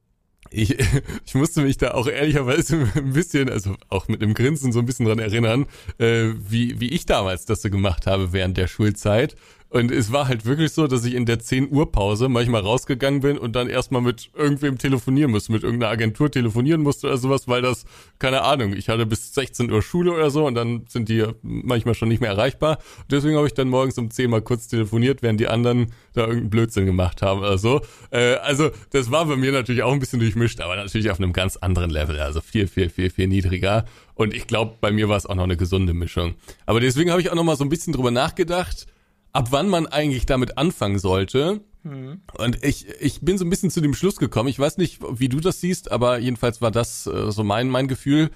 ich, 0.51 0.77
ich 1.25 1.35
musste 1.35 1.61
mich 1.61 1.77
da 1.77 1.91
auch 1.91 2.07
ehrlicherweise 2.07 2.87
ein 2.95 3.13
bisschen, 3.13 3.49
also 3.49 3.75
auch 3.89 4.07
mit 4.07 4.21
einem 4.21 4.33
Grinsen 4.33 4.71
so 4.71 4.79
ein 4.79 4.85
bisschen 4.85 5.05
dran 5.05 5.19
erinnern, 5.19 5.65
äh, 5.97 6.29
wie, 6.37 6.79
wie 6.79 6.89
ich 6.89 7.05
damals 7.05 7.45
das 7.45 7.61
so 7.61 7.69
gemacht 7.69 8.07
habe 8.07 8.33
während 8.33 8.57
der 8.57 8.67
Schulzeit. 8.67 9.35
Und 9.71 9.89
es 9.89 10.11
war 10.11 10.27
halt 10.27 10.45
wirklich 10.45 10.73
so, 10.73 10.85
dass 10.85 11.05
ich 11.05 11.13
in 11.13 11.25
der 11.25 11.39
10 11.39 11.71
Uhr 11.71 11.93
Pause 11.93 12.27
manchmal 12.27 12.59
rausgegangen 12.59 13.21
bin 13.21 13.37
und 13.37 13.55
dann 13.55 13.69
erstmal 13.69 14.01
mit 14.01 14.29
irgendwem 14.35 14.77
telefonieren 14.77 15.31
musste, 15.31 15.53
mit 15.53 15.63
irgendeiner 15.63 15.93
Agentur 15.93 16.29
telefonieren 16.29 16.81
musste 16.81 17.07
oder 17.07 17.15
sowas, 17.15 17.47
weil 17.47 17.61
das, 17.61 17.85
keine 18.19 18.41
Ahnung, 18.41 18.73
ich 18.73 18.89
hatte 18.89 19.05
bis 19.05 19.33
16 19.33 19.71
Uhr 19.71 19.81
Schule 19.81 20.11
oder 20.11 20.29
so 20.29 20.45
und 20.45 20.55
dann 20.55 20.83
sind 20.89 21.07
die 21.07 21.25
manchmal 21.41 21.95
schon 21.95 22.09
nicht 22.09 22.19
mehr 22.19 22.31
erreichbar. 22.31 22.79
Und 22.99 23.11
deswegen 23.13 23.37
habe 23.37 23.47
ich 23.47 23.53
dann 23.53 23.69
morgens 23.69 23.97
um 23.97 24.11
10 24.11 24.29
mal 24.29 24.41
kurz 24.41 24.67
telefoniert, 24.67 25.21
während 25.21 25.39
die 25.39 25.47
anderen 25.47 25.93
da 26.11 26.23
irgendeinen 26.23 26.49
Blödsinn 26.49 26.85
gemacht 26.85 27.21
haben 27.21 27.39
oder 27.39 27.57
so. 27.57 27.79
Äh, 28.09 28.33
also 28.35 28.71
das 28.89 29.09
war 29.09 29.25
bei 29.25 29.37
mir 29.37 29.53
natürlich 29.53 29.83
auch 29.83 29.93
ein 29.93 29.99
bisschen 29.99 30.19
durchmischt, 30.19 30.59
aber 30.59 30.75
natürlich 30.75 31.09
auf 31.11 31.17
einem 31.17 31.31
ganz 31.31 31.55
anderen 31.55 31.91
Level, 31.91 32.19
also 32.19 32.41
viel, 32.41 32.67
viel, 32.67 32.89
viel, 32.89 33.09
viel 33.09 33.27
niedriger. 33.29 33.85
Und 34.15 34.33
ich 34.33 34.47
glaube, 34.47 34.75
bei 34.81 34.91
mir 34.91 35.07
war 35.07 35.15
es 35.15 35.25
auch 35.25 35.35
noch 35.35 35.45
eine 35.45 35.55
gesunde 35.55 35.93
Mischung. 35.93 36.35
Aber 36.65 36.81
deswegen 36.81 37.09
habe 37.09 37.21
ich 37.21 37.31
auch 37.31 37.35
noch 37.35 37.45
mal 37.45 37.55
so 37.55 37.63
ein 37.63 37.69
bisschen 37.69 37.93
drüber 37.93 38.11
nachgedacht, 38.11 38.85
ab 39.33 39.47
wann 39.51 39.69
man 39.69 39.87
eigentlich 39.87 40.25
damit 40.25 40.57
anfangen 40.57 40.99
sollte. 40.99 41.61
Mhm. 41.83 42.21
Und 42.37 42.63
ich, 42.63 42.87
ich 42.99 43.21
bin 43.21 43.37
so 43.37 43.45
ein 43.45 43.49
bisschen 43.49 43.71
zu 43.71 43.81
dem 43.81 43.93
Schluss 43.93 44.17
gekommen. 44.17 44.49
Ich 44.49 44.59
weiß 44.59 44.77
nicht, 44.77 44.99
wie 45.19 45.29
du 45.29 45.39
das 45.39 45.61
siehst, 45.61 45.91
aber 45.91 46.19
jedenfalls 46.19 46.61
war 46.61 46.71
das 46.71 47.07
äh, 47.07 47.31
so 47.31 47.43
mein, 47.43 47.69
mein 47.69 47.87
Gefühl. 47.87 48.29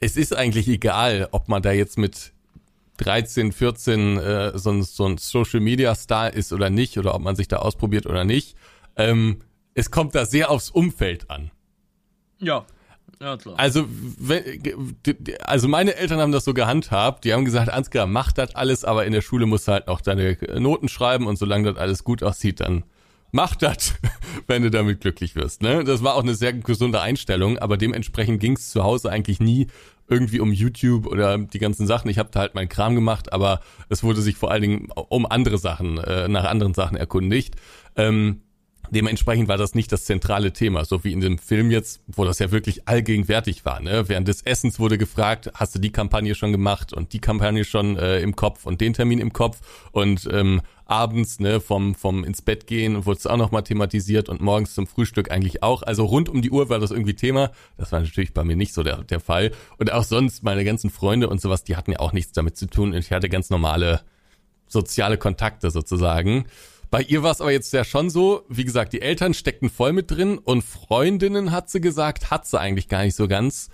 Es 0.00 0.16
ist 0.16 0.34
eigentlich 0.36 0.68
egal, 0.68 1.28
ob 1.30 1.48
man 1.48 1.62
da 1.62 1.72
jetzt 1.72 1.96
mit 1.96 2.32
13, 2.98 3.52
14 3.52 4.18
äh, 4.18 4.58
so, 4.58 4.70
ein, 4.70 4.82
so 4.82 5.06
ein 5.06 5.18
Social 5.18 5.60
Media 5.60 5.94
Star 5.94 6.32
ist 6.32 6.52
oder 6.52 6.70
nicht, 6.70 6.98
oder 6.98 7.14
ob 7.14 7.22
man 7.22 7.36
sich 7.36 7.48
da 7.48 7.56
ausprobiert 7.58 8.06
oder 8.06 8.24
nicht. 8.24 8.56
Ähm, 8.96 9.38
es 9.74 9.90
kommt 9.90 10.14
da 10.14 10.26
sehr 10.26 10.50
aufs 10.50 10.70
Umfeld 10.70 11.30
an. 11.30 11.50
Ja. 12.38 12.66
Ja, 13.22 13.36
klar. 13.36 13.54
Also, 13.56 13.86
also 15.44 15.68
meine 15.68 15.94
Eltern 15.94 16.18
haben 16.18 16.32
das 16.32 16.44
so 16.44 16.54
gehandhabt. 16.54 17.24
Die 17.24 17.32
haben 17.32 17.44
gesagt, 17.44 17.70
Ansgar, 17.70 18.08
mach 18.08 18.32
das 18.32 18.56
alles, 18.56 18.84
aber 18.84 19.06
in 19.06 19.12
der 19.12 19.20
Schule 19.20 19.46
musst 19.46 19.68
du 19.68 19.72
halt 19.72 19.86
auch 19.86 20.00
deine 20.00 20.36
Noten 20.58 20.88
schreiben 20.88 21.28
und 21.28 21.36
solange 21.36 21.72
das 21.72 21.80
alles 21.80 22.02
gut 22.02 22.24
aussieht, 22.24 22.58
dann 22.58 22.82
mach 23.30 23.54
das, 23.54 23.94
wenn 24.48 24.62
du 24.62 24.72
damit 24.72 25.00
glücklich 25.00 25.36
wirst. 25.36 25.62
Ne? 25.62 25.84
Das 25.84 26.02
war 26.02 26.16
auch 26.16 26.24
eine 26.24 26.34
sehr 26.34 26.52
gesunde 26.52 27.00
Einstellung, 27.00 27.58
aber 27.58 27.76
dementsprechend 27.76 28.40
ging 28.40 28.56
es 28.56 28.70
zu 28.70 28.82
Hause 28.82 29.10
eigentlich 29.12 29.38
nie 29.38 29.68
irgendwie 30.08 30.40
um 30.40 30.52
YouTube 30.52 31.06
oder 31.06 31.38
die 31.38 31.60
ganzen 31.60 31.86
Sachen. 31.86 32.10
Ich 32.10 32.18
habe 32.18 32.30
da 32.32 32.40
halt 32.40 32.56
meinen 32.56 32.68
Kram 32.68 32.96
gemacht, 32.96 33.32
aber 33.32 33.60
es 33.88 34.02
wurde 34.02 34.20
sich 34.20 34.34
vor 34.34 34.50
allen 34.50 34.62
Dingen 34.62 34.88
um 34.90 35.26
andere 35.26 35.58
Sachen, 35.58 35.98
äh, 35.98 36.26
nach 36.26 36.44
anderen 36.44 36.74
Sachen 36.74 36.96
erkundigt. 36.96 37.54
Ähm, 37.94 38.42
Dementsprechend 38.94 39.48
war 39.48 39.56
das 39.56 39.74
nicht 39.74 39.90
das 39.90 40.04
zentrale 40.04 40.52
Thema, 40.52 40.84
so 40.84 41.02
wie 41.02 41.12
in 41.12 41.20
dem 41.20 41.38
Film 41.38 41.70
jetzt, 41.70 42.02
wo 42.06 42.26
das 42.26 42.38
ja 42.40 42.50
wirklich 42.50 42.86
allgegenwärtig 42.86 43.64
war. 43.64 43.80
Ne? 43.80 44.06
Während 44.10 44.28
des 44.28 44.42
Essens 44.42 44.78
wurde 44.78 44.98
gefragt, 44.98 45.50
hast 45.54 45.74
du 45.74 45.78
die 45.78 45.92
Kampagne 45.92 46.34
schon 46.34 46.52
gemacht 46.52 46.92
und 46.92 47.14
die 47.14 47.18
Kampagne 47.18 47.64
schon 47.64 47.96
äh, 47.96 48.20
im 48.20 48.36
Kopf 48.36 48.66
und 48.66 48.82
den 48.82 48.92
Termin 48.92 49.18
im 49.18 49.32
Kopf 49.32 49.60
und 49.92 50.28
ähm, 50.30 50.60
abends 50.84 51.40
ne, 51.40 51.60
vom, 51.60 51.94
vom 51.94 52.22
ins 52.22 52.42
Bett 52.42 52.66
gehen 52.66 53.06
wurde 53.06 53.16
es 53.18 53.26
auch 53.26 53.38
nochmal 53.38 53.62
thematisiert 53.62 54.28
und 54.28 54.42
morgens 54.42 54.74
zum 54.74 54.86
Frühstück 54.86 55.30
eigentlich 55.30 55.62
auch. 55.62 55.82
Also 55.82 56.04
rund 56.04 56.28
um 56.28 56.42
die 56.42 56.50
Uhr 56.50 56.68
war 56.68 56.78
das 56.78 56.90
irgendwie 56.90 57.14
Thema. 57.14 57.50
Das 57.78 57.92
war 57.92 58.00
natürlich 58.00 58.34
bei 58.34 58.44
mir 58.44 58.56
nicht 58.56 58.74
so 58.74 58.82
der, 58.82 59.04
der 59.04 59.20
Fall. 59.20 59.52
Und 59.78 59.90
auch 59.90 60.04
sonst, 60.04 60.42
meine 60.42 60.66
ganzen 60.66 60.90
Freunde 60.90 61.30
und 61.30 61.40
sowas, 61.40 61.64
die 61.64 61.76
hatten 61.76 61.92
ja 61.92 62.00
auch 62.00 62.12
nichts 62.12 62.32
damit 62.32 62.58
zu 62.58 62.66
tun. 62.66 62.92
Ich 62.92 63.10
hatte 63.10 63.30
ganz 63.30 63.48
normale 63.48 64.02
soziale 64.68 65.16
Kontakte 65.16 65.70
sozusagen. 65.70 66.44
Bei 66.92 67.00
ihr 67.00 67.22
war 67.22 67.30
es 67.30 67.40
aber 67.40 67.50
jetzt 67.50 67.72
ja 67.72 67.84
schon 67.84 68.10
so, 68.10 68.44
wie 68.50 68.66
gesagt, 68.66 68.92
die 68.92 69.00
Eltern 69.00 69.32
steckten 69.32 69.70
voll 69.70 69.94
mit 69.94 70.10
drin 70.10 70.36
und 70.36 70.62
Freundinnen 70.62 71.50
hat 71.50 71.70
sie 71.70 71.80
gesagt, 71.80 72.30
hat 72.30 72.46
sie 72.46 72.60
eigentlich 72.60 72.86
gar 72.86 73.02
nicht 73.02 73.16
so 73.16 73.28
ganz. 73.28 73.70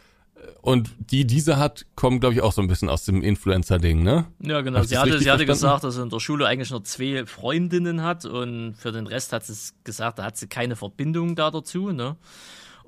Und 0.62 0.90
die 1.00 1.26
diese 1.26 1.56
hat, 1.56 1.84
kommen, 1.96 2.20
glaube 2.20 2.36
ich, 2.36 2.42
auch 2.42 2.52
so 2.52 2.62
ein 2.62 2.68
bisschen 2.68 2.88
aus 2.88 3.04
dem 3.04 3.20
Influencer-Ding, 3.22 4.04
ne? 4.04 4.26
Ja, 4.38 4.60
genau. 4.60 4.84
Sie 4.84 4.96
hatte, 4.96 5.18
sie 5.18 5.32
hatte 5.32 5.46
gesagt, 5.46 5.82
dass 5.82 5.96
sie 5.96 6.02
in 6.02 6.10
der 6.10 6.20
Schule 6.20 6.46
eigentlich 6.46 6.70
nur 6.70 6.84
zwei 6.84 7.26
Freundinnen 7.26 8.04
hat 8.04 8.24
und 8.24 8.76
für 8.78 8.92
den 8.92 9.08
Rest 9.08 9.32
hat 9.32 9.44
sie 9.44 9.72
gesagt, 9.82 10.20
da 10.20 10.24
hat 10.24 10.36
sie 10.36 10.46
keine 10.46 10.76
Verbindung 10.76 11.34
da 11.34 11.50
dazu, 11.50 11.90
ne? 11.90 12.14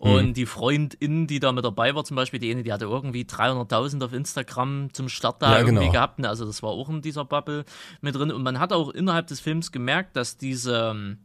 Und 0.00 0.28
mhm. 0.28 0.34
die 0.34 0.46
Freundin, 0.46 1.26
die 1.26 1.40
da 1.40 1.52
mit 1.52 1.62
dabei 1.62 1.94
war, 1.94 2.04
zum 2.04 2.16
Beispiel, 2.16 2.40
die 2.40 2.50
eine, 2.50 2.62
die 2.62 2.72
hatte 2.72 2.86
irgendwie 2.86 3.24
300.000 3.24 4.02
auf 4.02 4.14
Instagram 4.14 4.94
zum 4.94 5.10
Start 5.10 5.42
da 5.42 5.52
ja, 5.52 5.58
irgendwie 5.58 5.80
genau. 5.80 5.92
gehabt. 5.92 6.18
Ne? 6.18 6.26
Also 6.26 6.46
das 6.46 6.62
war 6.62 6.70
auch 6.70 6.88
in 6.88 7.02
dieser 7.02 7.26
Bubble 7.26 7.66
mit 8.00 8.14
drin. 8.14 8.32
Und 8.32 8.42
man 8.42 8.58
hat 8.58 8.72
auch 8.72 8.88
innerhalb 8.88 9.26
des 9.26 9.40
Films 9.40 9.72
gemerkt, 9.72 10.16
dass 10.16 10.38
diese 10.38 11.18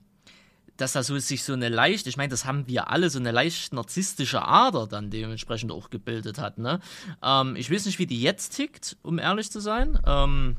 dass 0.76 0.92
da 0.92 1.04
so 1.04 1.18
sich 1.20 1.46
so 1.46 1.54
eine 1.54 1.70
leicht, 1.70 2.06
ich 2.06 2.18
meine, 2.18 2.28
das 2.28 2.44
haben 2.44 2.68
wir 2.68 2.90
alle, 2.90 3.10
so 3.10 3.18
eine 3.18 3.32
leicht 3.32 3.72
narzisstische 3.72 4.46
Ader 4.46 4.88
dann 4.88 5.10
dementsprechend 5.10 5.72
auch 5.72 5.90
gebildet 5.90 6.38
hat. 6.38 6.58
Ne? 6.58 6.82
Ähm, 7.24 7.56
ich 7.56 7.72
weiß 7.72 7.86
nicht, 7.86 7.98
wie 7.98 8.08
die 8.08 8.22
jetzt 8.22 8.58
tickt, 8.58 8.98
um 9.02 9.18
ehrlich 9.18 9.50
zu 9.50 9.62
sein. 9.62 9.98
Ähm, 10.06 10.58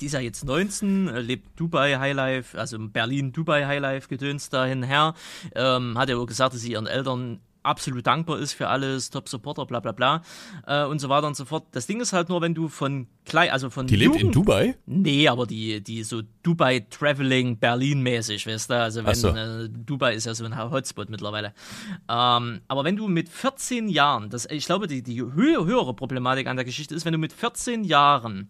die 0.00 0.06
ist 0.06 0.12
ja 0.12 0.20
jetzt 0.20 0.44
19, 0.44 1.08
äh, 1.08 1.20
lebt 1.20 1.58
Dubai 1.58 1.98
Highlife, 1.98 2.56
also 2.56 2.78
Berlin 2.78 3.32
Dubai 3.32 3.66
Highlife 3.66 4.08
gedöns 4.08 4.48
dahin 4.48 4.84
her. 4.84 5.14
Ähm, 5.56 5.98
hat 5.98 6.08
ja 6.08 6.16
auch 6.16 6.26
gesagt, 6.26 6.54
dass 6.54 6.60
sie 6.60 6.72
ihren 6.72 6.86
Eltern 6.86 7.40
absolut 7.62 8.06
dankbar 8.06 8.38
ist 8.38 8.52
für 8.52 8.68
alles, 8.68 9.10
Top-Supporter, 9.10 9.66
bla 9.66 9.80
bla 9.80 9.92
bla 9.92 10.22
äh, 10.66 10.84
und 10.84 10.98
so 10.98 11.08
weiter 11.08 11.26
und 11.26 11.36
so 11.36 11.44
fort. 11.44 11.64
Das 11.72 11.86
Ding 11.86 12.00
ist 12.00 12.12
halt 12.12 12.28
nur, 12.28 12.40
wenn 12.40 12.54
du 12.54 12.68
von 12.68 13.06
klein, 13.24 13.50
also 13.50 13.70
von 13.70 13.86
Die 13.86 13.96
Jugend, 13.96 14.14
lebt 14.14 14.24
in 14.24 14.32
Dubai? 14.32 14.76
Nee, 14.86 15.28
aber 15.28 15.46
die, 15.46 15.80
die 15.82 16.02
so 16.02 16.22
Dubai 16.42 16.86
Traveling 16.90 17.58
Berlin 17.58 18.02
mäßig, 18.02 18.46
weißt 18.46 18.70
du? 18.70 18.74
Also 18.74 19.04
wenn 19.04 19.14
so. 19.14 19.28
äh, 19.28 19.68
Dubai 19.68 20.14
ist 20.14 20.26
ja 20.26 20.34
so 20.34 20.44
ein 20.44 20.56
Hotspot 20.70 21.10
mittlerweile. 21.10 21.54
Ähm, 22.08 22.60
aber 22.68 22.84
wenn 22.84 22.96
du 22.96 23.08
mit 23.08 23.28
14 23.28 23.88
Jahren, 23.88 24.30
das, 24.30 24.46
ich 24.46 24.66
glaube, 24.66 24.86
die, 24.86 25.02
die 25.02 25.20
höhere 25.20 25.94
Problematik 25.94 26.46
an 26.46 26.56
der 26.56 26.64
Geschichte 26.64 26.94
ist, 26.94 27.04
wenn 27.04 27.12
du 27.12 27.18
mit 27.18 27.32
14 27.32 27.84
Jahren 27.84 28.48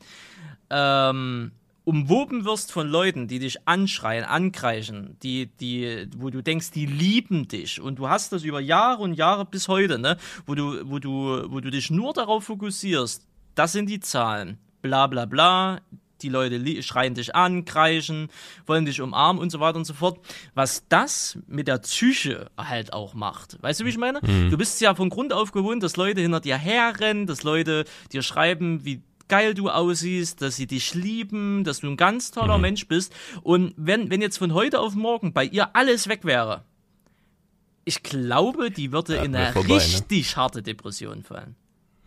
ähm, 0.70 1.52
umwoben 1.88 2.44
wirst 2.44 2.70
von 2.70 2.86
Leuten, 2.86 3.28
die 3.28 3.38
dich 3.38 3.66
anschreien, 3.66 4.22
ankreischen, 4.22 5.16
die, 5.22 5.46
die, 5.58 6.06
wo 6.18 6.28
du 6.28 6.42
denkst, 6.42 6.70
die 6.70 6.84
lieben 6.84 7.48
dich 7.48 7.80
und 7.80 7.98
du 7.98 8.10
hast 8.10 8.30
das 8.30 8.44
über 8.44 8.60
Jahre 8.60 9.02
und 9.02 9.14
Jahre 9.14 9.46
bis 9.46 9.68
heute, 9.68 9.98
ne, 9.98 10.18
wo 10.44 10.54
du, 10.54 10.82
wo 10.84 10.98
du, 10.98 11.50
wo 11.50 11.60
du 11.60 11.70
dich 11.70 11.90
nur 11.90 12.12
darauf 12.12 12.44
fokussierst, 12.44 13.26
das 13.54 13.72
sind 13.72 13.88
die 13.88 14.00
Zahlen, 14.00 14.58
bla 14.82 15.06
bla 15.06 15.24
bla, 15.24 15.80
die 16.20 16.28
Leute 16.28 16.82
schreien 16.82 17.14
dich 17.14 17.34
an, 17.34 17.64
kreischen, 17.64 18.28
wollen 18.66 18.84
dich 18.84 19.00
umarmen 19.00 19.40
und 19.40 19.48
so 19.48 19.58
weiter 19.58 19.78
und 19.78 19.86
so 19.86 19.94
fort. 19.94 20.18
Was 20.54 20.84
das 20.90 21.38
mit 21.46 21.68
der 21.68 21.78
Psyche 21.78 22.50
halt 22.58 22.92
auch 22.92 23.14
macht. 23.14 23.56
Weißt 23.62 23.80
du, 23.80 23.84
wie 23.86 23.90
ich 23.90 23.98
meine? 23.98 24.20
Mhm. 24.20 24.50
Du 24.50 24.58
bist 24.58 24.78
ja 24.82 24.94
von 24.94 25.08
Grund 25.08 25.32
auf 25.32 25.52
gewohnt, 25.52 25.82
dass 25.82 25.96
Leute 25.96 26.20
hinter 26.20 26.40
dir 26.40 26.58
herrennen, 26.58 27.26
dass 27.26 27.44
Leute 27.44 27.84
dir 28.12 28.22
schreiben, 28.22 28.84
wie 28.84 29.00
geil 29.28 29.54
du 29.54 29.70
aussiehst, 29.70 30.42
dass 30.42 30.56
sie 30.56 30.66
dich 30.66 30.94
lieben, 30.94 31.64
dass 31.64 31.80
du 31.80 31.88
ein 31.88 31.96
ganz 31.96 32.30
toller 32.30 32.56
mhm. 32.56 32.62
Mensch 32.62 32.88
bist. 32.88 33.14
Und 33.42 33.74
wenn, 33.76 34.10
wenn 34.10 34.22
jetzt 34.22 34.38
von 34.38 34.54
heute 34.54 34.80
auf 34.80 34.94
morgen 34.94 35.32
bei 35.32 35.44
ihr 35.44 35.74
alles 35.76 36.08
weg 36.08 36.24
wäre, 36.24 36.64
ich 37.84 38.02
glaube, 38.02 38.70
die 38.70 38.92
würde 38.92 39.16
ja, 39.16 39.22
in 39.22 39.34
eine 39.34 39.52
vorbei, 39.52 39.68
ne? 39.68 39.74
richtig 39.76 40.30
ne? 40.30 40.36
harte 40.36 40.62
Depression 40.62 41.22
fallen. 41.22 41.56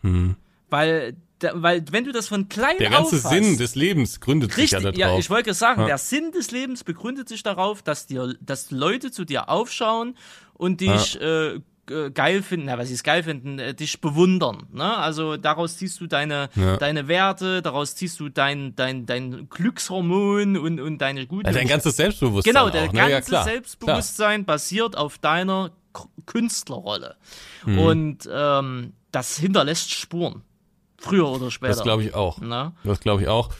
Mhm. 0.02 0.36
Weil 0.70 1.16
weil 1.54 1.84
wenn 1.90 2.04
du 2.04 2.12
das 2.12 2.28
von 2.28 2.48
klein 2.48 2.78
Der 2.78 2.90
ganze 2.90 3.16
auf 3.16 3.22
Sinn 3.22 3.58
des 3.58 3.74
Lebens 3.74 4.20
gründet 4.20 4.50
richtig, 4.56 4.70
sich 4.70 4.72
ja 4.72 4.92
darauf. 4.92 4.96
Ja, 4.96 5.18
ich 5.18 5.28
wollte 5.28 5.54
sagen, 5.54 5.82
ja. 5.82 5.86
der 5.88 5.98
Sinn 5.98 6.30
des 6.30 6.52
Lebens 6.52 6.84
begründet 6.84 7.28
sich 7.28 7.42
darauf, 7.42 7.82
dass 7.82 8.06
dir, 8.06 8.36
dass 8.40 8.70
Leute 8.70 9.10
zu 9.10 9.24
dir 9.24 9.48
aufschauen 9.48 10.16
und 10.54 10.80
dich 10.80 11.14
ja. 11.14 11.54
äh, 11.54 11.60
geil 12.12 12.42
finden, 12.42 12.66
na, 12.66 12.78
was 12.78 12.88
sie 12.88 12.94
es 12.94 13.02
geil 13.02 13.22
finden, 13.22 13.58
äh, 13.58 13.74
dich 13.74 14.00
bewundern. 14.00 14.66
Ne? 14.72 14.96
Also 14.96 15.36
daraus 15.36 15.76
ziehst 15.76 16.00
du 16.00 16.06
deine, 16.06 16.48
ja. 16.54 16.76
deine 16.76 17.08
Werte, 17.08 17.62
daraus 17.62 17.94
ziehst 17.94 18.20
du 18.20 18.28
dein, 18.28 18.74
dein, 18.76 19.06
dein 19.06 19.48
Glückshormon 19.48 20.56
und, 20.56 20.80
und 20.80 20.98
deine 20.98 21.26
gute. 21.26 21.48
Ja, 21.48 21.52
dein 21.52 21.68
ganzes 21.68 21.96
Selbstbewusstsein. 21.96 22.52
Genau, 22.52 22.70
dein 22.70 22.90
ne? 22.92 23.10
ganze 23.10 23.32
ja, 23.32 23.42
Selbstbewusstsein 23.44 24.44
klar. 24.44 24.56
basiert 24.56 24.96
auf 24.96 25.18
deiner 25.18 25.70
Künstlerrolle. 26.26 27.16
Mhm. 27.66 27.78
Und 27.78 28.28
ähm, 28.32 28.92
das 29.10 29.36
hinterlässt 29.36 29.92
Spuren. 29.92 30.42
Früher 30.98 31.28
oder 31.28 31.50
später. 31.50 31.74
Das 31.74 31.82
glaube 31.82 32.04
ich 32.04 32.14
auch. 32.14 32.38
Na? 32.40 32.74
Das 32.84 33.00
glaube 33.00 33.22
ich 33.22 33.28
auch. 33.28 33.50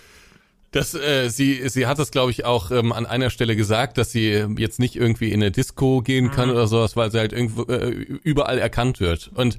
Das, 0.73 0.95
äh, 0.95 1.29
sie, 1.29 1.69
sie 1.69 1.87
hat 1.87 1.99
das, 1.99 2.11
glaube 2.11 2.31
ich, 2.31 2.45
auch 2.45 2.71
ähm, 2.71 2.93
an 2.93 3.07
einer 3.07 3.31
Stelle 3.31 3.57
gesagt, 3.57 3.99
dass 3.99 4.11
sie 4.11 4.47
jetzt 4.57 4.81
nicht 4.81 4.97
irgendwie 4.97 5.31
in 5.31 5.43
eine 5.43 5.51
Disco 5.51 6.01
gehen 6.01 6.31
kann 6.31 6.49
mhm. 6.49 6.55
oder 6.55 6.67
sowas, 6.67 6.97
weil 6.97 7.11
sie 7.11 7.19
halt 7.19 7.33
irgendwo 7.33 7.65
äh, 7.65 7.91
überall 7.91 8.59
erkannt 8.59 8.99
wird. 8.99 9.31
Und 9.35 9.59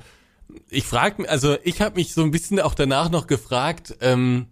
ich 0.69 0.85
frage 0.85 1.21
mich, 1.21 1.29
also 1.29 1.55
ich 1.63 1.81
habe 1.81 1.95
mich 1.95 2.13
so 2.13 2.23
ein 2.23 2.31
bisschen 2.31 2.59
auch 2.59 2.73
danach 2.73 3.09
noch 3.09 3.27
gefragt, 3.27 3.95
ähm, 4.01 4.47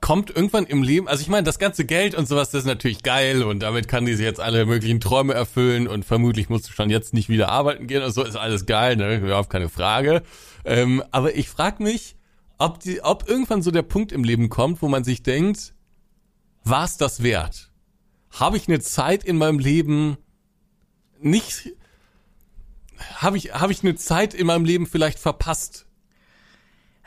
kommt 0.00 0.34
irgendwann 0.34 0.66
im 0.66 0.82
Leben, 0.82 1.08
also 1.08 1.22
ich 1.22 1.28
meine, 1.28 1.44
das 1.44 1.58
ganze 1.58 1.84
Geld 1.84 2.14
und 2.14 2.28
sowas, 2.28 2.50
das 2.50 2.60
ist 2.62 2.66
natürlich 2.66 3.02
geil 3.02 3.42
und 3.42 3.60
damit 3.60 3.88
kann 3.88 4.04
die 4.04 4.14
sich 4.14 4.24
jetzt 4.24 4.40
alle 4.40 4.66
möglichen 4.66 5.00
Träume 5.00 5.34
erfüllen 5.34 5.88
und 5.88 6.04
vermutlich 6.04 6.48
musst 6.48 6.68
du 6.68 6.72
schon 6.72 6.90
jetzt 6.90 7.14
nicht 7.14 7.28
wieder 7.28 7.48
arbeiten 7.48 7.86
gehen 7.86 8.02
und 8.02 8.12
so, 8.12 8.22
ist 8.22 8.36
alles 8.36 8.66
geil, 8.66 8.96
ne? 8.96 9.16
Überhaupt 9.18 9.50
keine 9.50 9.68
Frage. 9.68 10.22
Ähm, 10.64 11.02
aber 11.12 11.34
ich 11.34 11.48
frage 11.48 11.82
mich, 11.82 12.16
ob, 12.58 12.80
die, 12.80 13.02
ob 13.02 13.28
irgendwann 13.28 13.62
so 13.62 13.70
der 13.70 13.82
Punkt 13.82 14.12
im 14.12 14.24
Leben 14.24 14.48
kommt, 14.48 14.82
wo 14.82 14.88
man 14.88 15.04
sich 15.04 15.22
denkt, 15.22 15.74
war 16.68 16.84
es 16.84 16.96
das 16.96 17.22
wert? 17.22 17.70
Habe 18.30 18.56
ich 18.56 18.68
eine 18.68 18.80
Zeit 18.80 19.24
in 19.24 19.38
meinem 19.38 19.58
Leben 19.58 20.18
nicht, 21.18 21.72
habe 23.16 23.36
ich, 23.36 23.54
habe 23.54 23.72
ich 23.72 23.82
eine 23.82 23.94
Zeit 23.94 24.34
in 24.34 24.46
meinem 24.46 24.64
Leben 24.64 24.86
vielleicht 24.86 25.18
verpasst? 25.18 25.86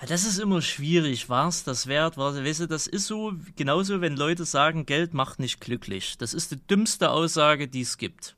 Ja, 0.01 0.07
das 0.07 0.25
ist 0.25 0.39
immer 0.39 0.61
schwierig. 0.61 1.27
War 1.29 1.49
es 1.49 1.63
das 1.63 1.87
wert? 1.87 2.17
War, 2.17 2.33
weißt 2.33 2.61
du, 2.61 2.67
das 2.67 2.87
ist 2.87 3.05
so, 3.05 3.33
genauso, 3.57 4.01
wenn 4.01 4.15
Leute 4.15 4.45
sagen, 4.45 4.85
Geld 4.85 5.13
macht 5.13 5.39
nicht 5.39 5.59
glücklich. 5.59 6.17
Das 6.17 6.33
ist 6.33 6.51
die 6.51 6.67
dümmste 6.67 7.09
Aussage, 7.09 7.67
die 7.67 7.81
es 7.81 7.97
gibt. 7.97 8.35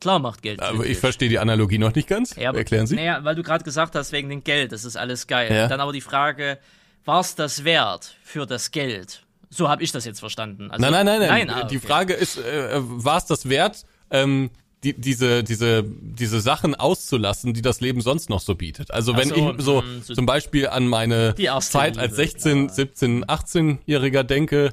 Klar 0.00 0.18
macht 0.18 0.42
Geld. 0.42 0.60
Aber 0.60 0.72
glücklich. 0.72 0.92
ich 0.92 0.98
verstehe 0.98 1.28
die 1.28 1.38
Analogie 1.38 1.78
noch 1.78 1.94
nicht 1.94 2.08
ganz. 2.08 2.36
Ja, 2.36 2.52
Erklären 2.52 2.86
Sie. 2.86 2.96
Naja, 2.96 3.24
weil 3.24 3.34
du 3.34 3.42
gerade 3.42 3.64
gesagt 3.64 3.94
hast, 3.94 4.12
wegen 4.12 4.28
dem 4.28 4.44
Geld, 4.44 4.72
das 4.72 4.84
ist 4.84 4.96
alles 4.96 5.26
geil. 5.26 5.52
Ja. 5.52 5.68
Dann 5.68 5.80
aber 5.80 5.92
die 5.92 6.00
Frage, 6.00 6.58
war 7.04 7.20
es 7.20 7.34
das 7.34 7.64
wert 7.64 8.16
für 8.22 8.46
das 8.46 8.70
Geld? 8.70 9.24
So 9.50 9.68
habe 9.68 9.82
ich 9.82 9.92
das 9.92 10.04
jetzt 10.04 10.20
verstanden. 10.20 10.70
Also, 10.70 10.80
nein, 10.80 10.92
nein, 10.92 11.06
nein, 11.06 11.28
nein. 11.28 11.46
nein 11.48 11.64
ah, 11.64 11.64
die 11.64 11.80
Frage 11.80 12.14
ist, 12.14 12.38
äh, 12.38 12.70
war 12.80 13.18
es 13.18 13.26
das 13.26 13.48
wert, 13.48 13.84
ähm, 14.10 14.50
die, 14.84 14.94
diese, 14.94 15.44
diese, 15.44 15.84
diese 15.84 16.40
Sachen 16.40 16.74
auszulassen, 16.74 17.52
die 17.52 17.60
das 17.60 17.80
Leben 17.80 18.00
sonst 18.00 18.30
noch 18.30 18.40
so 18.40 18.54
bietet. 18.54 18.90
Also 18.92 19.16
wenn 19.16 19.28
so, 19.28 19.34
ich 19.34 19.62
so, 19.62 19.82
mh, 19.82 19.86
so, 20.04 20.14
zum 20.14 20.24
Beispiel 20.24 20.68
an 20.68 20.86
meine 20.86 21.34
Zeit 21.60 21.98
als 21.98 22.16
16, 22.16 22.66
klar. 22.66 22.74
17, 22.74 23.24
18-Jähriger 23.24 24.22
denke, 24.22 24.72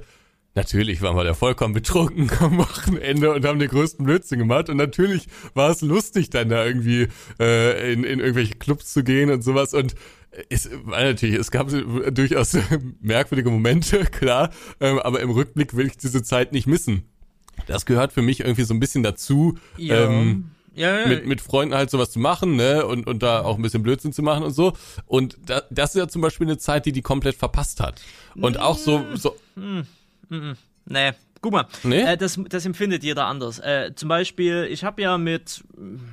Natürlich 0.57 1.03
waren 1.03 1.15
wir 1.15 1.23
da 1.23 1.36
vollkommen 1.36 1.75
betrunken 1.75 2.32
am 2.39 2.57
Wochenende 2.57 3.32
und 3.32 3.45
haben 3.45 3.59
den 3.59 3.69
größten 3.69 4.03
Blödsinn 4.03 4.39
gemacht. 4.39 4.69
Und 4.69 4.78
natürlich 4.78 5.28
war 5.53 5.69
es 5.69 5.82
lustig, 5.82 6.32
dann 6.32 6.49
da 6.49 6.65
irgendwie 6.65 7.09
äh, 7.39 7.93
in, 7.93 8.03
in 8.03 8.19
irgendwelche 8.19 8.55
Clubs 8.55 8.91
zu 8.91 9.03
gehen 9.03 9.30
und 9.30 9.43
sowas. 9.43 9.75
Und 9.75 9.93
es 10.50 10.70
war 10.84 11.04
natürlich, 11.04 11.36
es 11.36 11.52
gab 11.52 11.70
durchaus 11.70 12.58
merkwürdige 13.02 13.50
Momente, 13.50 14.06
klar. 14.12 14.52
Ähm, 14.80 15.00
aber 15.00 15.22
im 15.22 15.32
Rückblick 15.32 15.76
will 15.76 15.88
ich 15.88 15.98
diese 15.98 16.24
Zeit 16.24 16.52
nicht 16.52 16.68
missen. 16.68 17.04
Das 17.66 17.86
gehört 17.86 18.14
für 18.14 18.22
mich 18.22 18.42
irgendwie 18.42 18.64
so 18.64 18.74
ein 18.74 18.80
bisschen 18.80 19.04
dazu. 19.04 19.58
Ja. 19.78 20.06
Ähm, 20.06 20.52
ja, 20.76 21.00
ja. 21.00 21.08
Mit, 21.08 21.26
mit 21.26 21.42
Freunden 21.42 21.74
halt 21.74 21.90
sowas 21.90 22.12
zu 22.12 22.20
machen, 22.20 22.56
ne, 22.56 22.86
und, 22.86 23.08
und 23.08 23.24
da 23.24 23.42
auch 23.42 23.56
ein 23.56 23.64
bisschen 23.64 23.82
Blödsinn 23.82 24.14
zu 24.14 24.22
machen 24.22 24.44
und 24.44 24.52
so. 24.52 24.74
Und 25.08 25.36
da, 25.44 25.64
das 25.72 25.96
ist 25.96 26.00
ja 26.00 26.08
zum 26.08 26.22
Beispiel 26.22 26.46
eine 26.46 26.60
Zeit, 26.60 26.86
die 26.86 26.92
die 26.92 27.02
komplett 27.02 27.36
verpasst 27.36 27.80
hat. 27.80 28.00
Und 28.36 28.60
auch 28.60 28.78
so, 28.78 29.04
so, 29.16 29.36
hm. 29.56 29.88
Mm-mm. 30.30 30.56
Nee, 30.86 31.12
Guck 31.48 31.54
mal, 31.54 31.66
nee? 31.84 32.02
äh, 32.02 32.18
das, 32.18 32.38
das 32.50 32.66
empfindet 32.66 33.06
jeder 33.06 33.26
anders. 33.26 33.60
Äh, 33.60 33.93
zum 33.95 34.10
Beispiel, 34.10 34.68
ich 34.70 34.84
habe 34.84 35.02
ja 35.02 35.18
mit 35.18 35.64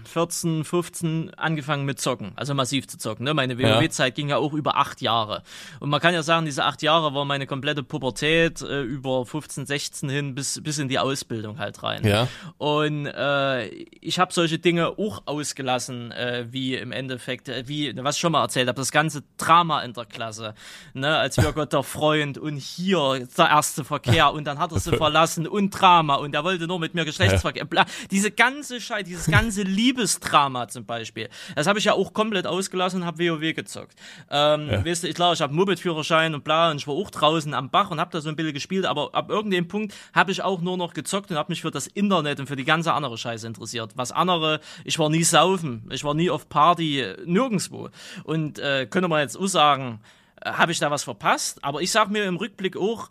14, 0.05 0.63
15 0.63 1.35
angefangen 1.35 1.85
mit 1.85 2.01
Zocken, 2.01 2.31
also 2.37 2.55
massiv 2.55 2.87
zu 2.87 2.99
zocken. 2.99 3.25
Ne? 3.25 3.35
Meine 3.35 3.59
WoW-Zeit 3.59 4.13
ja. 4.13 4.15
ging 4.15 4.29
ja 4.29 4.37
auch 4.37 4.53
über 4.53 4.77
acht 4.77 5.03
Jahre. 5.03 5.43
Und 5.81 5.91
man 5.91 6.01
kann 6.01 6.15
ja 6.15 6.23
sagen, 6.23 6.47
diese 6.47 6.65
acht 6.65 6.83
Jahre 6.83 7.15
war 7.15 7.25
meine 7.25 7.49
komplette 7.49 7.83
Pubertät 7.83 8.63
äh, 8.63 8.83
über 8.83 9.27
15, 9.27 9.67
16 9.67 10.09
hin 10.09 10.35
bis, 10.37 10.63
bis 10.63 10.79
in 10.79 10.87
die 10.87 11.01
Ausbildung 11.01 11.59
halt 11.59 11.83
rein. 11.83 12.07
Ja. 12.07 12.29
Und 12.59 13.07
äh, 13.07 13.67
ich 14.01 14.21
habe 14.21 14.33
solche 14.33 14.61
Dinge 14.61 14.91
auch 14.91 15.23
ausgelassen, 15.27 16.13
äh, 16.13 16.47
wie 16.49 16.77
im 16.77 16.93
Endeffekt, 16.93 17.49
äh, 17.49 17.65
wie, 17.67 17.93
was 17.97 18.15
ich 18.15 18.21
schon 18.21 18.31
mal 18.31 18.43
erzählt 18.43 18.69
habe, 18.69 18.77
das 18.77 18.93
ganze 18.93 19.25
Drama 19.37 19.83
in 19.83 19.95
der 19.95 20.05
Klasse. 20.05 20.55
Ne? 20.93 21.17
Als 21.17 21.39
wir 21.39 21.51
Gott 21.51 21.73
der 21.73 21.83
Freund 21.83 22.39
und 22.39 22.59
hier 22.59 23.27
der 23.37 23.49
erste 23.49 23.83
Verkehr 23.83 24.33
und 24.33 24.45
dann 24.45 24.61
hat 24.61 24.71
er 24.71 24.79
sie 24.79 24.97
verlassen 24.97 25.24
verlassen 25.25 25.47
und 25.47 25.71
Drama 25.71 26.17
und 26.17 26.35
er 26.35 26.45
wollte 26.45 26.67
nur 26.67 26.79
mit 26.79 26.95
mir 26.95 27.05
Geschlechtsverkehr. 27.05 27.67
Ja. 27.73 27.85
Diese 28.11 28.31
ganze 28.31 28.81
Scheiße, 28.81 29.05
dieses 29.05 29.27
ganze 29.27 29.63
Liebesdrama 29.65 30.69
zum 30.69 30.85
Beispiel. 30.85 31.29
Das 31.55 31.67
habe 31.67 31.79
ich 31.79 31.87
ja 31.87 31.95
auch 31.95 32.13
komplett 32.13 32.47
ausgelassen 32.47 33.03
und 33.03 33.07
habe 33.07 33.19
WoW 33.19 33.55
gezockt. 33.55 33.95
Ähm, 34.31 34.69
ja. 34.71 34.85
Weißt 34.85 35.05
du, 35.05 35.13
klar, 35.13 35.33
ich 35.33 35.41
habe 35.41 35.55
Moped-Führerschein 35.55 36.35
und 36.35 36.45
bla 36.45 36.71
und 36.71 36.77
ich 36.77 36.87
war 36.87 36.95
auch 36.95 37.11
draußen 37.11 37.55
am 37.55 37.71
Bach 37.71 37.91
und 37.91 38.01
habe 38.01 38.11
da 38.13 38.21
so 38.21 38.29
ein 38.29 38.37
bisschen 38.37 38.55
gespielt, 38.55 38.87
aber 38.87 39.15
ab 39.15 39.31
irgendeinem 39.31 39.69
Punkt 39.69 39.95
habe 40.13 40.31
ich 40.33 40.43
auch 40.43 40.61
nur 40.61 40.77
noch 40.77 40.95
gezockt 40.95 41.31
und 41.31 41.37
habe 41.37 41.51
mich 41.51 41.63
für 41.63 41.71
das 41.71 41.87
Internet 41.87 42.41
und 42.41 42.47
für 42.47 42.57
die 42.57 42.65
ganze 42.65 42.93
andere 42.93 43.17
Scheiße 43.17 43.47
interessiert. 43.47 43.93
Was 43.97 44.13
andere, 44.13 44.61
ich 44.85 44.99
war 44.99 45.09
nie 45.09 45.25
saufen, 45.25 45.89
ich 45.91 46.05
war 46.05 46.15
nie 46.15 46.31
auf 46.31 46.49
Party, 46.49 47.05
nirgendwo. 47.25 47.89
Und 48.25 48.59
äh, 48.59 48.87
könnte 48.87 49.09
man 49.09 49.21
jetzt 49.21 49.37
auch 49.37 49.47
sagen, 49.47 50.01
äh, 50.41 50.53
habe 50.53 50.73
ich 50.73 50.79
da 50.79 50.91
was 50.91 51.05
verpasst? 51.05 51.63
Aber 51.63 51.81
ich 51.81 51.91
sag 51.91 52.11
mir 52.11 52.25
im 52.25 52.37
Rückblick 52.37 52.77
auch, 52.77 53.09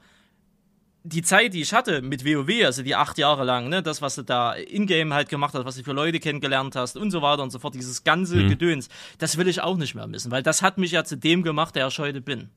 die 1.04 1.22
Zeit, 1.22 1.54
die 1.54 1.62
ich 1.62 1.74
hatte 1.74 2.02
mit 2.02 2.26
WoW, 2.26 2.66
also 2.66 2.82
die 2.82 2.96
acht 2.96 3.18
Jahre 3.18 3.44
lang, 3.44 3.68
ne, 3.68 3.84
das, 3.84 4.02
was 4.02 4.16
du 4.16 4.24
da 4.24 4.54
in-game 4.54 5.14
halt 5.14 5.28
gemacht 5.28 5.54
hast, 5.54 5.66
was 5.66 5.76
du 5.76 5.84
für 5.84 5.92
Leute 5.92 6.20
kennengelernt 6.20 6.76
hast 6.78 6.96
und 6.96 7.12
so 7.12 7.22
weiter 7.22 7.44
und 7.44 7.52
so 7.52 7.60
fort, 7.60 7.76
dieses 7.76 8.06
ganze 8.06 8.38
mhm. 8.38 8.50
Gedöns, 8.50 8.88
das 9.18 9.38
will 9.38 9.48
ich 9.50 9.62
auch 9.62 9.76
nicht 9.76 9.96
mehr 9.96 10.08
missen, 10.08 10.32
weil 10.32 10.44
das 10.44 10.62
hat 10.62 10.78
mich 10.78 10.92
ja 10.92 11.04
zu 11.04 11.18
dem 11.18 11.44
gemacht, 11.44 11.76
der 11.76 11.88
ich 11.88 12.00
heute 12.00 12.22
bin. 12.22 12.50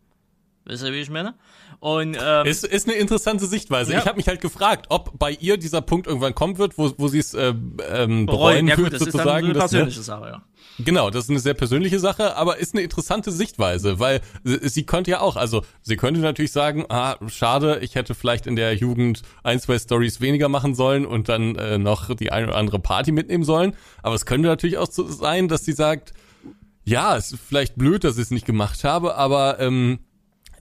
Weißt 0.66 0.82
du, 0.82 0.92
wie 0.92 1.00
ich 1.00 1.10
meine? 1.10 1.34
Und, 1.78 2.16
ähm, 2.20 2.46
ist, 2.46 2.64
ist 2.64 2.88
eine 2.88 2.96
interessante 2.96 3.46
Sichtweise. 3.46 3.92
Ja. 3.92 4.00
Ich 4.00 4.06
habe 4.06 4.16
mich 4.16 4.26
halt 4.26 4.40
gefragt, 4.40 4.86
ob 4.88 5.16
bei 5.18 5.30
ihr 5.32 5.58
dieser 5.58 5.80
Punkt 5.80 6.06
irgendwann 6.06 6.34
kommen 6.34 6.58
wird, 6.58 6.76
wo, 6.76 6.92
wo 6.96 7.06
sie 7.06 7.18
es 7.18 7.34
äh, 7.34 7.48
ähm, 7.48 7.56
bereuen, 7.86 8.26
bereuen 8.26 8.68
ja, 8.68 8.74
gut, 8.74 8.84
wird, 8.84 8.94
das 8.94 9.00
sozusagen. 9.00 9.28
Ist 9.28 9.34
dann 9.34 9.44
eine 9.44 9.58
persönliche 9.58 9.98
das, 9.98 10.06
Sache, 10.06 10.26
ja. 10.26 10.42
Genau, 10.78 11.10
das 11.10 11.24
ist 11.24 11.30
eine 11.30 11.38
sehr 11.38 11.54
persönliche 11.54 12.00
Sache, 12.00 12.36
aber 12.36 12.58
ist 12.58 12.74
eine 12.74 12.82
interessante 12.82 13.30
Sichtweise, 13.30 14.00
weil 14.00 14.20
sie, 14.44 14.68
sie 14.68 14.84
könnte 14.84 15.12
ja 15.12 15.20
auch, 15.20 15.36
also 15.36 15.62
sie 15.82 15.96
könnte 15.96 16.20
natürlich 16.20 16.52
sagen, 16.52 16.84
ah, 16.88 17.16
schade, 17.28 17.78
ich 17.82 17.94
hätte 17.94 18.14
vielleicht 18.14 18.46
in 18.46 18.56
der 18.56 18.74
Jugend 18.74 19.22
ein, 19.44 19.60
zwei 19.60 19.78
Stories 19.78 20.20
weniger 20.20 20.48
machen 20.48 20.74
sollen 20.74 21.06
und 21.06 21.28
dann 21.28 21.54
äh, 21.56 21.78
noch 21.78 22.14
die 22.14 22.32
eine 22.32 22.48
oder 22.48 22.56
andere 22.56 22.78
Party 22.78 23.12
mitnehmen 23.12 23.44
sollen. 23.44 23.74
Aber 24.02 24.14
es 24.16 24.26
könnte 24.26 24.48
natürlich 24.48 24.78
auch 24.78 24.90
so 24.90 25.06
sein, 25.06 25.48
dass 25.48 25.64
sie 25.64 25.72
sagt, 25.72 26.12
ja, 26.84 27.16
es 27.16 27.32
ist 27.32 27.40
vielleicht 27.40 27.76
blöd, 27.76 28.04
dass 28.04 28.16
ich 28.16 28.24
es 28.24 28.30
nicht 28.30 28.46
gemacht 28.46 28.84
habe, 28.84 29.16
aber 29.16 29.58
ähm, 29.60 30.00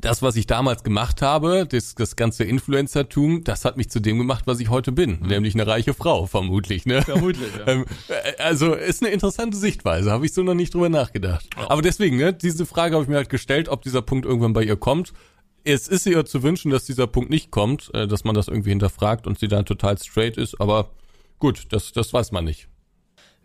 das, 0.02 0.22
was 0.22 0.36
ich 0.36 0.48
damals 0.48 0.84
gemacht 0.84 1.22
habe, 1.22 1.66
das, 1.66 1.96
das 1.96 2.16
ganze 2.16 2.44
Influencertum, 2.44 3.44
das 3.44 3.66
hat 3.66 3.78
mich 3.78 3.90
zu 3.90 4.00
dem 4.00 4.18
gemacht, 4.18 4.46
was 4.46 4.60
ich 4.60 4.70
heute 4.70 4.92
bin, 4.92 5.20
mhm. 5.20 5.28
nämlich 5.28 5.54
eine 5.54 5.68
reiche 5.68 5.94
Frau, 5.94 6.26
vermutlich. 6.26 6.86
Ne? 6.86 7.02
Vermutlich, 7.02 7.50
ja. 7.58 7.66
Ähm, 7.76 7.86
äh, 8.10 8.42
also 8.44 8.74
ist 8.74 9.02
eine 9.02 9.12
interessante 9.12 9.58
Sichtweise, 9.58 10.12
habe 10.12 10.26
ich 10.26 10.34
so 10.34 10.44
noch 10.44 10.54
nicht 10.54 10.74
drüber 10.74 10.90
nachgedacht. 10.90 11.48
Oh. 11.58 11.66
Aber 11.70 11.82
deswegen, 11.82 12.18
ne, 12.18 12.32
diese 12.32 12.66
Frage 12.66 12.96
habe 12.96 13.04
ich 13.04 13.10
mir 13.10 13.16
halt 13.16 13.30
gestellt, 13.30 13.70
ob 13.70 13.82
dieser 13.82 14.02
Punkt 14.04 14.26
irgendwann 14.26 14.54
bei 14.54 14.64
ihr 14.64 14.76
kommt. 14.76 15.14
Es 15.64 15.88
ist 15.88 16.06
ihr 16.06 16.26
zu 16.26 16.44
wünschen, 16.44 16.70
dass 16.70 16.86
dieser 16.86 17.08
Punkt 17.08 17.32
nicht 17.32 17.50
kommt, 17.50 17.90
äh, 17.96 18.08
dass 18.08 18.24
man 18.24 18.36
das 18.36 18.48
irgendwie 18.48 18.70
hinterfragt 18.70 19.26
und 19.26 19.40
sie 19.40 19.48
dann 19.48 19.66
total 19.66 19.98
straight 19.98 20.38
ist, 20.38 20.62
aber 20.62 20.92
gut, 21.40 21.64
das, 21.72 21.92
das 21.92 22.14
weiß 22.14 22.32
man 22.32 22.46
nicht. 22.46 22.68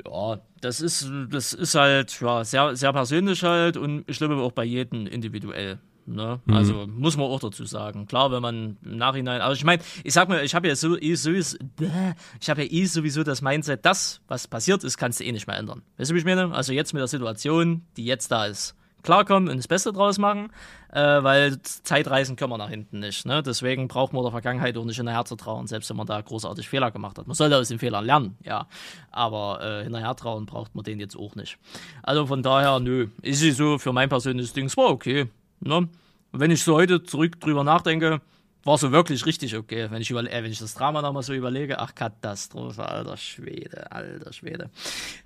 Ja, 0.06 0.40
das 0.60 0.80
ist, 0.80 1.10
das 1.30 1.52
ist 1.52 1.74
halt 1.74 2.20
ja, 2.20 2.44
sehr, 2.44 2.76
sehr 2.76 2.92
persönlich 2.92 3.42
halt 3.42 3.76
und 3.76 4.04
ich 4.06 4.18
glaube 4.18 4.36
auch 4.36 4.52
bei 4.52 4.64
jedem 4.64 5.06
individuell. 5.06 5.78
Ne? 6.06 6.40
Mhm. 6.44 6.54
Also 6.54 6.86
muss 6.86 7.16
man 7.16 7.26
auch 7.26 7.40
dazu 7.40 7.64
sagen. 7.64 8.06
Klar, 8.06 8.32
wenn 8.32 8.42
man 8.42 8.76
im 8.84 8.96
Nachhinein, 8.96 9.40
also 9.40 9.54
ich 9.54 9.64
meine, 9.64 9.82
ich 10.04 10.12
sag 10.12 10.28
mal, 10.28 10.44
ich 10.44 10.54
habe 10.54 10.68
ja 10.68 10.76
so, 10.76 10.98
eh 10.98 11.14
so 11.14 11.30
ich 11.30 12.50
habe 12.50 12.62
ja 12.62 12.70
eh 12.70 12.84
sowieso 12.86 13.22
das 13.22 13.42
Mindset, 13.42 13.84
das, 13.84 14.20
was 14.28 14.48
passiert 14.48 14.84
ist, 14.84 14.96
kannst 14.96 15.20
du 15.20 15.24
eh 15.24 15.32
nicht 15.32 15.46
mehr 15.46 15.56
ändern. 15.56 15.82
Weißt 15.96 16.10
du, 16.10 16.14
wie 16.14 16.18
ich 16.18 16.24
meine? 16.24 16.52
Also 16.54 16.72
jetzt 16.72 16.92
mit 16.92 17.00
der 17.00 17.08
Situation, 17.08 17.82
die 17.96 18.04
jetzt 18.04 18.30
da 18.30 18.46
ist, 18.46 18.74
klarkommen 19.02 19.48
und 19.48 19.56
das 19.56 19.68
Beste 19.68 19.92
draus 19.92 20.18
machen, 20.18 20.50
äh, 20.92 21.00
weil 21.00 21.60
Zeitreisen 21.62 22.36
können 22.36 22.50
wir 22.50 22.58
nach 22.58 22.68
hinten 22.68 23.00
nicht. 23.00 23.26
Ne? 23.26 23.42
Deswegen 23.42 23.88
braucht 23.88 24.12
man 24.12 24.22
der 24.22 24.32
Vergangenheit 24.32 24.76
auch 24.76 24.84
nicht 24.84 24.96
hinterher 24.96 25.24
zu 25.24 25.36
trauen, 25.36 25.66
selbst 25.66 25.90
wenn 25.90 25.96
man 25.96 26.06
da 26.06 26.20
großartig 26.20 26.68
Fehler 26.68 26.90
gemacht 26.90 27.18
hat. 27.18 27.26
Man 27.26 27.34
sollte 27.34 27.56
aus 27.56 27.68
den 27.68 27.78
Fehlern 27.78 28.04
lernen, 28.04 28.36
ja. 28.44 28.66
Aber 29.10 29.60
äh, 29.62 29.84
hinterher 29.84 30.14
trauen 30.16 30.46
braucht 30.46 30.74
man 30.74 30.84
den 30.84 31.00
jetzt 31.00 31.16
auch 31.16 31.34
nicht. 31.34 31.58
Also 32.02 32.26
von 32.26 32.42
daher, 32.42 32.80
nö, 32.80 33.08
ist 33.22 33.40
sie 33.40 33.52
so 33.52 33.78
für 33.78 33.92
mein 33.92 34.08
persönliches 34.08 34.52
Ding, 34.52 34.66
es 34.66 34.76
war 34.76 34.90
okay. 34.90 35.28
Ne? 35.60 35.88
wenn 36.32 36.50
ich 36.50 36.62
so 36.62 36.74
heute 36.74 37.02
zurück 37.02 37.40
drüber 37.40 37.64
nachdenke, 37.64 38.20
war 38.64 38.78
so 38.78 38.92
wirklich 38.92 39.24
richtig 39.26 39.56
okay. 39.56 39.90
Wenn 39.90 40.02
ich, 40.02 40.10
äh, 40.10 40.14
wenn 40.14 40.52
ich 40.52 40.58
das 40.58 40.74
Drama 40.74 41.02
nochmal 41.02 41.22
so 41.22 41.32
überlege, 41.32 41.78
ach, 41.78 41.94
Katastrophe, 41.94 42.86
alter 42.86 43.16
Schwede, 43.16 43.90
alter 43.90 44.32
Schwede. 44.32 44.70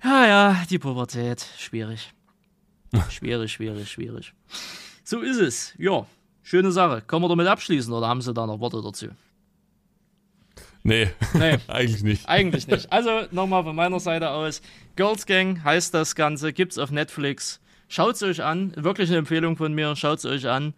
Ja, 0.03 0.25
ja, 0.25 0.63
die 0.69 0.79
Pubertät, 0.79 1.45
schwierig. 1.57 2.13
Schwierig, 3.09 3.51
schwierig, 3.51 3.91
schwierig. 3.91 4.33
So 5.03 5.19
ist 5.19 5.39
es. 5.39 5.73
Ja, 5.77 6.05
schöne 6.43 6.71
Sache. 6.71 7.01
Können 7.01 7.23
wir 7.23 7.29
damit 7.29 7.47
abschließen 7.47 7.91
oder 7.91 8.07
haben 8.07 8.21
Sie 8.21 8.33
da 8.33 8.47
noch 8.47 8.61
Worte 8.61 8.81
dazu? 8.81 9.07
Nee, 10.83 11.09
nee. 11.33 11.57
eigentlich 11.67 12.03
nicht. 12.03 12.29
Eigentlich 12.29 12.67
nicht. 12.67 12.93
Also 12.93 13.23
nochmal 13.31 13.63
von 13.63 13.75
meiner 13.75 13.99
Seite 13.99 14.29
aus. 14.29 14.61
Girls 14.95 15.25
Gang 15.25 15.61
heißt 15.61 15.93
das 15.93 16.15
Ganze, 16.15 16.53
gibt's 16.53 16.77
auf 16.77 16.91
Netflix. 16.91 17.59
Schaut 17.87 18.15
es 18.15 18.23
euch 18.23 18.43
an. 18.43 18.73
Wirklich 18.75 19.09
eine 19.09 19.19
Empfehlung 19.19 19.57
von 19.57 19.73
mir. 19.73 19.95
Schaut 19.95 20.19
es 20.19 20.25
euch 20.25 20.47
an. 20.47 20.73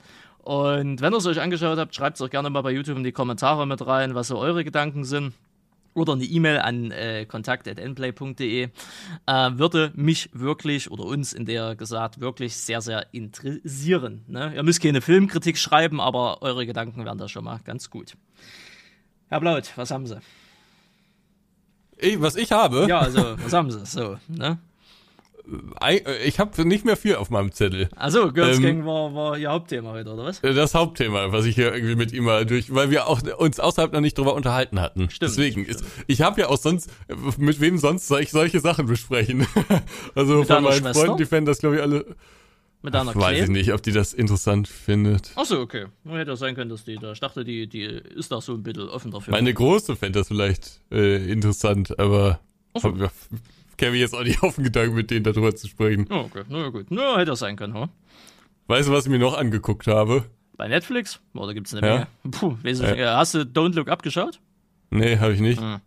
Und 0.47 1.01
wenn 1.01 1.13
ihr 1.13 1.17
es 1.17 1.25
euch 1.25 1.41
angeschaut 1.41 1.77
habt, 1.77 1.93
schreibt 1.93 2.15
es 2.15 2.21
auch 2.21 2.29
gerne 2.29 2.49
mal 2.49 2.61
bei 2.61 2.71
YouTube 2.71 2.97
in 2.97 3.03
die 3.03 3.11
Kommentare 3.11 3.67
mit 3.67 3.85
rein, 3.85 4.15
was 4.15 4.29
so 4.29 4.37
eure 4.37 4.63
Gedanken 4.63 5.03
sind. 5.03 5.33
Oder 5.93 6.13
eine 6.13 6.23
E-Mail 6.23 6.59
an 6.59 6.91
äh, 6.91 7.25
kontakt.nplay.de. 7.25 8.63
Äh, 8.63 8.69
würde 9.25 9.91
mich 9.95 10.29
wirklich 10.31 10.91
oder 10.91 11.03
uns 11.03 11.33
in 11.33 11.45
der 11.45 11.75
gesagt 11.75 12.21
wirklich 12.21 12.55
sehr, 12.55 12.81
sehr 12.81 13.07
interessieren. 13.13 14.23
Ne? 14.27 14.53
Ihr 14.55 14.63
müsst 14.63 14.81
keine 14.81 15.01
Filmkritik 15.01 15.57
schreiben, 15.57 15.99
aber 15.99 16.41
eure 16.43 16.65
Gedanken 16.65 17.03
wären 17.03 17.17
da 17.17 17.27
schon 17.27 17.43
mal 17.43 17.59
ganz 17.65 17.89
gut. 17.89 18.13
Herr 19.27 19.39
Blaut, 19.39 19.73
was 19.75 19.91
haben 19.91 20.05
Sie? 20.05 20.19
Ich, 21.97 22.21
was 22.21 22.35
ich 22.35 22.51
habe? 22.51 22.85
Ja, 22.87 22.99
also, 22.99 23.35
was 23.43 23.51
haben 23.51 23.71
Sie? 23.71 23.85
So, 23.85 24.17
ne? 24.27 24.59
Ich 26.25 26.39
habe 26.39 26.65
nicht 26.65 26.85
mehr 26.85 26.97
viel 26.97 27.15
auf 27.15 27.29
meinem 27.29 27.51
Zettel. 27.51 27.89
Also 27.95 28.31
Girls 28.31 28.57
ähm, 28.57 28.63
Gang 28.63 28.85
war, 28.85 29.13
war 29.13 29.37
Ihr 29.37 29.49
Hauptthema 29.49 29.91
heute, 29.91 30.11
oder 30.11 30.25
was? 30.25 30.41
Das 30.41 30.73
Hauptthema, 30.73 31.31
was 31.31 31.45
ich 31.45 31.55
hier 31.55 31.73
irgendwie 31.73 31.95
mit 31.95 32.11
ihm 32.11 32.25
mal 32.25 32.45
durch, 32.45 32.73
weil 32.73 32.89
wir 32.89 33.07
auch 33.07 33.21
uns 33.37 33.59
außerhalb 33.59 33.93
noch 33.93 34.01
nicht 34.01 34.17
drüber 34.17 34.33
unterhalten 34.33 34.81
hatten. 34.81 35.09
Stimmt. 35.09 35.31
Deswegen 35.31 35.63
stimmt. 35.63 35.81
ist, 35.81 35.85
ich 36.07 36.21
habe 36.21 36.41
ja 36.41 36.47
auch 36.49 36.57
sonst, 36.57 36.89
mit 37.37 37.61
wem 37.61 37.77
sonst 37.77 38.07
soll 38.07 38.21
ich 38.21 38.31
solche 38.31 38.59
Sachen 38.59 38.87
besprechen? 38.87 39.47
also 40.15 40.39
mit 40.39 40.47
von 40.47 40.63
meinen 40.63 40.73
Schwester? 40.73 40.93
Freunden, 40.93 41.17
die 41.17 41.25
fänden 41.25 41.45
das 41.45 41.59
glaube 41.59 41.77
ich 41.77 41.81
alle. 41.81 42.05
Mit 42.81 42.93
deiner 42.93 43.11
Ach, 43.11 43.15
Weiß 43.15 43.43
ich 43.43 43.49
nicht, 43.49 43.73
ob 43.73 43.81
die 43.81 43.91
das 43.91 44.13
interessant 44.13 44.67
findet. 44.67 45.31
Ach 45.35 45.45
so, 45.45 45.59
okay. 45.59 45.87
Hätte 46.07 46.33
auch 46.33 46.37
sein 46.37 46.55
können, 46.55 46.69
dass 46.69 46.83
die 46.83 46.95
da. 46.95 47.11
Ich 47.11 47.19
dachte, 47.19 47.43
die, 47.43 47.67
die 47.67 47.81
ist 47.81 48.31
da 48.31 48.39
so 48.39 48.53
ein 48.53 48.63
bisschen 48.63 48.89
offen 48.89 49.11
dafür. 49.11 49.31
Meine 49.31 49.53
Große 49.53 49.95
fände 49.95 50.19
das 50.19 50.27
vielleicht 50.27 50.81
äh, 50.91 51.31
interessant, 51.31 51.97
aber 51.97 52.39
so. 52.75 52.93
Käme 53.77 53.95
ich 53.95 54.01
jetzt 54.01 54.15
auch 54.15 54.23
nicht 54.23 54.43
auf 54.43 54.55
den 54.55 54.63
Gedanken, 54.63 54.95
mit 54.95 55.11
denen 55.11 55.23
darüber 55.23 55.55
zu 55.55 55.67
sprechen. 55.67 56.07
Oh, 56.09 56.25
okay, 56.25 56.43
na 56.49 56.59
ja, 56.59 56.69
gut. 56.69 56.87
Na, 56.89 57.17
hätte 57.17 57.31
das 57.31 57.39
sein 57.39 57.55
können, 57.55 57.73
hm? 57.73 57.89
Weißt 58.67 58.89
du, 58.89 58.91
was 58.91 59.05
ich 59.05 59.11
mir 59.11 59.19
noch 59.19 59.37
angeguckt 59.37 59.87
habe? 59.87 60.25
Bei 60.57 60.67
Netflix? 60.67 61.21
Oder 61.33 61.53
gibt 61.53 61.67
es 61.67 61.73
eine 61.73 61.87
Menge? 61.87 62.07
Puh, 62.31 62.57
du, 62.61 62.97
ja. 62.97 63.17
Hast 63.17 63.35
du 63.35 63.39
Don't 63.39 63.75
Look 63.75 63.87
abgeschaut? 63.87 64.39
Nee, 64.89 65.17
habe 65.19 65.33
ich 65.33 65.39
nicht. 65.39 65.61
Hm. 65.61 65.79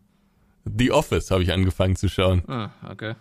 The 0.65 0.93
Office 0.93 1.31
habe 1.31 1.43
ich 1.43 1.53
angefangen 1.53 1.97
zu 1.97 2.09
schauen. 2.09 2.43
Ah, 2.49 2.71
okay. 2.89 3.15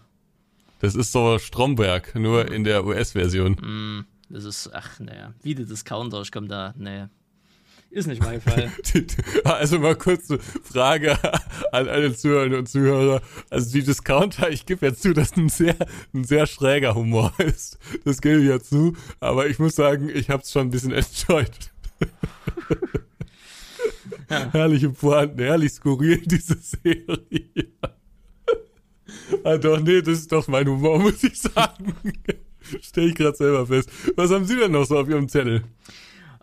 Das 0.79 0.95
ist 0.95 1.11
so 1.11 1.39
Stromberg, 1.39 2.15
nur 2.15 2.51
in 2.51 2.63
der 2.63 2.85
US-Version. 2.85 3.57
Hm, 3.59 4.05
das 4.29 4.45
ist, 4.45 4.69
ach, 4.73 4.99
naja, 4.99 5.33
wie 5.41 5.55
die 5.55 5.65
Discounter, 5.65 6.21
ich 6.21 6.31
komme 6.31 6.47
da, 6.47 6.73
naja. 6.77 7.09
Ist 7.91 8.07
nicht 8.07 8.21
mein 8.21 8.39
Fall. 8.39 8.71
Also 9.43 9.79
mal 9.79 9.95
kurz 9.95 10.29
eine 10.29 10.39
Frage 10.39 11.17
an 11.71 11.87
alle 11.87 12.15
Zuhörerinnen 12.15 12.59
und 12.59 12.69
Zuhörer. 12.69 13.21
Also 13.49 13.71
die 13.71 13.83
Discounter, 13.83 14.49
ich 14.49 14.65
gebe 14.65 14.85
ja 14.85 14.93
zu, 14.93 15.13
dass 15.13 15.35
ein 15.35 15.49
sehr, 15.49 15.75
ein 16.13 16.23
sehr 16.23 16.45
schräger 16.45 16.93
Humor 16.93 17.33
ist. 17.39 17.79
Das 18.05 18.21
gebe 18.21 18.41
ich 18.41 18.47
ja 18.47 18.59
zu. 18.59 18.95
Aber 19.19 19.47
ich 19.47 19.57
muss 19.57 19.75
sagen, 19.75 20.09
ich 20.13 20.29
habe 20.29 20.43
es 20.43 20.51
schon 20.51 20.67
ein 20.67 20.69
bisschen 20.69 20.91
enjoyed. 20.91 21.71
Ja. 24.29 24.49
Herrliche 24.51 24.89
Pointen, 24.89 25.39
herrlich 25.39 25.73
skurril, 25.73 26.21
diese 26.25 26.57
Serie. 26.57 27.67
ah 29.43 29.57
doch, 29.57 29.79
nee, 29.79 30.01
das 30.01 30.19
ist 30.19 30.31
doch 30.31 30.47
mein 30.47 30.67
Humor, 30.67 30.99
muss 30.99 31.23
ich 31.23 31.39
sagen. 31.39 31.95
Stell 32.81 33.09
ich 33.09 33.15
gerade 33.15 33.35
selber 33.35 33.65
fest. 33.65 33.89
Was 34.15 34.29
haben 34.29 34.45
Sie 34.45 34.55
denn 34.55 34.71
noch 34.71 34.85
so 34.85 34.99
auf 34.99 35.09
Ihrem 35.09 35.27
Zettel? 35.27 35.63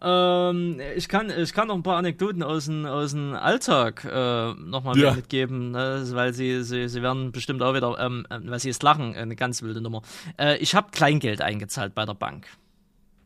Ähm, 0.09 0.81
ich, 0.95 1.09
kann, 1.09 1.31
ich 1.37 1.53
kann 1.53 1.67
noch 1.67 1.75
ein 1.75 1.83
paar 1.83 1.97
Anekdoten 1.97 2.45
aus 2.45 2.67
dem 2.67 2.87
aus 2.87 3.11
dem 3.11 3.35
Alltag 3.35 4.05
äh, 4.05 4.55
nochmal 4.55 4.97
ja. 4.97 5.13
mitgeben, 5.13 5.73
ne? 5.73 6.07
weil 6.13 6.33
sie, 6.33 6.63
sie, 6.63 6.89
sie 6.89 7.03
werden 7.03 7.33
bestimmt 7.33 7.61
auch 7.61 7.75
wieder, 7.75 7.99
ähm, 7.99 8.25
äh, 8.31 8.39
weil 8.45 8.61
sie 8.61 8.69
jetzt 8.69 8.85
lachen, 8.85 9.17
eine 9.17 9.35
ganz 9.35 9.63
wilde 9.63 9.81
Nummer. 9.81 10.03
Äh, 10.39 10.59
ich 10.59 10.77
habe 10.77 10.93
Kleingeld 10.93 11.43
eingezahlt 11.43 11.97
bei 11.97 12.05
der 12.05 12.15
Bank. 12.15 12.47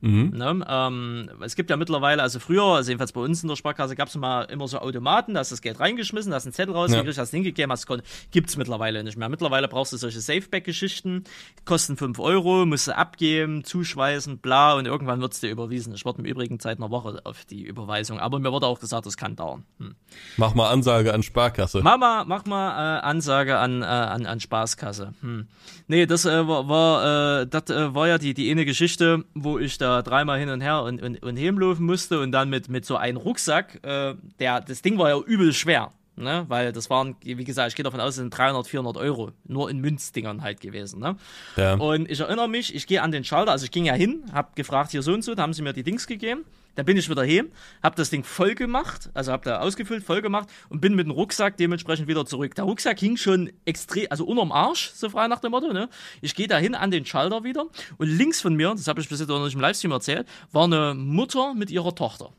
Mhm. 0.01 0.31
Ne? 0.35 0.65
Ähm, 0.67 1.31
es 1.43 1.57
gibt 1.57 1.71
ja 1.71 1.77
mittlerweile, 1.77 2.23
also 2.23 2.39
früher, 2.39 2.63
also 2.63 2.91
jedenfalls 2.91 3.13
bei 3.13 3.21
uns 3.21 3.43
in 3.43 3.49
der 3.49 3.57
Sparkasse, 3.57 3.97
gab 3.97 4.09
es 4.09 4.17
mal 4.17 4.43
immer 4.45 4.67
so 4.67 4.79
Automaten, 4.79 5.35
da 5.35 5.41
hast 5.41 5.51
du 5.51 5.55
das 5.55 5.63
Geld 5.63 5.79
reingeschmissen, 5.79 6.31
da 6.31 6.37
hast 6.37 6.47
einen 6.47 6.55
Zettel 6.55 6.75
rausgekriegt, 6.75 7.17
ja. 7.17 7.23
hast 7.23 7.31
hingegeben, 7.31 7.71
hast 7.71 7.87
Gibt 8.31 8.49
es 8.49 8.57
mittlerweile 8.57 9.05
nicht 9.05 9.19
mehr. 9.19 9.29
Mittlerweile 9.29 9.69
brauchst 9.69 9.93
du 9.93 9.97
solche 9.97 10.21
Safeback-Geschichten, 10.21 11.25
kosten 11.65 11.97
5 11.97 12.19
Euro, 12.19 12.65
musst 12.67 12.89
du 12.89 12.97
abgeben, 12.97 13.65
zuschweißen, 13.65 14.39
bla, 14.39 14.75
und 14.75 14.87
irgendwann 14.87 15.21
wird 15.21 15.33
es 15.33 15.41
dir 15.41 15.51
überwiesen. 15.51 15.95
Ich 15.95 16.05
warte 16.05 16.21
im 16.21 16.25
Übrigen 16.25 16.61
Zeit 16.61 16.79
einer 16.79 16.91
Woche 16.91 17.21
auf 17.25 17.45
die 17.45 17.63
Überweisung, 17.63 18.19
aber 18.19 18.39
mir 18.39 18.53
wurde 18.53 18.67
auch 18.67 18.81
gesagt, 18.81 19.07
das 19.07 19.17
kann 19.17 19.37
dauern. 19.37 19.65
Hm. 19.79 19.95
Mach 20.37 20.55
mal 20.55 20.71
Ansage 20.71 21.13
an 21.13 21.23
Sparkasse. 21.23 21.83
Mama, 21.83 22.25
mach 22.27 22.47
mal 22.47 22.99
äh, 22.99 23.01
Ansage 23.03 23.59
an, 23.59 23.83
äh, 23.83 23.85
an, 23.85 24.27
an 24.27 24.41
Spaßkasse. 24.41 25.15
Hm. 25.21 25.49
Nee, 25.89 26.07
das 26.07 26.25
äh, 26.25 26.47
war, 26.47 26.69
war, 26.69 27.41
äh, 27.43 27.47
das, 27.47 27.69
äh, 27.71 27.95
war 27.95 28.09
ja 28.09 28.19
die, 28.19 28.35
die 28.35 28.51
eine 28.51 28.65
Geschichte, 28.65 29.25
wo 29.35 29.59
ich 29.59 29.79
da 29.79 29.90
dreimal 30.03 30.39
hin 30.39 30.49
und 30.49 30.61
her 30.61 30.83
und, 30.83 31.03
und, 31.03 31.23
und 31.23 31.37
hinlaufen 31.37 31.85
musste 31.85 32.21
und 32.21 32.33
dann 32.33 32.49
mit, 32.49 32.69
mit 32.69 32.85
so 32.85 32.97
einem 32.97 33.19
Rucksack, 33.19 33.81
äh, 33.85 34.15
der, 34.39 34.61
das 34.61 34.83
Ding 34.83 34.99
war 34.99 35.11
ja 35.11 35.19
übel 35.19 35.53
schwer. 35.53 35.93
Ne? 36.17 36.45
Weil 36.49 36.73
das 36.73 36.91
waren, 36.91 37.17
wie 37.23 37.45
gesagt, 37.45 37.71
ich 37.71 37.77
gehe 37.77 37.85
davon 37.85 38.01
aus, 38.01 38.11
es 38.11 38.17
sind 38.17 38.37
300, 38.37 38.67
400 38.67 38.97
Euro 38.99 39.33
nur 39.45 39.71
in 39.71 39.79
Münzdingern 39.79 40.43
halt 40.43 40.61
gewesen. 40.61 41.01
Ne? 41.01 41.17
Ja. 41.57 41.75
Und 41.75 42.11
ich 42.11 42.21
erinnere 42.21 42.49
mich, 42.49 42.75
ich 42.75 42.87
gehe 42.87 43.03
an 43.03 43.11
den 43.11 43.25
Schalter, 43.25 43.53
also 43.53 43.65
ich 43.65 43.71
ging 43.71 43.87
ja 43.87 43.95
hin, 43.95 44.25
habe 44.33 44.51
gefragt, 44.55 44.91
hier 44.91 45.03
so 45.03 45.13
und 45.13 45.25
so, 45.25 45.35
da 45.35 45.43
haben 45.43 45.55
sie 45.55 45.63
mir 45.63 45.73
die 45.73 45.83
Dings 45.83 46.07
gegeben. 46.07 46.45
Da 46.81 46.85
bin 46.85 46.97
ich 46.97 47.11
wieder 47.11 47.25
heim, 47.25 47.51
habe 47.83 47.95
das 47.97 48.09
Ding 48.09 48.25
voll 48.25 48.55
gemacht, 48.55 49.11
also 49.13 49.33
habe 49.33 49.45
da 49.45 49.61
ausgefüllt, 49.61 50.03
voll 50.03 50.23
gemacht 50.23 50.49
und 50.71 50.81
bin 50.81 50.95
mit 50.95 51.05
dem 51.05 51.11
Rucksack 51.11 51.59
dementsprechend 51.59 52.09
wieder 52.09 52.25
zurück. 52.25 52.55
Der 52.55 52.65
Rucksack 52.65 52.99
hing 52.99 53.19
schon 53.19 53.53
extrem, 53.67 54.07
also 54.09 54.25
unterm 54.25 54.51
Arsch, 54.51 54.91
so 54.95 55.11
frei 55.11 55.29
nach 55.29 55.41
dem 55.41 55.51
Motto. 55.51 55.75
Ne? 55.75 55.91
Ich 56.23 56.35
gehe 56.35 56.49
da 56.49 56.57
hin 56.57 56.75
an 56.75 56.91
den 56.91 57.05
Schalter 57.05 57.45
wieder 57.45 57.67
und 57.99 58.09
links 58.09 58.41
von 58.41 58.55
mir, 58.55 58.71
das 58.71 58.89
habe 58.89 58.99
ich 59.03 59.11
bis 59.11 59.21
jetzt 59.21 59.29
noch 59.29 59.45
nicht 59.45 59.53
im 59.53 59.61
Livestream 59.61 59.93
erzählt, 59.93 60.27
war 60.53 60.65
eine 60.65 60.95
Mutter 60.95 61.53
mit 61.53 61.71
ihrer 61.71 61.95
Tochter. 61.95 62.33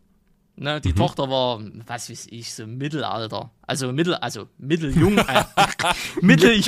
Ne, 0.56 0.82
die 0.82 0.90
mhm. 0.90 0.96
Tochter 0.96 1.30
war, 1.30 1.62
was 1.86 2.10
weiß 2.10 2.28
ich, 2.32 2.52
so 2.52 2.66
Mittelalter. 2.66 3.52
Also 3.62 3.94
mittel, 3.94 4.16
also 4.16 4.48
mitteljung, 4.58 5.20
äh, 5.20 5.44
mittel, 6.22 6.64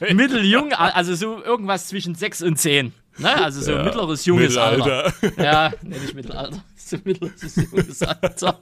mitteljung, 0.14 0.72
also 0.72 1.14
so 1.14 1.42
irgendwas 1.44 1.88
zwischen 1.88 2.14
sechs 2.14 2.40
und 2.40 2.56
zehn. 2.56 2.94
Ne? 3.18 3.34
Also 3.34 3.60
so 3.60 3.72
ja, 3.72 3.82
mittleres 3.82 4.24
junges 4.24 4.56
Alter. 4.56 5.12
Ja, 5.36 5.72
nenne 5.82 6.04
ich 6.04 6.14
Mittelalter. 6.14 6.64
So 6.92 6.98
mittleres 7.04 7.56
junges 7.56 8.02
Alter. 8.02 8.60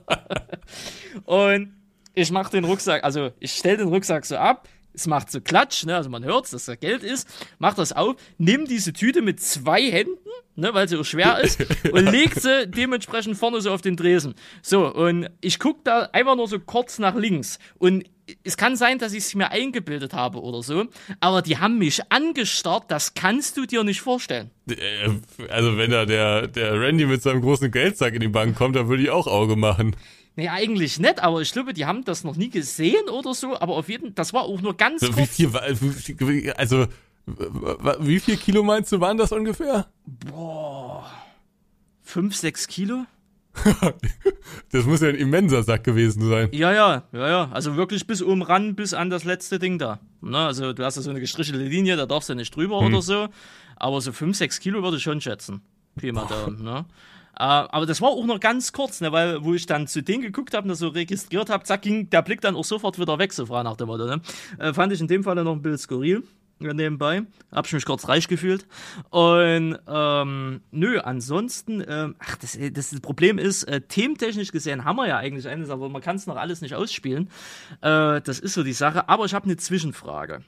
und 1.25 1.73
ich 2.13 2.31
mache 2.31 2.51
den 2.51 2.63
Rucksack, 2.63 3.03
also 3.03 3.31
ich 3.41 3.51
stelle 3.51 3.77
den 3.77 3.89
Rucksack 3.89 4.25
so 4.25 4.37
ab, 4.37 4.69
es 4.93 5.07
macht 5.07 5.31
so 5.31 5.41
Klatsch, 5.41 5.85
ne? 5.85 5.95
also 5.95 6.09
man 6.09 6.23
hört, 6.23 6.51
dass 6.51 6.65
da 6.65 6.75
Geld 6.75 7.03
ist, 7.03 7.27
mach 7.59 7.73
das 7.73 7.93
auf, 7.93 8.15
nimm 8.37 8.65
diese 8.65 8.93
Tüte 8.93 9.21
mit 9.21 9.39
zwei 9.39 9.89
Händen, 9.89 10.17
ne? 10.55 10.73
weil 10.73 10.87
sie 10.87 10.97
so 10.97 11.03
schwer 11.03 11.39
ist, 11.39 11.63
und 11.91 12.05
legt 12.11 12.41
sie 12.41 12.67
dementsprechend 12.67 13.37
vorne 13.37 13.61
so 13.61 13.71
auf 13.71 13.81
den 13.81 13.95
Dresen. 13.95 14.35
So, 14.61 14.93
und 14.93 15.29
ich 15.41 15.59
gucke 15.59 15.81
da 15.83 16.09
einfach 16.13 16.35
nur 16.35 16.47
so 16.47 16.59
kurz 16.59 16.99
nach 16.99 17.15
links 17.15 17.59
und 17.77 18.05
es 18.43 18.55
kann 18.55 18.75
sein, 18.75 18.97
dass 18.97 19.11
ich 19.13 19.19
es 19.19 19.35
mir 19.35 19.51
eingebildet 19.51 20.13
habe 20.13 20.41
oder 20.41 20.63
so, 20.63 20.85
aber 21.19 21.41
die 21.41 21.57
haben 21.57 21.77
mich 21.77 22.01
angestarrt, 22.09 22.85
das 22.89 23.13
kannst 23.13 23.57
du 23.57 23.65
dir 23.65 23.83
nicht 23.83 24.01
vorstellen. 24.01 24.51
Äh, 24.69 25.09
also 25.49 25.77
wenn 25.77 25.91
da 25.91 26.05
der, 26.05 26.47
der 26.47 26.79
Randy 26.79 27.05
mit 27.05 27.21
seinem 27.21 27.41
großen 27.41 27.71
Geldsack 27.71 28.13
in 28.13 28.21
die 28.21 28.27
Bank 28.27 28.55
kommt, 28.55 28.75
dann 28.75 28.87
würde 28.87 29.03
ich 29.03 29.09
auch 29.09 29.27
Auge 29.27 29.55
machen. 29.55 29.95
Nee, 30.35 30.49
eigentlich 30.49 30.99
nicht, 30.99 31.21
aber 31.21 31.41
ich 31.41 31.51
glaube, 31.51 31.73
die 31.73 31.85
haben 31.85 32.05
das 32.05 32.23
noch 32.23 32.35
nie 32.35 32.49
gesehen 32.49 33.09
oder 33.09 33.33
so, 33.33 33.59
aber 33.59 33.75
auf 33.75 33.89
jeden 33.89 34.07
Fall, 34.07 34.13
das 34.13 34.33
war 34.33 34.43
auch 34.43 34.61
nur 34.61 34.77
ganz 34.77 35.01
so, 35.01 35.11
kurz. 35.11 35.37
Wie 35.37 35.47
viel, 35.47 36.51
also, 36.51 36.87
wie 37.99 38.19
viel 38.19 38.37
Kilo 38.37 38.63
meinst 38.63 38.91
du, 38.91 38.99
waren 38.99 39.17
das 39.17 39.31
ungefähr? 39.31 39.87
Boah. 40.05 41.11
5, 42.03 42.35
6 42.35 42.67
Kilo? 42.67 43.05
das 44.71 44.85
muss 44.85 45.01
ja 45.01 45.09
ein 45.09 45.15
immenser 45.15 45.63
Sack 45.63 45.83
gewesen 45.83 46.27
sein. 46.27 46.49
Ja, 46.51 46.71
ja, 46.71 47.03
ja, 47.11 47.29
ja. 47.29 47.49
Also 47.51 47.75
wirklich 47.75 48.07
bis 48.07 48.23
oben 48.23 48.41
ran, 48.41 48.75
bis 48.75 48.93
an 48.93 49.09
das 49.09 49.23
letzte 49.23 49.59
Ding 49.59 49.77
da. 49.77 49.99
Na, 50.21 50.47
also 50.47 50.73
du 50.73 50.83
hast 50.83 50.95
ja 50.95 51.01
so 51.01 51.09
eine 51.09 51.19
gestrichelte 51.19 51.63
Linie, 51.63 51.97
da 51.97 52.05
darfst 52.05 52.29
du 52.29 52.33
nicht 52.35 52.55
drüber 52.55 52.79
hm. 52.79 52.87
oder 52.87 53.01
so. 53.01 53.27
Aber 53.75 53.99
so 53.99 54.11
5, 54.11 54.37
6 54.37 54.59
Kilo 54.59 54.83
würde 54.83 54.97
ich 54.97 55.03
schon 55.03 55.19
schätzen. 55.19 55.61
Mal 56.01 56.27
Daumen, 56.27 56.63
ne? 56.63 56.85
Äh, 57.37 57.43
aber 57.43 57.85
das 57.85 58.01
war 58.01 58.09
auch 58.09 58.25
noch 58.25 58.39
ganz 58.39 58.73
kurz, 58.73 59.01
ne, 59.01 59.11
weil 59.11 59.43
wo 59.43 59.53
ich 59.53 59.65
dann 59.65 59.87
zu 59.87 60.01
denen 60.03 60.21
geguckt 60.21 60.53
habe 60.53 60.63
und 60.63 60.69
das 60.69 60.79
so 60.79 60.89
registriert 60.89 61.49
habe, 61.49 61.63
zack, 61.63 61.81
ging 61.83 62.09
der 62.09 62.21
Blick 62.21 62.41
dann 62.41 62.55
auch 62.55 62.65
sofort 62.65 62.99
wieder 62.99 63.17
weg, 63.19 63.33
so 63.33 63.45
frei 63.45 63.63
nach 63.63 63.77
dem 63.77 63.87
Motto. 63.87 64.05
Ne? 64.05 64.21
Äh, 64.59 64.73
fand 64.73 64.93
ich 64.93 65.01
in 65.01 65.07
dem 65.07 65.23
Fall 65.23 65.35
noch 65.35 65.53
ein 65.53 65.61
bisschen 65.61 65.77
skurril 65.77 66.23
nebenbei. 66.61 67.23
Hab 67.51 67.65
ich 67.65 67.73
mich 67.73 67.85
kurz 67.85 68.07
reich 68.07 68.27
gefühlt. 68.27 68.65
Und 69.09 69.79
ähm, 69.87 70.61
nö, 70.71 70.99
ansonsten, 70.99 71.83
ähm, 71.87 72.15
ach, 72.19 72.37
das, 72.37 72.57
das, 72.73 72.99
Problem 73.01 73.37
ist, 73.37 73.63
äh, 73.63 73.81
thementechnisch 73.81 74.51
gesehen 74.51 74.85
haben 74.85 74.97
wir 74.97 75.07
ja 75.07 75.17
eigentlich 75.17 75.47
eines, 75.47 75.69
aber 75.69 75.89
man 75.89 76.01
kann 76.01 76.15
es 76.15 76.27
noch 76.27 76.37
alles 76.37 76.61
nicht 76.61 76.75
ausspielen. 76.75 77.29
Äh, 77.81 78.21
das 78.21 78.39
ist 78.39 78.53
so 78.53 78.63
die 78.63 78.73
Sache. 78.73 79.09
Aber 79.09 79.25
ich 79.25 79.33
habe 79.33 79.45
eine 79.45 79.57
Zwischenfrage. 79.57 80.43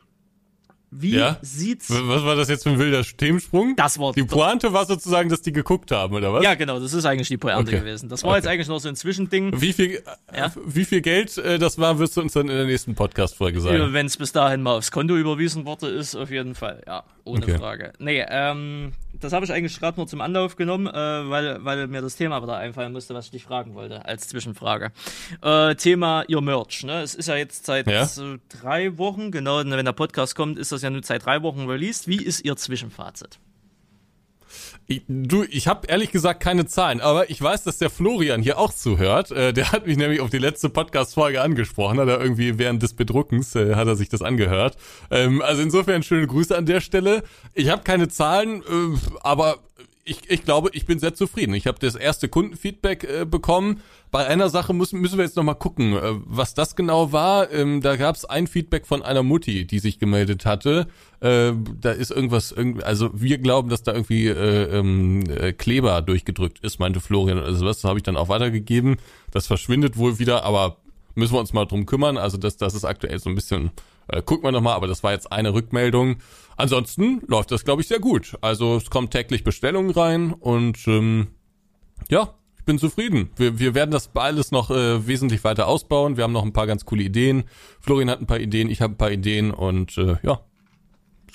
Wie 0.96 1.16
ja? 1.16 1.38
sieht's. 1.42 1.90
Was 1.90 2.24
war 2.24 2.36
das 2.36 2.50
jetzt 2.50 2.64
für 2.64 2.70
ein 2.70 2.80
wilder 2.80 3.04
Themensprung? 3.04 3.76
Das 3.76 4.00
war 4.00 4.14
Die 4.14 4.24
Pointe 4.24 4.74
war 4.74 4.86
sozusagen, 4.86 5.30
dass 5.30 5.42
die 5.42 5.52
geguckt 5.52 5.92
haben, 5.92 6.16
oder 6.16 6.34
was? 6.34 6.44
Ja, 6.44 6.56
genau, 6.56 6.80
das 6.80 6.94
ist 6.94 7.06
eigentlich 7.06 7.28
die 7.28 7.38
Pointe 7.38 7.72
okay. 7.72 7.80
gewesen. 7.80 8.10
Das 8.10 8.24
war 8.24 8.32
okay. 8.32 8.40
jetzt 8.40 8.48
eigentlich 8.48 8.68
noch 8.68 8.80
so 8.80 8.90
ein 8.90 8.96
Zwischending. 8.96 9.60
Wie 9.60 9.74
viel, 9.74 10.04
ja? 10.36 10.52
wie 10.66 10.86
viel 10.86 11.02
Geld 11.02 11.38
äh, 11.38 11.58
das 11.58 11.78
war, 11.78 12.00
wirst 12.00 12.18
du 12.18 12.22
uns 12.22 12.34
dann 12.34 12.50
in 12.50 12.56
der 12.56 12.66
nächsten 12.66 12.96
Podcast-Folge 12.96 13.62
sagen. 13.62 13.78
Ja, 13.78 13.94
Wenn 13.94 14.06
es 14.06 14.18
bis 14.18 14.32
dahin 14.32 14.62
mal 14.62 14.78
aufs 14.78 14.92
Konto 14.92 15.16
überwiesen 15.16 15.66
worden 15.66 15.96
ist, 15.96 16.16
auf 16.16 16.30
jeden 16.32 16.56
Fall. 16.56 16.82
Ja, 16.86 17.04
ohne 17.24 17.44
okay. 17.44 17.58
Frage. 17.58 17.94
Nee, 18.00 18.24
ähm, 18.28 18.94
das 19.20 19.34
habe 19.34 19.46
ich 19.46 19.54
eigentlich 19.54 19.80
gerade 19.80 19.98
nur 19.98 20.08
zum 20.08 20.22
Anlauf 20.22 20.56
genommen, 20.56 20.88
äh, 20.88 20.94
weil, 20.94 21.64
weil 21.64 21.88
mir 21.88 22.02
das 22.02 22.16
Thema 22.16 22.42
wieder 22.42 22.58
einfallen 22.58 22.92
musste, 22.92 23.14
was 23.14 23.26
ich 23.26 23.32
dich 23.32 23.44
fragen 23.44 23.76
wollte, 23.76 24.06
als 24.06 24.28
Zwischenfrage. 24.28 24.92
Äh, 25.42 25.76
Thema 25.76 26.24
ihr 26.28 26.42
Merch. 26.42 26.84
Ne? 26.84 27.02
Es 27.02 27.16
ist 27.16 27.28
ja 27.28 27.36
jetzt 27.36 27.66
seit 27.66 27.88
ja? 27.88 28.06
So 28.06 28.36
drei 28.50 28.98
Wochen, 28.98 29.32
genau, 29.32 29.60
wenn 29.60 29.86
der 29.86 29.94
Podcast 29.94 30.36
kommt, 30.36 30.58
ist 30.58 30.72
das 30.72 30.82
ja 30.82 30.90
nur 30.90 31.04
seit 31.04 31.26
drei 31.26 31.42
Wochen 31.42 31.68
released. 31.68 32.08
Wie 32.08 32.24
ist 32.24 32.44
ihr 32.44 32.56
Zwischenfazit? 32.56 33.40
Ich, 34.86 35.04
du, 35.08 35.44
ich 35.44 35.68
habe 35.68 35.88
ehrlich 35.88 36.12
gesagt 36.12 36.42
keine 36.42 36.66
Zahlen, 36.66 37.00
aber 37.00 37.30
ich 37.30 37.42
weiß, 37.42 37.64
dass 37.64 37.78
der 37.78 37.90
Florian 37.90 38.42
hier 38.42 38.58
auch 38.58 38.74
zuhört. 38.74 39.32
Äh, 39.32 39.54
der 39.54 39.72
hat 39.72 39.88
mich 39.88 39.98
nämlich 39.98 40.20
auf 40.20 40.30
die 40.30 40.40
letzte 40.40 40.70
Podcast-Folge 40.70 41.42
angesprochen, 41.42 42.00
hat 42.00 42.10
er 42.10 42.20
irgendwie 42.20 42.58
während 42.60 42.84
des 42.84 42.94
Bedruckens 42.94 43.56
äh, 43.56 43.76
hat 43.76 43.88
er 43.88 43.96
sich 43.96 44.10
das 44.10 44.22
angehört. 44.22 44.78
Ähm, 45.10 45.42
also 45.42 45.62
insofern 45.62 46.04
schöne 46.04 46.28
Grüße 46.28 46.56
an 46.56 46.66
der 46.66 46.82
Stelle. 46.82 47.24
Ich 47.54 47.70
habe 47.70 47.84
keine 47.84 48.10
Zahlen, 48.10 48.62
äh, 48.62 48.98
aber 49.22 49.60
ich, 50.06 50.30
ich 50.30 50.44
glaube, 50.44 50.70
ich 50.74 50.86
bin 50.86 51.00
sehr 51.00 51.14
zufrieden. 51.14 51.54
Ich 51.54 51.68
habe 51.68 51.80
das 51.80 51.96
erste 51.96 52.28
Kundenfeedback 52.28 53.04
äh, 53.04 53.26
bekommen. 53.26 53.82
Bei 54.12 54.28
einer 54.28 54.50
Sache 54.50 54.74
müssen, 54.74 55.00
müssen 55.00 55.18
wir 55.18 55.26
jetzt 55.26 55.38
nochmal 55.38 55.56
gucken, 55.56 55.94
äh, 55.94 56.02
was 56.26 56.54
das 56.54 56.76
genau 56.76 57.12
war. 57.12 57.52
Ähm, 57.52 57.82
da 57.82 57.96
gab 57.96 58.16
es 58.16 58.26
ein 58.26 58.48
Feedback 58.48 58.86
von 58.86 59.02
einer 59.02 59.24
Mutti, 59.24 59.66
die 59.66 59.80
sich 59.80 60.00
gemeldet 60.00 60.46
hatte. 60.46 60.88
Äh, 61.22 61.54
da 61.80 61.92
ist 61.92 62.12
irgendwas, 62.12 62.54
also 62.84 63.10
wir 63.14 63.38
glauben, 63.38 63.70
dass 63.70 63.84
da 63.84 63.94
irgendwie 63.94 64.28
äh, 64.28 64.78
ähm, 64.78 65.24
äh, 65.30 65.54
Kleber 65.54 66.02
durchgedrückt 66.02 66.60
ist, 66.60 66.80
meinte 66.80 67.00
Florian. 67.00 67.40
Also 67.40 67.66
was 67.66 67.84
habe 67.84 67.98
ich 68.00 68.04
dann 68.04 68.18
auch 68.18 68.28
weitergegeben. 68.28 68.98
Das 69.32 69.48
verschwindet 69.48 69.98
wohl 69.98 70.20
wieder, 70.20 70.44
aber 70.44 70.78
müssen 71.16 71.34
wir 71.34 71.40
uns 71.40 71.54
mal 71.54 71.66
drum 71.66 71.86
kümmern. 71.86 72.18
Also 72.18 72.38
das, 72.38 72.58
das 72.58 72.74
ist 72.74 72.84
aktuell 72.84 73.20
so 73.20 73.30
ein 73.30 73.36
bisschen, 73.36 73.72
äh, 74.08 74.22
gucken 74.22 74.44
wir 74.44 74.52
nochmal, 74.52 74.76
aber 74.76 74.88
das 74.88 75.04
war 75.04 75.12
jetzt 75.12 75.32
eine 75.32 75.54
Rückmeldung. 75.54 76.18
Ansonsten 76.58 77.22
läuft 77.28 77.52
das, 77.52 77.66
glaube 77.66 77.82
ich, 77.82 77.88
sehr 77.88 78.00
gut. 78.00 78.38
Also 78.42 78.78
es 78.78 78.90
kommt 78.90 79.12
täglich 79.12 79.44
Bestellungen 79.44 79.92
rein 79.92 80.34
und 80.34 80.88
ähm, 80.88 81.28
ja, 82.10 82.34
ich 82.58 82.66
bin 82.66 82.80
zufrieden. 82.80 83.30
Wir, 83.36 83.60
wir 83.60 83.76
werden 83.76 83.92
das 83.92 84.10
alles 84.16 84.52
noch 84.52 84.72
äh, 84.72 85.06
wesentlich 85.08 85.44
weiter 85.44 85.68
ausbauen. 85.68 86.16
Wir 86.16 86.24
haben 86.24 86.34
noch 86.34 86.44
ein 86.44 86.54
paar 86.54 86.68
ganz 86.68 86.86
coole 86.86 87.04
Ideen. 87.04 87.44
Florian 87.80 88.10
hat 88.10 88.22
ein 88.22 88.28
paar 88.28 88.40
Ideen, 88.40 88.70
ich 88.70 88.82
habe 88.82 88.94
ein 88.94 88.98
paar 88.98 89.12
Ideen 89.12 89.52
und 89.52 89.98
äh, 89.98 90.16
ja. 90.24 90.40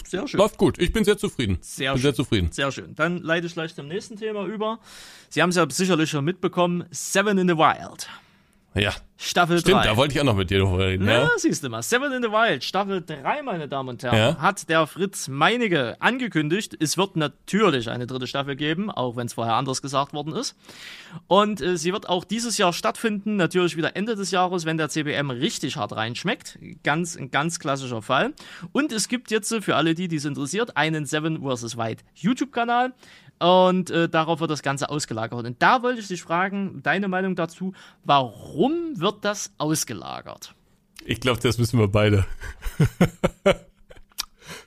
Sehr 0.06 0.26
schön. 0.26 0.38
Läuft 0.38 0.56
gut. 0.56 0.78
Ich 0.78 0.92
bin 0.92 1.04
sehr 1.04 1.18
zufrieden. 1.18 1.58
Sehr 1.60 1.92
bin 1.92 1.98
schön. 1.98 2.02
sehr 2.02 2.14
zufrieden. 2.14 2.52
Sehr 2.52 2.72
schön. 2.72 2.94
Dann 2.94 3.18
leite 3.18 3.46
ich 3.46 3.52
gleich 3.52 3.74
zum 3.74 3.88
nächsten 3.88 4.16
Thema 4.16 4.46
über. 4.46 4.78
Sie 5.28 5.42
haben 5.42 5.50
es 5.50 5.56
ja 5.56 5.68
sicherlich 5.68 6.08
schon 6.08 6.24
mitbekommen. 6.24 6.84
Seven 6.90 7.36
in 7.36 7.48
the 7.48 7.56
Wild. 7.56 8.08
Ja. 8.74 8.92
Staffel 9.20 9.58
Stimmt, 9.58 9.82
3. 9.82 9.88
da 9.88 9.96
wollte 9.96 10.14
ich 10.14 10.20
auch 10.20 10.24
noch 10.24 10.36
mit 10.36 10.50
dir 10.50 10.60
drüber 10.60 10.78
reden. 10.78 11.04
Ja, 11.08 11.22
ja, 11.22 11.30
siehst 11.36 11.64
du 11.64 11.68
mal. 11.68 11.82
Seven 11.82 12.12
in 12.12 12.22
the 12.22 12.28
Wild, 12.28 12.62
Staffel 12.62 13.02
3, 13.02 13.42
meine 13.42 13.66
Damen 13.66 13.88
und 13.88 14.02
Herren, 14.04 14.16
ja. 14.16 14.36
hat 14.38 14.68
der 14.68 14.86
Fritz 14.86 15.26
Meinige 15.26 15.96
angekündigt. 15.98 16.76
Es 16.78 16.96
wird 16.96 17.16
natürlich 17.16 17.90
eine 17.90 18.06
dritte 18.06 18.28
Staffel 18.28 18.54
geben, 18.54 18.92
auch 18.92 19.16
wenn 19.16 19.26
es 19.26 19.32
vorher 19.32 19.54
anders 19.54 19.82
gesagt 19.82 20.12
worden 20.12 20.34
ist. 20.34 20.54
Und 21.26 21.60
äh, 21.60 21.76
sie 21.76 21.92
wird 21.92 22.08
auch 22.08 22.22
dieses 22.22 22.58
Jahr 22.58 22.72
stattfinden, 22.72 23.34
natürlich 23.34 23.76
wieder 23.76 23.96
Ende 23.96 24.14
des 24.14 24.30
Jahres, 24.30 24.66
wenn 24.66 24.76
der 24.76 24.88
CBM 24.88 25.30
richtig 25.30 25.76
hart 25.76 25.96
reinschmeckt. 25.96 26.58
Ganz, 26.84 27.16
ein 27.16 27.32
ganz 27.32 27.58
klassischer 27.58 28.02
Fall. 28.02 28.34
Und 28.70 28.92
es 28.92 29.08
gibt 29.08 29.32
jetzt 29.32 29.52
für 29.62 29.74
alle, 29.74 29.96
die 29.96 30.06
dies 30.06 30.26
interessiert, 30.26 30.76
einen 30.76 31.06
Seven 31.06 31.42
vs. 31.42 31.76
Wild 31.76 32.04
YouTube-Kanal. 32.14 32.92
Und 33.40 33.90
äh, 33.90 34.08
darauf 34.08 34.40
wird 34.40 34.50
das 34.50 34.62
Ganze 34.62 34.90
ausgelagert. 34.90 35.44
Und 35.44 35.62
da 35.62 35.82
wollte 35.82 36.00
ich 36.00 36.08
dich 36.08 36.22
fragen, 36.22 36.82
deine 36.82 37.08
Meinung 37.08 37.36
dazu, 37.36 37.72
warum 38.04 39.00
wird 39.00 39.24
das 39.24 39.52
ausgelagert? 39.58 40.54
Ich 41.04 41.20
glaube, 41.20 41.40
das 41.40 41.58
wissen 41.58 41.78
wir 41.78 41.88
beide. 41.88 42.26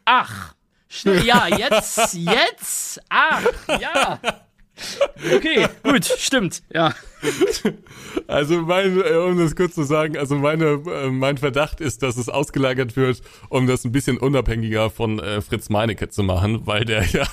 Ach, 0.05 0.55
ja, 1.03 1.47
jetzt, 1.47 2.13
jetzt, 2.15 3.01
ach, 3.09 3.43
ja. 3.79 4.19
Okay, 5.35 5.67
gut, 5.83 6.05
stimmt, 6.05 6.63
ja. 6.73 6.93
Also 8.27 8.61
mein, 8.61 8.99
äh, 8.99 9.15
um 9.15 9.37
das 9.37 9.55
kurz 9.55 9.75
zu 9.75 9.83
sagen, 9.83 10.17
also 10.17 10.35
meine, 10.35 10.81
äh, 10.85 11.09
mein 11.09 11.37
Verdacht 11.37 11.79
ist, 11.79 12.03
dass 12.03 12.17
es 12.17 12.29
ausgelagert 12.29 12.95
wird, 12.95 13.21
um 13.49 13.67
das 13.67 13.85
ein 13.85 13.91
bisschen 13.91 14.17
unabhängiger 14.17 14.89
von 14.89 15.19
äh, 15.19 15.41
Fritz 15.41 15.69
Meinecke 15.69 16.09
zu 16.09 16.23
machen, 16.23 16.65
weil 16.65 16.85
der 16.85 17.05
ja 17.11 17.25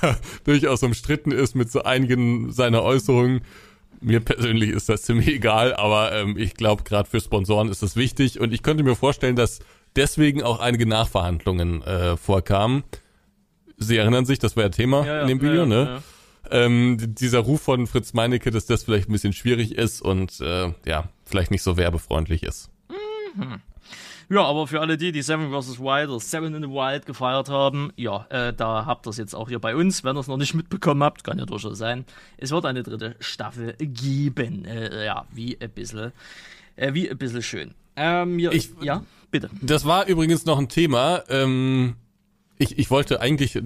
durchaus 0.44 0.82
umstritten 0.82 1.32
ist 1.32 1.54
mit 1.54 1.70
so 1.70 1.82
einigen 1.82 2.52
seiner 2.52 2.82
Äußerungen. 2.82 3.40
Mir 4.00 4.20
persönlich 4.20 4.70
ist 4.70 4.88
das 4.88 5.02
ziemlich 5.02 5.28
egal, 5.28 5.74
aber 5.74 6.12
ähm, 6.12 6.36
ich 6.36 6.54
glaube, 6.54 6.84
gerade 6.84 7.08
für 7.08 7.20
Sponsoren 7.20 7.68
ist 7.68 7.82
das 7.82 7.96
wichtig 7.96 8.38
und 8.38 8.52
ich 8.52 8.62
könnte 8.62 8.84
mir 8.84 8.94
vorstellen, 8.94 9.34
dass 9.34 9.58
deswegen 9.96 10.42
auch 10.42 10.60
einige 10.60 10.86
Nachverhandlungen 10.86 11.82
äh, 11.82 12.16
vorkamen. 12.16 12.84
Sie 13.76 13.96
erinnern 13.96 14.24
sich, 14.24 14.38
das 14.38 14.56
war 14.56 14.64
ja 14.64 14.68
Thema 14.68 15.04
ja, 15.04 15.14
ja, 15.14 15.22
in 15.22 15.28
dem 15.28 15.40
Video, 15.40 15.62
ja, 15.62 15.66
ne? 15.66 16.02
Ähm, 16.50 16.96
dieser 17.00 17.40
Ruf 17.40 17.62
von 17.62 17.86
Fritz 17.86 18.12
Meinecke, 18.12 18.50
dass 18.50 18.66
das 18.66 18.84
vielleicht 18.84 19.08
ein 19.08 19.12
bisschen 19.12 19.32
schwierig 19.32 19.74
ist 19.74 20.02
und 20.02 20.40
äh, 20.40 20.72
ja, 20.86 21.08
vielleicht 21.24 21.50
nicht 21.50 21.62
so 21.62 21.76
werbefreundlich 21.76 22.42
ist. 22.42 22.70
Mhm. 23.34 23.60
Ja, 24.30 24.42
aber 24.42 24.66
für 24.66 24.80
alle 24.80 24.98
die, 24.98 25.10
die 25.10 25.22
Seven 25.22 25.50
vs. 25.50 25.78
Wild 25.80 26.10
oder 26.10 26.20
Seven 26.20 26.54
in 26.54 26.62
the 26.62 26.68
Wild 26.68 27.06
gefeiert 27.06 27.48
haben, 27.48 27.92
ja, 27.96 28.26
äh, 28.28 28.52
da 28.52 28.84
habt 28.84 29.06
ihr 29.06 29.10
es 29.10 29.16
jetzt 29.16 29.34
auch 29.34 29.48
hier 29.48 29.58
bei 29.58 29.74
uns. 29.74 30.04
Wenn 30.04 30.16
ihr 30.16 30.20
es 30.20 30.26
noch 30.26 30.36
nicht 30.36 30.54
mitbekommen 30.54 31.02
habt, 31.02 31.24
kann 31.24 31.38
ja 31.38 31.46
durchaus 31.46 31.78
sein. 31.78 32.04
Es 32.36 32.50
wird 32.50 32.66
eine 32.66 32.82
dritte 32.82 33.16
Staffel 33.20 33.74
geben. 33.78 34.66
Äh, 34.66 35.06
ja, 35.06 35.24
wie 35.32 35.58
ein 35.58 35.70
bisschen, 35.70 36.12
äh, 36.76 36.92
wie 36.92 37.10
ein 37.10 37.16
bisschen 37.16 37.42
schön. 37.42 37.74
Ähm, 37.96 38.38
ja, 38.38 38.52
ich, 38.52 38.70
ja, 38.82 39.02
bitte. 39.30 39.48
Das 39.62 39.86
war 39.86 40.06
übrigens 40.06 40.44
noch 40.44 40.58
ein 40.58 40.68
Thema. 40.68 41.22
Ähm, 41.30 41.96
ich, 42.58 42.78
ich 42.78 42.90
wollte 42.90 43.20
eigentlich, 43.20 43.56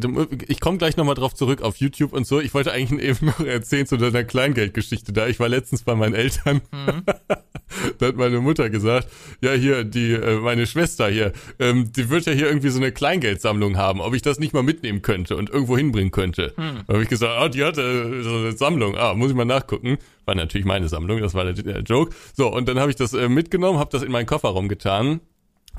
ich 0.49 0.61
komme 0.61 0.79
gleich 0.79 0.97
nochmal 0.97 1.15
drauf 1.15 1.35
zurück 1.35 1.63
auf 1.63 1.77
YouTube 1.77 2.13
und 2.13 2.27
so. 2.27 2.41
Ich 2.41 2.53
wollte 2.55 2.73
eigentlich 2.73 3.03
eben 3.09 3.27
noch 3.27 3.41
erzählen 3.41 3.87
zu 3.87 3.97
deiner 3.97 4.25
Kleingeldgeschichte 4.25 5.13
da. 5.13 5.27
Ich 5.27 5.41
war 5.41 5.49
letztens 5.49 5.83
bei 5.83 5.95
meinen 5.95 6.15
Eltern. 6.15 6.61
Mhm. 6.71 7.03
da 7.99 8.07
hat 8.07 8.17
meine 8.17 8.41
Mutter 8.41 8.71
gesagt, 8.71 9.09
ja 9.41 9.53
hier, 9.53 9.85
die, 9.85 10.13
äh, 10.13 10.39
meine 10.41 10.67
Schwester 10.67 11.09
hier, 11.09 11.33
ähm, 11.59 11.91
die 11.93 12.11
wird 12.11 12.27
ja 12.27 12.33
hier 12.33 12.47
irgendwie 12.47 12.69
so 12.69 12.79
eine 12.79 12.93
Kleingeldsammlung 12.93 13.77
haben, 13.77 14.01
ob 14.01 14.15
ich 14.15 14.23
das 14.23 14.39
nicht 14.39 14.53
mal 14.53 14.63
mitnehmen 14.63 15.03
könnte 15.03 15.37
und 15.37 15.49
irgendwo 15.51 15.77
hinbringen 15.77 16.11
könnte. 16.11 16.53
Mhm. 16.57 16.81
Da 16.87 16.95
habe 16.95 17.03
ich 17.03 17.09
gesagt, 17.09 17.33
ah, 17.33 17.49
die 17.49 17.65
hatte 17.65 17.81
äh, 17.81 18.23
so 18.23 18.37
eine 18.37 18.53
Sammlung. 18.53 18.97
Ah, 18.97 19.15
muss 19.15 19.31
ich 19.31 19.37
mal 19.37 19.45
nachgucken. 19.45 19.99
War 20.27 20.35
natürlich 20.35 20.67
meine 20.67 20.89
Sammlung, 20.89 21.21
das 21.21 21.35
war 21.35 21.45
der, 21.45 21.55
der 21.55 21.81
Joke. 21.81 22.15
So, 22.35 22.53
und 22.53 22.69
dann 22.69 22.79
habe 22.79 22.91
ich 22.91 22.97
das 22.97 23.15
äh, 23.15 23.29
mitgenommen, 23.29 23.79
habe 23.79 23.91
das 23.91 24.03
in 24.03 24.13
meinen 24.13 24.27
Kofferraum 24.27 24.69
getan 24.69 25.21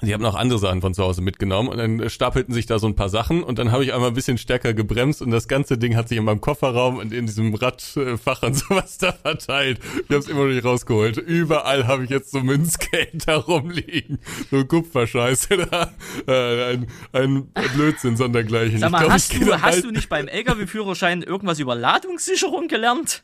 die 0.01 0.13
haben 0.13 0.21
noch 0.21 0.35
andere 0.35 0.59
Sachen 0.59 0.81
von 0.81 0.93
zu 0.93 1.03
Hause 1.03 1.21
mitgenommen 1.21 1.69
und 1.69 1.77
dann 1.77 2.09
stapelten 2.09 2.53
sich 2.53 2.65
da 2.65 2.79
so 2.79 2.87
ein 2.87 2.95
paar 2.95 3.09
Sachen 3.09 3.43
und 3.43 3.59
dann 3.59 3.71
habe 3.71 3.83
ich 3.85 3.93
einmal 3.93 4.09
ein 4.09 4.13
bisschen 4.13 4.37
stärker 4.37 4.73
gebremst 4.73 5.21
und 5.21 5.31
das 5.31 5.47
ganze 5.47 5.77
Ding 5.77 5.95
hat 5.95 6.09
sich 6.09 6.17
in 6.17 6.25
meinem 6.25 6.41
Kofferraum 6.41 6.97
und 6.97 7.13
in 7.13 7.25
diesem 7.25 7.53
Radfach 7.53 8.43
und 8.43 8.53
sowas 8.57 8.97
da 8.97 9.11
verteilt. 9.11 9.79
Ich 9.95 10.09
habe 10.09 10.17
es 10.17 10.27
immer 10.27 10.41
noch 10.41 10.53
nicht 10.53 10.65
rausgeholt. 10.65 11.17
Überall 11.17 11.87
habe 11.87 12.03
ich 12.03 12.09
jetzt 12.09 12.31
so 12.31 12.41
Münzgeld 12.41 13.09
da 13.27 13.37
rumliegen. 13.37 14.19
So 14.51 14.65
Kupferscheiße 14.65 15.57
da. 15.71 15.93
Äh, 16.27 16.73
ein, 16.73 16.87
ein 17.13 17.47
Blödsinn 17.75 18.17
sondergleichen. 18.17 18.79
Sag 18.79 18.91
mal, 18.91 18.99
glaub, 18.99 19.11
hast, 19.11 19.33
du, 19.33 19.61
hast 19.61 19.83
du 19.83 19.91
nicht 19.91 20.09
beim 20.09 20.27
LKW-Führerschein 20.27 21.21
irgendwas 21.21 21.59
über 21.59 21.75
Ladungssicherung 21.75 22.67
gelernt? 22.67 23.23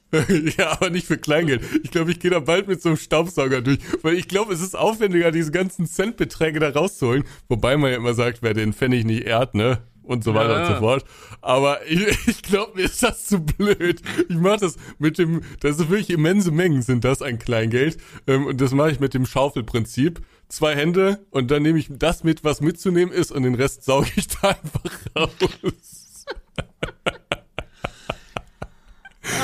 ja, 0.58 0.72
aber 0.72 0.90
nicht 0.90 1.08
für 1.08 1.18
Kleingeld. 1.18 1.62
Ich 1.84 1.92
glaube, 1.92 2.12
ich 2.12 2.20
gehe 2.20 2.32
da 2.32 2.40
bald 2.40 2.68
mit 2.68 2.82
so 2.82 2.90
einem 2.90 2.98
Staubsauger 2.98 3.62
durch, 3.62 3.80
weil 4.02 4.14
ich 4.14 4.28
glaube, 4.28 4.54
es 4.54 4.62
ist 4.62 4.78
aufwendiger, 4.78 5.32
diese 5.32 5.52
ganzen 5.52 5.88
Centbeträge 5.88 6.59
da 6.60 6.70
rauszuholen. 6.70 7.24
Wobei 7.48 7.78
man 7.78 7.92
ja 7.92 7.98
immer 7.98 8.14
sagt, 8.14 8.42
wer 8.42 8.54
den 8.54 8.74
Pfennig 8.74 9.06
nicht 9.06 9.24
ehrt, 9.24 9.56
ne? 9.56 9.80
und 10.10 10.24
so 10.24 10.34
weiter 10.34 10.56
Ja. 10.56 10.68
und 10.68 10.74
so 10.74 10.80
fort. 10.80 11.06
Aber 11.42 11.86
ich, 11.86 12.02
ich 12.28 12.42
glaube, 12.42 12.76
mir 12.76 12.86
ist 12.86 13.04
das 13.04 13.26
zu 13.28 13.40
blöd. 13.40 14.02
Ich 14.28 14.36
mache 14.36 14.62
das 14.62 14.76
mit 14.98 15.20
dem, 15.20 15.42
das 15.60 15.78
ist 15.78 15.90
wirklich 15.90 16.10
immense 16.10 16.52
Mengen 16.52 16.82
sind 16.82 17.04
das 17.04 17.22
an 17.22 17.38
Kleingeld. 17.38 17.98
Ähm, 18.26 18.48
und 18.48 18.60
das 18.60 18.72
mache 18.72 18.90
ich 18.92 19.00
mit 19.00 19.14
dem 19.14 19.28
Schaufelprinzip. 19.28 20.22
Zwei 20.48 20.76
Hände 20.76 21.20
und 21.30 21.52
dann 21.52 21.62
nehme 21.62 21.78
ich 21.78 21.90
das 21.92 22.24
mit, 22.24 22.44
was 22.44 22.60
mitzunehmen 22.60 23.14
ist 23.14 23.32
und 23.32 23.44
den 23.44 23.54
Rest 23.54 23.84
sauge 23.86 24.10
ich 24.16 24.28
da 24.42 24.50
einfach 24.50 25.00
raus. 25.16 26.26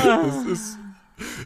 Das 0.03 0.45
ist, 0.51 0.77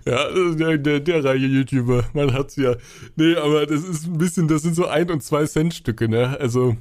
ja, 0.05 0.29
das 0.29 0.51
ist 0.51 0.59
der, 0.59 0.77
der, 0.77 0.99
der 0.99 1.23
reiche 1.23 1.45
YouTuber. 1.45 2.05
Man 2.13 2.33
hat's 2.33 2.55
ja. 2.55 2.75
Nee, 3.15 3.35
aber 3.35 3.65
das 3.65 3.83
ist 3.83 4.07
ein 4.07 4.17
bisschen, 4.17 4.47
das 4.47 4.61
sind 4.61 4.75
so 4.75 4.87
ein 4.87 5.09
und 5.09 5.23
zwei 5.23 5.45
Cent 5.45 5.73
Stücke, 5.73 6.09
ne? 6.09 6.37
Also, 6.39 6.77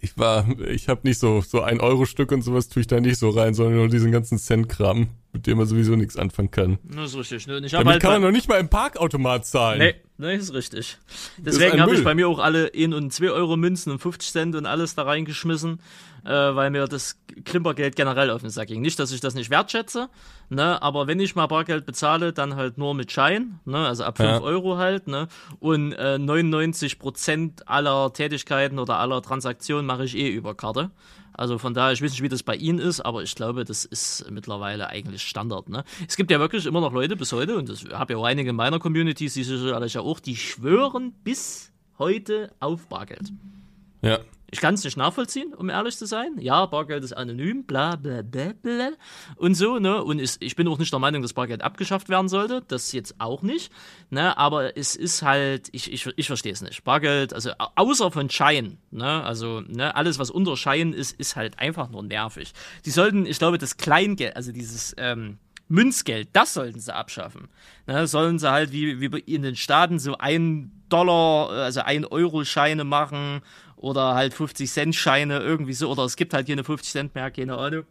ich 0.00 0.16
war, 0.16 0.46
ich 0.68 0.88
habe 0.88 1.00
nicht 1.04 1.18
so, 1.18 1.40
so 1.40 1.62
ein 1.62 1.80
Euro 1.80 2.06
Stück 2.06 2.32
und 2.32 2.42
sowas 2.42 2.68
tue 2.68 2.82
ich 2.82 2.86
da 2.86 3.00
nicht 3.00 3.18
so 3.18 3.30
rein, 3.30 3.54
sondern 3.54 3.76
nur 3.76 3.88
diesen 3.88 4.12
ganzen 4.12 4.38
Cent-Kram, 4.38 5.08
mit 5.32 5.46
dem 5.46 5.58
man 5.58 5.66
sowieso 5.66 5.96
nichts 5.96 6.16
anfangen 6.16 6.50
kann. 6.50 6.78
Das 6.84 7.10
ist 7.10 7.16
richtig. 7.16 7.46
Ne? 7.46 7.60
Ich 7.64 7.72
Damit 7.72 7.86
halt 7.94 8.02
kann 8.02 8.12
man 8.12 8.22
noch 8.22 8.30
nicht 8.30 8.48
mal 8.48 8.60
im 8.60 8.68
Parkautomat 8.68 9.46
zahlen. 9.46 9.78
Nee, 9.78 9.94
nee, 10.18 10.36
ist 10.36 10.54
richtig. 10.54 10.98
Deswegen 11.38 11.80
habe 11.80 11.94
ich 11.94 12.04
bei 12.04 12.14
mir 12.14 12.28
auch 12.28 12.38
alle 12.38 12.70
1 12.74 12.94
und 12.94 13.12
2 13.12 13.30
Euro 13.30 13.56
Münzen 13.56 13.92
und 13.92 13.98
50 13.98 14.32
Cent 14.32 14.54
und 14.56 14.66
alles 14.66 14.94
da 14.94 15.02
reingeschmissen, 15.02 15.80
äh, 16.24 16.30
weil 16.30 16.70
mir 16.70 16.86
das 16.86 17.18
Klimpergeld 17.44 17.96
generell 17.96 18.30
auf 18.30 18.42
den 18.42 18.50
Sack 18.50 18.68
ging. 18.68 18.80
Nicht, 18.80 18.98
dass 18.98 19.12
ich 19.12 19.20
das 19.20 19.34
nicht 19.34 19.50
wertschätze, 19.50 20.08
ne, 20.48 20.80
aber 20.82 21.06
wenn 21.06 21.20
ich 21.20 21.34
mal 21.34 21.46
Bargeld 21.46 21.86
bezahle, 21.86 22.32
dann 22.32 22.56
halt 22.56 22.78
nur 22.78 22.94
mit 22.94 23.10
Schein, 23.10 23.58
ne, 23.64 23.86
also 23.86 24.04
ab 24.04 24.18
5 24.18 24.28
Ja. 24.28 24.40
Euro 24.40 24.76
halt, 24.76 25.08
ne, 25.08 25.28
und 25.60 25.92
äh, 25.92 26.18
99% 26.18 27.66
aller 27.66 28.12
Tätigkeiten 28.12 28.78
oder 28.78 28.98
aller 28.98 29.22
Transaktionen 29.22 29.86
mache 29.86 30.04
ich 30.04 30.16
eh 30.16 30.28
über 30.30 30.54
Karte. 30.54 30.90
Also 31.34 31.56
von 31.56 31.72
daher, 31.72 31.92
ich 31.92 32.02
weiß 32.02 32.10
nicht, 32.10 32.22
wie 32.22 32.28
das 32.28 32.42
bei 32.42 32.54
Ihnen 32.54 32.78
ist, 32.78 33.00
aber 33.00 33.22
ich 33.22 33.34
glaube, 33.34 33.64
das 33.64 33.86
ist 33.86 34.30
mittlerweile 34.30 34.88
eigentlich 34.88 35.22
Standard. 35.22 35.70
Ne? 35.70 35.82
Es 36.06 36.16
gibt 36.16 36.30
ja 36.30 36.38
wirklich 36.38 36.66
immer 36.66 36.82
noch 36.82 36.92
Leute 36.92 37.16
bis 37.16 37.32
heute, 37.32 37.56
und 37.56 37.70
das 37.70 37.84
habe 37.90 38.12
ja 38.12 38.18
auch 38.18 38.24
einige 38.24 38.50
in 38.50 38.56
meiner 38.56 38.78
Community, 38.78 39.28
Sie 39.28 39.42
sicherlich 39.42 39.94
ja 39.94 40.02
auch, 40.02 40.20
die 40.20 40.36
schwören 40.36 41.12
bis 41.24 41.72
heute 41.98 42.52
auf 42.60 42.86
Bargeld. 42.88 43.32
Ja. 44.02 44.18
Ich 44.54 44.60
kann 44.60 44.74
es 44.74 44.84
nicht 44.84 44.98
nachvollziehen, 44.98 45.54
um 45.54 45.70
ehrlich 45.70 45.96
zu 45.96 46.04
sein. 46.04 46.36
Ja, 46.38 46.66
Bargeld 46.66 47.02
ist 47.02 47.14
anonym, 47.14 47.64
bla 47.64 47.96
bla 47.96 48.20
bla 48.20 48.52
bla 48.52 48.90
und 49.36 49.54
so, 49.54 49.78
ne? 49.78 50.04
Und 50.04 50.18
ist, 50.18 50.42
ich 50.42 50.56
bin 50.56 50.68
auch 50.68 50.78
nicht 50.78 50.92
der 50.92 51.00
Meinung, 51.00 51.22
dass 51.22 51.32
Bargeld 51.32 51.62
abgeschafft 51.62 52.10
werden 52.10 52.28
sollte. 52.28 52.62
Das 52.68 52.92
jetzt 52.92 53.14
auch 53.18 53.40
nicht. 53.40 53.72
Ne? 54.10 54.36
Aber 54.36 54.76
es 54.76 54.94
ist 54.94 55.22
halt, 55.22 55.70
ich, 55.72 55.90
ich, 55.90 56.06
ich 56.16 56.26
verstehe 56.26 56.52
es 56.52 56.60
nicht. 56.60 56.84
Bargeld, 56.84 57.32
also 57.32 57.52
au- 57.58 57.70
außer 57.76 58.10
von 58.10 58.28
Schein, 58.28 58.76
ne? 58.90 59.24
Also, 59.24 59.62
ne, 59.62 59.96
alles, 59.96 60.18
was 60.18 60.30
unter 60.30 60.54
Schein 60.58 60.92
ist, 60.92 61.18
ist 61.18 61.34
halt 61.34 61.58
einfach 61.58 61.88
nur 61.88 62.02
nervig. 62.02 62.52
Die 62.84 62.90
sollten, 62.90 63.24
ich 63.24 63.38
glaube, 63.38 63.56
das 63.56 63.78
Kleingeld, 63.78 64.36
also 64.36 64.52
dieses, 64.52 64.94
ähm, 64.98 65.38
Münzgeld, 65.68 66.28
das 66.34 66.52
sollten 66.52 66.78
sie 66.80 66.94
abschaffen. 66.94 67.48
Ne, 67.86 68.06
sollen 68.06 68.38
sie 68.38 68.50
halt 68.50 68.70
wie, 68.72 69.00
wie 69.00 69.18
in 69.20 69.40
den 69.40 69.56
Staaten 69.56 69.98
so 69.98 70.18
ein 70.18 70.70
Dollar, 70.90 71.48
also 71.48 71.80
ein 71.80 72.04
Euro 72.04 72.44
Scheine 72.44 72.84
machen 72.84 73.40
oder 73.82 74.14
halt 74.14 74.32
50 74.32 74.70
Cent 74.70 74.94
Scheine 74.94 75.40
irgendwie 75.40 75.74
so. 75.74 75.90
Oder 75.90 76.04
es 76.04 76.16
gibt 76.16 76.32
halt 76.32 76.46
hier 76.46 76.54
eine 76.54 76.64
50 76.64 76.90
Cent 76.92 77.14
mehr, 77.14 77.30
keine 77.30 77.58
Ahnung. 77.58 77.84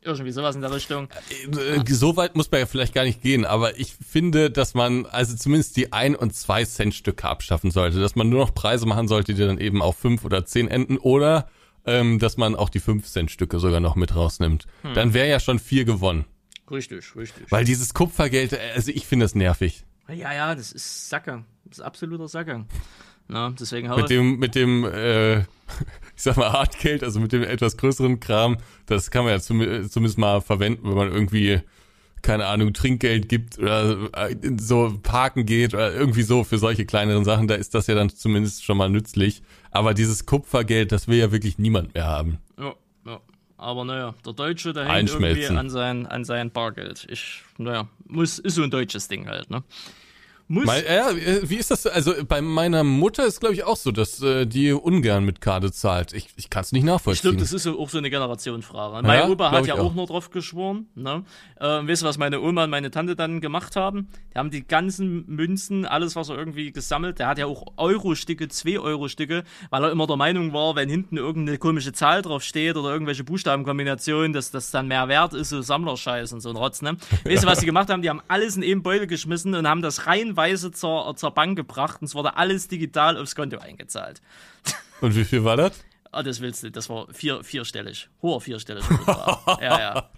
Irgendwie 0.00 0.32
sowas 0.32 0.54
in 0.54 0.60
der 0.60 0.72
Richtung. 0.74 1.08
Äh, 1.52 1.80
So 1.92 2.16
weit 2.16 2.34
muss 2.36 2.50
man 2.50 2.60
ja 2.60 2.66
vielleicht 2.66 2.92
gar 2.94 3.04
nicht 3.04 3.22
gehen, 3.22 3.46
aber 3.46 3.78
ich 3.78 3.94
finde, 3.94 4.50
dass 4.50 4.74
man 4.74 5.06
also 5.06 5.34
zumindest 5.36 5.76
die 5.76 5.92
ein 5.92 6.14
und 6.14 6.34
zwei 6.34 6.64
Cent 6.64 6.94
Stücke 6.94 7.26
abschaffen 7.26 7.70
sollte, 7.70 8.00
dass 8.00 8.14
man 8.16 8.28
nur 8.28 8.40
noch 8.40 8.54
Preise 8.54 8.84
machen 8.86 9.08
sollte, 9.08 9.32
die 9.34 9.40
dann 9.46 9.58
eben 9.58 9.80
auf 9.80 9.96
fünf 9.96 10.24
oder 10.24 10.44
zehn 10.44 10.68
enden 10.68 10.98
oder 10.98 11.48
ähm, 11.86 12.18
dass 12.18 12.36
man 12.36 12.54
auch 12.54 12.68
die 12.68 12.80
fünf 12.80 13.06
Cent 13.06 13.30
Stücke 13.30 13.58
sogar 13.60 13.80
noch 13.80 13.96
mit 13.96 14.14
rausnimmt. 14.14 14.66
Dann 14.94 15.14
wäre 15.14 15.28
ja 15.28 15.40
schon 15.40 15.58
viel 15.58 15.84
gewonnen, 15.86 16.24
Richtig, 16.70 17.16
richtig. 17.16 17.50
weil 17.50 17.64
dieses 17.64 17.94
Kupfergeld, 17.94 18.52
äh, 18.54 18.58
also 18.74 18.90
ich 18.94 19.06
finde 19.06 19.24
das 19.24 19.34
nervig. 19.34 19.84
Ja, 20.08 20.34
ja, 20.34 20.54
das 20.54 20.72
ist 20.72 21.08
Sackgang. 21.08 21.46
Das 21.64 21.78
ist 21.78 21.84
absoluter 21.84 22.28
Sackgang. 22.28 22.66
Na, 23.28 23.50
deswegen 23.58 23.88
Mit 23.94 24.10
dem, 24.10 24.38
mit 24.38 24.54
dem, 24.54 24.84
äh, 24.84 25.38
ich 25.40 25.46
sag 26.16 26.36
mal 26.36 26.52
Hartgeld, 26.52 27.02
also 27.02 27.20
mit 27.20 27.32
dem 27.32 27.42
etwas 27.42 27.76
größeren 27.76 28.20
Kram, 28.20 28.58
das 28.86 29.10
kann 29.10 29.24
man 29.24 29.32
ja 29.32 29.40
zum, 29.40 29.60
zumindest 29.88 30.18
mal 30.18 30.40
verwenden, 30.40 30.88
wenn 30.88 30.96
man 30.96 31.12
irgendwie, 31.12 31.60
keine 32.22 32.46
Ahnung, 32.46 32.74
Trinkgeld 32.74 33.28
gibt 33.28 33.58
oder 33.58 34.10
äh, 34.12 34.36
so 34.58 34.98
parken 35.02 35.46
geht 35.46 35.72
oder 35.74 35.94
irgendwie 35.94 36.22
so 36.22 36.44
für 36.44 36.58
solche 36.58 36.84
kleineren 36.84 37.24
Sachen, 37.24 37.48
da 37.48 37.54
ist 37.54 37.74
das 37.74 37.86
ja 37.86 37.94
dann 37.94 38.10
zumindest 38.10 38.64
schon 38.64 38.76
mal 38.76 38.90
nützlich. 38.90 39.42
Aber 39.70 39.94
dieses 39.94 40.26
Kupfergeld, 40.26 40.92
das 40.92 41.08
will 41.08 41.18
ja 41.18 41.32
wirklich 41.32 41.58
niemand 41.58 41.94
mehr 41.94 42.06
haben. 42.06 42.38
Ja, 42.58 42.74
ja. 43.06 43.20
Aber 43.56 43.84
naja, 43.84 44.14
der 44.24 44.34
Deutsche, 44.34 44.74
der 44.74 44.84
hängt 44.84 45.10
irgendwie 45.10 45.46
an 45.46 45.70
sein, 45.70 46.06
an 46.06 46.24
sein 46.24 46.50
Bargeld. 46.50 47.06
Ich, 47.08 47.42
naja, 47.56 47.88
muss, 48.06 48.38
ist 48.38 48.56
so 48.56 48.62
ein 48.62 48.70
deutsches 48.70 49.08
Ding 49.08 49.26
halt, 49.28 49.48
ne? 49.50 49.64
Muss. 50.46 50.66
Mein, 50.66 50.84
ja, 50.84 51.10
äh, 51.10 51.48
wie 51.48 51.56
ist 51.56 51.70
das? 51.70 51.86
Also 51.86 52.12
bei 52.28 52.42
meiner 52.42 52.84
Mutter 52.84 53.24
ist 53.24 53.40
glaube 53.40 53.54
ich 53.54 53.64
auch 53.64 53.76
so, 53.76 53.90
dass 53.92 54.20
äh, 54.22 54.46
die 54.46 54.72
ungern 54.72 55.24
mit 55.24 55.40
Karte 55.40 55.72
zahlt. 55.72 56.12
Ich, 56.12 56.28
ich 56.36 56.50
kann 56.50 56.62
es 56.62 56.72
nicht 56.72 56.82
Ich 56.82 56.86
nachvollziehen. 56.86 57.22
glaube, 57.22 57.36
das 57.38 57.52
ist 57.52 57.66
auch 57.66 57.88
so 57.88 57.96
eine 57.98 58.10
Generationenfrage. 58.10 59.06
Mein 59.06 59.30
Opa 59.30 59.48
glaub 59.48 59.60
hat 59.60 59.66
ja 59.66 59.74
auch. 59.74 59.86
auch 59.86 59.94
nur 59.94 60.06
drauf 60.06 60.30
geschworen. 60.30 60.86
Ne? 60.94 61.24
Äh, 61.58 61.64
weißt 61.64 62.02
du, 62.02 62.06
was 62.06 62.18
meine 62.18 62.40
Oma 62.42 62.64
und 62.64 62.70
meine 62.70 62.90
Tante 62.90 63.16
dann 63.16 63.40
gemacht 63.40 63.74
haben? 63.76 64.08
Die 64.34 64.38
haben 64.38 64.50
die 64.50 64.66
ganzen 64.66 65.24
Münzen, 65.26 65.86
alles, 65.86 66.14
was 66.14 66.28
er 66.28 66.36
irgendwie 66.36 66.72
gesammelt, 66.72 67.18
der 67.20 67.28
hat 67.28 67.38
ja 67.38 67.46
auch 67.46 67.64
Euro-Stücke, 67.76 68.44
2-Euro-Stücke, 68.44 69.44
weil 69.70 69.84
er 69.84 69.90
immer 69.92 70.06
der 70.06 70.16
Meinung 70.16 70.52
war, 70.52 70.76
wenn 70.76 70.88
hinten 70.90 71.16
irgendeine 71.16 71.56
komische 71.58 71.92
Zahl 71.92 72.20
drauf 72.22 72.42
steht 72.42 72.76
oder 72.76 72.90
irgendwelche 72.90 73.24
Buchstabenkombinationen, 73.24 74.32
dass 74.32 74.50
das 74.50 74.70
dann 74.70 74.88
mehr 74.88 75.08
wert 75.08 75.32
ist, 75.34 75.48
so 75.50 75.62
Sammlerscheiß 75.62 76.32
und 76.32 76.40
so 76.40 76.50
ein 76.50 76.56
Rotz. 76.56 76.82
Ne? 76.82 76.96
Weißt 77.24 77.44
du, 77.44 77.46
was 77.46 77.60
sie 77.60 77.66
gemacht 77.66 77.88
haben? 77.88 78.02
Die 78.02 78.10
haben 78.10 78.20
alles 78.28 78.56
in 78.56 78.62
einen 78.62 78.82
Beutel 78.82 79.06
geschmissen 79.06 79.54
und 79.54 79.66
haben 79.66 79.80
das 79.82 80.06
reihenweise 80.34 80.72
zur, 80.72 81.14
zur 81.16 81.30
Bank 81.30 81.56
gebracht 81.56 82.00
und 82.00 82.06
es 82.06 82.14
wurde 82.14 82.36
alles 82.36 82.68
digital 82.68 83.16
aufs 83.16 83.34
Konto 83.34 83.58
eingezahlt. 83.58 84.20
Und 85.00 85.16
wie 85.16 85.24
viel 85.24 85.44
war 85.44 85.56
das? 85.56 85.84
Ah, 86.12 86.22
das 86.22 86.40
willst 86.40 86.62
du, 86.62 86.70
das 86.70 86.88
war 86.88 87.12
vier, 87.12 87.42
vierstellig. 87.42 88.08
Hoher 88.22 88.40
vierstellig. 88.40 88.84
Ja, 89.60 89.80
ja. 89.80 90.10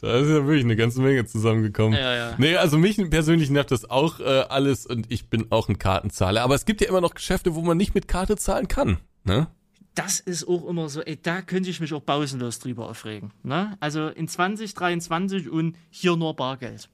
Da 0.00 0.16
ist 0.18 0.28
ja 0.28 0.46
wirklich 0.46 0.64
eine 0.64 0.76
ganze 0.76 1.02
Menge 1.02 1.26
zusammengekommen. 1.26 1.98
Ja, 1.98 2.14
ja. 2.14 2.34
Nee, 2.38 2.56
also 2.56 2.78
mich 2.78 2.96
persönlich 3.10 3.50
nervt 3.50 3.70
das 3.70 3.90
auch 3.90 4.20
äh, 4.20 4.44
alles 4.48 4.86
und 4.86 5.10
ich 5.10 5.28
bin 5.28 5.48
auch 5.50 5.68
ein 5.68 5.78
Kartenzahler. 5.78 6.42
Aber 6.42 6.54
es 6.54 6.64
gibt 6.64 6.80
ja 6.80 6.88
immer 6.88 7.00
noch 7.00 7.12
Geschäfte, 7.12 7.54
wo 7.54 7.60
man 7.60 7.76
nicht 7.76 7.94
mit 7.94 8.08
Karte 8.08 8.36
zahlen 8.36 8.68
kann. 8.68 8.98
Ne? 9.24 9.48
Das 9.94 10.20
ist 10.20 10.48
auch 10.48 10.66
immer 10.66 10.88
so, 10.88 11.02
ey, 11.02 11.18
da 11.20 11.42
könnte 11.42 11.68
ich 11.68 11.80
mich 11.80 11.92
auch 11.92 12.06
pausenlos 12.06 12.60
drüber 12.60 12.88
aufregen. 12.88 13.32
Ne? 13.42 13.76
Also 13.80 14.08
in 14.08 14.28
2023 14.28 15.50
und 15.50 15.76
hier 15.90 16.16
nur 16.16 16.34
Bargeld. 16.34 16.88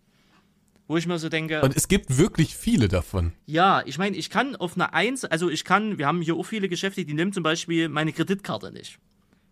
Wo 0.89 0.97
ich 0.97 1.07
mir 1.07 1.18
so 1.18 1.28
denke, 1.28 1.61
Und 1.61 1.76
es 1.76 1.86
gibt 1.86 2.16
wirklich 2.16 2.57
viele 2.57 2.89
davon. 2.89 3.32
ja, 3.45 3.82
ich 3.84 3.99
meine, 3.99 4.16
ich 4.16 4.30
kann 4.30 4.57
auf 4.57 4.74
eine 4.74 4.95
Eins, 4.95 5.24
also 5.24 5.51
ich 5.51 5.64
kann, 5.64 5.99
wir 5.99 6.07
haben 6.07 6.22
hier 6.22 6.34
auch 6.34 6.45
viele 6.45 6.68
Geschäfte, 6.68 7.05
die 7.05 7.12
nehmen 7.12 7.32
zum 7.32 7.43
Beispiel 7.43 7.91
meine 7.91 8.12
Kreditkarte 8.12 8.72
nicht. 8.72 8.99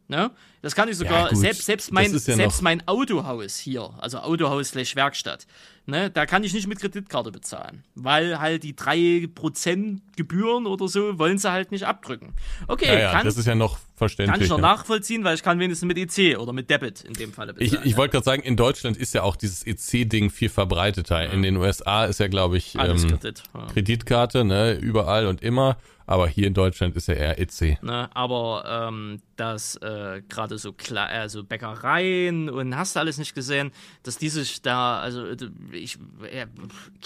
Ne? 0.09 0.30
Das 0.62 0.74
kann 0.74 0.88
ich 0.88 0.96
sogar, 0.96 1.28
gut, 1.28 1.38
selbst, 1.38 1.64
selbst, 1.64 1.92
mein, 1.92 2.12
ja 2.12 2.18
selbst 2.18 2.62
mein 2.62 2.86
Autohaus 2.86 3.57
hier, 3.59 3.90
also 3.98 4.18
Autohaus 4.18 4.68
slash 4.68 4.94
Werkstatt, 4.96 5.46
ne, 5.86 6.11
da 6.11 6.26
kann 6.26 6.44
ich 6.44 6.52
nicht 6.52 6.66
mit 6.66 6.80
Kreditkarte 6.80 7.30
bezahlen, 7.30 7.84
weil 7.94 8.38
halt 8.38 8.62
die 8.62 8.74
3% 8.74 10.00
Gebühren 10.16 10.66
oder 10.66 10.88
so 10.88 11.18
wollen 11.18 11.38
sie 11.38 11.50
halt 11.50 11.72
nicht 11.72 11.84
abdrücken. 11.84 12.34
Okay, 12.68 12.86
Ja, 12.86 12.98
ja, 12.98 13.12
kann, 13.12 13.24
das 13.24 13.36
ist 13.36 13.46
ja 13.46 13.54
noch 13.54 13.74
kann 13.74 13.80
verständlich. 13.96 14.42
ich 14.42 14.48
noch 14.48 14.59
ja. 14.59 14.62
nachvollziehen, 14.62 15.24
weil 15.24 15.34
ich 15.34 15.42
kann 15.42 15.59
wenigstens 15.59 15.86
mit 15.86 15.98
EC 15.98 16.38
oder 16.38 16.52
mit 16.52 16.68
Debit 16.70 17.02
in 17.02 17.14
dem 17.14 17.32
Falle 17.32 17.54
Ich, 17.59 17.70
bezahlen. 17.70 17.88
ich 17.88 17.96
wollte 17.96 18.12
gerade 18.12 18.24
sagen, 18.24 18.42
in 18.42 18.57
Deutschland 18.57 18.96
ist 18.96 19.14
ja 19.14 19.22
auch 19.22 19.36
dieses 19.36 19.66
EC-Ding 19.66 20.30
viel 20.30 20.50
verbreiteter. 20.50 21.32
In 21.32 21.42
den 21.42 21.57
USA 21.57 22.04
ist 22.04 22.20
ja, 22.20 22.28
glaube 22.28 22.59
ich, 22.59 22.74
ähm, 22.74 22.96
Kredit. 22.96 23.42
Ja. 23.54 23.66
Kreditkarte, 23.72 24.44
ne, 24.44 24.74
überall 24.74 25.26
und 25.26 25.42
immer. 25.42 25.78
Aber 26.07 26.28
hier 26.28 26.46
in 26.46 26.54
Deutschland 26.54 26.96
ist 26.96 27.09
ja 27.09 27.14
eher 27.14 27.38
E 27.38 27.42
EC. 27.42 27.82
Ne, 27.82 28.09
aber 28.14 28.64
ähm, 28.88 29.20
dass 29.36 29.76
äh, 29.76 30.22
gerade 30.28 30.59
so 30.59 30.72
klar, 30.72 31.09
also 31.09 31.42
Bäckereien 31.44 32.48
und 32.48 32.76
hast 32.76 32.96
du 32.96 33.00
alles 33.00 33.18
nicht 33.18 33.34
gesehen, 33.34 33.72
dass 34.02 34.16
die 34.16 34.28
sich 34.28 34.62
da, 34.62 35.00
also 35.00 35.26
ich, 35.72 35.98
ja, 36.32 36.46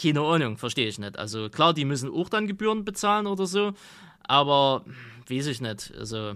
keine 0.01 0.21
Ahnung, 0.21 0.59
verstehe 0.59 0.87
ich 0.87 0.99
nicht. 0.99 1.19
Also 1.19 1.49
klar, 1.49 1.73
die 1.73 1.85
müssen 1.85 2.11
auch 2.11 2.29
dann 2.29 2.47
Gebühren 2.47 2.85
bezahlen 2.85 3.27
oder 3.27 3.47
so, 3.47 3.73
aber 4.23 4.85
weiß 5.29 5.47
ich 5.47 5.61
nicht. 5.61 5.93
Also 5.99 6.35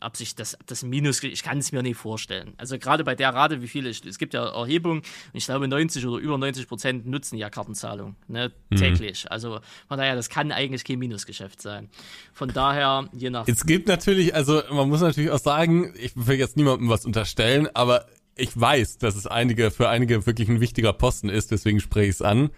ob 0.00 0.16
sich 0.16 0.34
das, 0.34 0.54
ob 0.60 0.66
das 0.66 0.82
Minus, 0.82 1.22
ich 1.22 1.42
kann 1.42 1.58
es 1.58 1.72
mir 1.72 1.82
nicht 1.82 1.96
vorstellen. 1.96 2.54
Also 2.56 2.78
gerade 2.78 3.04
bei 3.04 3.14
der 3.14 3.34
Rate, 3.34 3.62
wie 3.62 3.68
viele, 3.68 3.90
es 3.90 4.18
gibt 4.18 4.34
ja 4.34 4.46
Erhebungen, 4.46 5.00
und 5.00 5.06
ich 5.34 5.44
glaube 5.44 5.68
90 5.68 6.06
oder 6.06 6.18
über 6.18 6.38
90 6.38 6.68
Prozent 6.68 7.06
nutzen 7.06 7.36
ja 7.36 7.50
Kartenzahlung, 7.50 8.16
ne, 8.28 8.52
täglich. 8.76 9.30
Also 9.30 9.60
von 9.88 9.98
daher, 9.98 10.16
das 10.16 10.28
kann 10.28 10.52
eigentlich 10.52 10.84
kein 10.84 10.98
Minusgeschäft 10.98 11.60
sein. 11.60 11.88
Von 12.32 12.52
daher, 12.52 13.08
je 13.12 13.30
nach 13.30 13.46
Es 13.46 13.66
gibt 13.66 13.88
natürlich, 13.88 14.34
also 14.34 14.62
man 14.70 14.88
muss 14.88 15.00
natürlich 15.00 15.30
auch 15.30 15.38
sagen, 15.38 15.94
ich 15.98 16.12
will 16.14 16.38
jetzt 16.38 16.56
niemandem 16.56 16.88
was 16.88 17.04
unterstellen, 17.04 17.68
aber 17.74 18.06
ich 18.36 18.58
weiß, 18.58 18.98
dass 18.98 19.16
es 19.16 19.26
einige, 19.26 19.70
für 19.70 19.88
einige 19.88 20.26
wirklich 20.26 20.48
ein 20.48 20.60
wichtiger 20.60 20.92
Posten 20.92 21.28
ist, 21.28 21.50
deswegen 21.50 21.80
spreche 21.80 22.08
ich 22.08 22.16
es 22.16 22.22
an. 22.22 22.50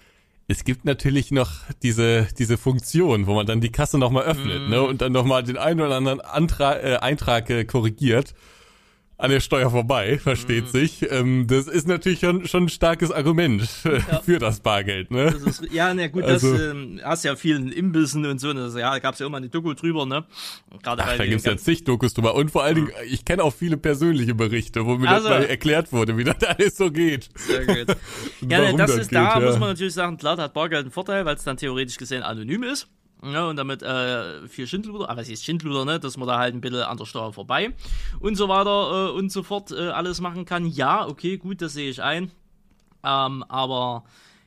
Es 0.49 0.64
gibt 0.64 0.84
natürlich 0.84 1.30
noch 1.30 1.51
diese, 1.82 2.26
diese 2.38 2.59
Funktion, 2.59 3.26
wo 3.26 3.34
man 3.34 3.47
dann 3.47 3.61
die 3.61 3.72
Kasse 3.72 3.99
nochmal 3.99 4.24
öffnet, 4.24 4.68
ne, 4.68 4.82
und 4.82 5.01
dann 5.01 5.12
nochmal 5.12 5.43
den 5.43 5.57
einen 5.57 5.80
oder 5.80 5.97
anderen 5.97 6.20
Antrag, 6.20 6.82
äh, 6.82 6.97
Eintrag 6.97 7.49
äh, 7.51 7.64
korrigiert. 7.64 8.34
An 9.22 9.30
der 9.30 9.40
Steuer 9.40 9.70
vorbei, 9.70 10.18
versteht 10.22 10.64
Mhm. 10.64 10.68
sich. 10.68 11.10
Ähm, 11.10 11.46
das 11.46 11.66
ist 11.68 11.86
natürlich 11.88 12.20
schon, 12.20 12.46
schon 12.46 12.64
ein 12.64 12.68
starkes 12.68 13.10
Argument 13.10 13.62
äh, 13.84 14.00
für 14.24 14.38
das 14.38 14.60
Bargeld, 14.60 15.10
ne? 15.10 15.30
Das 15.32 15.42
ist, 15.60 15.72
ja, 15.72 15.94
na 15.94 16.08
gut, 16.08 16.24
Also- 16.24 16.52
das 16.52 16.60
ähm, 16.72 17.00
hast 17.02 17.24
ja 17.24 17.36
vielen 17.36 17.70
Imbissen 17.72 18.26
und 18.26 18.40
so. 18.40 18.52
Das, 18.52 18.74
ja, 18.74 18.90
da 18.90 18.98
gab's 18.98 19.18
ja 19.20 19.26
immer 19.26 19.38
eine 19.38 19.48
Doku 19.48 19.74
drüber, 19.74 20.04
ne? 20.06 20.24
Gerade 20.82 21.02
Ach, 21.04 21.16
da 21.16 21.22
die 21.22 21.30
gibt's 21.30 21.44
ja 21.44 21.56
zig 21.56 21.84
Dokus 21.84 22.14
drüber. 22.14 22.34
Und 22.34 22.50
vor 22.50 22.64
allen 22.64 22.74
Dingen, 22.76 22.90
ich 23.08 23.24
kenne 23.24 23.42
auch 23.44 23.54
viele 23.54 23.76
persönliche 23.76 24.34
Berichte, 24.34 24.84
wo 24.84 24.96
mir 24.96 25.08
Also- 25.08 25.28
das 25.28 25.38
mal 25.38 25.44
erklärt 25.46 25.92
wurde, 25.92 26.16
wie 26.16 26.24
das 26.24 26.42
alles 26.42 26.76
so 26.76 26.90
geht. 26.90 27.28
Sehr 27.36 27.64
gut. 27.66 27.96
Ja, 28.48 28.58
ne, 28.60 28.74
das 28.76 28.90
das 28.92 29.00
ist 29.02 29.08
geht, 29.10 29.16
da, 29.18 29.38
ja. 29.38 29.46
muss 29.46 29.58
man 29.58 29.68
natürlich 29.70 29.94
sagen, 29.94 30.16
klar, 30.18 30.36
da 30.36 30.42
hat 30.44 30.54
Bargeld 30.54 30.82
einen 30.82 30.90
Vorteil, 30.90 31.24
weil 31.24 31.36
es 31.36 31.44
dann 31.44 31.56
theoretisch 31.56 31.96
gesehen 31.96 32.22
anonym 32.22 32.64
ist. 32.64 32.88
Ja, 33.24 33.46
und 33.48 33.56
damit 33.56 33.82
äh, 33.82 34.48
viel 34.48 34.66
Schindluder, 34.66 35.08
aber 35.08 35.20
es 35.20 35.28
ist 35.28 35.44
Schindluder, 35.44 35.84
ne, 35.84 36.00
dass 36.00 36.16
man 36.16 36.26
da 36.26 36.38
halt 36.38 36.54
ein 36.54 36.60
bisschen 36.60 36.82
an 36.82 36.96
der 36.96 37.04
Steuer 37.04 37.32
vorbei 37.32 37.72
und 38.18 38.34
so 38.34 38.48
weiter 38.48 39.10
äh, 39.10 39.12
und 39.12 39.30
so 39.30 39.44
fort 39.44 39.70
äh, 39.70 39.90
alles 39.90 40.20
machen 40.20 40.44
kann. 40.44 40.66
Ja, 40.66 41.06
okay, 41.06 41.36
gut, 41.36 41.62
das 41.62 41.74
sehe 41.74 41.88
ich 41.88 42.02
ein. 42.02 42.32
Ähm, 43.04 43.44
aber 43.48 44.04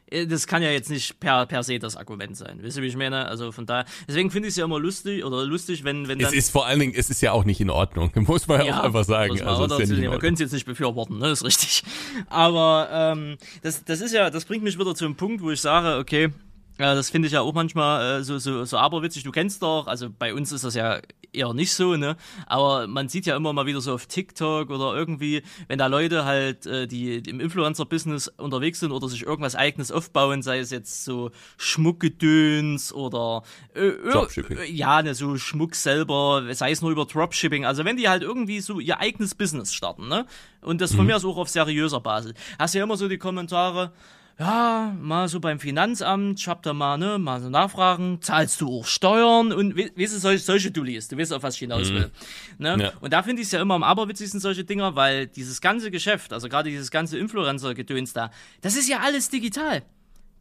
äh, 0.07 0.27
das 0.27 0.47
kann 0.47 0.61
ja 0.61 0.69
jetzt 0.71 0.89
nicht 0.89 1.19
per, 1.19 1.45
per 1.45 1.63
se 1.63 1.79
das 1.79 1.95
Argument 1.95 2.35
sein. 2.35 2.59
Wisst 2.61 2.77
ihr, 2.77 2.83
wie 2.83 2.87
ich 2.87 2.97
meine? 2.97 3.27
Also 3.27 3.51
von 3.51 3.65
daher, 3.65 3.85
deswegen 4.07 4.29
finde 4.29 4.47
ich 4.47 4.53
es 4.53 4.57
ja 4.57 4.65
immer 4.65 4.79
lustig 4.79 5.23
oder 5.23 5.45
lustig, 5.45 5.83
wenn, 5.83 6.07
wenn 6.07 6.19
Es 6.19 6.29
dann. 6.29 6.37
ist 6.37 6.49
vor 6.51 6.65
allen 6.65 6.79
Dingen, 6.79 6.93
es 6.95 7.09
ist 7.09 7.21
ja 7.21 7.31
auch 7.31 7.43
nicht 7.43 7.61
in 7.61 7.69
Ordnung, 7.69 8.11
muss 8.15 8.47
man 8.47 8.65
ja, 8.65 8.79
auch 8.79 8.83
einfach 8.83 9.03
sagen. 9.05 9.35
man 9.35 9.47
Also, 9.47 9.65
es 9.77 9.89
ist 9.89 9.99
ja 9.99 10.11
wir 10.11 10.19
können 10.19 10.35
es 10.35 10.39
jetzt 10.39 10.53
nicht 10.53 10.65
befürworten, 10.65 11.17
ne? 11.17 11.29
ist 11.29 11.43
richtig. 11.43 11.83
Aber 12.29 12.89
ähm, 12.91 13.37
das, 13.61 13.83
das 13.83 14.01
ist 14.01 14.13
ja, 14.13 14.29
das 14.29 14.45
bringt 14.45 14.63
mich 14.63 14.77
wieder 14.77 14.95
zu 14.95 15.05
einem 15.05 15.15
Punkt, 15.15 15.41
wo 15.41 15.51
ich 15.51 15.61
sage, 15.61 15.97
okay, 15.99 16.31
äh, 16.77 16.95
das 16.95 17.09
finde 17.09 17.27
ich 17.27 17.33
ja 17.33 17.41
auch 17.41 17.53
manchmal 17.53 18.19
äh, 18.19 18.23
so, 18.23 18.37
so, 18.37 18.65
so 18.65 18.77
aberwitzig. 18.77 19.23
Du 19.23 19.31
kennst 19.31 19.61
doch, 19.63 19.87
also 19.87 20.09
bei 20.09 20.33
uns 20.33 20.51
ist 20.51 20.63
das 20.63 20.75
ja 20.75 20.99
eher 21.33 21.53
nicht 21.53 21.73
so, 21.73 21.97
ne? 21.97 22.15
Aber 22.47 22.87
man 22.87 23.09
sieht 23.09 23.25
ja 23.25 23.35
immer 23.35 23.51
mal 23.51 23.65
wieder 23.65 23.81
so 23.81 23.93
auf 23.93 24.05
TikTok 24.05 24.69
oder 24.69 24.95
irgendwie, 24.95 25.43
wenn 25.67 25.77
da 25.77 25.87
Leute 25.87 26.23
halt, 26.23 26.65
äh, 26.65 26.87
die, 26.87 27.15
im 27.17 27.41
Influencer-Business 27.41 28.29
unterwegs 28.37 28.79
sind 28.79 28.91
oder 28.93 29.09
sich 29.09 29.23
irgendwas 29.23 29.55
eigenes 29.55 29.91
aufbauen, 29.91 30.41
sei 30.41 30.59
es 30.59 30.71
jetzt 30.71 31.03
so 31.03 31.31
Schmuckgedöns 31.57 32.93
oder 32.93 33.43
äh, 33.75 33.81
ir- 33.89 34.11
Dropshipping. 34.11 34.57
äh, 34.57 34.65
ja, 34.71 35.01
ne, 35.01 35.13
so 35.15 35.37
Schmuck 35.37 35.75
selber, 35.75 36.43
sei 36.53 36.71
es 36.71 36.81
nur 36.81 36.91
über 36.91 37.05
Dropshipping. 37.05 37.65
Also 37.65 37.85
wenn 37.85 37.97
die 37.97 38.09
halt 38.09 38.23
irgendwie 38.23 38.59
so 38.59 38.79
ihr 38.79 38.99
eigenes 38.99 39.35
Business 39.35 39.73
starten, 39.73 40.07
ne? 40.07 40.25
Und 40.61 40.81
das 40.81 40.95
von 40.95 41.05
mir 41.05 41.15
aus 41.15 41.25
auch 41.25 41.37
auf 41.37 41.49
seriöser 41.49 41.99
Basis. 41.99 42.33
Hast 42.57 42.73
ja 42.73 42.83
immer 42.83 42.97
so 42.97 43.07
die 43.07 43.19
Kommentare, 43.19 43.91
ja, 44.37 44.93
mal 44.99 45.29
so 45.29 45.39
beim 45.39 45.59
Finanzamt, 45.59 46.39
ich 46.41 46.47
hab 46.49 46.61
da 46.63 46.73
mal, 46.73 46.97
ne, 46.97 47.17
mal 47.17 47.39
so 47.41 47.49
Nachfragen, 47.49 48.21
zahlst 48.21 48.59
du 48.59 48.79
auch 48.79 48.85
Steuern 48.85 49.53
und 49.53 49.77
we- 49.77 49.91
weißt 49.95 50.13
du, 50.15 50.19
solche, 50.19 50.43
solche 50.43 50.71
Dullis, 50.71 51.07
du 51.07 51.17
weißt, 51.17 51.31
auf 51.31 51.43
was 51.43 51.53
ich 51.55 51.61
hinaus 51.61 51.89
will. 51.89 52.11
Ne? 52.57 52.77
Ja. 52.81 52.91
Und 52.99 53.13
da 53.13 53.23
finde 53.23 53.41
ich 53.41 53.47
es 53.47 53.51
ja 53.53 53.61
immer 53.61 53.75
am 53.75 53.83
aberwitzigsten 53.83 54.41
solche 54.41 54.65
Dinger, 54.65 54.95
weil 54.97 55.27
dieses 55.27 55.61
ganze 55.61 55.89
Geschäft, 55.89 56.33
also 56.33 56.49
gerade 56.49 56.69
dieses 56.69 56.91
ganze 56.91 57.17
Influencer-Gedöns 57.17 58.11
da, 58.11 58.29
das 58.61 58.75
ist 58.75 58.89
ja 58.89 58.99
alles 58.99 59.29
digital. 59.29 59.83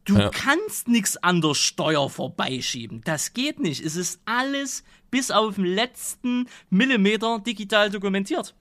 Du 0.03 0.17
Ja. 0.17 0.29
kannst 0.29 0.87
nichts 0.89 1.15
an 1.17 1.41
der 1.41 1.55
Steuer 1.55 2.09
vorbeischieben. 2.09 3.01
Das 3.05 3.33
geht 3.33 3.59
nicht. 3.59 3.83
Es 3.83 3.95
ist 3.95 4.19
alles 4.25 4.83
bis 5.09 5.31
auf 5.31 5.55
den 5.55 5.65
letzten 5.65 6.47
Millimeter 6.69 7.39
digital 7.39 7.89
dokumentiert. 7.89 8.53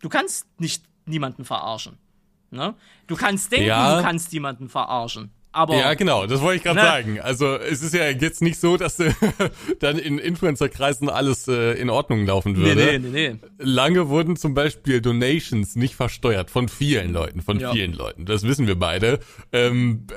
Du 0.00 0.08
kannst 0.08 0.46
nicht 0.58 0.82
niemanden 1.06 1.44
verarschen. 1.44 1.98
Ne? 2.54 2.74
Du 3.06 3.16
kannst 3.16 3.52
denken, 3.52 3.66
Ja. 3.66 3.96
du 3.98 4.02
kannst 4.02 4.32
jemanden 4.32 4.68
verarschen. 4.68 5.30
Aber 5.52 5.76
Ja, 5.76 5.94
genau, 5.94 6.26
das 6.26 6.40
wollte 6.40 6.56
ich 6.56 6.62
gerade 6.64 6.80
Na. 6.80 6.84
sagen. 6.86 7.20
Also 7.20 7.54
es 7.56 7.80
ist 7.80 7.94
ja 7.94 8.08
jetzt 8.10 8.42
nicht 8.42 8.58
so, 8.58 8.76
dass 8.76 8.98
äh, 8.98 9.12
dann 9.78 9.98
in 9.98 10.18
Influencer-Kreisen 10.18 11.08
alles 11.08 11.46
äh, 11.46 11.74
in 11.74 11.90
Ordnung 11.90 12.26
laufen 12.26 12.54
nee, 12.54 12.58
würde. 12.64 12.98
nee, 12.98 12.98
nee, 12.98 13.28
nee. 13.34 13.38
Lange 13.58 14.08
wurden 14.08 14.34
zum 14.36 14.54
Beispiel 14.54 15.00
Donations 15.00 15.76
nicht 15.76 15.94
versteuert 15.94 16.50
von 16.50 16.68
vielen 16.68 17.12
Leuten, 17.12 17.40
von 17.40 17.60
Ja. 17.60 17.70
vielen 17.72 17.92
Leuten. 17.92 18.24
Das 18.26 18.42
wissen 18.42 18.66
wir 18.66 18.76
beide. 18.76 19.20
Ähm, 19.52 20.08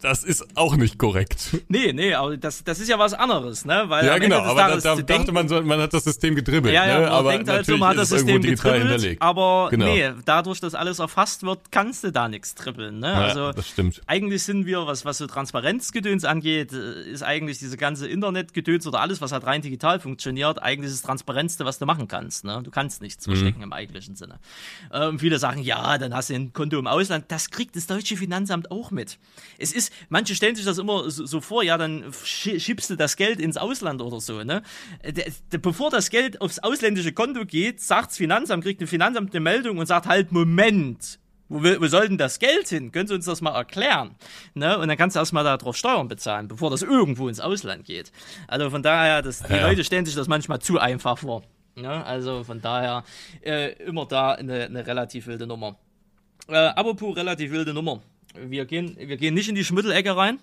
das 0.00 0.24
ist 0.24 0.56
auch 0.56 0.76
nicht 0.76 0.98
korrekt. 0.98 1.56
Nee, 1.68 1.92
nee, 1.92 2.14
aber 2.14 2.36
das, 2.36 2.64
das 2.64 2.80
ist 2.80 2.88
ja 2.88 2.98
was 2.98 3.14
anderes, 3.14 3.64
ne? 3.64 3.84
Weil 3.88 4.06
Ja, 4.06 4.18
genau, 4.18 4.40
aber 4.40 4.60
da, 4.60 4.68
Tages 4.68 4.82
da 4.82 4.96
dachte 4.96 5.32
man, 5.32 5.48
so, 5.48 5.60
man 5.62 5.80
hat 5.80 5.92
das 5.92 6.04
System 6.04 6.34
gedribbelt. 6.34 6.74
Ja, 6.74 6.86
ja, 6.86 6.94
ne? 6.94 7.00
man 7.06 7.12
aber 7.12 7.32
denkt 7.32 7.48
halt 7.48 7.66
so, 7.66 7.76
man 7.76 7.90
hat 7.90 7.98
das 7.98 8.08
System 8.10 8.42
hinterlegt. 8.42 9.20
aber 9.22 9.68
Genau. 9.70 9.86
nee, 9.86 10.10
dadurch, 10.24 10.60
dass 10.60 10.74
alles 10.74 10.98
erfasst 10.98 11.42
wird, 11.42 11.70
kannst 11.70 12.04
du 12.04 12.12
da 12.12 12.28
nichts 12.28 12.54
trippeln, 12.54 12.98
ne? 12.98 13.08
Ja, 13.08 13.14
also, 13.26 13.52
das 13.52 13.68
stimmt. 13.68 14.00
eigentlich 14.06 14.42
sind 14.42 14.66
wir, 14.66 14.86
was, 14.86 15.04
was 15.04 15.18
so 15.18 15.26
Transparenzgedöns 15.26 16.24
angeht, 16.24 16.72
äh, 16.72 17.10
ist 17.10 17.22
eigentlich 17.22 17.58
diese 17.58 17.76
ganze 17.76 18.08
Internetgedöns 18.08 18.86
oder 18.86 19.00
alles, 19.00 19.20
was 19.20 19.32
halt 19.32 19.44
rein 19.46 19.62
digital 19.62 20.00
funktioniert, 20.00 20.62
eigentlich 20.62 20.90
das 20.90 21.02
Transparenzste, 21.02 21.64
was 21.64 21.78
du 21.78 21.86
machen 21.86 22.08
kannst, 22.08 22.44
ne? 22.44 22.60
Du 22.62 22.70
kannst 22.70 23.02
nichts 23.02 23.26
Mhm. 23.26 23.32
verstecken 23.32 23.62
im 23.62 23.72
eigentlichen 23.72 24.16
Sinne. 24.16 24.38
Ähm, 24.92 25.18
viele 25.18 25.38
sagen, 25.38 25.60
ja, 25.62 25.98
dann 25.98 26.14
hast 26.14 26.30
du 26.30 26.34
ein 26.34 26.52
Konto 26.52 26.78
im 26.78 26.86
Ausland. 26.86 27.26
Das 27.28 27.50
kriegt 27.50 27.76
das 27.76 27.86
deutsche 27.86 28.16
Finanzamt 28.16 28.70
auch 28.70 28.90
mit. 28.90 29.18
Es 29.58 29.72
ist, 29.72 29.89
manche 30.08 30.34
stellen 30.34 30.54
sich 30.56 30.64
das 30.64 30.78
immer 30.78 31.10
so, 31.10 31.40
vor, 31.40 31.62
ja, 31.62 31.76
dann 31.78 32.04
schi- 32.10 32.58
schiebst 32.60 32.90
du 32.90 32.96
das 32.96 33.16
Geld 33.16 33.40
ins 33.40 33.56
Ausland 33.56 34.00
oder 34.02 34.20
so, 34.20 34.42
ne? 34.44 34.62
Der, 35.04 35.58
bevor 35.60 35.90
das 35.90 36.10
Geld 36.10 36.40
aufs 36.40 36.58
ausländische 36.58 37.12
Konto 37.12 37.44
geht, 37.44 37.80
sagt's 37.80 38.16
Finanzamt, 38.16 38.64
kriegt 38.64 38.80
ein 38.80 38.86
Finanzamt 38.86 39.32
eine 39.32 39.40
Meldung 39.40 39.78
und 39.78 39.86
sagt 39.86 40.06
halt, 40.06 40.32
Moment, 40.32 41.18
wo, 41.48 41.62
wo 41.62 41.86
soll 41.88 42.06
denn 42.08 42.18
das 42.18 42.38
Geld 42.38 42.68
hin? 42.68 42.92
Können 42.92 43.08
Sie 43.08 43.14
uns 43.14 43.24
das 43.24 43.40
mal 43.40 43.54
erklären? 43.54 44.14
Ne? 44.54 44.78
Und 44.78 44.86
dann 44.86 44.96
kannst 44.96 45.16
du 45.16 45.20
erstmal 45.20 45.42
darauf 45.42 45.76
Steuern 45.76 46.06
bezahlen, 46.06 46.46
bevor 46.46 46.70
das 46.70 46.82
irgendwo 46.82 47.28
ins 47.28 47.40
Ausland 47.40 47.84
geht. 47.84 48.12
Also 48.46 48.70
von 48.70 48.82
daher, 48.84 49.20
das, 49.22 49.42
die 49.42 49.52
Ja. 49.54 49.66
Leute 49.66 49.82
stellen 49.82 50.06
sich 50.06 50.14
das 50.14 50.28
manchmal 50.28 50.60
zu 50.60 50.78
einfach 50.78 51.18
vor. 51.18 51.42
Ne? 51.74 52.04
Also 52.04 52.44
von 52.44 52.60
daher 52.60 53.02
äh, 53.42 53.72
immer 53.82 54.06
da 54.06 54.32
eine, 54.32 54.66
eine 54.66 54.86
relativ 54.86 55.26
wilde 55.26 55.46
Nummer. 55.46 55.76
Äh, 56.46 56.54
apropos 56.56 57.16
relativ 57.16 57.50
wilde 57.50 57.74
Nummer. 57.74 58.00
Wir 58.48 58.64
gehen, 58.64 58.96
wir 58.98 59.16
gehen 59.16 59.34
nicht 59.34 59.48
in 59.48 59.56
die 59.56 59.64
Schmuddelecke 59.64 60.16
rein. 60.16 60.38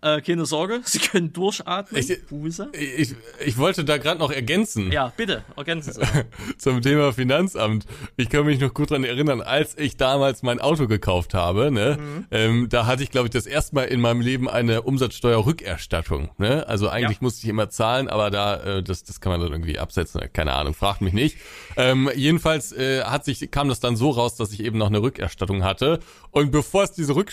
Äh, 0.00 0.20
keine 0.20 0.46
Sorge, 0.46 0.80
Sie 0.84 0.98
können 1.00 1.32
durchatmen. 1.32 2.00
Ich- 2.00 2.24
Buße. 2.26 2.70
Ich, 2.72 3.14
ich 3.44 3.58
wollte 3.58 3.84
da 3.84 3.98
gerade 3.98 4.18
noch 4.20 4.30
ergänzen. 4.30 4.92
Ja, 4.92 5.12
bitte, 5.16 5.42
ergänzen 5.56 5.92
Sie. 5.94 6.00
zum 6.58 6.82
Thema 6.82 7.12
Finanzamt. 7.12 7.86
Ich 8.16 8.28
kann 8.28 8.44
mich 8.46 8.60
noch 8.60 8.72
gut 8.74 8.90
dran 8.90 9.02
erinnern, 9.04 9.40
als 9.40 9.76
ich 9.76 9.96
damals 9.96 10.42
mein 10.42 10.60
Auto 10.60 10.86
gekauft 10.86 11.34
habe, 11.34 11.70
ne, 11.70 11.98
Mhm. 12.00 12.26
ähm, 12.30 12.68
da 12.68 12.86
hatte 12.86 13.02
ich, 13.02 13.10
glaube 13.10 13.26
ich, 13.26 13.32
das 13.32 13.46
erste 13.46 13.74
Mal 13.74 13.84
in 13.84 14.00
meinem 14.00 14.20
Leben 14.20 14.48
eine 14.48 14.82
Umsatzsteuerrückerstattung. 14.82 16.30
Ne? 16.38 16.66
Also 16.68 16.88
eigentlich 16.88 17.18
Ja. 17.18 17.22
musste 17.22 17.42
ich 17.44 17.48
immer 17.48 17.70
zahlen, 17.70 18.08
aber 18.08 18.30
da, 18.30 18.78
äh, 18.78 18.82
das, 18.82 19.04
das 19.04 19.20
kann 19.20 19.32
man 19.32 19.40
dann 19.40 19.50
irgendwie 19.52 19.78
absetzen. 19.78 20.20
Keine 20.32 20.52
Ahnung, 20.54 20.74
fragt 20.74 21.00
mich 21.00 21.12
nicht. 21.12 21.38
Ähm, 21.76 22.08
jedenfalls 22.14 22.72
äh, 22.72 23.02
hat 23.02 23.24
sich, 23.24 23.50
kam 23.50 23.68
das 23.68 23.80
dann 23.80 23.96
so 23.96 24.10
raus, 24.10 24.36
dass 24.36 24.52
ich 24.52 24.62
eben 24.64 24.78
noch 24.78 24.86
eine 24.88 25.02
Rückerstattung 25.02 25.64
hatte. 25.64 25.98
Und 26.30 26.50
bevor 26.52 26.84
es 26.84 26.92
diese 26.92 27.14
Rückerstattung 27.14 27.31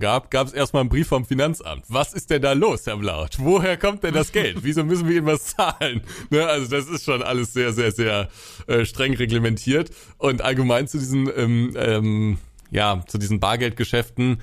gab, 0.00 0.30
gab 0.30 0.46
es 0.46 0.52
erstmal 0.52 0.80
einen 0.80 0.88
Brief 0.88 1.08
vom 1.08 1.24
Finanzamt. 1.24 1.84
Was 1.88 2.12
ist 2.12 2.30
denn 2.30 2.42
da 2.42 2.52
los, 2.52 2.86
Herr 2.86 2.96
Blaut? 2.96 3.38
Woher 3.38 3.76
kommt 3.76 4.02
denn 4.02 4.14
das 4.14 4.32
Geld? 4.32 4.58
Wieso 4.62 4.84
müssen 4.84 5.08
wir 5.08 5.16
Ihnen 5.16 5.26
was 5.26 5.56
zahlen? 5.56 6.02
Ne? 6.30 6.46
Also 6.46 6.68
das 6.68 6.88
ist 6.88 7.04
schon 7.04 7.22
alles 7.22 7.52
sehr, 7.52 7.72
sehr, 7.72 7.92
sehr 7.92 8.28
äh, 8.66 8.84
streng 8.84 9.14
reglementiert. 9.14 9.90
Und 10.18 10.42
allgemein 10.42 10.88
zu 10.88 10.98
diesen, 10.98 11.30
ähm, 11.36 11.72
ähm, 11.76 12.38
ja, 12.70 13.02
zu 13.06 13.18
diesen 13.18 13.38
Bargeldgeschäften, 13.38 14.42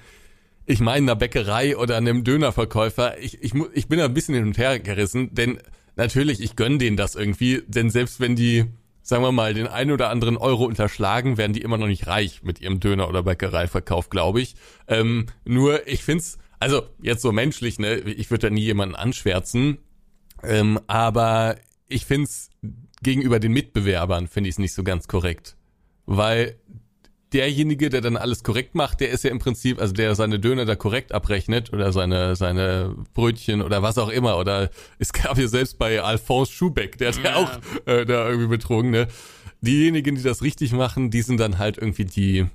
ich 0.66 0.80
meine, 0.80 1.12
einer 1.12 1.16
Bäckerei 1.16 1.76
oder 1.76 1.98
einem 1.98 2.24
Dönerverkäufer, 2.24 3.18
ich, 3.20 3.44
ich, 3.44 3.54
ich 3.74 3.88
bin 3.88 4.00
da 4.00 4.06
ein 4.06 4.14
bisschen 4.14 4.36
hin 4.36 4.46
und 4.46 4.58
her 4.58 4.80
gerissen, 4.80 5.34
denn 5.34 5.60
natürlich, 5.96 6.42
ich 6.42 6.56
gönn 6.56 6.80
denen 6.80 6.96
das 6.96 7.16
irgendwie, 7.16 7.64
denn 7.68 7.90
selbst 7.90 8.20
wenn 8.20 8.36
die, 8.36 8.66
sagen 9.04 9.22
wir 9.22 9.32
mal, 9.32 9.54
den 9.54 9.68
einen 9.68 9.92
oder 9.92 10.10
anderen 10.10 10.38
Euro 10.38 10.66
unterschlagen, 10.66 11.38
werden 11.38 11.54
die 11.54 11.62
immer 11.62 11.78
noch 11.78 11.88
nicht 11.88 12.08
reich 12.08 12.42
mit 12.42 12.60
ihrem 12.62 12.80
Döner- 12.80 13.10
oder 13.10 13.22
Bäckereiverkauf, 13.24 14.10
glaube 14.10 14.42
ich. 14.42 14.56
Ähm, 14.88 15.28
nur, 15.46 15.88
ich 15.88 16.04
find's, 16.04 16.40
also 16.60 16.84
jetzt 17.02 17.22
so 17.22 17.32
menschlich, 17.32 17.78
ne, 17.78 17.98
ich 18.00 18.32
würde 18.32 18.48
da 18.48 18.54
nie 18.54 18.64
jemanden 18.64 18.96
anschwärzen, 18.96 19.80
ähm, 20.42 20.80
aber 20.88 21.58
ich 21.88 22.06
find's 22.06 22.50
gegenüber 23.02 23.40
den 23.40 23.52
Mitbewerbern, 23.52 24.28
finde 24.28 24.50
ich 24.50 24.56
es 24.56 24.60
nicht 24.60 24.74
so 24.74 24.84
ganz 24.84 25.08
korrekt. 25.08 25.58
Weil 26.06 26.56
derjenige, 27.34 27.90
der 27.90 28.02
dann 28.02 28.16
alles 28.18 28.44
korrekt 28.44 28.76
macht, 28.76 29.00
der 29.00 29.10
ist 29.10 29.24
ja 29.24 29.32
im 29.32 29.40
Prinzip, 29.40 29.82
also 29.82 29.94
der 29.94 30.16
seine 30.16 30.40
Döner 30.40 30.66
da 30.66 30.76
korrekt 30.76 31.12
abrechnet 31.12 31.74
oder 31.74 31.92
seine, 31.92 32.36
seine 32.36 32.96
Brötchen 33.14 33.62
oder 33.62 33.82
was 33.82 33.98
auch 33.98 34.10
immer. 34.10 34.38
Oder 34.38 34.70
es 35.00 35.12
gab 35.14 35.38
ja 35.38 35.48
selbst 35.48 35.78
bei 35.80 36.02
Alphonse 36.02 36.52
Schubeck, 36.52 36.98
der 36.98 37.10
hat 37.14 37.24
ja, 37.24 37.36
auch 37.36 37.52
äh, 37.88 38.06
da 38.06 38.30
irgendwie 38.30 38.48
betrogen, 38.50 38.92
ne? 38.92 39.08
Diejenigen, 39.62 40.16
die 40.16 40.24
das 40.24 40.42
richtig 40.42 40.74
machen, 40.74 41.10
die 41.10 41.22
sind 41.22 41.40
dann 41.40 41.58
halt 41.58 41.78
irgendwie 41.78 42.06
die, 42.06 42.46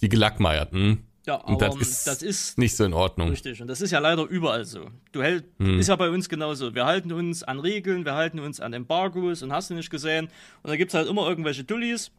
die 0.00 0.08
Gelackmeierten. 0.08 1.04
Ja, 1.26 1.34
Und 1.34 1.62
aber 1.62 1.76
das 1.78 1.88
ist, 1.88 2.06
das 2.06 2.22
ist 2.22 2.56
nicht 2.58 2.74
so 2.74 2.84
in 2.84 2.94
Ordnung. 2.94 3.28
Richtig, 3.28 3.60
und 3.60 3.68
das 3.68 3.82
ist 3.82 3.90
ja 3.90 3.98
leider 3.98 4.24
überall 4.24 4.64
so. 4.64 4.86
Du 5.12 5.22
hält, 5.22 5.44
Hm. 5.58 5.78
ist 5.78 5.88
ja 5.88 5.96
bei 5.96 6.08
uns 6.08 6.30
genauso. 6.30 6.74
Wir 6.74 6.86
halten 6.86 7.12
uns 7.12 7.42
an 7.42 7.60
Regeln, 7.60 8.06
wir 8.06 8.14
halten 8.14 8.38
uns 8.40 8.58
an 8.60 8.72
Embargos 8.72 9.42
und 9.42 9.52
hast 9.52 9.68
du 9.68 9.74
nicht 9.74 9.90
gesehen. 9.90 10.28
Und 10.62 10.70
da 10.70 10.76
gibt's 10.76 10.94
halt 10.94 11.06
immer 11.08 11.28
irgendwelche 11.28 11.64
Dullis, 11.64 12.10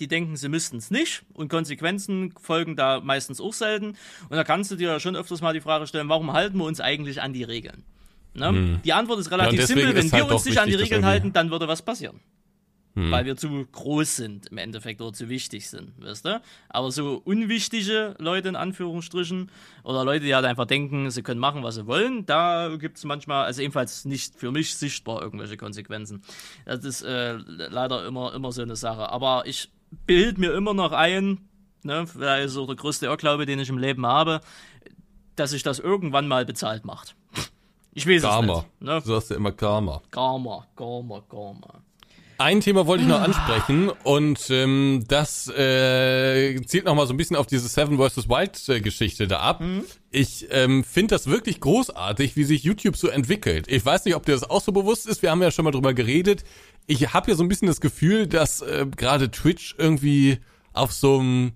die 0.00 0.08
denken, 0.08 0.36
sie 0.36 0.48
müssten 0.48 0.76
es 0.78 0.90
nicht 0.90 1.22
und 1.34 1.48
Konsequenzen 1.48 2.32
folgen 2.40 2.76
da 2.76 3.00
meistens 3.00 3.40
auch 3.40 3.52
selten. 3.52 3.96
Und 4.28 4.36
da 4.36 4.44
kannst 4.44 4.70
du 4.70 4.76
dir 4.76 4.88
ja 4.90 5.00
schon 5.00 5.16
öfters 5.16 5.40
mal 5.40 5.52
die 5.54 5.60
Frage 5.60 5.86
stellen, 5.86 6.08
warum 6.08 6.32
halten 6.32 6.58
wir 6.58 6.64
uns 6.64 6.80
eigentlich 6.80 7.22
an 7.22 7.32
die 7.32 7.44
Regeln? 7.44 7.84
Ne? 8.34 8.80
Die 8.84 8.92
Antwort 8.92 9.18
ist 9.20 9.30
relativ 9.30 9.52
Hm. 9.52 9.56
deswegen 9.58 9.80
simpel, 9.80 9.96
wenn 9.96 10.06
ist 10.06 10.12
wir 10.12 10.22
halt 10.22 10.32
uns 10.32 10.44
nicht 10.44 10.58
an 10.58 10.68
die 10.68 10.74
Regeln 10.74 11.04
halten, 11.06 11.32
dann 11.32 11.50
würde 11.50 11.68
was 11.68 11.82
passieren. 11.82 12.20
hm. 12.94 13.10
weil 13.10 13.26
wir 13.26 13.36
zu 13.36 13.66
groß 13.72 14.16
sind 14.16 14.46
im 14.46 14.58
Endeffekt 14.58 15.00
oder 15.02 15.12
zu 15.12 15.28
wichtig 15.28 15.68
sind, 15.68 15.92
weißt 16.02 16.24
du? 16.24 16.40
Aber 16.70 16.90
so 16.90 17.20
unwichtige 17.24 18.14
Leute 18.18 18.48
in 18.48 18.56
Anführungsstrichen 18.56 19.50
oder 19.84 20.02
Leute, 20.04 20.24
die 20.24 20.34
halt 20.34 20.46
einfach 20.46 20.64
denken, 20.66 21.10
sie 21.10 21.22
können 21.22 21.40
machen, 21.40 21.62
was 21.62 21.74
sie 21.74 21.86
wollen, 21.86 22.24
da 22.24 22.74
gibt 22.78 22.96
es 22.96 23.04
manchmal, 23.04 23.44
also 23.44 23.60
ebenfalls 23.60 24.06
nicht 24.06 24.34
für 24.34 24.50
mich 24.50 24.74
sichtbar 24.76 25.20
irgendwelche 25.22 25.58
Konsequenzen. 25.58 26.22
Das 26.64 26.84
ist 26.84 27.02
äh, 27.02 27.34
leider 27.34 28.06
immer, 28.06 28.34
immer 28.34 28.50
so 28.52 28.62
eine 28.62 28.76
Sache. 28.76 29.10
Aber 29.10 29.44
ich 29.46 29.70
bild 29.90 30.38
mir 30.38 30.54
immer 30.54 30.74
noch 30.74 30.92
ein, 30.92 31.48
ne, 31.82 32.06
vielleicht 32.06 32.50
so 32.50 32.66
der 32.66 32.76
größte 32.76 33.06
Irrglaube, 33.06 33.46
den 33.46 33.58
ich 33.58 33.68
im 33.68 33.78
Leben 33.78 34.06
habe, 34.06 34.40
dass 35.36 35.50
sich 35.50 35.62
das 35.62 35.78
irgendwann 35.78 36.28
mal 36.28 36.44
bezahlt 36.44 36.84
macht. 36.84 37.14
Ich 37.92 38.06
weiß 38.06 38.22
Karma. 38.22 38.52
es 38.52 38.58
nicht. 38.58 38.82
Ne? 38.82 39.00
Du 39.02 39.08
sagst 39.08 39.30
ja 39.30 39.36
immer 39.36 39.52
Karma. 39.52 40.02
Karma, 40.10 40.66
Karma, 40.76 41.22
Karma. 41.30 41.82
Ein 42.38 42.60
Thema 42.60 42.86
wollte 42.86 43.02
ich 43.04 43.08
noch 43.08 43.20
ansprechen 43.22 43.90
und 44.04 44.50
ähm, 44.50 45.04
das 45.08 45.48
äh, 45.48 46.60
zielt 46.66 46.84
noch 46.84 46.94
mal 46.94 47.06
so 47.06 47.14
ein 47.14 47.16
bisschen 47.16 47.36
auf 47.36 47.46
diese 47.46 47.66
Seven 47.66 47.96
vs. 47.96 48.28
Wild 48.28 48.68
äh, 48.68 48.80
Geschichte 48.82 49.26
da 49.26 49.40
ab. 49.40 49.62
Mhm. 49.62 49.84
Ich 50.10 50.46
ähm, 50.50 50.84
finde 50.84 51.14
das 51.14 51.28
wirklich 51.28 51.60
großartig, 51.60 52.36
wie 52.36 52.44
sich 52.44 52.62
YouTube 52.62 52.98
so 52.98 53.08
entwickelt. 53.08 53.68
Ich 53.68 53.86
weiß 53.86 54.04
nicht, 54.04 54.16
ob 54.16 54.26
dir 54.26 54.32
das 54.32 54.48
auch 54.48 54.60
so 54.60 54.72
bewusst 54.72 55.06
ist. 55.06 55.22
Wir 55.22 55.30
haben 55.30 55.40
ja 55.40 55.50
schon 55.50 55.64
mal 55.64 55.70
drüber 55.70 55.94
geredet. 55.94 56.44
Ich 56.86 57.12
habe 57.12 57.30
ja 57.30 57.36
so 57.36 57.42
ein 57.42 57.48
bisschen 57.48 57.68
das 57.68 57.80
Gefühl, 57.80 58.26
dass 58.26 58.60
äh, 58.62 58.86
gerade 58.96 59.30
Twitch 59.30 59.74
irgendwie 59.78 60.38
auf 60.72 60.92
so 60.92 61.18
einem 61.18 61.52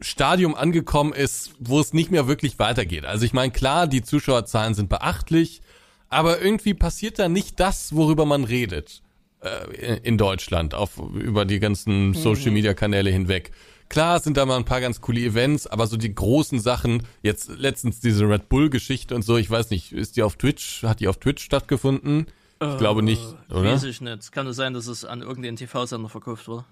Stadium 0.00 0.54
angekommen 0.54 1.12
ist, 1.12 1.52
wo 1.58 1.80
es 1.80 1.92
nicht 1.92 2.10
mehr 2.10 2.26
wirklich 2.28 2.58
weitergeht. 2.58 3.04
Also 3.04 3.24
ich 3.24 3.32
meine, 3.32 3.52
klar, 3.52 3.86
die 3.86 4.02
Zuschauerzahlen 4.02 4.74
sind 4.74 4.88
beachtlich, 4.88 5.62
aber 6.08 6.40
irgendwie 6.40 6.74
passiert 6.74 7.18
da 7.18 7.28
nicht 7.28 7.58
das, 7.60 7.94
worüber 7.94 8.26
man 8.26 8.44
redet 8.44 9.02
äh, 9.40 9.98
in 10.02 10.18
Deutschland, 10.18 10.74
auf, 10.74 10.98
über 10.98 11.44
die 11.44 11.60
ganzen 11.60 12.08
mhm. 12.08 12.14
Social 12.14 12.50
Media 12.50 12.74
Kanäle 12.74 13.10
hinweg. 13.10 13.52
Klar 13.88 14.20
sind 14.20 14.36
da 14.36 14.46
mal 14.46 14.56
ein 14.56 14.64
paar 14.64 14.80
ganz 14.80 15.00
coole 15.00 15.20
Events, 15.20 15.66
aber 15.66 15.86
so 15.86 15.96
die 15.96 16.14
großen 16.14 16.60
Sachen, 16.60 17.02
jetzt 17.22 17.50
letztens 17.58 18.00
diese 18.00 18.26
Red 18.28 18.48
Bull 18.48 18.70
Geschichte 18.70 19.14
und 19.14 19.22
so, 19.22 19.36
ich 19.36 19.50
weiß 19.50 19.70
nicht, 19.70 19.92
ist 19.92 20.16
die 20.16 20.22
auf 20.22 20.36
Twitch, 20.36 20.82
hat 20.82 21.00
die 21.00 21.08
auf 21.08 21.18
Twitch 21.18 21.44
stattgefunden? 21.44 22.26
Ich 22.62 22.74
äh, 22.74 22.78
glaube 22.78 23.02
nicht, 23.02 23.22
oder? 23.50 23.72
Weiß 23.72 23.84
ich 23.84 24.00
nicht. 24.00 24.32
Kann 24.32 24.46
es 24.46 24.56
sein, 24.56 24.74
dass 24.74 24.86
es 24.86 25.04
an 25.04 25.22
irgendeinen 25.22 25.56
TV-Sender 25.56 26.08
verkauft 26.08 26.48
wurde? 26.48 26.64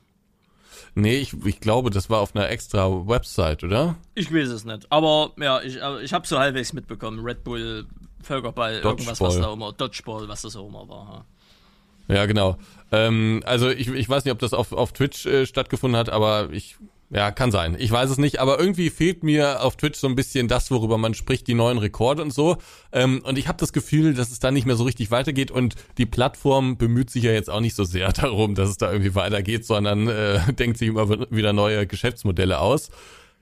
Nee, 0.94 1.18
ich, 1.18 1.34
ich 1.44 1.60
glaube, 1.60 1.90
das 1.90 2.10
war 2.10 2.20
auf 2.20 2.34
einer 2.34 2.48
extra 2.48 2.88
Website, 3.06 3.64
oder? 3.64 3.96
Ich 4.14 4.32
weiß 4.32 4.48
es 4.48 4.64
nicht. 4.64 4.90
Aber 4.90 5.32
ja, 5.38 5.60
ich, 5.60 5.78
ich 6.02 6.12
habe 6.12 6.26
so 6.26 6.38
halbwegs 6.38 6.72
mitbekommen. 6.72 7.20
Red 7.20 7.44
Bull, 7.44 7.86
Völkerball, 8.22 8.80
Dodgeball. 8.80 8.92
irgendwas, 8.92 9.20
was 9.20 9.38
da 9.38 9.52
immer, 9.52 9.72
Dodgeball, 9.72 10.28
was 10.28 10.42
das 10.42 10.56
auch 10.56 10.68
immer 10.68 10.88
war. 10.88 11.06
Ja. 11.12 11.24
Ja, 12.10 12.26
genau. 12.26 12.56
Ähm, 12.90 13.42
also 13.46 13.70
ich, 13.70 13.88
ich 13.88 14.08
weiß 14.08 14.24
nicht, 14.24 14.32
ob 14.32 14.40
das 14.40 14.52
auf, 14.52 14.72
auf 14.72 14.92
Twitch 14.92 15.26
äh, 15.26 15.46
stattgefunden 15.46 15.96
hat, 15.96 16.10
aber 16.10 16.48
ich, 16.50 16.76
ja, 17.12 17.32
kann 17.32 17.50
sein. 17.50 17.76
Ich 17.78 17.90
weiß 17.90 18.08
es 18.08 18.18
nicht, 18.18 18.38
aber 18.38 18.60
irgendwie 18.60 18.88
fehlt 18.88 19.24
mir 19.24 19.64
auf 19.64 19.76
Twitch 19.76 19.98
so 19.98 20.06
ein 20.06 20.14
bisschen 20.14 20.46
das, 20.46 20.70
worüber 20.70 20.96
man 20.96 21.14
spricht, 21.14 21.48
die 21.48 21.54
neuen 21.54 21.78
Rekorde 21.78 22.22
und 22.22 22.32
so. 22.32 22.58
Ähm, 22.92 23.20
und 23.24 23.36
ich 23.36 23.48
habe 23.48 23.58
das 23.58 23.72
Gefühl, 23.72 24.14
dass 24.14 24.30
es 24.30 24.38
da 24.38 24.52
nicht 24.52 24.64
mehr 24.64 24.76
so 24.76 24.84
richtig 24.84 25.10
weitergeht 25.10 25.50
und 25.50 25.74
die 25.98 26.06
Plattform 26.06 26.76
bemüht 26.76 27.10
sich 27.10 27.24
ja 27.24 27.32
jetzt 27.32 27.50
auch 27.50 27.60
nicht 27.60 27.74
so 27.74 27.82
sehr 27.82 28.12
darum, 28.12 28.54
dass 28.54 28.70
es 28.70 28.76
da 28.76 28.92
irgendwie 28.92 29.16
weitergeht, 29.16 29.64
sondern 29.66 30.06
äh, 30.06 30.52
denkt 30.52 30.78
sich 30.78 30.88
immer 30.88 31.08
wieder 31.30 31.52
neue 31.52 31.84
Geschäftsmodelle 31.86 32.60
aus. 32.60 32.90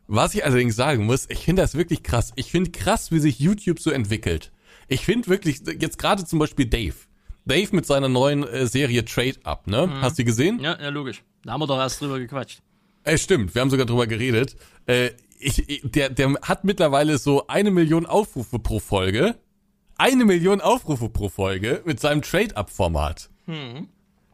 Was 0.06 0.34
ich 0.34 0.46
allerdings 0.46 0.74
sagen 0.74 1.04
muss, 1.04 1.26
ich 1.28 1.40
finde 1.40 1.60
das 1.60 1.74
wirklich 1.74 2.02
krass. 2.02 2.32
Ich 2.36 2.50
finde 2.50 2.70
krass, 2.70 3.12
wie 3.12 3.18
sich 3.18 3.38
YouTube 3.38 3.80
so 3.80 3.90
entwickelt. 3.90 4.50
Ich 4.88 5.04
finde 5.04 5.28
wirklich, 5.28 5.60
jetzt 5.78 5.98
gerade 5.98 6.24
zum 6.24 6.38
Beispiel 6.38 6.64
Dave. 6.64 6.94
Dave 7.44 7.68
mit 7.76 7.84
seiner 7.84 8.08
neuen 8.08 8.44
äh, 8.44 8.66
Serie 8.66 9.04
Trade 9.04 9.36
Up, 9.44 9.66
ne? 9.66 9.86
Mhm. 9.86 10.00
Hast 10.00 10.18
du 10.18 10.22
die 10.22 10.26
gesehen? 10.26 10.60
Ja, 10.60 10.78
ja, 10.80 10.88
logisch. 10.88 11.22
Da 11.44 11.52
haben 11.52 11.60
wir 11.60 11.66
doch 11.66 11.78
erst 11.78 12.00
drüber 12.00 12.18
gequatscht. 12.18 12.62
Äh, 13.08 13.18
stimmt, 13.18 13.54
wir 13.54 13.62
haben 13.62 13.70
sogar 13.70 13.86
drüber 13.86 14.06
geredet. 14.06 14.56
Äh, 14.86 15.10
ich, 15.38 15.80
der, 15.82 16.10
der 16.10 16.34
hat 16.42 16.64
mittlerweile 16.64 17.16
so 17.16 17.46
eine 17.46 17.70
Million 17.70 18.06
Aufrufe 18.06 18.58
pro 18.58 18.80
Folge. 18.80 19.36
Eine 19.96 20.24
Million 20.24 20.60
Aufrufe 20.60 21.08
pro 21.08 21.28
Folge 21.28 21.80
mit 21.84 22.00
seinem 22.00 22.22
Trade-Up-Format. 22.22 23.30
Mhm. 23.46 23.88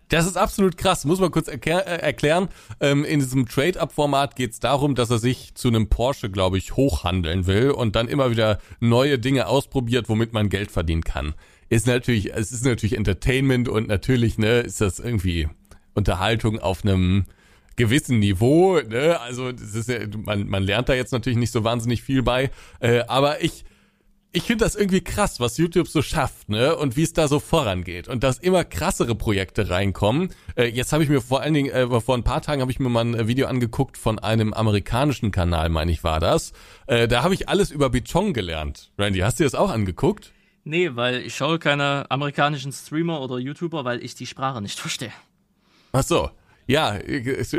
Das 0.09 0.27
ist 0.27 0.37
absolut 0.37 0.77
krass. 0.77 1.05
Muss 1.05 1.21
man 1.21 1.31
kurz 1.31 1.47
erklär, 1.47 1.87
äh, 1.87 2.03
erklären. 2.03 2.49
Ähm, 2.81 3.05
in 3.05 3.21
diesem 3.21 3.47
Trade-Up-Format 3.47 4.35
geht 4.35 4.53
es 4.53 4.61
darum, 4.61 4.95
dass 4.95 5.11
er 5.11 5.19
sich 5.19 5.55
zu 5.55 5.69
einem 5.69 5.89
Porsche, 5.89 6.29
glaube 6.31 6.59
ich, 6.59 6.75
hochhandeln 6.75 7.47
will 7.47 7.71
und 7.71 7.95
dann 7.95 8.09
immer 8.09 8.31
wieder 8.31 8.59
neue 8.81 9.21
Dinge 9.21 9.47
ausprobiert, 9.47 10.09
womit 10.09 10.33
man 10.33 10.49
Geld 10.49 10.71
verdienen 10.71 11.05
kann 11.05 11.35
ist 11.71 11.87
natürlich, 11.87 12.33
es 12.35 12.53
ist 12.53 12.65
natürlich 12.65 12.97
Entertainment 12.97 13.69
und 13.69 13.89
natürlich, 13.89 14.39
ne, 14.39 14.61
ist 14.61 14.81
das 14.81 15.01
irgendwie 15.01 15.49
Unterhaltung 15.95 16.59
auf 16.59 16.85
einem 16.85 17.25
gewissen 17.77 18.19
Niveau, 18.19 18.81
ne? 18.81 19.21
Also 19.21 19.53
das 19.53 19.75
ist 19.75 19.89
ja, 19.89 19.99
man, 20.25 20.49
man 20.49 20.63
lernt 20.63 20.89
da 20.89 20.95
jetzt 20.95 21.13
natürlich 21.13 21.39
nicht 21.39 21.53
so 21.53 21.65
wahnsinnig 21.65 22.03
viel 22.03 22.23
bei, 22.23 22.51
äh, 22.81 23.01
aber 23.07 23.43
ich 23.43 23.65
ich 24.37 24.43
finde 24.43 24.65
das 24.65 24.75
irgendwie 24.75 25.01
krass, 25.01 25.39
was 25.39 25.59
YouTube 25.59 25.87
so 25.87 26.03
schafft, 26.03 26.49
ne? 26.49 26.77
Und 26.77 26.97
wie 26.97 27.05
es 27.05 27.13
da 27.13 27.29
so 27.29 27.39
vorangeht 27.39 28.09
und 28.09 28.25
dass 28.25 28.39
immer 28.39 28.65
krassere 28.65 29.15
Projekte 29.15 29.71
reinkommen. 29.71 30.31
Äh, 30.57 30.65
jetzt 30.65 30.93
habe 30.93 31.05
ich 31.05 31.09
mir 31.09 31.21
vor 31.21 31.41
allen 31.41 31.55
Dingen 31.55 31.71
äh, 31.71 32.01
vor 32.01 32.17
ein 32.17 32.25
paar 32.25 32.43
Tagen 32.43 32.61
habe 32.61 32.73
ich 32.73 32.81
mir 32.81 32.89
mal 32.89 33.05
ein 33.05 33.29
Video 33.29 33.47
angeguckt 33.47 33.97
von 33.97 34.19
einem 34.19 34.53
amerikanischen 34.53 35.31
Kanal, 35.31 35.69
meine 35.69 35.93
ich 35.93 36.03
war 36.03 36.19
das. 36.19 36.53
Äh, 36.89 37.07
da 37.07 37.23
habe 37.23 37.35
ich 37.35 37.49
alles 37.49 37.71
über 37.71 37.91
Beton 37.91 38.35
gelernt. 38.35 38.91
Randy, 38.99 39.21
hast 39.21 39.39
du 39.39 39.45
das 39.45 39.55
auch 39.55 39.71
angeguckt? 39.71 40.33
Nee, 40.65 40.97
weil 40.97 41.21
ich 41.21 41.37
schaue 41.37 41.61
keine 41.61 42.11
amerikanischen 42.11 42.73
Streamer 42.73 43.21
oder 43.21 43.39
YouTuber, 43.39 43.85
weil 43.85 44.03
ich 44.03 44.17
die 44.17 44.27
Sprache 44.27 44.61
nicht 44.61 44.81
verstehe. 44.81 45.13
Ach 45.93 46.03
so. 46.03 46.31
Ja, 46.67 46.99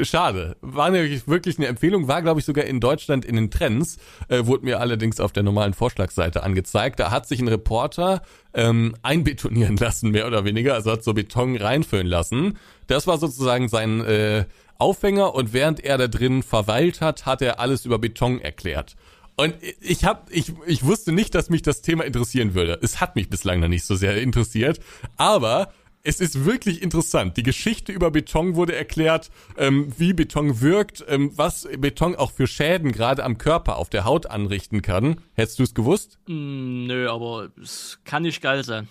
schade. 0.04 0.58
War 0.62 0.90
nämlich 0.90 1.28
wirklich 1.28 1.58
eine 1.58 1.68
Empfehlung, 1.68 2.08
war 2.08 2.22
glaube 2.24 2.40
ich 2.40 2.46
sogar 2.46 2.66
in 2.66 2.80
Deutschland 2.80 3.24
in 3.24 3.36
den 3.36 3.52
Trends, 3.52 3.98
äh, 4.30 4.46
wurde 4.46 4.66
mir 4.66 4.80
allerdings 4.80 5.20
auf 5.20 5.32
der 5.32 5.44
normalen 5.44 5.74
Vorschlagsseite 5.74 6.42
angezeigt. 6.42 7.00
Da 7.00 7.12
hat 7.12 7.28
sich 7.28 7.40
ein 7.40 7.48
Reporter 7.48 8.24
ähm, 8.54 8.96
einbetonieren 9.04 9.78
lassen, 9.80 10.12
mehr 10.12 10.26
oder 10.26 10.44
weniger, 10.44 10.74
also 10.74 10.92
hat 10.92 11.04
so 11.04 11.14
Beton 11.14 11.56
reinfüllen 11.56 12.08
lassen. 12.08 12.58
Das 12.88 13.06
war 13.06 13.20
sozusagen 13.20 13.70
sein 13.70 14.02
äh, 14.02 14.46
Aufhänger 14.78 15.36
und 15.36 15.54
während 15.54 15.84
er 15.84 15.98
da 15.98 16.08
drin 16.08 16.42
verweilt 16.42 17.02
hat, 17.02 17.26
hat 17.26 17.42
er 17.42 17.60
alles 17.60 17.86
über 17.86 18.00
Beton 18.00 18.42
erklärt. 18.42 18.96
Und 19.38 19.54
ich 19.82 20.06
hab, 20.06 20.32
ich, 20.32 20.54
ich 20.66 20.86
wusste 20.86 21.12
nicht, 21.12 21.36
dass 21.36 21.50
mich 21.50 21.62
das 21.62 21.82
Thema 21.82 22.06
interessieren 22.06 22.54
würde. 22.56 22.80
Es 22.82 23.02
hat 23.02 23.16
mich 23.16 23.30
bislang 23.30 23.60
noch 23.60 23.68
nicht 23.68 23.86
so 23.86 23.96
sehr 23.96 24.18
interessiert, 24.18 24.80
aber 25.18 25.74
es 26.06 26.20
ist 26.20 26.46
wirklich 26.46 26.82
interessant. 26.82 27.36
Die 27.36 27.44
Geschichte 27.44 27.92
über 27.92 28.12
Beton 28.12 28.56
wurde 28.56 28.76
erklärt, 28.76 29.32
ähm, 29.58 29.92
wie 29.98 30.14
Beton 30.14 30.62
wirkt, 30.62 31.04
ähm, 31.08 31.32
was 31.36 31.68
Beton 31.80 32.16
auch 32.16 32.32
für 32.32 32.46
Schäden 32.48 32.92
gerade 32.92 33.24
am 33.24 33.38
Körper, 33.40 33.78
auf 33.78 33.90
der 33.90 34.06
Haut 34.06 34.28
anrichten 34.28 34.84
kann. 34.84 35.18
Hättest 35.34 35.60
du 35.60 35.64
es 35.64 35.74
gewusst? 35.74 36.20
Mm, 36.28 36.86
nö, 36.86 37.10
aber 37.10 37.50
es 37.62 38.00
kann 38.06 38.22
nicht 38.24 38.42
geil 38.42 38.64
sein. 38.64 38.88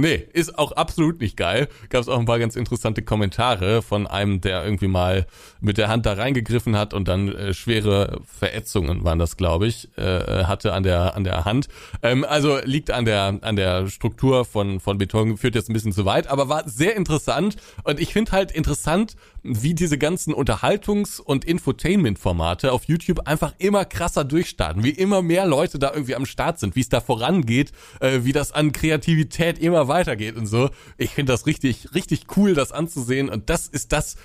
Nee, 0.00 0.28
ist 0.32 0.56
auch 0.56 0.70
absolut 0.70 1.20
nicht 1.20 1.36
geil. 1.36 1.66
Gab 1.88 2.02
es 2.02 2.08
auch 2.08 2.20
ein 2.20 2.24
paar 2.24 2.38
ganz 2.38 2.54
interessante 2.54 3.02
Kommentare 3.02 3.82
von 3.82 4.06
einem, 4.06 4.40
der 4.40 4.62
irgendwie 4.62 4.86
mal 4.86 5.26
mit 5.60 5.76
der 5.76 5.88
Hand 5.88 6.06
da 6.06 6.12
reingegriffen 6.12 6.76
hat 6.76 6.94
und 6.94 7.08
dann 7.08 7.34
äh, 7.34 7.52
schwere 7.52 8.20
Verätzungen 8.24 9.02
waren 9.02 9.18
das, 9.18 9.36
glaube 9.36 9.66
ich, 9.66 9.88
äh, 9.98 10.44
hatte 10.44 10.72
an 10.72 10.84
der 10.84 11.16
an 11.16 11.24
der 11.24 11.44
Hand. 11.44 11.66
Ähm, 12.00 12.24
also 12.24 12.60
liegt 12.62 12.92
an 12.92 13.06
der 13.06 13.40
an 13.40 13.56
der 13.56 13.88
Struktur 13.88 14.44
von 14.44 14.78
von 14.78 14.98
Beton, 14.98 15.36
führt 15.36 15.56
jetzt 15.56 15.68
ein 15.68 15.72
bisschen 15.72 15.92
zu 15.92 16.04
weit, 16.04 16.28
aber 16.28 16.48
war 16.48 16.68
sehr 16.68 16.94
interessant 16.94 17.56
und 17.82 17.98
ich 17.98 18.12
finde 18.12 18.30
halt 18.30 18.52
interessant, 18.52 19.16
wie 19.42 19.74
diese 19.74 19.98
ganzen 19.98 20.34
Unterhaltungs- 20.34 21.20
und 21.20 21.44
Infotainment-Formate 21.44 22.72
auf 22.72 22.84
YouTube 22.84 23.26
einfach 23.26 23.54
immer 23.58 23.84
krasser 23.84 24.24
durchstarten, 24.24 24.84
wie 24.84 24.90
immer 24.90 25.22
mehr 25.22 25.46
Leute 25.46 25.78
da 25.78 25.92
irgendwie 25.92 26.14
am 26.14 26.26
Start 26.26 26.58
sind, 26.58 26.76
wie 26.76 26.80
es 26.80 26.88
da 26.88 27.00
vorangeht, 27.00 27.72
äh, 28.00 28.20
wie 28.22 28.32
das 28.32 28.52
an 28.52 28.72
Kreativität 28.72 29.58
immer 29.58 29.88
weitergeht 29.88 30.36
und 30.36 30.46
so. 30.46 30.70
Ich 30.96 31.10
finde 31.10 31.32
das 31.32 31.46
richtig, 31.46 31.94
richtig 31.94 32.26
cool, 32.36 32.54
das 32.54 32.72
anzusehen 32.72 33.28
und 33.28 33.50
das 33.50 33.68
ist 33.68 33.92
das, 33.92 34.16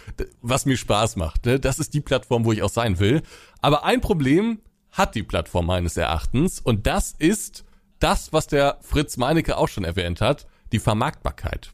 was 0.41 0.66
mir 0.66 0.78
Spaß 0.78 1.16
macht. 1.16 1.45
Ne? 1.45 1.59
Das 1.59 1.80
ist 1.80 1.93
die 1.93 2.01
Plattform, 2.01 2.45
wo 2.45 2.51
ich 2.51 2.64
auch 2.64 2.70
sein 2.70 2.99
will. 2.99 3.22
Aber 3.61 3.86
ein 3.86 4.01
Problem 4.01 4.59
hat 4.91 5.16
die 5.16 5.24
Plattform 5.24 5.68
meines 5.68 5.97
Erachtens 5.97 6.59
und 6.59 6.88
das 6.88 7.14
ist 7.18 7.66
das, 7.99 8.34
was 8.34 8.47
der 8.47 8.80
Fritz 8.82 9.18
Meinecke 9.18 9.57
auch 9.57 9.68
schon 9.70 9.86
erwähnt 9.86 10.22
hat, 10.22 10.45
die 10.72 10.80
Vermarktbarkeit. 10.80 11.72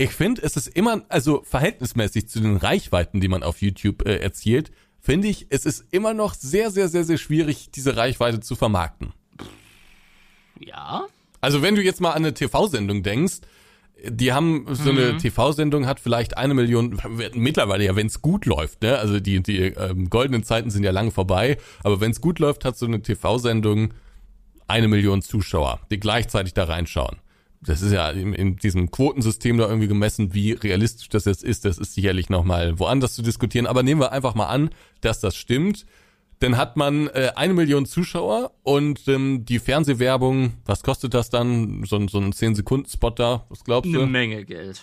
Ich 0.00 0.12
finde, 0.12 0.40
es 0.40 0.56
ist 0.56 0.68
immer, 0.68 1.02
also 1.10 1.42
verhältnismäßig 1.44 2.26
zu 2.26 2.40
den 2.40 2.56
Reichweiten, 2.56 3.20
die 3.20 3.28
man 3.28 3.42
auf 3.42 3.60
YouTube 3.60 4.08
äh, 4.08 4.16
erzielt, 4.16 4.70
finde 4.98 5.28
ich, 5.28 5.48
es 5.50 5.66
ist 5.66 5.84
immer 5.90 6.14
noch 6.14 6.32
sehr, 6.32 6.70
sehr, 6.70 6.88
sehr, 6.88 7.04
sehr 7.04 7.18
schwierig, 7.18 7.70
diese 7.70 7.98
Reichweite 7.98 8.40
zu 8.40 8.56
vermarkten. 8.56 9.12
Ja. 10.58 11.04
Also 11.42 11.60
wenn 11.60 11.74
du 11.74 11.82
jetzt 11.82 12.00
mal 12.00 12.12
an 12.12 12.24
eine 12.24 12.32
TV-Sendung 12.32 13.02
denkst, 13.02 13.40
die 14.08 14.32
haben 14.32 14.64
so 14.70 14.88
eine 14.88 15.12
mhm. 15.12 15.18
TV-Sendung 15.18 15.86
hat 15.86 16.00
vielleicht 16.00 16.38
eine 16.38 16.54
Million 16.54 16.98
mittlerweile 17.34 17.84
ja, 17.84 17.94
wenn 17.94 18.06
es 18.06 18.22
gut 18.22 18.46
läuft, 18.46 18.80
ne? 18.80 18.96
Also 18.96 19.20
die 19.20 19.42
die 19.42 19.58
ähm, 19.58 20.08
goldenen 20.08 20.44
Zeiten 20.44 20.70
sind 20.70 20.82
ja 20.82 20.92
lange 20.92 21.10
vorbei, 21.10 21.58
aber 21.82 22.00
wenn 22.00 22.12
es 22.12 22.22
gut 22.22 22.38
läuft, 22.38 22.64
hat 22.64 22.78
so 22.78 22.86
eine 22.86 23.02
TV-Sendung 23.02 23.92
eine 24.66 24.88
Million 24.88 25.20
Zuschauer, 25.20 25.80
die 25.90 26.00
gleichzeitig 26.00 26.54
da 26.54 26.64
reinschauen. 26.64 27.18
Das 27.62 27.82
ist 27.82 27.92
ja 27.92 28.10
in, 28.10 28.32
in 28.32 28.56
diesem 28.56 28.90
Quotensystem 28.90 29.58
da 29.58 29.68
irgendwie 29.68 29.88
gemessen, 29.88 30.32
wie 30.32 30.52
realistisch 30.52 31.08
das 31.10 31.26
jetzt 31.26 31.44
ist. 31.44 31.64
Das 31.64 31.78
ist 31.78 31.94
sicherlich 31.94 32.30
nochmal 32.30 32.78
woanders 32.78 33.14
zu 33.14 33.22
diskutieren. 33.22 33.66
Aber 33.66 33.82
nehmen 33.82 34.00
wir 34.00 34.12
einfach 34.12 34.34
mal 34.34 34.46
an, 34.46 34.70
dass 35.02 35.20
das 35.20 35.36
stimmt. 35.36 35.84
Dann 36.38 36.56
hat 36.56 36.78
man 36.78 37.08
äh, 37.08 37.32
eine 37.36 37.52
Million 37.52 37.84
Zuschauer 37.84 38.52
und 38.62 39.06
ähm, 39.08 39.44
die 39.44 39.58
Fernsehwerbung, 39.58 40.54
was 40.64 40.82
kostet 40.82 41.12
das 41.12 41.28
dann? 41.28 41.84
So, 41.84 42.08
so 42.08 42.18
ein 42.18 42.32
10-Sekunden-Spot 42.32 43.10
da, 43.10 43.44
was 43.50 43.62
glaubst 43.62 43.92
du? 43.92 43.98
Eine 43.98 44.10
Menge 44.10 44.46
Geld. 44.46 44.82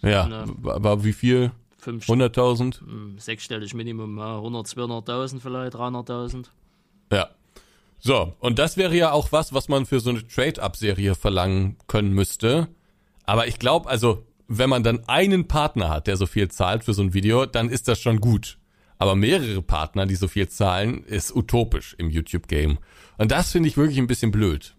Ja, 0.00 0.46
aber 0.64 1.04
wie 1.04 1.12
viel? 1.12 1.50
Fünf 1.76 2.08
100.000? 2.08 2.80
Hm, 2.80 3.18
sechsstellig 3.18 3.74
Minimum, 3.74 4.16
ja, 4.16 4.36
100, 4.36 4.66
200.000 4.66 5.40
vielleicht, 5.40 5.74
300.000. 5.74 6.46
Ja. 7.12 7.28
So, 8.06 8.34
und 8.38 8.58
das 8.58 8.76
wäre 8.76 8.94
ja 8.94 9.12
auch 9.12 9.32
was, 9.32 9.54
was 9.54 9.68
man 9.68 9.86
für 9.86 9.98
so 9.98 10.10
eine 10.10 10.28
Trade-Up-Serie 10.28 11.14
verlangen 11.14 11.78
können 11.86 12.12
müsste. 12.12 12.68
Aber 13.24 13.46
ich 13.46 13.58
glaube, 13.58 13.88
also, 13.88 14.26
wenn 14.46 14.68
man 14.68 14.82
dann 14.82 15.08
einen 15.08 15.48
Partner 15.48 15.88
hat, 15.88 16.06
der 16.06 16.18
so 16.18 16.26
viel 16.26 16.50
zahlt 16.50 16.84
für 16.84 16.92
so 16.92 17.00
ein 17.00 17.14
Video, 17.14 17.46
dann 17.46 17.70
ist 17.70 17.88
das 17.88 17.98
schon 17.98 18.20
gut. 18.20 18.58
Aber 18.98 19.16
mehrere 19.16 19.62
Partner, 19.62 20.04
die 20.04 20.16
so 20.16 20.28
viel 20.28 20.50
zahlen, 20.50 21.02
ist 21.04 21.34
utopisch 21.34 21.94
im 21.96 22.10
YouTube-Game. 22.10 22.76
Und 23.16 23.30
das 23.30 23.52
finde 23.52 23.70
ich 23.70 23.78
wirklich 23.78 23.96
ein 23.96 24.06
bisschen 24.06 24.30
blöd. 24.30 24.74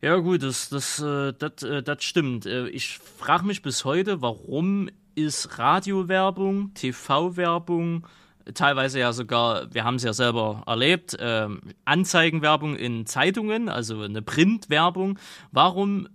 Ja 0.00 0.14
gut, 0.18 0.44
das, 0.44 0.68
das, 0.68 1.00
äh, 1.00 1.32
das, 1.36 1.64
äh, 1.64 1.82
das 1.82 2.04
stimmt. 2.04 2.46
Äh, 2.46 2.68
Ich 2.68 2.98
frage 3.18 3.46
mich 3.46 3.62
bis 3.62 3.84
heute, 3.84 4.22
warum 4.22 4.88
ist 5.16 5.58
Radiowerbung, 5.58 6.72
TV-Werbung, 6.74 8.06
teilweise 8.54 9.00
ja 9.00 9.12
sogar, 9.12 9.72
wir 9.72 9.84
haben 9.84 9.96
es 9.96 10.02
ja 10.02 10.12
selber 10.12 10.62
erlebt, 10.66 11.16
ähm, 11.20 11.60
Anzeigenwerbung 11.84 12.76
in 12.76 13.06
Zeitungen, 13.06 13.68
also 13.68 14.02
eine 14.02 14.22
Printwerbung, 14.22 15.18
warum 15.52 16.08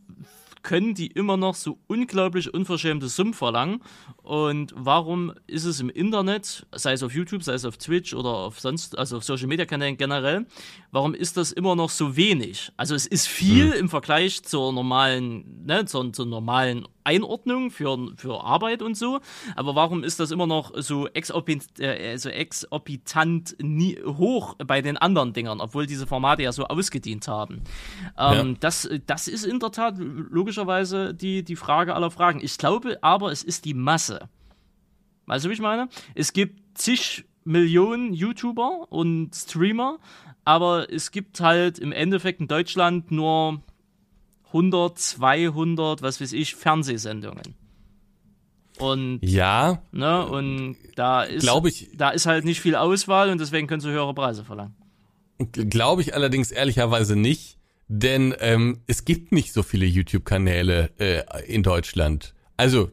können 0.63 0.95
die 0.95 1.07
immer 1.07 1.38
noch 1.38 1.55
so 1.55 1.77
unglaublich 1.88 2.53
unverschämte 2.53 3.09
Summen 3.09 3.34
verlangen? 3.34 3.81
Und 4.23 4.73
warum 4.75 5.34
ist 5.45 5.65
es 5.65 5.81
im 5.81 5.89
Internet, 5.89 6.65
sei 6.71 6.93
es 6.93 7.03
auf 7.03 7.13
YouTube, 7.13 7.43
sei 7.43 7.53
es 7.53 7.65
auf 7.65 7.77
Twitch 7.77 8.13
oder 8.13 8.29
auf 8.29 8.59
sonst, 8.59 8.97
also 8.97 9.17
auf 9.17 9.25
Social 9.25 9.47
Media 9.47 9.65
Kanälen 9.65 9.97
generell, 9.97 10.45
warum 10.91 11.13
ist 11.13 11.36
das 11.36 11.51
immer 11.51 11.75
noch 11.75 11.89
so 11.89 12.15
wenig? 12.15 12.71
Also 12.77 12.95
es 12.95 13.05
ist 13.05 13.27
viel 13.27 13.71
im 13.71 13.89
Vergleich 13.89 14.41
zur 14.43 14.71
normalen, 14.71 15.65
ne, 15.65 15.86
zur, 15.86 16.11
zur 16.13 16.25
normalen 16.25 16.88
Einordnung 17.03 17.71
für, 17.71 17.97
für 18.15 18.43
Arbeit 18.43 18.81
und 18.81 18.95
so, 18.95 19.19
aber 19.55 19.75
warum 19.75 20.03
ist 20.03 20.19
das 20.19 20.31
immer 20.31 20.47
noch 20.47 20.71
so, 20.75 21.07
exorbitant, 21.07 21.79
äh, 21.79 22.17
so 22.17 22.29
exorbitant 22.29 23.55
nie, 23.61 23.97
hoch 24.05 24.55
bei 24.65 24.81
den 24.81 24.97
anderen 24.97 25.33
Dingern, 25.33 25.61
obwohl 25.61 25.85
diese 25.85 26.07
Formate 26.07 26.43
ja 26.43 26.51
so 26.51 26.65
ausgedient 26.65 27.27
haben? 27.27 27.61
Ähm, 28.17 28.49
Ja. 28.51 28.55
das, 28.59 28.89
das 29.05 29.27
ist 29.27 29.45
in 29.45 29.59
der 29.59 29.71
Tat 29.71 29.95
logischerweise 29.97 31.13
die, 31.13 31.43
die 31.43 31.55
Frage 31.55 31.95
aller 31.95 32.11
Fragen. 32.11 32.39
Ich 32.43 32.57
glaube 32.57 32.97
aber, 33.01 33.31
es 33.31 33.43
ist 33.43 33.65
die 33.65 33.73
Masse. 33.73 34.29
Weißt 35.25 35.45
du, 35.45 35.49
wie 35.49 35.53
ich 35.53 35.61
meine? 35.61 35.89
Es 36.15 36.33
gibt 36.33 36.77
zig 36.77 37.25
Millionen 37.45 38.13
YouTuber 38.13 38.87
und 38.89 39.33
Streamer, 39.35 39.97
aber 40.45 40.91
es 40.91 41.11
gibt 41.11 41.39
halt 41.39 41.79
im 41.79 41.91
Endeffekt 41.91 42.39
in 42.41 42.47
Deutschland 42.47 43.11
nur 43.11 43.61
100, 44.53 44.97
200, 44.97 46.01
was 46.01 46.21
weiß 46.21 46.31
ich, 46.33 46.55
Fernsehsendungen. 46.55 47.55
Und, 48.79 49.19
Ja, 49.21 49.81
ne, 49.91 50.25
und 50.25 50.77
da 50.95 51.23
ist, 51.23 51.43
ich- 51.67 51.89
da 51.95 52.09
ist 52.09 52.25
halt 52.25 52.43
nicht 52.45 52.59
viel 52.59 52.75
Auswahl 52.75 53.29
und 53.29 53.39
deswegen 53.39 53.67
können 53.67 53.81
sie 53.81 53.89
höhere 53.91 54.13
Preise 54.13 54.43
verlangen. 54.43 54.75
Glaube 55.51 56.01
ich 56.01 56.15
allerdings 56.15 56.51
ehrlicherweise 56.51 57.15
nicht, 57.15 57.57
denn 57.87 58.33
ähm, 58.39 58.79
es 58.87 59.05
gibt 59.05 59.31
nicht 59.31 59.53
so 59.53 59.61
viele 59.61 59.85
YouTube-Kanäle 59.85 60.89
äh, 60.99 61.21
in 61.45 61.61
Deutschland. 61.63 62.33
Also, 62.57 62.91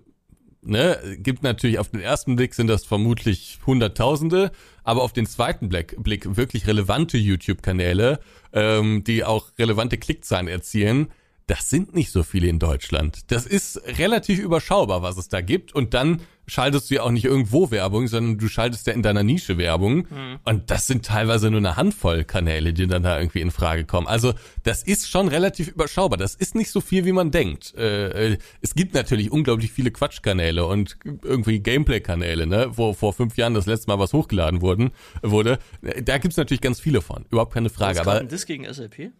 ne, 0.62 0.98
gibt 1.18 1.42
natürlich 1.42 1.78
auf 1.78 1.88
den 1.88 2.00
ersten 2.00 2.36
Blick 2.36 2.54
sind 2.54 2.66
das 2.66 2.84
vermutlich 2.84 3.58
Hunderttausende, 3.66 4.52
aber 4.84 5.02
auf 5.02 5.12
den 5.14 5.26
zweiten 5.26 5.68
Blick, 5.70 5.96
Blick 6.02 6.36
wirklich 6.36 6.66
relevante 6.66 7.16
YouTube-Kanäle, 7.16 8.20
ähm, 8.52 9.02
die 9.04 9.24
auch 9.24 9.50
relevante 9.58 9.96
Klickzahlen 9.96 10.48
erzielen, 10.48 11.08
das 11.50 11.68
sind 11.68 11.96
nicht 11.96 12.12
so 12.12 12.22
viele 12.22 12.46
in 12.46 12.60
Deutschland. 12.60 13.32
Das 13.32 13.44
ist 13.44 13.82
relativ 13.98 14.38
überschaubar, 14.38 15.02
was 15.02 15.16
es 15.16 15.28
da 15.28 15.40
gibt. 15.40 15.74
Und 15.74 15.94
dann 15.94 16.20
schaltest 16.46 16.88
du 16.88 16.94
ja 16.94 17.02
auch 17.02 17.10
nicht 17.10 17.24
irgendwo 17.24 17.72
Werbung, 17.72 18.06
sondern 18.06 18.38
du 18.38 18.46
schaltest 18.46 18.86
ja 18.86 18.92
in 18.92 19.02
deiner 19.02 19.24
Nische 19.24 19.58
Werbung. 19.58 20.06
Und 20.44 20.70
das 20.70 20.86
sind 20.86 21.04
teilweise 21.04 21.50
nur 21.50 21.58
eine 21.58 21.74
Handvoll 21.76 22.22
Kanäle, 22.22 22.72
die 22.72 22.86
dann 22.86 23.02
da 23.02 23.18
irgendwie 23.18 23.40
in 23.40 23.50
Frage 23.50 23.84
kommen. 23.84 24.06
Also 24.06 24.32
das 24.62 24.84
ist 24.84 25.10
schon 25.10 25.26
relativ 25.26 25.66
überschaubar. 25.66 26.18
Das 26.18 26.36
ist 26.36 26.54
nicht 26.54 26.70
so 26.70 26.80
viel, 26.80 27.04
wie 27.04 27.10
man 27.10 27.32
denkt. 27.32 27.74
Äh, 27.76 28.34
äh, 28.34 28.38
es 28.60 28.76
gibt 28.76 28.94
natürlich 28.94 29.32
unglaublich 29.32 29.72
viele 29.72 29.90
Quatschkanäle 29.90 30.64
und 30.64 30.98
irgendwie 31.24 31.58
Gameplay-Kanäle, 31.58 32.46
ne, 32.46 32.70
wo 32.76 32.92
vor 32.92 33.12
fünf 33.12 33.36
Jahren 33.36 33.54
das 33.54 33.66
letzte 33.66 33.88
Mal 33.88 33.98
was 33.98 34.12
hochgeladen 34.12 34.60
wurden, 34.60 34.92
wurde. 35.20 35.58
Da 36.04 36.18
gibt's 36.18 36.36
natürlich 36.36 36.60
ganz 36.60 36.78
viele 36.78 37.02
von. 37.02 37.24
Überhaupt 37.28 37.54
keine 37.54 37.70
Frage. 37.70 37.98
Was 37.98 38.06
Aber 38.06 38.22
das 38.22 38.46
gegen 38.46 38.72
SLP? 38.72 39.10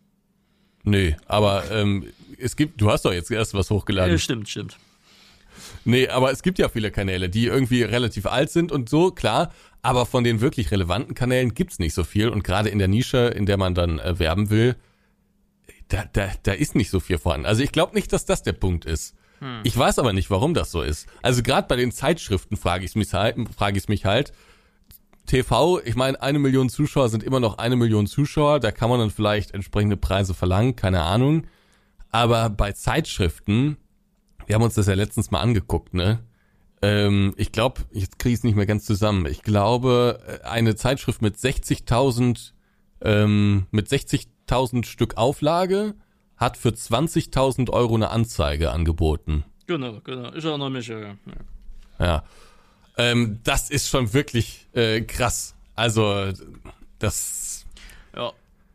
Nee, 0.83 1.17
aber 1.27 1.65
ähm, 1.71 2.07
es 2.41 2.57
gibt, 2.57 2.81
du 2.81 2.91
hast 2.91 3.05
doch 3.05 3.13
jetzt 3.13 3.31
erst 3.31 3.55
was 3.55 3.71
hochgeladen. 3.71 4.13
Ja, 4.13 4.19
stimmt, 4.19 4.49
stimmt. 4.49 4.79
Nee, 5.85 6.09
aber 6.09 6.31
es 6.31 6.43
gibt 6.43 6.59
ja 6.59 6.69
viele 6.69 6.91
Kanäle, 6.91 7.29
die 7.29 7.47
irgendwie 7.47 7.83
relativ 7.83 8.27
alt 8.27 8.51
sind 8.51 8.73
und 8.73 8.89
so, 8.89 9.11
klar. 9.11 9.53
Aber 9.83 10.07
von 10.07 10.25
den 10.25 10.41
wirklich 10.41 10.71
relevanten 10.71 11.15
Kanälen 11.15 11.55
gibt's 11.55 11.79
nicht 11.79 11.95
so 11.95 12.05
viel. 12.05 12.29
Und 12.29 12.45
gerade 12.45 12.69
in 12.69 12.79
der 12.79 12.89
Nische, 12.89 13.29
in 13.29 13.47
der 13.47 13.57
man 13.57 13.75
dann 13.75 13.99
äh, 13.99 14.19
werben 14.19 14.51
will, 14.51 14.77
da, 15.89 16.05
da, 16.13 16.31
da 16.43 16.53
ist 16.53 16.75
nicht 16.75 16.91
so 16.91 17.01
viel 17.01 17.19
vorhanden. 17.19 17.47
Also 17.47 17.63
ich 17.63 17.73
glaube 17.73 17.95
nicht, 17.95 18.13
dass 18.13 18.25
das 18.25 18.43
der 18.43 18.53
Punkt 18.53 18.85
ist. 18.85 19.15
Ich 19.63 19.77
weiß 19.77 19.99
aber 19.99 20.13
nicht, 20.13 20.31
warum 20.31 20.53
das 20.53 20.71
so 20.71 20.83
ist. 20.83 21.09
Also 21.23 21.43
gerade 21.43 21.67
bei 21.67 21.77
den 21.77 21.93
Zeitschriften 21.93 22.59
frage 22.59 22.85
ich 22.85 22.95
mich 22.95 23.15
halt, 23.15 23.37
frage 23.57 23.79
ich 23.79 23.89
mich 23.89 24.05
halt, 24.05 24.35
TV, 25.25 25.81
ich 25.83 25.95
meine, 25.95 26.21
eine 26.21 26.39
Million 26.39 26.69
Zuschauer 26.69 27.09
sind 27.09 27.23
immer 27.23 27.41
noch 27.41 27.57
eine 27.57 27.77
Million 27.77 28.07
Zuschauer, 28.07 28.61
da 28.61 28.71
kann 28.71 28.91
man 28.91 28.99
dann 28.99 29.11
vielleicht 29.11 29.53
entsprechende 29.53 29.97
Preise 29.97 30.35
verlangen, 30.35 30.77
keine 30.77 31.03
Ahnung. 31.03 31.47
Aber 32.11 32.51
bei 32.51 32.73
Zeitschriften, 32.73 33.77
wir 34.47 34.55
haben 34.55 34.63
uns 34.63 34.75
das 34.75 34.87
ja 34.87 34.95
letztens 34.95 35.31
mal 35.31 35.41
angeguckt, 35.41 35.95
ne? 35.95 36.21
Ähm, 36.83 37.35
ich 37.37 37.53
glaube, 37.53 37.83
jetzt 37.93 38.19
kriege 38.19 38.33
ich 38.33 38.39
es 38.39 38.45
nicht 38.45 38.57
mehr 38.57 38.67
ganz 38.67 38.85
zusammen. 38.85 39.27
Ich 39.27 39.43
glaube, 39.43 40.41
äh, 40.43 40.47
eine 40.47 40.77
Zeitschrift 40.77 41.21
mit 41.21 41.37
60.000 41.37 42.53
ähm, 43.03 43.67
mit 43.71 43.89
60.000 43.89 44.85
Stück 44.85 45.17
Auflage 45.17 45.95
hat 46.37 46.57
für 46.57 46.71
20.000 46.71 47.71
Euro 47.71 47.95
eine 47.95 48.11
Anzeige 48.11 48.71
angeboten. 48.71 49.45
Genau, 49.67 50.01
genau. 50.01 50.33
Ich 50.35 50.45
erinnere 50.45 50.71
mich. 50.71 50.89
Ja. 50.89 51.01
ja. 51.01 51.17
Ja. 51.99 52.25
Ähm, 52.97 53.41
das 53.45 53.71
ist 53.71 53.89
schon 53.89 54.13
wirklich 54.13 54.67
äh, 54.73 55.03
krass. 55.03 55.55
Also, 55.75 56.33
das. 56.99 57.50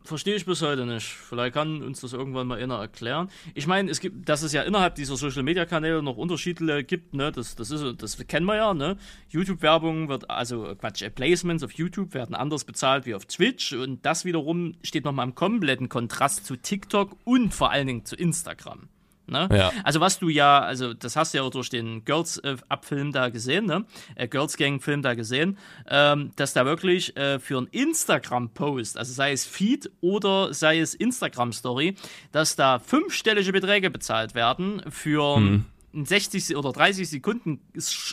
Verstehe 0.06 0.36
ich 0.36 0.46
bis 0.46 0.62
heute 0.62 0.86
nicht. 0.86 1.06
Vielleicht 1.06 1.56
kann 1.56 1.82
uns 1.82 2.02
das 2.02 2.14
irgendwann 2.14 2.46
mal 2.46 2.62
einer 2.62 2.76
erklären. 2.76 3.30
Ich 3.56 3.66
meine, 3.66 3.90
es 3.90 4.00
gibt, 4.00 4.30
dass 4.30 4.44
es 4.44 4.54
ja 4.54 4.62
innerhalb 4.62 4.94
dieser 4.96 5.18
Social 5.18 5.42
Media 5.42 5.66
Kanäle 5.66 6.04
noch 6.04 6.16
Unterschiede 6.16 6.84
gibt, 6.84 7.16
ne? 7.16 7.32
Das, 7.32 7.56
das 7.56 7.72
ist, 7.72 8.02
das 8.04 8.18
kennen 8.28 8.46
wir 8.46 8.56
ja, 8.56 8.74
ne? 8.76 8.98
YouTube-Werbung 9.30 10.08
wird, 10.08 10.30
also 10.30 10.76
Quatsch, 10.76 11.04
Placements 11.16 11.64
auf 11.64 11.72
YouTube 11.72 12.14
werden 12.14 12.36
anders 12.36 12.66
bezahlt 12.66 13.08
wie 13.08 13.16
auf 13.16 13.26
Twitch 13.26 13.74
und 13.74 14.06
das 14.06 14.26
wiederum 14.26 14.76
steht 14.84 15.06
nochmal 15.06 15.26
im 15.26 15.34
kompletten 15.34 15.90
Kontrast 15.90 16.46
zu 16.46 16.56
TikTok 16.56 17.18
und 17.24 17.54
vor 17.54 17.72
allen 17.72 17.88
Dingen 17.88 18.06
zu 18.06 18.16
Instagram. 18.16 18.88
Ne? 19.28 19.48
Ja. 19.52 19.72
Also 19.84 20.00
was 20.00 20.20
du 20.20 20.30
ja, 20.30 20.60
also 20.60 20.94
das 20.94 21.16
hast 21.16 21.34
du 21.34 21.40
ja 21.40 21.44
auch 21.44 21.50
durch 21.50 21.70
den 21.70 22.06
Girls-Up-Film 22.06 23.12
da 23.12 23.30
gesehen, 23.30 23.66
ne? 23.66 23.86
Äh, 24.16 24.28
Girls 24.28 24.58
Gang-Film 24.58 25.02
da 25.02 25.14
gesehen, 25.14 25.58
ähm, 25.90 26.32
dass 26.36 26.54
da 26.54 26.66
wirklich 26.66 27.16
äh, 27.18 27.40
für 27.40 27.58
einen 27.58 27.68
Instagram-Post, 27.68 28.98
also 28.98 29.14
sei 29.14 29.32
es 29.32 29.46
Feed 29.46 29.90
oder 30.02 30.54
sei 30.54 30.80
es 30.80 30.94
Instagram-Story, 30.94 31.96
dass 32.32 32.56
da 32.56 32.80
fünfstellige 32.80 33.52
Beträge 33.52 33.90
bezahlt 33.90 34.36
werden 34.36 34.82
für 34.90 35.40
Mhm. 35.40 35.66
Ein 35.96 36.06
60 36.06 36.56
oder 36.56 36.72
30 36.72 37.10
Sekunden 37.10 37.60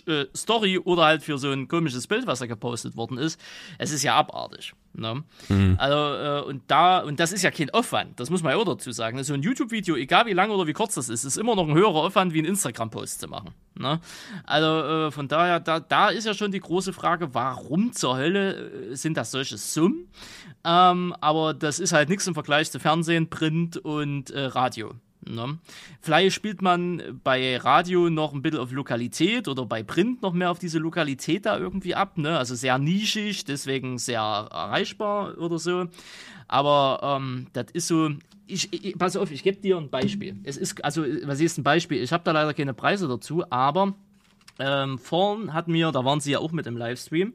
äh, 0.06 0.26
Story 0.34 0.78
oder 0.78 1.04
halt 1.04 1.22
für 1.22 1.38
so 1.38 1.50
ein 1.50 1.68
komisches 1.68 2.06
Bild, 2.06 2.26
was 2.26 2.38
da 2.38 2.46
gepostet 2.46 2.96
worden 2.96 3.18
ist. 3.18 3.40
Es 3.78 3.90
ist 3.90 4.02
ja 4.02 4.14
abartig. 4.14 4.74
Ne? 4.94 5.24
Mhm. 5.48 5.76
Also, 5.78 5.96
äh, 5.96 6.42
und 6.48 6.62
da, 6.66 6.98
und 6.98 7.18
das 7.18 7.32
ist 7.32 7.42
ja 7.42 7.50
kein 7.50 7.70
Aufwand, 7.70 8.20
das 8.20 8.28
muss 8.28 8.42
man 8.42 8.52
ja 8.52 8.58
auch 8.58 8.64
dazu 8.64 8.92
sagen. 8.92 9.22
So 9.24 9.32
ein 9.34 9.42
YouTube-Video, 9.42 9.96
egal 9.96 10.26
wie 10.26 10.32
lang 10.32 10.50
oder 10.50 10.66
wie 10.66 10.74
kurz 10.74 10.94
das 10.94 11.08
ist, 11.08 11.24
ist 11.24 11.38
immer 11.38 11.56
noch 11.56 11.66
ein 11.66 11.74
höherer 11.74 11.94
Aufwand, 11.94 12.34
wie 12.34 12.40
ein 12.40 12.44
Instagram-Post 12.44 13.20
zu 13.20 13.28
machen. 13.28 13.50
Ne? 13.74 14.00
Also, 14.44 14.66
äh, 14.66 15.10
von 15.10 15.28
daher, 15.28 15.60
da, 15.60 15.80
da 15.80 16.08
ist 16.08 16.26
ja 16.26 16.34
schon 16.34 16.52
die 16.52 16.60
große 16.60 16.92
Frage, 16.92 17.34
warum 17.34 17.92
zur 17.92 18.16
Hölle 18.16 18.90
äh, 18.90 18.94
sind 18.94 19.16
das 19.16 19.30
solche 19.30 19.56
Summen? 19.56 20.08
Ähm, 20.64 21.14
aber 21.20 21.54
das 21.54 21.80
ist 21.80 21.92
halt 21.92 22.08
nichts 22.08 22.26
im 22.26 22.34
Vergleich 22.34 22.70
zu 22.70 22.78
Fernsehen, 22.78 23.30
Print 23.30 23.78
und 23.78 24.30
äh, 24.30 24.44
Radio. 24.44 24.94
Ne? 25.28 25.58
Vielleicht 26.00 26.34
spielt 26.34 26.62
man 26.62 27.20
bei 27.22 27.56
Radio 27.56 28.10
noch 28.10 28.32
ein 28.32 28.42
bisschen 28.42 28.58
auf 28.58 28.72
Lokalität 28.72 29.48
oder 29.48 29.64
bei 29.66 29.82
Print 29.82 30.22
noch 30.22 30.32
mehr 30.32 30.50
auf 30.50 30.58
diese 30.58 30.78
Lokalität 30.78 31.46
da 31.46 31.58
irgendwie 31.58 31.94
ab. 31.94 32.18
Ne? 32.18 32.36
Also 32.36 32.54
sehr 32.54 32.78
nischig, 32.78 33.44
deswegen 33.44 33.98
sehr 33.98 34.20
erreichbar 34.20 35.38
oder 35.38 35.58
so. 35.58 35.86
Aber 36.48 37.18
ähm, 37.20 37.46
das 37.52 37.66
ist 37.72 37.86
so. 37.86 38.10
Ich, 38.46 38.72
ich, 38.72 38.98
pass 38.98 39.16
auf, 39.16 39.30
ich 39.30 39.42
gebe 39.42 39.60
dir 39.60 39.78
ein 39.78 39.88
Beispiel. 39.88 40.36
Es 40.42 40.56
ist, 40.56 40.84
also, 40.84 41.04
was 41.24 41.40
ist 41.40 41.58
ein 41.58 41.62
Beispiel? 41.62 42.02
Ich 42.02 42.12
habe 42.12 42.24
da 42.24 42.32
leider 42.32 42.52
keine 42.52 42.74
Preise 42.74 43.08
dazu, 43.08 43.44
aber 43.48 43.94
ähm, 44.58 44.98
vorn 44.98 45.52
hat 45.52 45.68
mir, 45.68 45.92
da 45.92 46.04
waren 46.04 46.20
sie 46.20 46.32
ja 46.32 46.38
auch 46.38 46.52
mit 46.52 46.66
im 46.66 46.76
Livestream, 46.76 47.34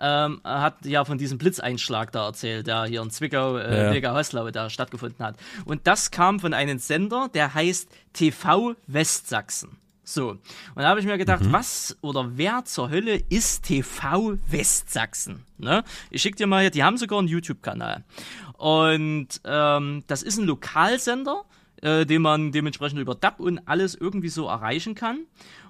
ähm, 0.00 0.40
hat 0.44 0.84
ja 0.84 1.04
von 1.04 1.18
diesem 1.18 1.38
Blitzeinschlag 1.38 2.12
da 2.12 2.26
erzählt, 2.26 2.66
der 2.66 2.84
hier 2.84 3.02
in 3.02 3.10
Zwickau, 3.10 3.56
äh, 3.56 3.98
ja. 3.98 4.14
Hoslau 4.14 4.50
da 4.50 4.70
stattgefunden 4.70 5.24
hat. 5.24 5.36
Und 5.64 5.86
das 5.86 6.10
kam 6.10 6.40
von 6.40 6.54
einem 6.54 6.78
Sender, 6.78 7.28
der 7.32 7.54
heißt 7.54 7.88
TV 8.12 8.74
Westsachsen. 8.86 9.78
So, 10.08 10.30
und 10.30 10.40
da 10.76 10.84
habe 10.84 11.00
ich 11.00 11.06
mir 11.06 11.18
gedacht, 11.18 11.42
mhm. 11.42 11.52
was 11.52 11.96
oder 12.00 12.30
wer 12.36 12.64
zur 12.64 12.90
Hölle 12.90 13.16
ist 13.28 13.64
TV 13.64 14.38
Westsachsen? 14.46 15.44
Ne? 15.58 15.82
Ich 16.10 16.22
schicke 16.22 16.36
dir 16.36 16.46
mal 16.46 16.60
hier, 16.60 16.70
die 16.70 16.84
haben 16.84 16.96
sogar 16.96 17.18
einen 17.18 17.26
YouTube-Kanal. 17.26 18.04
Und 18.56 19.28
ähm, 19.44 20.04
das 20.06 20.22
ist 20.22 20.38
ein 20.38 20.46
Lokalsender, 20.46 21.42
äh, 21.82 22.06
den 22.06 22.22
man 22.22 22.52
dementsprechend 22.52 23.00
über 23.00 23.16
DAP 23.16 23.40
und 23.40 23.66
alles 23.66 23.96
irgendwie 23.96 24.28
so 24.28 24.46
erreichen 24.46 24.94
kann. 24.94 25.26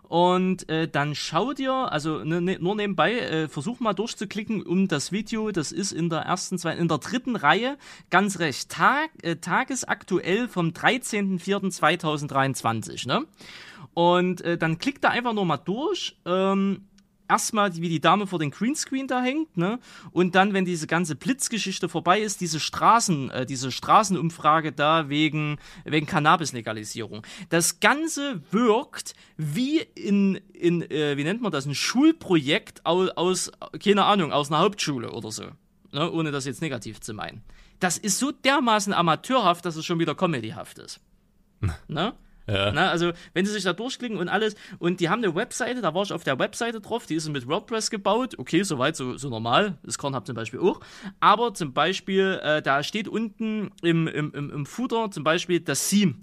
Und 0.08 0.68
äh, 0.68 0.88
dann 0.88 1.16
schau 1.16 1.52
dir, 1.52 1.72
also 1.72 2.24
ne, 2.24 2.40
ne, 2.40 2.58
nur 2.60 2.76
nebenbei, 2.76 3.18
äh, 3.18 3.48
versuch 3.48 3.80
mal 3.80 3.92
durchzuklicken 3.92 4.62
um 4.62 4.86
das 4.88 5.10
Video. 5.10 5.50
Das 5.50 5.72
ist 5.72 5.90
in 5.92 6.10
der 6.10 6.20
ersten, 6.20 6.58
zweiten, 6.58 6.80
in 6.80 6.86
der 6.88 6.98
dritten 6.98 7.34
Reihe, 7.34 7.76
ganz 8.10 8.38
recht, 8.38 8.70
Tag, 8.70 9.10
äh, 9.22 9.34
tagesaktuell 9.36 10.46
vom 10.48 10.68
13.04.2023. 10.68 13.08
Ne? 13.08 13.24
Und 13.94 14.42
äh, 14.42 14.56
dann 14.56 14.78
klickt 14.78 15.02
da 15.02 15.08
einfach 15.08 15.32
nur 15.32 15.44
mal 15.44 15.56
durch. 15.56 16.16
Ähm, 16.24 16.86
erstmal, 17.28 17.74
wie 17.76 17.88
die 17.88 18.00
Dame 18.00 18.26
vor 18.26 18.38
dem 18.38 18.50
Greenscreen 18.50 19.06
da 19.06 19.22
hängt, 19.22 19.56
ne? 19.56 19.78
Und 20.12 20.34
dann, 20.34 20.52
wenn 20.52 20.64
diese 20.64 20.86
ganze 20.86 21.16
Blitzgeschichte 21.16 21.88
vorbei 21.88 22.20
ist, 22.20 22.40
diese 22.40 22.60
Straßen, 22.60 23.30
äh, 23.30 23.46
diese 23.46 23.72
Straßenumfrage 23.72 24.72
da 24.72 25.08
wegen, 25.08 25.58
wegen 25.84 26.06
Cannabis-Legalisierung. 26.06 27.26
Das 27.48 27.80
Ganze 27.80 28.42
wirkt 28.50 29.14
wie 29.36 29.78
in, 29.78 30.36
in 30.52 30.82
äh, 30.90 31.16
wie 31.16 31.24
nennt 31.24 31.42
man 31.42 31.52
das, 31.52 31.66
ein 31.66 31.74
Schulprojekt 31.74 32.84
aus, 32.86 33.10
aus, 33.10 33.52
keine 33.82 34.04
Ahnung, 34.04 34.32
aus 34.32 34.50
einer 34.50 34.60
Hauptschule 34.60 35.12
oder 35.12 35.30
so. 35.30 35.44
Ne? 35.92 36.10
Ohne 36.10 36.30
das 36.30 36.44
jetzt 36.44 36.62
negativ 36.62 37.00
zu 37.00 37.14
meinen. 37.14 37.42
Das 37.80 37.98
ist 37.98 38.18
so 38.18 38.32
dermaßen 38.32 38.92
amateurhaft, 38.92 39.64
dass 39.64 39.76
es 39.76 39.84
schon 39.84 39.98
wieder 39.98 40.14
comedyhaft 40.14 40.78
ist. 40.78 41.00
ne? 41.88 42.14
Ja. 42.46 42.72
Na, 42.72 42.90
also, 42.90 43.12
wenn 43.34 43.44
sie 43.44 43.52
sich 43.52 43.64
da 43.64 43.72
durchklicken 43.72 44.18
und 44.18 44.28
alles, 44.28 44.54
und 44.78 45.00
die 45.00 45.08
haben 45.08 45.22
eine 45.22 45.34
Webseite, 45.34 45.80
da 45.80 45.94
war 45.94 46.02
ich 46.02 46.12
auf 46.12 46.24
der 46.24 46.38
Webseite 46.38 46.80
drauf, 46.80 47.06
die 47.06 47.14
ist 47.14 47.28
mit 47.28 47.48
WordPress 47.48 47.90
gebaut, 47.90 48.38
okay, 48.38 48.62
soweit, 48.62 48.96
so, 48.96 49.16
so 49.16 49.28
normal, 49.28 49.78
das 49.82 49.98
Korn 49.98 50.16
zum 50.24 50.36
Beispiel 50.36 50.60
auch, 50.60 50.80
aber 51.20 51.54
zum 51.54 51.72
Beispiel, 51.72 52.40
äh, 52.42 52.62
da 52.62 52.82
steht 52.82 53.08
unten 53.08 53.70
im, 53.82 54.06
im, 54.06 54.32
im, 54.32 54.50
im 54.50 54.66
Footer 54.66 55.10
zum 55.10 55.24
Beispiel 55.24 55.60
das 55.60 55.88
Theme 55.88 56.16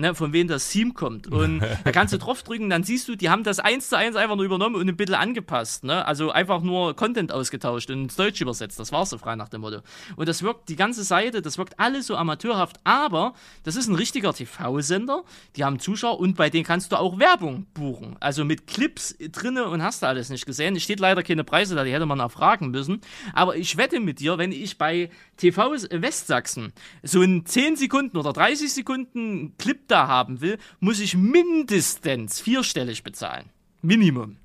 ne, 0.00 0.14
von 0.14 0.32
wem 0.32 0.48
das 0.48 0.68
Theme 0.70 0.92
kommt. 0.92 1.26
Und 1.26 1.60
da 1.84 1.92
kannst 1.92 2.12
du 2.12 2.18
draufdrücken, 2.18 2.70
dann 2.70 2.82
siehst 2.82 3.08
du, 3.08 3.16
die 3.16 3.30
haben 3.30 3.44
das 3.44 3.60
eins 3.60 3.88
zu 3.88 3.96
eins 3.96 4.16
einfach 4.16 4.36
nur 4.36 4.44
übernommen 4.44 4.74
und 4.74 4.88
ein 4.88 4.96
bisschen 4.96 5.14
angepasst. 5.14 5.84
Ne? 5.84 6.04
Also 6.04 6.30
einfach 6.30 6.62
nur 6.62 6.96
Content 6.96 7.32
ausgetauscht 7.32 7.90
und 7.90 8.02
ins 8.02 8.16
Deutsch 8.16 8.40
übersetzt. 8.40 8.78
Das 8.80 8.92
war's 8.92 9.10
so 9.10 9.18
frei 9.18 9.36
nach 9.36 9.48
dem 9.48 9.60
Motto. 9.60 9.80
Und 10.16 10.28
das 10.28 10.42
wirkt, 10.42 10.68
die 10.68 10.76
ganze 10.76 11.04
Seite, 11.04 11.42
das 11.42 11.58
wirkt 11.58 11.78
alles 11.78 12.06
so 12.06 12.16
amateurhaft, 12.16 12.76
aber 12.84 13.34
das 13.62 13.76
ist 13.76 13.88
ein 13.88 13.94
richtiger 13.94 14.32
TV-Sender. 14.32 15.24
Die 15.56 15.64
haben 15.64 15.78
Zuschauer 15.78 16.18
und 16.18 16.36
bei 16.36 16.50
denen 16.50 16.64
kannst 16.64 16.92
du 16.92 16.96
auch 16.96 17.18
Werbung 17.18 17.66
buchen. 17.74 18.16
Also 18.20 18.44
mit 18.44 18.66
Clips 18.66 19.16
drinne 19.18 19.68
und 19.68 19.82
hast 19.82 20.02
du 20.02 20.06
alles 20.06 20.30
nicht 20.30 20.46
gesehen. 20.46 20.76
Es 20.76 20.82
steht 20.82 21.00
leider 21.00 21.22
keine 21.22 21.44
Preise 21.44 21.74
da, 21.74 21.84
die 21.84 21.92
hätte 21.92 22.06
man 22.06 22.20
auch 22.20 22.32
fragen 22.32 22.70
müssen. 22.70 23.00
Aber 23.32 23.56
ich 23.56 23.76
wette 23.76 24.00
mit 24.00 24.20
dir, 24.20 24.38
wenn 24.38 24.52
ich 24.52 24.78
bei 24.78 25.10
TV 25.40 25.72
Westsachsen 25.72 26.72
so 27.02 27.22
in 27.22 27.44
10 27.44 27.76
Sekunden 27.76 28.16
oder 28.16 28.32
30 28.32 28.72
Sekunden 28.72 29.56
Clip 29.58 29.80
da 29.88 30.06
haben 30.06 30.40
will, 30.40 30.58
muss 30.78 31.00
ich 31.00 31.16
mindestens 31.16 32.40
vierstellig 32.40 33.02
bezahlen. 33.02 33.50
Minimum. 33.82 34.36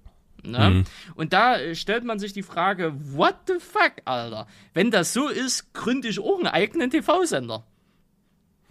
Ne? 0.44 0.70
Mhm. 0.70 0.84
Und 1.16 1.34
da 1.34 1.58
äh, 1.58 1.76
stellt 1.76 2.04
man 2.04 2.20
sich 2.20 2.34
die 2.34 2.44
Frage, 2.44 2.94
what 3.14 3.36
the 3.48 3.56
fuck, 3.60 3.94
Alter? 4.06 4.48
Wenn 4.74 4.92
das 4.92 5.14
so 5.14 5.28
ist, 5.28 5.74
gründe 5.74 6.08
ich 6.08 6.20
auch 6.20 6.38
einen 6.38 6.48
eigenen 6.48 6.90
TV-Sender. 6.90 7.66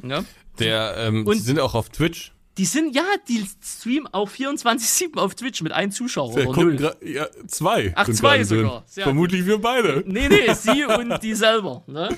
Ne? 0.01 0.25
Der, 0.59 0.95
ähm, 0.99 1.27
und 1.27 1.39
sind 1.39 1.59
auch 1.61 1.75
auf 1.75 1.91
Twitch. 1.91 2.34
Die 2.57 2.65
sind, 2.65 2.95
ja, 2.95 3.03
die 3.29 3.45
streamen 3.63 4.09
auch 4.13 4.31
24-7 4.31 5.19
auf 5.19 5.35
Twitch 5.35 5.61
mit 5.63 5.73
einem 5.73 5.91
Zuschauer. 5.91 6.35
Der 6.35 6.49
oder 6.49 6.63
null. 6.63 6.97
Ja, 7.03 7.27
zwei. 7.49 7.93
Ach, 7.97 8.09
zwei 8.09 8.45
sogar. 8.45 8.85
Vermutlich 8.87 9.45
wir 9.45 9.59
beide. 9.59 10.05
Nee, 10.07 10.29
nee, 10.29 10.53
sie 10.55 10.85
und 10.85 11.21
die 11.23 11.35
selber. 11.35 11.83
Ne? 11.89 12.17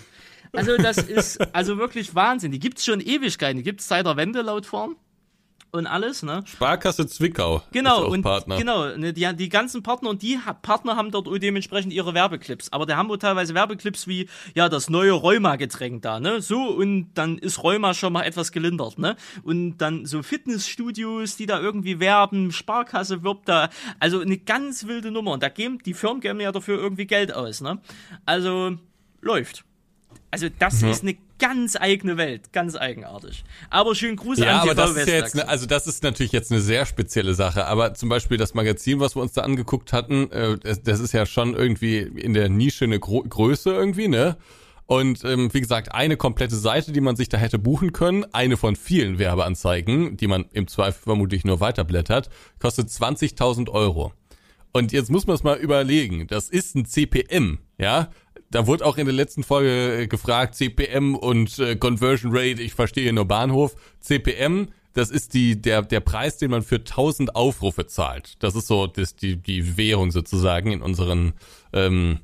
Also 0.52 0.76
das 0.76 0.98
ist 0.98 1.40
also 1.54 1.78
wirklich 1.78 2.14
Wahnsinn. 2.14 2.52
Die 2.52 2.58
gibt 2.58 2.78
es 2.78 2.84
schon 2.84 3.00
Ewigkeiten. 3.00 3.56
Die 3.58 3.62
gibt 3.62 3.80
es 3.80 3.88
seit 3.88 4.04
der 4.06 4.16
Wende 4.16 4.42
laut 4.42 4.66
Form 4.66 4.96
und 5.76 5.86
alles, 5.86 6.22
ne? 6.22 6.42
Sparkasse 6.46 7.06
Zwickau. 7.06 7.62
Genau, 7.72 8.06
und 8.06 8.22
Partner. 8.22 8.58
genau, 8.58 8.96
ne, 8.96 9.12
die, 9.12 9.28
die 9.36 9.48
ganzen 9.48 9.82
Partner 9.82 10.10
und 10.10 10.22
die 10.22 10.38
Partner 10.62 10.96
haben 10.96 11.10
dort 11.10 11.28
dementsprechend 11.42 11.92
ihre 11.92 12.14
Werbeclips. 12.14 12.72
Aber 12.72 12.86
der 12.86 12.96
haben 12.96 13.08
wohl 13.08 13.18
teilweise 13.18 13.54
Werbeclips 13.54 14.06
wie, 14.06 14.28
ja, 14.54 14.68
das 14.68 14.90
neue 14.90 15.12
Rheuma-Getränk 15.12 16.02
da, 16.02 16.20
ne? 16.20 16.40
So, 16.40 16.62
und 16.62 17.10
dann 17.14 17.38
ist 17.38 17.62
Rheuma 17.62 17.94
schon 17.94 18.12
mal 18.12 18.22
etwas 18.22 18.52
gelindert, 18.52 18.98
ne? 18.98 19.16
Und 19.42 19.78
dann 19.78 20.06
so 20.06 20.22
Fitnessstudios, 20.22 21.36
die 21.36 21.46
da 21.46 21.60
irgendwie 21.60 22.00
werben, 22.00 22.52
Sparkasse 22.52 23.22
wirbt 23.22 23.48
da. 23.48 23.70
Also 24.00 24.20
eine 24.20 24.38
ganz 24.38 24.86
wilde 24.86 25.10
Nummer. 25.10 25.32
Und 25.32 25.42
da 25.42 25.48
geben, 25.48 25.78
die 25.84 25.94
Firmen 25.94 26.20
geben 26.20 26.40
ja 26.40 26.52
dafür 26.52 26.78
irgendwie 26.78 27.06
Geld 27.06 27.34
aus, 27.34 27.60
ne? 27.60 27.78
Also, 28.24 28.76
läuft. 29.20 29.64
Also 30.30 30.48
das 30.58 30.82
mhm. 30.82 30.88
ist 30.88 31.02
eine 31.02 31.16
ganz 31.38 31.76
eigene 31.76 32.16
Welt, 32.16 32.52
ganz 32.52 32.76
eigenartig. 32.76 33.44
Aber 33.70 33.94
schönen 33.94 34.16
Gruß 34.16 34.38
ja, 34.38 34.60
an 34.60 34.68
aber 34.68 34.74
das 34.74 34.96
ist 34.96 35.08
ja 35.08 35.14
jetzt 35.14 35.34
ne, 35.34 35.48
also 35.48 35.66
das 35.66 35.86
ist 35.86 36.02
natürlich 36.02 36.32
jetzt 36.32 36.50
eine 36.50 36.60
sehr 36.60 36.86
spezielle 36.86 37.34
Sache. 37.34 37.66
Aber 37.66 37.94
zum 37.94 38.08
Beispiel 38.08 38.36
das 38.36 38.54
Magazin, 38.54 39.00
was 39.00 39.16
wir 39.16 39.22
uns 39.22 39.32
da 39.32 39.42
angeguckt 39.42 39.92
hatten, 39.92 40.30
äh, 40.30 40.58
das, 40.58 40.82
das 40.82 41.00
ist 41.00 41.12
ja 41.12 41.26
schon 41.26 41.54
irgendwie 41.54 41.98
in 41.98 42.34
der 42.34 42.48
Nische 42.48 42.84
eine 42.84 42.98
Gro 43.00 43.22
Größe 43.22 43.70
irgendwie, 43.70 44.08
ne? 44.08 44.36
Und 44.86 45.24
ähm, 45.24 45.52
wie 45.52 45.60
gesagt, 45.60 45.92
eine 45.92 46.16
komplette 46.16 46.54
Seite, 46.54 46.92
die 46.92 47.00
man 47.00 47.16
sich 47.16 47.28
da 47.28 47.38
hätte 47.38 47.58
buchen 47.58 47.92
können, 47.92 48.24
eine 48.32 48.56
von 48.56 48.76
vielen 48.76 49.18
Werbeanzeigen, 49.18 50.16
die 50.16 50.28
man 50.28 50.44
im 50.52 50.68
Zweifel 50.68 51.02
vermutlich 51.02 51.44
nur 51.44 51.58
weiterblättert, 51.58 52.30
kostet 52.60 52.88
20.000 52.88 53.68
Euro. 53.68 54.12
Und 54.72 54.92
jetzt 54.92 55.10
muss 55.10 55.26
man 55.26 55.34
es 55.34 55.42
mal 55.42 55.56
überlegen. 55.56 56.28
Das 56.28 56.50
ist 56.50 56.76
ein 56.76 56.84
CPM, 56.84 57.58
ja 57.78 58.10
da 58.50 58.66
wurde 58.66 58.84
auch 58.84 58.96
in 58.96 59.06
der 59.06 59.14
letzten 59.14 59.42
Folge 59.42 60.02
äh, 60.02 60.06
gefragt, 60.06 60.54
CPM 60.54 61.14
und 61.14 61.58
äh, 61.58 61.76
Conversion 61.76 62.30
Rate, 62.32 62.62
ich 62.62 62.74
verstehe 62.74 63.12
nur 63.12 63.24
Bahnhof. 63.24 63.74
CPM, 64.00 64.68
das 64.92 65.10
ist 65.10 65.34
die, 65.34 65.60
der, 65.60 65.82
der 65.82 66.00
Preis, 66.00 66.38
den 66.38 66.50
man 66.50 66.62
für 66.62 66.76
1000 66.76 67.34
Aufrufe 67.36 67.86
zahlt. 67.86 68.42
Das 68.42 68.54
ist 68.54 68.66
so 68.66 68.86
das, 68.86 69.16
die, 69.16 69.36
die 69.36 69.76
Währung 69.76 70.10
sozusagen 70.10 70.72
in 70.72 70.80
unseren, 70.80 71.34
ähm, 71.72 72.20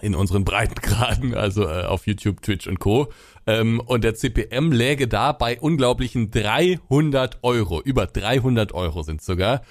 in 0.00 0.14
unseren 0.14 0.44
Breitengraden, 0.44 1.34
also 1.34 1.64
äh, 1.64 1.84
auf 1.84 2.06
YouTube, 2.06 2.42
Twitch 2.42 2.66
und 2.66 2.78
Co. 2.78 3.10
Ähm, 3.46 3.80
und 3.80 4.04
der 4.04 4.14
CPM 4.14 4.70
läge 4.70 5.08
da 5.08 5.32
bei 5.32 5.58
unglaublichen 5.58 6.30
300 6.30 7.38
Euro. 7.42 7.80
Über 7.80 8.06
300 8.06 8.72
Euro 8.74 9.02
sind 9.02 9.22
sogar. 9.22 9.62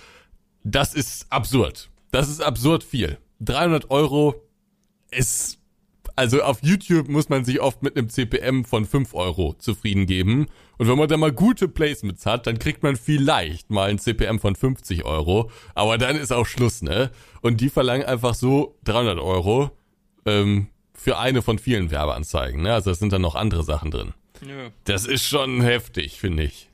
Das 0.64 0.96
ist 0.96 1.32
absurd. 1.32 1.90
Das 2.12 2.28
ist 2.30 2.42
absurd 2.42 2.84
viel. 2.84 3.20
300 3.40 3.92
Euro 3.92 4.44
ist 5.12 5.60
also 6.18 6.42
auf 6.42 6.64
YouTube 6.64 7.10
muss 7.10 7.30
man 7.30 7.46
sich 7.46 7.62
oft 7.62 7.84
mit 7.84 7.96
einem 7.96 8.10
CPM 8.10 8.66
von 8.66 8.86
5 8.86 9.14
Euro 9.14 9.54
zufrieden 9.54 10.08
geben. 10.08 10.48
Und 10.80 10.88
wenn 10.88 10.98
man 10.98 11.08
da 11.08 11.16
mal 11.16 11.32
gute 11.32 11.68
Placements 11.68 12.26
hat, 12.26 12.48
dann 12.48 12.58
kriegt 12.58 12.82
man 12.82 12.96
vielleicht 12.96 13.70
mal 13.70 13.90
ein 13.90 14.00
CPM 14.00 14.40
von 14.40 14.56
50 14.56 15.06
Euro. 15.06 15.52
Aber 15.76 16.00
dann 16.00 16.16
ist 16.16 16.34
auch 16.34 16.48
Schluss, 16.48 16.82
ne? 16.82 17.12
Und 17.42 17.62
die 17.62 17.70
verlangen 17.70 18.04
einfach 18.04 18.34
so 18.34 18.80
300 18.86 19.20
Euro 19.20 19.70
ähm, 20.26 20.70
für 20.92 21.20
eine 21.20 21.44
von 21.44 21.60
vielen 21.60 21.92
Werbeanzeigen, 21.92 22.64
ne? 22.64 22.74
Also 22.74 22.90
es 22.90 22.98
sind 22.98 23.14
dann 23.14 23.22
noch 23.22 23.36
andere 23.36 23.64
Sachen 23.64 23.92
drin. 23.92 24.16
Ja. 24.42 24.72
Das 24.86 25.06
ist 25.06 25.24
schon 25.24 25.62
heftig, 25.62 26.20
finde 26.20 26.46
ich. 26.46 26.68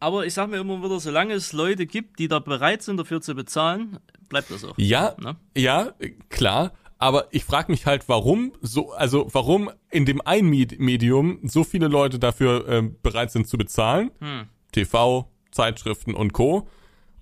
Aber 0.00 0.26
ich 0.26 0.34
sag 0.34 0.50
mir 0.50 0.58
immer 0.58 0.82
wieder, 0.82 0.98
solange 0.98 1.34
es 1.34 1.52
Leute 1.52 1.86
gibt, 1.86 2.18
die 2.18 2.26
da 2.26 2.40
bereit 2.40 2.82
sind, 2.82 2.96
dafür 2.96 3.20
zu 3.20 3.36
bezahlen, 3.36 4.00
bleibt 4.28 4.50
das 4.50 4.64
auch. 4.64 4.74
Ja, 4.76 5.14
ne? 5.20 5.36
ja, 5.56 5.92
klar. 6.30 6.72
Aber 6.98 7.28
ich 7.30 7.44
frage 7.44 7.70
mich 7.70 7.86
halt, 7.86 8.08
warum 8.08 8.52
so, 8.60 8.92
also 8.92 9.28
warum 9.32 9.70
in 9.90 10.04
dem 10.04 10.20
einen 10.20 10.48
Medium 10.50 11.38
so 11.44 11.62
viele 11.62 11.88
Leute 11.88 12.18
dafür 12.18 12.68
äh, 12.68 12.82
bereit 12.82 13.30
sind 13.30 13.46
zu 13.46 13.56
bezahlen. 13.56 14.10
Hm. 14.20 14.48
TV, 14.72 15.30
Zeitschriften 15.52 16.14
und 16.14 16.32
Co. 16.32 16.68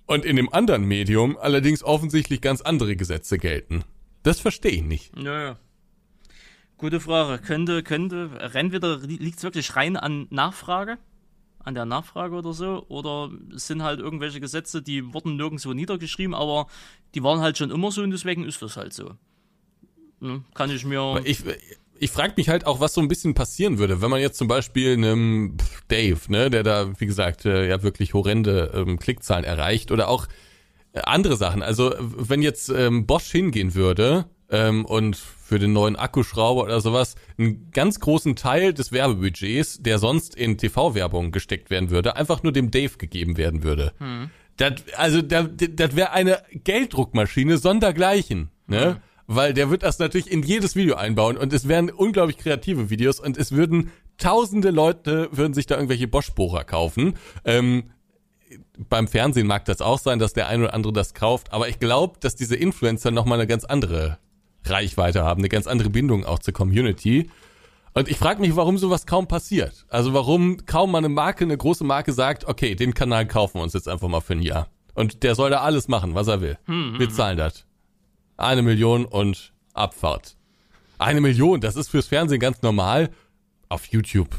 Und 0.07 0.25
in 0.25 0.35
dem 0.35 0.51
anderen 0.51 0.85
Medium 0.85 1.37
allerdings 1.37 1.83
offensichtlich 1.83 2.41
ganz 2.41 2.61
andere 2.61 2.95
Gesetze 2.95 3.37
gelten. 3.37 3.83
Das 4.23 4.39
verstehe 4.39 4.71
ich 4.71 4.83
nicht. 4.83 5.15
Naja. 5.15 5.57
Gute 6.77 6.99
Frage. 6.99 7.41
Könnte, 7.41 7.83
könnte, 7.83 8.31
entweder 8.53 8.97
liegt 8.97 9.37
es 9.37 9.43
wirklich 9.43 9.75
rein 9.75 9.95
an 9.95 10.27
Nachfrage? 10.29 10.97
an 11.67 11.75
der 11.75 11.85
Nachfrage 11.85 12.33
oder 12.33 12.53
so. 12.53 12.85
Oder 12.87 13.29
es 13.53 13.67
sind 13.67 13.83
halt 13.83 13.99
irgendwelche 13.99 14.39
Gesetze, 14.39 14.81
die 14.81 15.13
wurden 15.13 15.35
nirgendwo 15.35 15.73
niedergeschrieben, 15.73 16.33
aber 16.33 16.67
die 17.13 17.21
waren 17.23 17.41
halt 17.41 17.57
schon 17.57 17.71
immer 17.71 17.91
so 17.91 18.01
und 18.01 18.11
deswegen 18.11 18.45
ist 18.45 18.61
das 18.61 18.77
halt 18.77 18.93
so. 18.93 19.15
Ne? 20.19 20.43
Kann 20.53 20.71
ich 20.71 20.85
mir. 20.85 21.21
Ich, 21.23 21.43
ich 21.99 22.11
frage 22.11 22.33
mich 22.37 22.49
halt 22.49 22.65
auch, 22.65 22.79
was 22.79 22.93
so 22.93 23.01
ein 23.01 23.07
bisschen 23.07 23.33
passieren 23.33 23.77
würde, 23.77 24.01
wenn 24.01 24.09
man 24.09 24.21
jetzt 24.21 24.37
zum 24.37 24.47
Beispiel 24.47 24.93
einem 24.93 25.57
Dave, 25.87 26.19
ne, 26.27 26.49
der 26.49 26.63
da, 26.63 26.99
wie 26.99 27.05
gesagt, 27.05 27.45
äh, 27.45 27.67
ja 27.67 27.83
wirklich 27.83 28.13
horrende 28.13 28.71
ähm, 28.73 28.99
Klickzahlen 28.99 29.45
erreicht 29.45 29.91
oder 29.91 30.07
auch 30.07 30.27
äh, 30.93 30.99
andere 31.03 31.37
Sachen. 31.37 31.61
Also 31.61 31.93
wenn 31.99 32.41
jetzt 32.41 32.69
ähm, 32.69 33.05
Bosch 33.05 33.31
hingehen 33.31 33.75
würde 33.75 34.25
ähm, 34.49 34.85
und 34.85 35.15
für 35.15 35.59
den 35.59 35.73
neuen 35.73 35.95
Akkuschrauber 35.95 36.63
oder 36.63 36.81
sowas 36.81 37.15
einen 37.37 37.71
ganz 37.71 37.99
großen 37.99 38.35
Teil 38.35 38.73
des 38.73 38.91
Werbebudgets, 38.91 39.81
der 39.81 39.97
sonst 39.97 40.35
in 40.35 40.57
TV-Werbung 40.57 41.31
gesteckt 41.31 41.69
werden 41.69 41.89
würde, 41.89 42.15
einfach 42.15 42.43
nur 42.43 42.51
dem 42.51 42.69
Dave 42.69 42.97
gegeben 42.97 43.37
werden 43.37 43.63
würde. 43.63 43.93
Hm. 43.99 44.29
Das, 44.57 44.73
also 44.95 45.21
das, 45.21 45.49
das 45.55 45.95
wäre 45.95 46.11
eine 46.11 46.41
Gelddruckmaschine 46.51 47.57
sondergleichen. 47.57 48.49
Ne? 48.67 48.95
Hm 48.95 48.97
weil 49.27 49.53
der 49.53 49.69
wird 49.69 49.83
das 49.83 49.99
natürlich 49.99 50.31
in 50.31 50.41
jedes 50.41 50.75
Video 50.75 50.95
einbauen 50.95 51.37
und 51.37 51.53
es 51.53 51.67
wären 51.67 51.89
unglaublich 51.89 52.37
kreative 52.37 52.89
Videos 52.89 53.19
und 53.19 53.37
es 53.37 53.51
würden 53.51 53.91
tausende 54.17 54.71
Leute 54.71 55.29
würden 55.31 55.53
sich 55.53 55.67
da 55.67 55.75
irgendwelche 55.75 56.07
Bosch-Bohrer 56.07 56.63
kaufen. 56.63 57.15
Ähm, 57.45 57.91
beim 58.89 59.07
Fernsehen 59.07 59.45
mag 59.45 59.65
das 59.65 59.81
auch 59.81 59.99
sein, 59.99 60.19
dass 60.19 60.33
der 60.33 60.47
ein 60.47 60.61
oder 60.61 60.73
andere 60.73 60.93
das 60.93 61.13
kauft, 61.13 61.51
aber 61.51 61.67
ich 61.67 61.79
glaube, 61.79 62.17
dass 62.21 62.35
diese 62.35 62.55
Influencer 62.55 63.11
nochmal 63.11 63.39
eine 63.39 63.47
ganz 63.47 63.65
andere 63.65 64.17
Reichweite 64.63 65.23
haben, 65.23 65.41
eine 65.41 65.49
ganz 65.49 65.67
andere 65.67 65.89
Bindung 65.89 66.25
auch 66.25 66.39
zur 66.39 66.53
Community. 66.53 67.29
Und 67.93 68.07
ich 68.07 68.17
frage 68.17 68.39
mich, 68.39 68.55
warum 68.55 68.77
sowas 68.77 69.05
kaum 69.05 69.27
passiert. 69.27 69.85
Also 69.89 70.13
warum 70.13 70.65
kaum 70.65 70.91
mal 70.91 70.99
eine 70.99 71.09
Marke, 71.09 71.43
eine 71.43 71.57
große 71.57 71.83
Marke 71.83 72.13
sagt, 72.13 72.45
okay, 72.45 72.75
den 72.75 72.93
Kanal 72.93 73.27
kaufen 73.27 73.55
wir 73.55 73.63
uns 73.63 73.73
jetzt 73.73 73.89
einfach 73.89 74.07
mal 74.07 74.21
für 74.21 74.33
ein 74.33 74.41
Jahr. 74.41 74.69
Und 74.93 75.23
der 75.23 75.35
soll 75.35 75.49
da 75.49 75.61
alles 75.61 75.87
machen, 75.87 76.15
was 76.15 76.27
er 76.27 76.41
will. 76.41 76.57
Hm, 76.65 76.95
wir 76.97 77.07
hm, 77.07 77.13
zahlen 77.13 77.37
das 77.37 77.66
eine 78.37 78.61
Million 78.61 79.05
und 79.05 79.51
Abfahrt. 79.73 80.35
Eine 80.99 81.21
Million, 81.21 81.61
das 81.61 81.75
ist 81.75 81.89
fürs 81.89 82.07
Fernsehen 82.07 82.39
ganz 82.39 82.61
normal. 82.61 83.09
Auf 83.69 83.87
YouTube, 83.87 84.29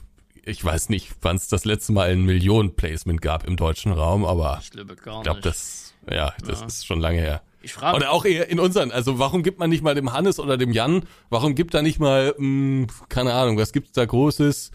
ich 0.44 0.64
weiß 0.64 0.88
nicht, 0.88 1.10
wann 1.20 1.36
es 1.36 1.48
das 1.48 1.64
letzte 1.64 1.92
Mal 1.92 2.10
ein 2.10 2.22
Millionen-Placement 2.22 3.20
gab 3.20 3.46
im 3.46 3.56
deutschen 3.56 3.92
Raum, 3.92 4.24
aber 4.24 4.58
ich 4.62 4.70
glaube, 4.70 4.96
glaub, 4.96 5.42
das, 5.42 5.92
ja, 6.10 6.32
das 6.44 6.60
ja. 6.60 6.66
ist 6.66 6.86
schon 6.86 7.00
lange 7.00 7.20
her. 7.20 7.42
Ich 7.60 7.74
frage 7.74 7.96
oder 7.96 8.10
auch 8.12 8.24
eher 8.24 8.48
in 8.48 8.60
unseren, 8.60 8.90
also 8.90 9.18
warum 9.18 9.42
gibt 9.42 9.58
man 9.58 9.68
nicht 9.68 9.82
mal 9.82 9.94
dem 9.94 10.12
Hannes 10.12 10.38
oder 10.38 10.56
dem 10.56 10.72
Jan, 10.72 11.02
warum 11.28 11.54
gibt 11.54 11.74
da 11.74 11.82
nicht 11.82 11.98
mal, 11.98 12.34
mh, 12.38 12.86
hm, 12.86 12.86
keine 13.08 13.34
Ahnung, 13.34 13.58
was 13.58 13.72
gibt's 13.72 13.92
da 13.92 14.04
Großes, 14.04 14.70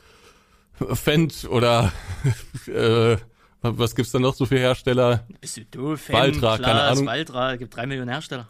Fendt 0.93 1.47
oder 1.49 1.91
äh, 2.67 3.17
was 3.61 3.95
gibt's 3.95 4.11
da 4.11 4.19
noch 4.19 4.35
so 4.35 4.45
für 4.45 4.59
Hersteller? 4.59 5.25
Bist 5.39 5.57
du 5.57 5.65
doof, 5.65 6.09
Valtra, 6.09 6.57
keine 6.57 6.81
Ahnung. 6.81 7.05
Valtra, 7.05 7.55
gibt 7.55 7.75
drei 7.75 7.87
Millionen 7.87 8.09
Hersteller. 8.09 8.49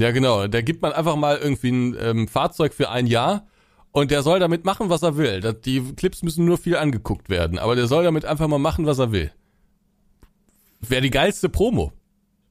Ja, 0.00 0.12
genau. 0.12 0.46
Da 0.46 0.62
gibt 0.62 0.80
man 0.80 0.92
einfach 0.92 1.14
mal 1.16 1.36
irgendwie 1.36 1.70
ein 1.70 1.96
ähm, 2.00 2.28
Fahrzeug 2.28 2.72
für 2.72 2.88
ein 2.88 3.06
Jahr 3.06 3.46
und 3.92 4.10
der 4.10 4.22
soll 4.22 4.40
damit 4.40 4.64
machen, 4.64 4.88
was 4.88 5.02
er 5.02 5.18
will. 5.18 5.40
Das, 5.40 5.60
die 5.60 5.80
Clips 5.94 6.22
müssen 6.22 6.46
nur 6.46 6.56
viel 6.56 6.76
angeguckt 6.76 7.28
werden, 7.28 7.58
aber 7.58 7.76
der 7.76 7.86
soll 7.86 8.02
damit 8.02 8.24
einfach 8.24 8.48
mal 8.48 8.58
machen, 8.58 8.86
was 8.86 8.98
er 8.98 9.12
will. 9.12 9.30
Wäre 10.80 11.02
die 11.02 11.10
geilste 11.10 11.50
Promo. 11.50 11.92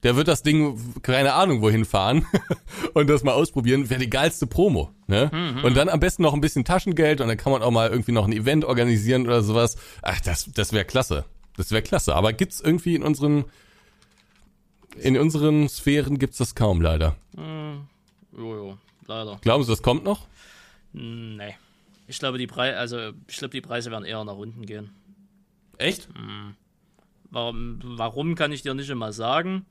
Der 0.04 0.16
wird 0.16 0.28
das 0.28 0.44
Ding, 0.44 0.78
keine 1.02 1.34
Ahnung, 1.34 1.62
wohin 1.62 1.86
fahren 1.86 2.26
und 2.94 3.10
das 3.10 3.24
mal 3.24 3.34
ausprobieren, 3.34 3.90
wäre 3.90 4.00
die 4.00 4.12
geilste 4.12 4.46
Promo. 4.46 4.92
Ne? 5.08 5.32
Mhm. 5.34 5.64
Und 5.66 5.76
dann 5.76 5.90
am 5.90 6.00
besten 6.00 6.22
noch 6.22 6.36
ein 6.36 6.42
bisschen 6.42 6.66
Taschengeld 6.66 7.20
und 7.20 7.28
dann 7.30 7.38
kann 7.38 7.52
man 7.52 7.64
auch 7.64 7.72
mal 7.72 7.90
irgendwie 7.90 8.12
noch 8.12 8.28
ein 8.28 8.32
Event 8.32 8.64
organisieren 8.64 9.26
oder 9.26 9.42
sowas. 9.42 9.76
Ach, 10.04 10.22
das, 10.22 10.52
das 10.54 10.72
wäre 10.72 10.86
klasse. 10.86 11.26
Das 11.58 11.72
wäre 11.72 11.82
klasse. 11.82 12.16
Aber 12.16 12.32
gibt's 12.32 12.62
irgendwie 12.62 12.94
in 12.94 13.02
unseren 13.02 13.46
in 14.96 15.18
unseren 15.18 15.70
Sphären 15.70 16.20
gibt's 16.20 16.38
das 16.38 16.56
kaum, 16.56 16.82
leider. 16.82 17.16
Hm, 17.36 17.88
jojo, 18.36 18.78
leider. 19.08 19.40
Glauben 19.42 19.64
Sie, 19.64 19.72
das 19.72 19.82
kommt 19.82 20.04
noch? 20.04 20.28
Nee. 20.94 21.56
Ich 22.08 22.20
glaube, 22.20 22.38
die 22.38 22.48
Preise, 22.48 22.78
also 22.78 23.12
ich 23.28 23.38
glaube, 23.38 23.52
die 23.52 23.62
Preise 23.62 23.92
werden 23.92 24.06
eher 24.06 24.24
nach 24.24 24.36
unten 24.36 24.66
gehen. 24.66 24.90
Echt? 25.78 26.08
Hm. 26.16 26.56
Warum, 27.32 27.80
warum 27.84 28.36
kann 28.36 28.52
ich 28.52 28.64
dir 28.64 28.74
nicht 28.74 28.90
immer 28.90 29.14
sagen. 29.14 29.66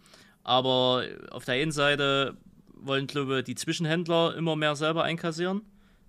Aber 0.45 1.05
auf 1.31 1.45
der 1.45 1.55
einen 1.55 1.73
Seite 1.73 2.37
wollen, 2.73 3.07
glaube 3.09 3.41
ich, 3.41 3.45
die 3.45 3.57
Zwischenhändler 3.57 4.37
immer 4.37 4.55
mehr 4.55 4.77
selber 4.77 5.03
einkassieren. 5.03 5.63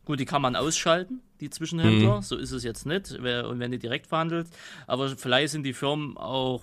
Gut, 0.05 0.19
die 0.19 0.25
kann 0.25 0.41
man 0.41 0.55
ausschalten, 0.55 1.21
die 1.41 1.49
Zwischenhändler. 1.49 2.17
Mhm. 2.17 2.21
So 2.21 2.37
ist 2.37 2.51
es 2.51 2.63
jetzt 2.63 2.85
nicht. 2.85 3.11
Und 3.11 3.59
wenn 3.59 3.71
die 3.71 3.79
direkt 3.79 4.07
verhandelt. 4.07 4.47
Aber 4.87 5.09
vielleicht 5.09 5.51
sind 5.51 5.63
die 5.63 5.73
Firmen 5.73 6.15
auch 6.17 6.61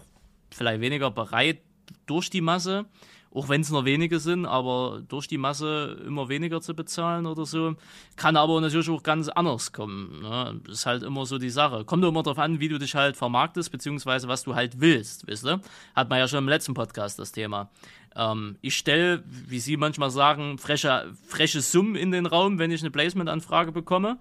vielleicht 0.53 0.81
weniger 0.81 1.11
bereit, 1.11 1.59
durch 2.07 2.31
die 2.31 2.41
Masse, 2.41 2.87
auch 3.33 3.51
wenn 3.51 3.61
es 3.61 3.71
nur 3.71 3.85
wenige 3.85 4.19
sind, 4.19 4.47
aber 4.47 5.03
durch 5.09 5.29
die 5.29 5.37
Masse 5.37 6.03
immer 6.07 6.29
weniger 6.29 6.63
zu 6.63 6.75
bezahlen 6.75 7.27
oder 7.27 7.45
so. 7.45 7.75
Kann 8.17 8.37
aber 8.37 8.61
natürlich 8.61 8.89
auch 8.89 9.03
ganz 9.03 9.29
anders 9.29 9.73
kommen. 9.73 10.23
Ne? 10.23 10.61
Das 10.65 10.79
ist 10.79 10.87
halt 10.87 11.03
immer 11.03 11.27
so 11.27 11.37
die 11.37 11.51
Sache. 11.51 11.85
Kommt 11.85 12.03
immer 12.03 12.23
darauf 12.23 12.39
an, 12.39 12.61
wie 12.61 12.69
du 12.69 12.79
dich 12.79 12.95
halt 12.95 13.17
vermarktest, 13.17 13.71
beziehungsweise 13.71 14.27
was 14.27 14.43
du 14.45 14.55
halt 14.55 14.81
willst, 14.81 15.27
wisst 15.27 15.45
ihr? 15.45 15.61
Hat 15.95 16.09
man 16.09 16.19
ja 16.19 16.29
schon 16.29 16.39
im 16.39 16.49
letzten 16.49 16.73
Podcast 16.73 17.19
das 17.19 17.33
Thema. 17.33 17.69
Ähm, 18.15 18.57
ich 18.63 18.75
stelle, 18.75 19.23
wie 19.27 19.61
Sie 19.61 19.77
manchmal 19.77 20.11
sagen, 20.11 20.57
freche, 20.57 21.13
freche 21.27 21.61
Summen 21.61 21.95
in 21.95 22.13
den 22.13 22.25
Raum, 22.25 22.59
wenn 22.59 22.71
ich 22.71 22.81
eine 22.81 22.91
Placement-Anfrage 22.91 23.73
bekomme 23.73 24.17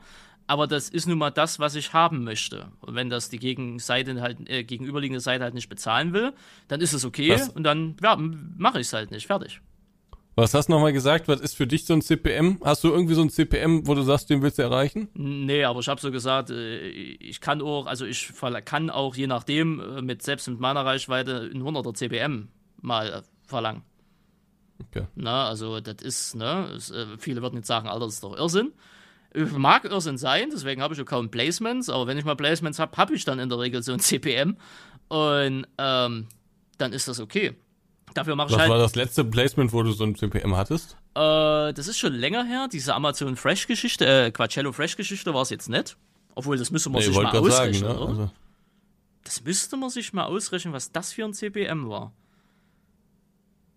aber 0.48 0.68
das 0.68 0.90
ist 0.90 1.08
nun 1.08 1.18
mal 1.18 1.32
das, 1.32 1.60
was 1.60 1.76
ich 1.76 1.94
haben 1.94 2.24
möchte. 2.24 2.68
Und 2.82 2.96
wenn 2.96 3.10
das 3.10 3.30
die 3.30 3.40
Gegenseite 3.40 4.22
halt, 4.22 4.50
äh, 4.50 4.64
gegenüberliegende 4.64 5.20
Seite 5.20 5.44
halt 5.44 5.54
nicht 5.54 5.70
bezahlen 5.70 6.14
will, 6.14 6.34
dann 6.68 6.82
ist 6.82 6.94
es 6.94 7.06
okay 7.06 7.32
was? 7.32 7.50
und 7.50 7.64
dann 7.64 7.96
ja, 8.02 8.16
mache 8.16 8.80
ich 8.80 8.88
es 8.88 8.94
halt 8.94 9.12
nicht. 9.12 9.28
Fertig. 9.28 9.62
Was 10.38 10.54
hast 10.54 10.68
du 10.68 10.74
nochmal 10.74 10.92
gesagt? 10.92 11.30
Was 11.30 11.40
ist 11.40 11.56
für 11.56 11.66
dich 11.66 11.86
so 11.86 11.94
ein 11.94 12.02
CPM? 12.02 12.60
Hast 12.64 12.84
du 12.84 12.90
irgendwie 12.90 13.14
so 13.14 13.22
ein 13.22 13.30
CPM, 13.30 13.88
wo 13.88 13.96
du 13.96 14.02
sagst, 14.02 14.30
den 14.30 14.42
willst 14.42 14.58
du 14.58 14.64
erreichen? 14.64 15.08
Nee, 15.14 15.64
aber 15.64 15.80
ich 15.80 15.88
habe 15.88 16.02
so 16.02 16.12
gesagt, 16.12 16.50
äh, 16.50 16.90
ich 16.90 17.40
kann 17.40 17.62
auch, 17.62 17.88
also 17.88 18.06
ich 18.06 18.34
kann 18.66 18.90
auch 18.90 19.16
je 19.16 19.28
nachdem, 19.28 19.80
äh, 19.80 20.02
mit 20.02 20.22
selbst 20.24 20.50
mit 20.50 20.60
meiner 20.60 20.86
Reichweite, 20.86 21.50
ein 21.54 21.64
100er 21.64 21.94
CPM 21.94 22.50
mal 22.82 23.10
äh, 23.10 23.22
verlangen. 23.48 23.84
Okay. 24.90 25.08
Na, 25.16 25.48
also 25.48 25.80
das 25.80 26.04
ist, 26.04 26.36
ne, 26.36 26.78
viele 27.18 27.42
würden 27.42 27.56
jetzt 27.56 27.68
sagen, 27.68 27.88
Alter, 27.88 28.06
das 28.06 28.16
ist 28.16 28.24
doch 28.24 28.36
Irrsinn 28.36 28.74
mag 29.36 29.86
Irrsinn 29.86 30.18
sein, 30.18 30.50
deswegen 30.52 30.82
habe 30.82 30.94
ich 30.94 31.02
auch 31.02 31.06
kaum 31.06 31.30
Placements, 31.30 31.90
aber 31.90 32.08
wenn 32.08 32.18
ich 32.18 32.26
mal 32.26 32.36
Placements 32.36 32.80
habe, 32.80 32.96
habe 32.98 33.16
ich 33.16 33.26
dann 33.26 33.40
in 33.40 33.50
der 33.50 33.60
Regel 33.60 33.84
so 33.84 33.94
ein 33.94 34.00
CPM 34.00 34.58
und 35.08 35.68
ähm, 35.78 36.28
dann 36.78 36.94
ist 36.94 37.08
das 37.08 37.20
okay. 37.20 37.56
Dafür 38.14 38.36
mache 38.36 38.48
ich 38.48 38.54
Was 38.54 38.62
halt. 38.62 38.72
war 38.72 38.78
das 38.78 38.96
letzte 38.96 39.26
Placement, 39.26 39.74
wo 39.74 39.84
du 39.84 39.92
so 39.92 40.06
ein 40.06 40.16
CPM 40.16 40.56
hattest? 40.56 40.96
Äh, 41.16 41.74
das 41.74 41.88
ist 41.88 41.98
schon 41.98 42.14
länger 42.14 42.46
her. 42.46 42.70
Diese 42.72 42.96
Amazon 42.96 43.36
Fresh 43.36 43.68
Geschichte, 43.68 44.06
äh, 44.06 44.32
Quacello 44.32 44.72
Fresh 44.72 44.96
Geschichte 44.96 45.34
war 45.34 45.42
es 45.42 45.50
jetzt 45.50 45.68
nicht. 45.68 45.98
Obwohl, 46.34 46.58
das 46.58 46.72
müsste 46.72 46.90
man 46.90 47.02
nee, 47.02 47.08
sich 47.08 47.16
mal 47.16 47.26
ausrechnen, 47.26 47.82
sagen, 47.82 48.00
ne? 48.00 48.08
Also. 48.08 48.32
Das 49.24 49.44
müsste 49.44 49.76
man 49.76 49.90
sich 49.90 50.14
mal 50.14 50.26
ausrechnen, 50.26 50.74
was 50.74 50.92
das 50.92 51.12
für 51.12 51.26
ein 51.26 51.34
CPM 51.34 51.90
war. 51.90 52.14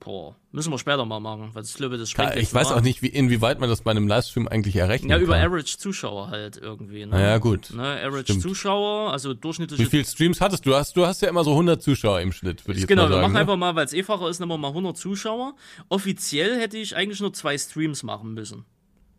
Boah, 0.00 0.36
müssen 0.52 0.70
wir 0.70 0.78
später 0.78 1.04
mal 1.04 1.18
machen, 1.18 1.50
weil 1.54 1.64
ich 1.64 1.74
glaube, 1.74 1.98
das 1.98 2.10
sprengt 2.10 2.36
Ich 2.36 2.54
weiß 2.54 2.70
auch 2.70 2.80
nicht, 2.80 3.02
wie, 3.02 3.08
inwieweit 3.08 3.58
man 3.58 3.68
das 3.68 3.82
bei 3.82 3.90
einem 3.90 4.06
Livestream 4.06 4.46
eigentlich 4.46 4.76
errechnen 4.76 5.10
kann. 5.10 5.18
Ja, 5.18 5.24
über 5.24 5.34
kann. 5.34 5.46
Average 5.46 5.76
Zuschauer 5.78 6.28
halt 6.28 6.56
irgendwie. 6.56 7.00
Ne? 7.00 7.08
Naja, 7.08 7.38
gut. 7.38 7.70
Ne, 7.74 8.00
Average 8.00 8.24
Stimmt. 8.24 8.42
Zuschauer, 8.42 9.12
also 9.12 9.34
durchschnittlich. 9.34 9.80
Wie 9.80 9.86
viele 9.86 10.04
Streams 10.04 10.40
hattest 10.40 10.64
du? 10.66 10.74
Hast, 10.74 10.96
du 10.96 11.04
hast 11.04 11.20
ja 11.20 11.28
immer 11.28 11.42
so 11.42 11.50
100 11.50 11.82
Zuschauer 11.82 12.20
im 12.20 12.32
Schnitt, 12.32 12.64
würde 12.64 12.74
ich 12.74 12.82
jetzt 12.82 12.88
genau, 12.88 13.02
mal 13.02 13.08
sagen. 13.08 13.14
Genau, 13.14 13.22
wir 13.22 13.28
machen 13.28 13.32
ne? 13.34 13.40
einfach 13.40 13.56
mal, 13.56 13.74
weil 13.74 13.86
es 13.86 13.94
einfacher 13.94 14.28
ist, 14.28 14.38
nehmen 14.38 14.52
wir 14.52 14.58
mal 14.58 14.68
100 14.68 14.96
Zuschauer. 14.96 15.56
Offiziell 15.88 16.60
hätte 16.60 16.78
ich 16.78 16.94
eigentlich 16.94 17.20
nur 17.20 17.32
zwei 17.32 17.58
Streams 17.58 18.04
machen 18.04 18.34
müssen. 18.34 18.64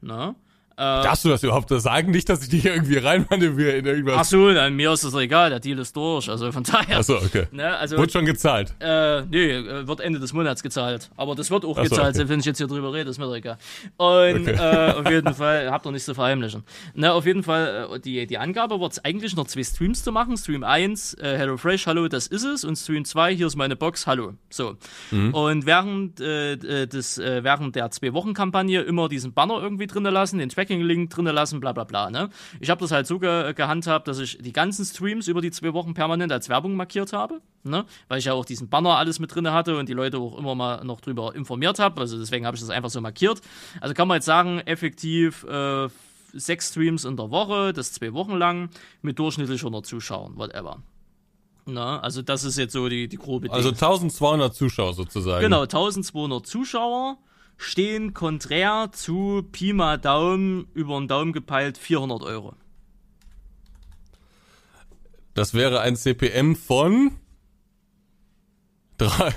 Ne? 0.02 0.36
Äh, 0.80 1.04
Darfst 1.04 1.26
du 1.26 1.30
das 1.30 1.44
überhaupt 1.44 1.70
sagen? 1.70 2.12
Nicht, 2.12 2.30
dass 2.30 2.42
ich 2.42 2.48
dich 2.48 2.64
irgendwie 2.64 2.96
reinmanövriere 2.98 3.72
in 3.72 3.86
irgendwas. 3.86 4.16
Ach 4.18 4.24
so, 4.24 4.54
dann 4.54 4.78
mir 4.78 4.94
ist 4.94 5.04
das 5.04 5.14
egal, 5.14 5.50
der 5.50 5.60
Deal 5.60 5.78
ist 5.78 5.94
durch. 5.94 6.30
Also 6.30 6.54
von 6.54 6.64
daher. 6.64 7.00
Ach 7.00 7.04
so, 7.04 7.18
okay. 7.18 7.48
Ne, 7.52 7.76
also, 7.76 7.98
wird 7.98 8.14
schon 8.14 8.24
gezahlt? 8.24 8.74
Äh, 8.80 9.24
nee, 9.24 9.52
äh, 9.52 9.86
wird 9.86 10.00
Ende 10.00 10.20
des 10.20 10.32
Monats 10.32 10.64
gezahlt. 10.64 11.12
Aber 11.18 11.36
das 11.36 11.52
wird 11.52 11.66
auch 11.66 11.76
so, 11.76 11.84
gezahlt, 11.84 12.16
okay. 12.16 12.30
wenn 12.30 12.40
ich 12.40 12.46
jetzt 12.46 12.60
hier 12.60 12.68
drüber 12.68 12.94
rede, 12.94 13.10
ist 13.10 13.18
mir 13.18 13.26
doch 13.26 13.36
egal. 13.36 13.58
Und 13.98 14.48
okay. 14.48 14.52
äh, 14.52 14.94
auf 14.94 15.10
jeden 15.10 15.34
Fall, 15.34 15.70
habt 15.70 15.86
ihr 15.86 15.92
nichts 15.92 16.06
zu 16.06 16.14
verheimlichen. 16.14 16.64
Ne, 16.94 17.12
auf 17.12 17.26
jeden 17.26 17.44
Fall, 17.44 17.90
äh, 17.96 18.00
die, 18.00 18.26
die 18.26 18.38
Angabe 18.38 18.80
wird 18.80 18.94
es 18.94 19.04
eigentlich 19.04 19.36
noch 19.36 19.48
zwei 19.48 19.66
Streams 19.66 20.06
zu 20.06 20.14
machen. 20.14 20.38
Stream 20.38 20.64
1, 20.64 21.16
äh, 21.16 21.38
Hello 21.38 21.58
Fresh, 21.58 21.88
hallo, 21.88 22.08
das 22.08 22.28
ist 22.28 22.46
es. 22.46 22.64
Und 22.64 22.78
Stream 22.78 23.04
2, 23.04 23.36
hier 23.36 23.48
ist 23.48 23.58
meine 23.58 23.76
Box, 23.76 24.08
hallo. 24.08 24.36
So. 24.50 24.78
Mhm. 25.12 25.34
Und 25.34 25.66
während, 25.66 26.22
äh, 26.22 26.56
des, 26.88 27.18
äh, 27.18 27.44
während 27.44 27.76
der 27.76 27.92
Zwei-Wochen-Kampagne 27.92 28.80
immer 28.80 29.10
diesen 29.10 29.34
Banner 29.34 29.62
irgendwie 29.62 29.88
drinnen 29.88 30.14
lassen, 30.14 30.40
den 30.40 30.50
Tracking-Link 30.70 31.10
drinnen 31.10 31.34
lassen 31.36 31.40
lassen, 31.40 31.60
bla 31.60 31.74
bla 31.74 31.84
bla. 31.84 32.10
Ne? 32.10 32.30
Ich 32.60 32.70
habe 32.70 32.82
das 32.82 32.92
halt 32.92 33.08
so 33.08 33.20
ge 33.20 33.54
gehandhabt, 33.54 34.08
dass 34.08 34.20
ich 34.20 34.38
die 34.38 34.54
ganzen 34.54 34.86
Streams 34.86 35.28
über 35.28 35.42
die 35.42 35.52
zwei 35.52 35.74
Wochen 35.74 35.94
permanent 35.94 36.32
als 36.32 36.50
Werbung 36.50 36.76
markiert 36.76 37.14
habe, 37.14 37.42
ne? 37.64 37.86
weil 38.08 38.20
ich 38.20 38.26
ja 38.26 38.34
auch 38.34 38.46
diesen 38.46 38.70
Banner 38.70 38.98
alles 38.98 39.20
mit 39.20 39.34
drin 39.34 39.52
hatte 39.52 39.78
und 39.78 39.90
die 39.90 39.94
Leute 39.94 40.18
auch 40.18 40.38
immer 40.38 40.56
mal 40.56 40.84
noch 40.84 41.02
drüber 41.02 41.36
informiert 41.36 41.80
habe. 41.80 42.00
Also 42.02 42.18
deswegen 42.18 42.46
habe 42.46 42.56
ich 42.56 42.62
das 42.62 42.70
einfach 42.70 42.90
so 42.90 43.02
markiert. 43.02 43.42
Also 43.82 43.94
kann 43.94 44.08
man 44.08 44.16
jetzt 44.16 44.26
sagen, 44.26 44.60
effektiv 44.60 45.44
äh, 45.46 45.88
sechs 46.34 46.70
Streams 46.70 47.06
in 47.06 47.18
der 47.18 47.32
Woche, 47.32 47.74
das 47.74 47.94
zwei 47.94 48.14
Wochen 48.14 48.36
lang, 48.36 48.70
mit 49.02 49.18
durchschnittlich 49.18 49.62
100 49.62 49.86
Zuschauern, 49.86 50.38
whatever. 50.38 50.78
Na, 51.66 52.00
also 52.00 52.22
das 52.22 52.44
ist 52.44 52.58
jetzt 52.58 52.74
so 52.74 52.90
die, 52.90 53.08
die 53.08 53.18
grobe 53.18 53.52
Also 53.52 53.70
1200 53.70 54.56
Zuschauer 54.56 54.94
sozusagen. 54.94 55.42
Genau, 55.42 55.62
1200 55.62 56.46
Zuschauer 56.46 57.18
stehen 57.60 58.14
konträr 58.14 58.90
zu 58.94 59.44
Pi 59.52 59.74
mal 59.74 60.00
Daumen 60.00 60.68
über 60.74 60.98
den 60.98 61.08
Daumen 61.08 61.34
gepeilt 61.34 61.78
400 61.78 62.24
Euro. 62.24 62.56
Das 65.36 65.54
wäre 65.54 65.82
ein 65.82 65.96
CPM 65.96 66.56
von 66.56 67.12
drei. 68.98 69.34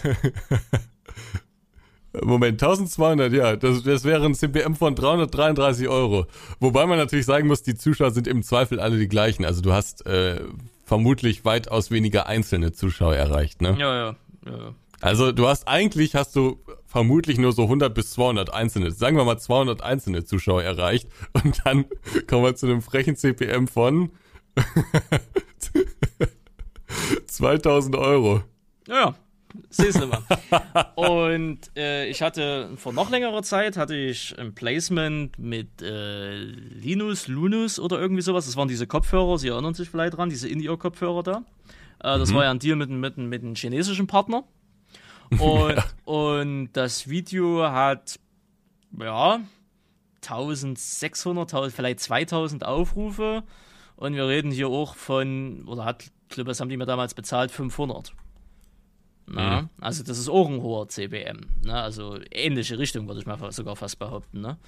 Moment, 2.23 2.63
1200, 2.63 3.33
ja, 3.33 3.57
das, 3.57 3.83
das 3.83 4.05
wäre 4.05 4.25
ein 4.25 4.35
CPM 4.35 4.75
von 4.75 4.95
333 4.95 5.89
Euro. 5.89 6.27
Wobei 6.61 6.87
man 6.87 6.99
natürlich 6.99 7.25
sagen 7.27 7.49
muss, 7.49 7.63
die 7.63 7.75
Zuschauer 7.75 8.11
sind 8.11 8.29
im 8.29 8.43
Zweifel 8.43 8.81
alle 8.81 8.99
die 8.99 9.09
gleichen. 9.09 9.45
Also 9.45 9.63
du 9.63 9.73
hast 9.73 10.05
äh, 10.07 10.41
vermutlich 10.85 11.45
weitaus 11.45 11.91
weniger 11.91 12.27
einzelne 12.27 12.73
Zuschauer 12.73 13.17
erreicht, 13.17 13.63
ne? 13.63 13.77
Ja, 13.79 13.95
ja, 13.97 14.17
ja. 14.47 14.75
Also 15.01 15.33
du 15.33 15.49
hast 15.49 15.67
eigentlich 15.67 16.15
hast 16.15 16.37
du 16.37 16.61
vermutlich 16.93 17.39
nur 17.39 17.53
so 17.53 17.63
100 17.63 17.95
bis 17.95 18.11
200 18.13 18.53
einzelne, 18.53 18.91
sagen 18.91 19.17
wir 19.17 19.25
mal 19.25 19.39
200 19.39 19.83
einzelne 19.83 20.25
Zuschauer 20.25 20.63
erreicht 20.63 21.09
und 21.33 21.63
dann 21.65 21.87
kommen 22.29 22.45
wir 22.45 22.55
zu 22.55 22.67
einem 22.67 22.83
frechen 22.83 23.17
CPM 23.17 23.67
von 23.67 24.11
2000 27.27 27.97
Euro. 27.97 28.43
Ja, 28.87 29.15
siehst 29.71 30.03
du 30.03 30.07
mal. 30.07 30.23
Und 30.95 31.61
äh, 31.79 32.11
ich 32.11 32.21
hatte 32.21 32.69
vor 32.77 32.93
noch 32.93 33.09
längerer 33.09 33.43
Zeit 33.43 33.79
hatte 33.79 33.97
ich 33.97 34.39
ein 34.39 34.55
Placement 34.55 35.39
mit 35.39 35.81
äh, 35.81 36.35
Linus, 36.35 37.27
Lunus 37.27 37.81
oder 37.81 37.99
irgendwie 37.99 38.21
sowas. 38.21 38.45
Das 38.45 38.57
waren 38.59 38.69
diese 38.69 38.87
Kopfhörer, 38.87 39.39
Sie 39.39 39.49
erinnern 39.49 39.73
sich 39.73 39.89
vielleicht 39.89 40.19
dran, 40.19 40.29
diese 40.29 40.47
In-Ear-Kopfhörer 40.47 41.23
da. 41.23 41.37
Äh, 42.01 42.19
das 42.19 42.33
mhm. 42.33 42.35
war 42.35 42.45
ja 42.45 42.51
ein 42.51 42.59
Deal 42.59 42.77
mit, 42.77 42.91
mit, 42.91 43.17
mit 43.17 43.43
einem 43.43 43.55
chinesischen 43.55 44.07
Partner. 44.07 44.45
Und, 45.39 45.77
ja. 45.77 45.85
und 46.05 46.73
das 46.73 47.09
Video 47.09 47.63
hat, 47.71 48.19
ja, 48.99 49.41
1600, 50.23 51.73
vielleicht 51.73 52.01
2000 52.01 52.65
Aufrufe. 52.65 53.43
Und 53.97 54.15
wir 54.15 54.27
reden 54.27 54.51
hier 54.51 54.69
auch 54.69 54.95
von, 54.95 55.65
oder 55.67 55.85
hat, 55.85 56.05
ich 56.05 56.11
glaube, 56.29 56.51
was 56.51 56.61
haben 56.61 56.69
die 56.69 56.77
mir 56.77 56.87
damals 56.87 57.15
bezahlt? 57.15 57.51
500. 57.51 58.15
Na, 59.27 59.63
mhm. 59.63 59.69
Also 59.81 60.03
das 60.03 60.19
ist 60.19 60.29
auch 60.29 60.49
ein 60.49 60.61
hoher 60.61 60.89
CBM. 60.89 61.41
Ne? 61.65 61.75
Also 61.75 62.19
ähnliche 62.31 62.79
Richtung, 62.79 63.07
würde 63.07 63.21
ich 63.21 63.27
mal 63.27 63.53
sogar 63.53 63.77
fast 63.77 63.99
behaupten. 63.99 64.41
Ne? 64.41 64.59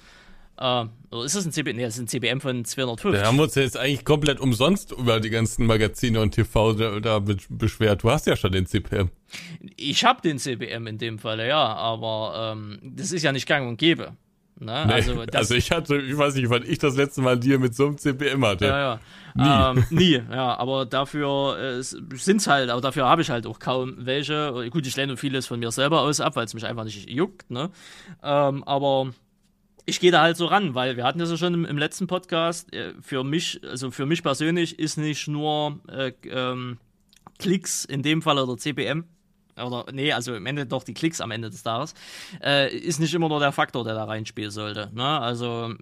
Uh, 0.59 0.87
ist 1.23 1.35
das 1.35 1.45
ein 1.45 1.51
CBM? 1.51 1.75
Nee, 1.75 1.83
das 1.83 1.95
ist 1.95 2.01
ein 2.01 2.07
CBM 2.07 2.39
von 2.39 2.63
250. 2.63 3.21
Da 3.21 3.27
haben 3.27 3.37
wir 3.37 3.43
uns 3.43 3.55
jetzt 3.55 3.77
eigentlich 3.77 4.05
komplett 4.05 4.39
umsonst 4.39 4.93
über 4.93 5.19
die 5.19 5.29
ganzen 5.29 5.65
Magazine 5.65 6.21
und 6.21 6.31
TV 6.31 6.73
da, 6.73 6.99
da 6.99 7.19
beschwert. 7.19 8.03
Du 8.03 8.09
hast 8.09 8.25
ja 8.25 8.37
schon 8.37 8.53
den 8.53 8.65
CBM. 8.65 9.09
Ich 9.75 10.05
habe 10.05 10.21
den 10.21 10.39
CBM 10.39 10.87
in 10.87 10.97
dem 10.97 11.19
Fall, 11.19 11.45
ja, 11.45 11.57
aber 11.57 12.53
ähm, 12.55 12.79
das 12.81 13.11
ist 13.11 13.23
ja 13.23 13.33
nicht 13.33 13.47
gang 13.47 13.67
und 13.67 13.77
gäbe. 13.77 14.13
Ne? 14.57 14.85
Nee, 14.87 14.93
also, 14.93 15.21
also, 15.33 15.53
ich 15.55 15.69
hatte, 15.71 15.97
ich 15.97 16.17
weiß 16.17 16.35
nicht, 16.35 16.49
wann 16.49 16.63
ich 16.63 16.77
das 16.77 16.95
letzte 16.95 17.19
Mal 17.19 17.37
dir 17.37 17.59
mit 17.59 17.75
so 17.75 17.87
einem 17.87 17.97
CPM 17.97 18.45
hatte. 18.45 18.65
Ja, 18.67 18.99
ja. 19.35 19.73
Nie. 19.73 19.79
Ähm, 19.79 19.85
nie, 19.89 20.21
ja, 20.31 20.57
aber 20.57 20.85
dafür 20.85 21.59
äh, 21.59 21.83
sind's 21.83 22.47
halt, 22.47 22.69
aber 22.69 22.79
dafür 22.79 23.05
habe 23.05 23.21
ich 23.21 23.29
halt 23.29 23.45
auch 23.47 23.59
kaum 23.59 23.95
welche. 23.97 24.69
Gut, 24.71 24.87
ich 24.87 24.95
lehne 24.95 25.17
vieles 25.17 25.45
von 25.45 25.59
mir 25.59 25.71
selber 25.71 26.01
aus 26.01 26.21
ab, 26.21 26.37
weil 26.37 26.45
es 26.45 26.53
mich 26.53 26.65
einfach 26.65 26.85
nicht 26.85 27.09
juckt, 27.09 27.51
ne? 27.51 27.69
Ähm, 28.23 28.63
aber 28.63 29.11
ich 29.85 29.99
gehe 29.99 30.11
da 30.11 30.21
halt 30.21 30.37
so 30.37 30.47
ran, 30.47 30.73
weil 30.73 30.97
wir 30.97 31.03
hatten 31.03 31.19
das 31.19 31.29
ja 31.29 31.37
schon 31.37 31.53
im, 31.53 31.65
im 31.65 31.77
letzten 31.77 32.07
Podcast. 32.07 32.73
Äh, 32.73 32.93
für 33.01 33.23
mich, 33.23 33.61
also 33.63 33.91
für 33.91 34.05
mich 34.05 34.23
persönlich 34.23 34.79
ist 34.79 34.97
nicht 34.97 35.27
nur 35.27 35.79
äh, 35.87 36.11
ähm, 36.29 36.77
Klicks 37.39 37.85
in 37.85 38.01
dem 38.01 38.21
Fall 38.21 38.37
oder 38.39 38.57
CPM 38.57 39.05
oder 39.57 39.85
nee, 39.91 40.11
also 40.11 40.35
im 40.35 40.45
Ende 40.45 40.65
doch 40.65 40.83
die 40.83 40.93
Klicks 40.93 41.21
am 41.21 41.31
Ende 41.31 41.49
des 41.49 41.63
Tages, 41.63 41.93
äh, 42.43 42.75
ist 42.75 42.99
nicht 42.99 43.13
immer 43.13 43.29
nur 43.29 43.39
der 43.39 43.51
Faktor, 43.51 43.83
der 43.83 43.93
da 43.93 44.03
reinspielen 44.03 44.51
sollte. 44.51 44.91
Ne? 44.93 45.19
Also 45.19 45.73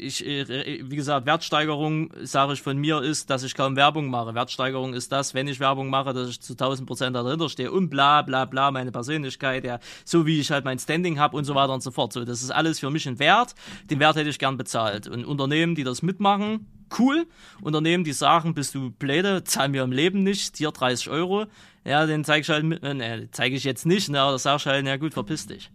ich, 0.00 0.24
äh, 0.26 0.80
wie 0.88 0.96
gesagt, 0.96 1.26
Wertsteigerung, 1.26 2.12
sage 2.22 2.54
ich 2.54 2.62
von 2.62 2.76
mir, 2.78 3.00
ist, 3.02 3.30
dass 3.30 3.42
ich 3.42 3.54
kaum 3.54 3.76
Werbung 3.76 4.08
mache. 4.08 4.34
Wertsteigerung 4.34 4.94
ist 4.94 5.12
das, 5.12 5.34
wenn 5.34 5.48
ich 5.48 5.60
Werbung 5.60 5.90
mache, 5.90 6.12
dass 6.12 6.30
ich 6.30 6.40
zu 6.40 6.54
1000 6.54 6.86
Prozent 6.86 7.14
dahinter 7.14 7.48
stehe 7.48 7.70
und 7.70 7.90
bla 7.90 8.22
bla 8.22 8.44
bla, 8.44 8.70
meine 8.70 8.92
Persönlichkeit, 8.92 9.64
ja, 9.64 9.78
so 10.04 10.26
wie 10.26 10.40
ich 10.40 10.50
halt 10.50 10.64
mein 10.64 10.78
Standing 10.78 11.18
habe 11.18 11.36
und 11.36 11.44
so 11.44 11.54
weiter 11.54 11.72
und 11.72 11.82
so 11.82 11.90
fort. 11.90 12.12
So, 12.12 12.24
das 12.24 12.42
ist 12.42 12.50
alles 12.50 12.80
für 12.80 12.90
mich 12.90 13.06
ein 13.06 13.18
Wert. 13.18 13.54
Den 13.90 14.00
Wert 14.00 14.16
hätte 14.16 14.30
ich 14.30 14.38
gern 14.38 14.56
bezahlt. 14.56 15.08
Und 15.08 15.24
Unternehmen, 15.24 15.74
die 15.74 15.84
das 15.84 16.02
mitmachen, 16.02 16.66
cool. 16.98 17.26
Unternehmen, 17.60 18.04
die 18.04 18.12
sagen, 18.12 18.54
bist 18.54 18.74
du 18.74 18.90
Pläde, 18.90 19.44
zahlen 19.44 19.72
wir 19.72 19.82
im 19.82 19.92
Leben 19.92 20.22
nicht, 20.22 20.56
hier 20.56 20.70
30 20.70 21.10
Euro, 21.10 21.46
ja, 21.84 22.06
den 22.06 22.24
zeige 22.24 22.42
ich 22.42 22.48
halt, 22.48 22.64
mit, 22.64 22.82
äh, 22.82 22.94
ne, 22.94 23.28
zeige 23.30 23.56
ich 23.56 23.64
jetzt 23.64 23.86
nicht, 23.86 24.08
ne, 24.08 24.24
oder 24.24 24.38
sagst 24.38 24.66
halt, 24.66 24.84
na 24.84 24.96
gut, 24.96 25.14
verpiss 25.14 25.46
dich. 25.46 25.70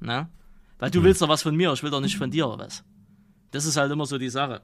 Ne? 0.00 0.28
Weil 0.78 0.90
du 0.90 0.98
hm. 0.98 1.04
willst 1.04 1.22
doch 1.22 1.28
was 1.28 1.42
von 1.42 1.54
mir, 1.54 1.72
ich 1.72 1.82
will 1.82 1.90
doch 1.90 2.00
nicht 2.00 2.16
von 2.16 2.30
dir 2.30 2.48
oder 2.48 2.64
was. 2.64 2.84
Das 3.50 3.66
ist 3.66 3.76
halt 3.76 3.90
immer 3.90 4.06
so 4.06 4.18
die 4.18 4.28
Sache. 4.28 4.62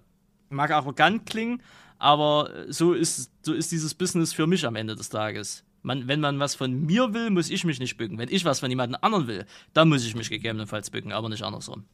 Mag 0.48 0.70
arrogant 0.70 1.26
klingen, 1.26 1.62
aber 1.98 2.50
so 2.68 2.92
ist, 2.92 3.32
so 3.42 3.52
ist 3.52 3.72
dieses 3.72 3.94
Business 3.94 4.32
für 4.32 4.46
mich 4.46 4.66
am 4.66 4.76
Ende 4.76 4.94
des 4.94 5.08
Tages. 5.08 5.64
Man, 5.82 6.08
wenn 6.08 6.20
man 6.20 6.38
was 6.38 6.54
von 6.54 6.84
mir 6.86 7.14
will, 7.14 7.30
muss 7.30 7.50
ich 7.50 7.64
mich 7.64 7.78
nicht 7.78 7.96
bücken. 7.96 8.18
Wenn 8.18 8.28
ich 8.28 8.44
was 8.44 8.60
von 8.60 8.70
jemand 8.70 9.02
anderen 9.02 9.26
will, 9.28 9.46
dann 9.72 9.88
muss 9.88 10.04
ich 10.04 10.14
mich 10.14 10.30
gegebenenfalls 10.30 10.90
bücken, 10.90 11.12
aber 11.12 11.28
nicht 11.28 11.42
andersrum. 11.42 11.84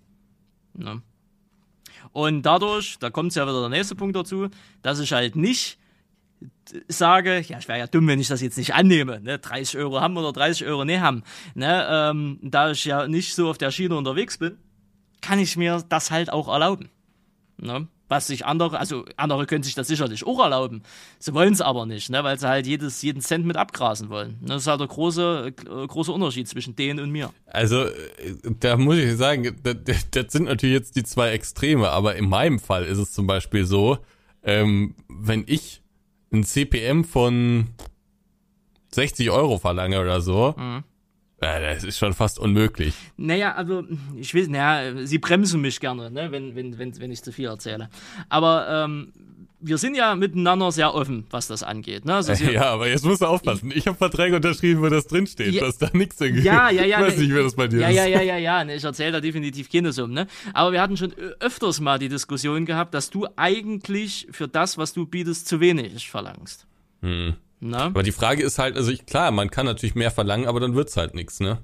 Ne? 0.75 1.03
Und 2.13 2.43
dadurch, 2.43 2.99
da 2.99 3.11
kommt 3.11 3.35
ja 3.35 3.45
wieder 3.45 3.61
der 3.61 3.69
nächste 3.69 3.95
Punkt 3.95 4.17
dazu, 4.17 4.49
dass 4.83 4.99
ich 4.99 5.13
halt 5.13 5.37
nicht 5.37 5.79
sage, 6.89 7.41
ja, 7.41 7.59
ich 7.59 7.69
wäre 7.69 7.79
ja 7.79 7.87
dumm, 7.87 8.09
wenn 8.09 8.21
ich 8.21 8.29
das 8.29 8.41
jetzt 8.41 8.59
nicht 8.59 8.75
annehme, 8.75 9.21
ne, 9.21 9.39
30 9.39 9.79
Euro 9.79 10.01
haben 10.01 10.17
oder 10.17 10.33
30 10.33 10.67
Euro 10.67 10.85
nicht 10.85 11.01
haben, 11.01 11.23
ne, 11.55 11.87
ähm, 11.89 12.39
da 12.43 12.73
ich 12.73 12.85
ja 12.85 13.07
nicht 13.07 13.35
so 13.35 13.49
auf 13.49 13.59
der 13.59 13.71
Schiene 13.71 13.97
unterwegs 13.97 14.39
bin, 14.39 14.59
kann 15.23 15.39
ich 15.39 15.57
mir 15.57 15.83
das 15.89 16.11
halt 16.11 16.31
auch 16.31 16.49
erlauben, 16.49 16.91
ne, 17.57 17.89
was 18.09 18.27
sich 18.27 18.45
andere, 18.45 18.79
also 18.79 19.07
andere 19.17 19.47
können 19.47 19.63
sich 19.63 19.75
das 19.75 19.89
sicherlich 19.89 20.27
auch 20.27 20.39
erlauben, 20.39 20.83
sie 21.19 21.33
wollen 21.33 21.55
es 21.55 21.63
aber 21.63 21.87
nicht, 21.87 22.11
ne, 22.11 22.23
weil 22.23 22.39
sie 22.39 22.47
halt 22.47 22.67
jedes, 22.67 23.01
jeden 23.01 23.23
Cent 23.23 23.47
mit 23.47 23.57
abgrasen 23.57 24.11
wollen, 24.11 24.39
ne, 24.43 24.49
das 24.49 24.63
ist 24.63 24.67
halt 24.67 24.81
der 24.81 24.89
große, 24.89 25.55
äh, 25.57 25.87
große 25.87 26.13
Unterschied 26.13 26.47
zwischen 26.47 26.77
denen 26.77 27.01
und 27.01 27.11
mir. 27.11 27.31
Also, 27.47 27.85
äh, 27.87 28.35
da 28.61 28.77
muss 28.77 28.97
ich 28.97 29.17
sagen, 29.17 29.57
das, 29.63 30.11
das 30.11 30.33
sind 30.33 30.45
natürlich 30.45 30.75
jetzt 30.75 30.97
die 30.97 31.05
zwei 31.05 31.31
Extreme, 31.31 31.89
aber 31.89 32.17
in 32.17 32.29
meinem 32.29 32.59
Fall 32.59 32.85
ist 32.85 32.99
es 32.99 33.13
zum 33.13 33.27
Beispiel 33.27 33.65
so, 33.65 33.99
ähm, 34.43 34.95
wenn 35.09 35.45
ich 35.47 35.83
ein 36.33 36.45
CPM 36.45 37.05
von 37.05 37.69
60 38.91 39.31
Euro 39.31 39.59
verlange 39.59 40.01
oder 40.01 40.21
so, 40.21 40.55
mhm. 40.57 40.85
Ja, 41.43 41.61
das 41.61 41.85
ist 41.85 41.99
schon 41.99 42.15
fast 42.15 42.39
unmöglich. 42.39 42.95
Naja, 43.17 43.55
also 43.55 43.85
ich 44.17 44.33
will, 44.35 44.49
naja, 44.49 45.05
sie 45.05 45.19
bremsen 45.19 45.61
mich 45.61 45.81
gerne, 45.81 46.11
ne, 46.11 46.31
wenn, 46.31 46.55
wenn, 46.55 46.79
wenn, 46.79 46.99
wenn 47.01 47.11
ich 47.11 47.23
zu 47.23 47.33
viel 47.33 47.47
erzähle. 47.47 47.89
Aber 48.29 48.67
ähm, 48.69 49.13
wir 49.63 49.79
sind 49.79 49.95
ja 49.95 50.15
miteinander 50.15 50.73
sehr 50.73 50.95
offen, 50.95 51.25
was 51.31 51.47
das 51.47 51.63
angeht. 51.63 52.05
Ne? 52.05 52.15
Also 52.15 52.33
ja, 52.51 52.65
aber 52.65 52.89
jetzt 52.89 53.05
musst 53.05 53.23
du 53.23 53.27
aufpassen. 53.27 53.73
Ich 53.75 53.87
habe 53.87 53.97
Verträge 53.97 54.37
unterschrieben, 54.37 54.83
wo 54.83 54.89
das 54.89 55.07
drinsteht, 55.07 55.55
ja, 55.55 55.63
dass 55.63 55.79
da 55.79 55.89
nichts 55.93 56.21
irgendwie. 56.21 56.43
Ja, 56.43 56.69
ja, 56.71 56.85
ja. 56.85 57.01
Ich 57.01 57.07
weiß 57.13 57.19
nicht, 57.19 57.33
wer 57.33 57.43
das 57.45 57.55
bei 57.55 57.69
dir 57.69 57.81
ja, 57.81 57.89
ist. 57.89 57.97
Ja, 57.97 58.07
ja, 58.07 58.23
ja, 58.23 58.37
ja. 58.37 58.65
Ne, 58.65 58.75
ich 58.75 58.85
erzähle 58.85 59.13
da 59.13 59.21
definitiv 59.21 59.71
keine 59.71 59.91
um. 60.03 60.13
Ne? 60.13 60.27
Aber 60.53 60.73
wir 60.73 60.83
hatten 60.83 60.97
schon 60.97 61.13
öfters 61.41 61.81
mal 61.81 61.99
die 61.99 62.09
Diskussion 62.09 62.67
gehabt, 62.67 62.93
dass 62.95 63.11
du 63.11 63.27
eigentlich 63.37 64.27
für 64.31 64.49
das, 64.49 64.79
was 64.79 64.93
du 64.93 65.07
bietest, 65.07 65.47
zu 65.47 65.61
wenig 65.61 66.11
verlangst. 66.11 66.67
Hm. 67.03 67.35
Na? 67.65 67.87
Aber 67.87 68.03
die 68.03 68.11
Frage 68.11 68.43
ist 68.43 68.59
halt, 68.59 68.77
also 68.77 68.91
ich, 68.91 69.07
klar, 69.07 69.31
man 69.31 69.49
kann 69.49 69.67
natürlich 69.67 69.95
mehr 69.95 70.11
verlangen, 70.11 70.49
aber 70.49 70.59
dann 70.59 70.75
wird's 70.75 70.97
halt 70.97 71.15
nichts, 71.15 71.39
ne? 71.39 71.59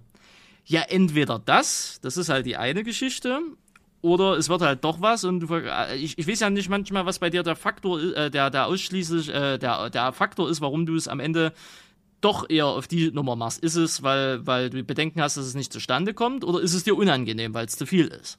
Ja, 0.64 0.82
entweder 0.82 1.40
das, 1.40 1.98
das 2.02 2.16
ist 2.16 2.28
halt 2.28 2.46
die 2.46 2.56
eine 2.56 2.84
Geschichte, 2.84 3.40
oder 4.00 4.36
es 4.36 4.48
wird 4.48 4.60
halt 4.60 4.84
doch 4.84 5.00
was 5.00 5.24
und 5.24 5.50
äh, 5.50 5.96
ich, 5.96 6.16
ich 6.16 6.28
weiß 6.28 6.38
ja 6.38 6.50
nicht 6.50 6.68
manchmal, 6.68 7.04
was 7.04 7.18
bei 7.18 7.30
dir 7.30 7.42
der 7.42 7.56
Faktor, 7.56 8.00
äh, 8.00 8.30
der, 8.30 8.50
der 8.50 8.66
ausschließlich, 8.66 9.28
äh, 9.30 9.58
der, 9.58 9.90
der 9.90 10.12
Faktor 10.12 10.48
ist, 10.48 10.60
warum 10.60 10.86
du 10.86 10.94
es 10.94 11.08
am 11.08 11.18
Ende 11.18 11.52
doch 12.20 12.48
eher 12.48 12.66
auf 12.66 12.86
die 12.86 13.10
Nummer 13.10 13.34
machst. 13.34 13.58
Ist 13.58 13.74
es, 13.74 14.04
weil, 14.04 14.46
weil 14.46 14.70
du 14.70 14.84
Bedenken 14.84 15.20
hast, 15.20 15.36
dass 15.36 15.46
es 15.46 15.54
nicht 15.54 15.72
zustande 15.72 16.14
kommt, 16.14 16.44
oder 16.44 16.60
ist 16.60 16.74
es 16.74 16.84
dir 16.84 16.96
unangenehm, 16.96 17.54
weil 17.54 17.66
es 17.66 17.76
zu 17.76 17.86
viel 17.86 18.06
ist? 18.06 18.38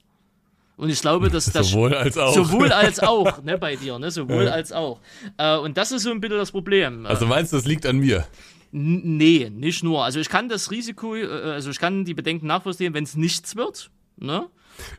Und 0.80 0.88
ich 0.88 1.02
glaube, 1.02 1.28
dass 1.28 1.44
das 1.44 1.68
sowohl 1.68 1.92
als 1.92 2.16
auch, 2.16 2.32
sowohl 2.32 2.72
als 2.72 3.00
auch, 3.00 3.42
ne, 3.42 3.58
bei 3.58 3.76
dir, 3.76 3.98
ne, 3.98 4.10
sowohl 4.10 4.44
ja. 4.44 4.52
als 4.52 4.72
auch. 4.72 4.98
Äh, 5.36 5.58
und 5.58 5.76
das 5.76 5.92
ist 5.92 6.04
so 6.04 6.10
ein 6.10 6.22
bisschen 6.22 6.38
das 6.38 6.52
Problem. 6.52 7.04
Also 7.04 7.26
meinst 7.26 7.52
du, 7.52 7.58
das 7.58 7.66
liegt 7.66 7.84
an 7.84 7.98
mir? 7.98 8.26
N 8.72 9.18
nee, 9.18 9.50
nicht 9.50 9.84
nur. 9.84 10.02
Also 10.02 10.20
ich 10.20 10.30
kann 10.30 10.48
das 10.48 10.70
Risiko, 10.70 11.16
äh, 11.16 11.26
also 11.26 11.68
ich 11.68 11.78
kann 11.78 12.06
die 12.06 12.14
Bedenken 12.14 12.46
nachvollziehen, 12.46 12.94
wenn 12.94 13.04
es 13.04 13.14
nichts 13.14 13.56
wird, 13.56 13.90
ne? 14.16 14.46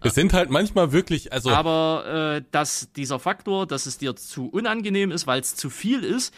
Es 0.04 0.14
sind 0.14 0.34
halt 0.34 0.52
manchmal 0.52 0.92
wirklich, 0.92 1.34
also. 1.34 1.50
Aber 1.50 2.36
äh, 2.38 2.44
dass 2.52 2.94
dieser 2.94 3.18
Faktor, 3.18 3.66
dass 3.66 3.88
es 3.88 3.98
dir 3.98 4.16
zu 4.16 4.50
unangenehm 4.50 5.10
ist, 5.10 5.26
weil 5.26 5.42
es 5.42 5.56
zu 5.56 5.72
viel 5.72 6.04
ist, 6.04 6.32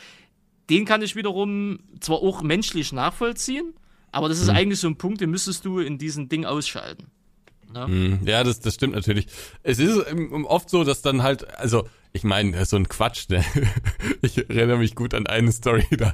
den 0.69 0.85
kann 0.85 1.01
ich 1.01 1.17
wiederum 1.17 1.79
zwar 1.99 2.19
auch 2.19 2.43
menschlich 2.43 2.93
nachvollziehen, 2.93 3.73
aber 4.13 4.29
das 4.29 4.39
ist 4.39 4.47
hm. 4.47 4.55
eigentlich 4.55 4.79
so 4.79 4.87
ein 4.87 4.95
Punkt, 4.95 5.19
den 5.19 5.31
müsstest 5.31 5.65
du 5.65 5.79
in 5.79 5.97
diesem 5.97 6.29
Ding 6.29 6.45
ausschalten. 6.45 7.11
Ne? 7.73 7.85
Hm, 7.85 8.19
ja, 8.25 8.43
das, 8.43 8.59
das 8.59 8.75
stimmt 8.75 8.93
natürlich. 8.93 9.27
Es 9.63 9.79
ist 9.79 9.99
oft 10.45 10.69
so, 10.69 10.83
dass 10.83 11.01
dann 11.01 11.23
halt, 11.23 11.47
also, 11.57 11.87
ich 12.11 12.23
meine, 12.23 12.65
so 12.65 12.75
ein 12.75 12.87
Quatsch, 12.87 13.29
ne? 13.29 13.43
Ich 14.21 14.37
erinnere 14.37 14.77
mich 14.77 14.95
gut 14.95 15.13
an 15.13 15.27
eine 15.27 15.51
Story 15.51 15.85
da. 15.91 16.13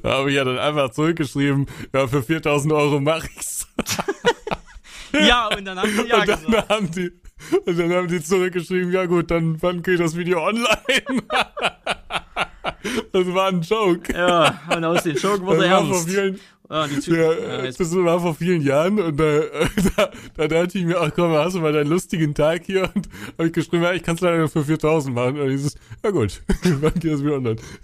da 0.02 0.10
habe 0.10 0.30
ich 0.30 0.36
ja 0.36 0.44
dann 0.44 0.58
einfach 0.58 0.90
zurückgeschrieben, 0.91 1.68
ja, 1.94 2.08
für 2.08 2.24
4000 2.24 2.74
Euro 2.74 3.00
mache 3.00 3.30
ich's. 3.36 3.68
ja, 5.14 5.48
und 5.48 5.66
dann 5.66 5.80
haben 5.80 5.91
die 5.91 6.10
ja 6.10 6.22
und 6.22 6.28
dann 6.28 6.45
gesagt. 6.45 6.70
haben 6.70 6.91
die, 6.91 7.12
und 7.66 7.80
dann 7.80 7.94
haben 7.94 8.08
die 8.08 8.24
zurückgeschrieben, 8.24 8.91
ja 8.91 9.06
gut, 9.06 9.32
dann 9.32 9.62
wann 9.62 9.82
kriege 9.82 9.95
ich 9.95 10.02
das 10.02 10.18
Video 10.18 10.44
online? 10.44 11.24
das 13.12 13.34
war 13.34 13.48
ein 13.50 13.62
Joke. 13.62 14.14
Ja, 14.14 14.62
und 14.76 14.84
aus 14.84 15.04
den 15.04 15.16
Joke 15.16 15.45
wurde 15.45 15.66
ernst. 15.66 16.10
vielen, 16.10 16.40
Ja, 16.74 16.88
die 16.88 16.95
Zü- 16.95 17.16
ja, 17.16 17.64
ja, 17.66 17.72
das 17.72 17.95
war 17.95 18.20
vor 18.20 18.34
vielen 18.34 18.60
Jahren 18.64 19.00
und 19.00 19.20
da, 19.20 19.41
da, 19.95 20.12
da 20.36 20.48
dachte 20.48 20.80
ich 20.80 20.86
mir, 20.86 21.00
ach 21.00 21.12
komm, 21.14 21.32
hast 21.34 21.56
du 21.56 21.60
mal 21.60 21.72
deinen 21.72 21.88
lustigen 21.88 22.34
Tag 22.34 22.64
hier 22.66 22.90
und 22.95 23.08
habe 23.38 23.45
ich 23.48 23.54
geschrieben, 23.54 23.84
ja, 23.84 23.94
ich 23.94 24.02
kann 24.02 24.16
es 24.16 24.22
leider 24.22 24.40
nur 24.40 24.50
für 24.50 24.64
4000 24.66 25.14
machen. 25.14 25.40
Und 25.40 25.50
dieses, 25.50 25.76
ja 26.04 26.10
gut, 26.10 26.41
wann 26.64 26.94
geht 26.95 27.14
das 27.14 27.24
wieder 27.24 27.36
online? 27.36 27.58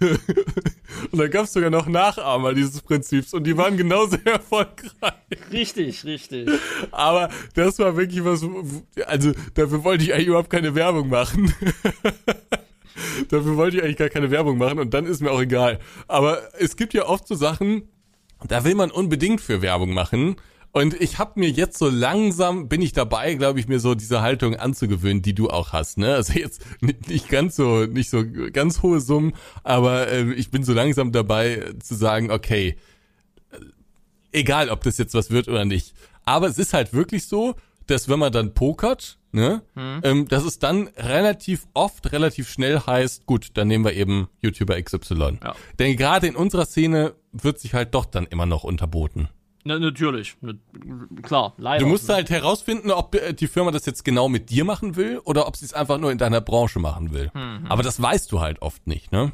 und 1.12 1.18
dann 1.20 1.30
gab 1.30 1.44
es 1.44 1.52
sogar 1.52 1.70
noch 1.70 1.86
Nachahmer 1.86 2.52
dieses 2.52 2.82
Prinzips 2.82 3.32
und 3.32 3.44
die 3.46 3.56
waren 3.56 3.76
genauso 3.76 4.16
erfolgreich. 4.24 5.12
Richtig, 5.52 6.04
richtig. 6.04 6.48
Aber 6.90 7.28
das 7.54 7.78
war 7.78 7.96
wirklich 7.96 8.24
was, 8.24 8.44
also 9.06 9.30
dafür 9.54 9.84
wollte 9.84 10.02
ich 10.02 10.12
eigentlich 10.12 10.26
überhaupt 10.26 10.50
keine 10.50 10.74
Werbung 10.74 11.08
machen. 11.10 11.54
dafür 13.28 13.56
wollte 13.56 13.76
ich 13.76 13.84
eigentlich 13.84 13.98
gar 13.98 14.08
keine 14.08 14.32
Werbung 14.32 14.58
machen 14.58 14.80
und 14.80 14.92
dann 14.94 15.06
ist 15.06 15.20
mir 15.20 15.30
auch 15.30 15.40
egal. 15.40 15.78
Aber 16.08 16.40
es 16.58 16.74
gibt 16.74 16.92
ja 16.92 17.06
oft 17.06 17.28
so 17.28 17.36
Sachen, 17.36 17.84
da 18.46 18.64
will 18.64 18.74
man 18.74 18.90
unbedingt 18.90 19.40
für 19.40 19.62
Werbung 19.62 19.92
machen. 19.92 20.36
Und 20.72 21.00
ich 21.00 21.18
habe 21.18 21.40
mir 21.40 21.50
jetzt 21.50 21.78
so 21.78 21.88
langsam, 21.88 22.68
bin 22.68 22.80
ich 22.80 22.92
dabei, 22.92 23.34
glaube 23.34 23.58
ich, 23.58 23.66
mir 23.66 23.80
so 23.80 23.96
diese 23.96 24.22
Haltung 24.22 24.54
anzugewöhnen, 24.54 25.20
die 25.20 25.34
du 25.34 25.50
auch 25.50 25.72
hast. 25.72 25.98
Ne? 25.98 26.14
Also 26.14 26.34
jetzt 26.34 26.62
nicht, 26.80 27.28
ganz 27.28 27.56
so, 27.56 27.86
nicht 27.86 28.08
so 28.08 28.24
ganz 28.52 28.82
hohe 28.82 29.00
Summen, 29.00 29.32
aber 29.64 30.08
äh, 30.08 30.32
ich 30.34 30.50
bin 30.50 30.62
so 30.62 30.72
langsam 30.72 31.10
dabei 31.10 31.56
äh, 31.56 31.78
zu 31.80 31.96
sagen, 31.96 32.30
okay, 32.30 32.76
egal 34.32 34.68
ob 34.68 34.84
das 34.84 34.98
jetzt 34.98 35.14
was 35.14 35.30
wird 35.30 35.48
oder 35.48 35.64
nicht. 35.64 35.92
Aber 36.24 36.46
es 36.46 36.58
ist 36.58 36.72
halt 36.72 36.92
wirklich 36.92 37.26
so, 37.26 37.56
dass 37.86 38.08
wenn 38.08 38.20
man 38.20 38.32
dann 38.32 38.54
pokert, 38.54 39.18
ne, 39.32 39.62
ähm, 39.74 40.28
dass 40.28 40.44
es 40.44 40.60
dann 40.60 40.88
relativ 40.96 41.66
oft, 41.74 42.12
relativ 42.12 42.48
schnell 42.48 42.80
heißt, 42.80 43.26
gut, 43.26 43.48
dann 43.54 43.66
nehmen 43.66 43.84
wir 43.84 43.94
eben 43.94 44.28
YouTuber 44.40 44.80
XY. 44.80 45.38
Ja. 45.42 45.54
Denn 45.78 45.96
gerade 45.96 46.28
in 46.28 46.36
unserer 46.36 46.66
Szene 46.66 47.14
wird 47.32 47.58
sich 47.58 47.74
halt 47.74 47.94
doch 47.94 48.04
dann 48.04 48.26
immer 48.26 48.46
noch 48.46 48.64
unterboten. 48.64 49.28
Na, 49.62 49.78
natürlich. 49.78 50.36
Na, 50.40 50.52
Klar, 51.22 51.52
leider. 51.58 51.84
Du 51.84 51.90
musst 51.90 52.08
halt 52.08 52.30
herausfinden, 52.30 52.90
ob 52.90 53.14
äh, 53.14 53.34
die 53.34 53.46
Firma 53.46 53.70
das 53.70 53.84
jetzt 53.84 54.04
genau 54.04 54.28
mit 54.28 54.48
dir 54.50 54.64
machen 54.64 54.96
will 54.96 55.18
oder 55.24 55.46
ob 55.46 55.56
sie 55.56 55.66
es 55.66 55.74
einfach 55.74 55.98
nur 55.98 56.10
in 56.10 56.18
deiner 56.18 56.40
Branche 56.40 56.78
machen 56.78 57.12
will. 57.12 57.30
Aber 57.68 57.82
das 57.82 58.00
weißt 58.00 58.32
du 58.32 58.40
halt 58.40 58.62
oft 58.62 58.86
nicht, 58.86 59.12
ne? 59.12 59.32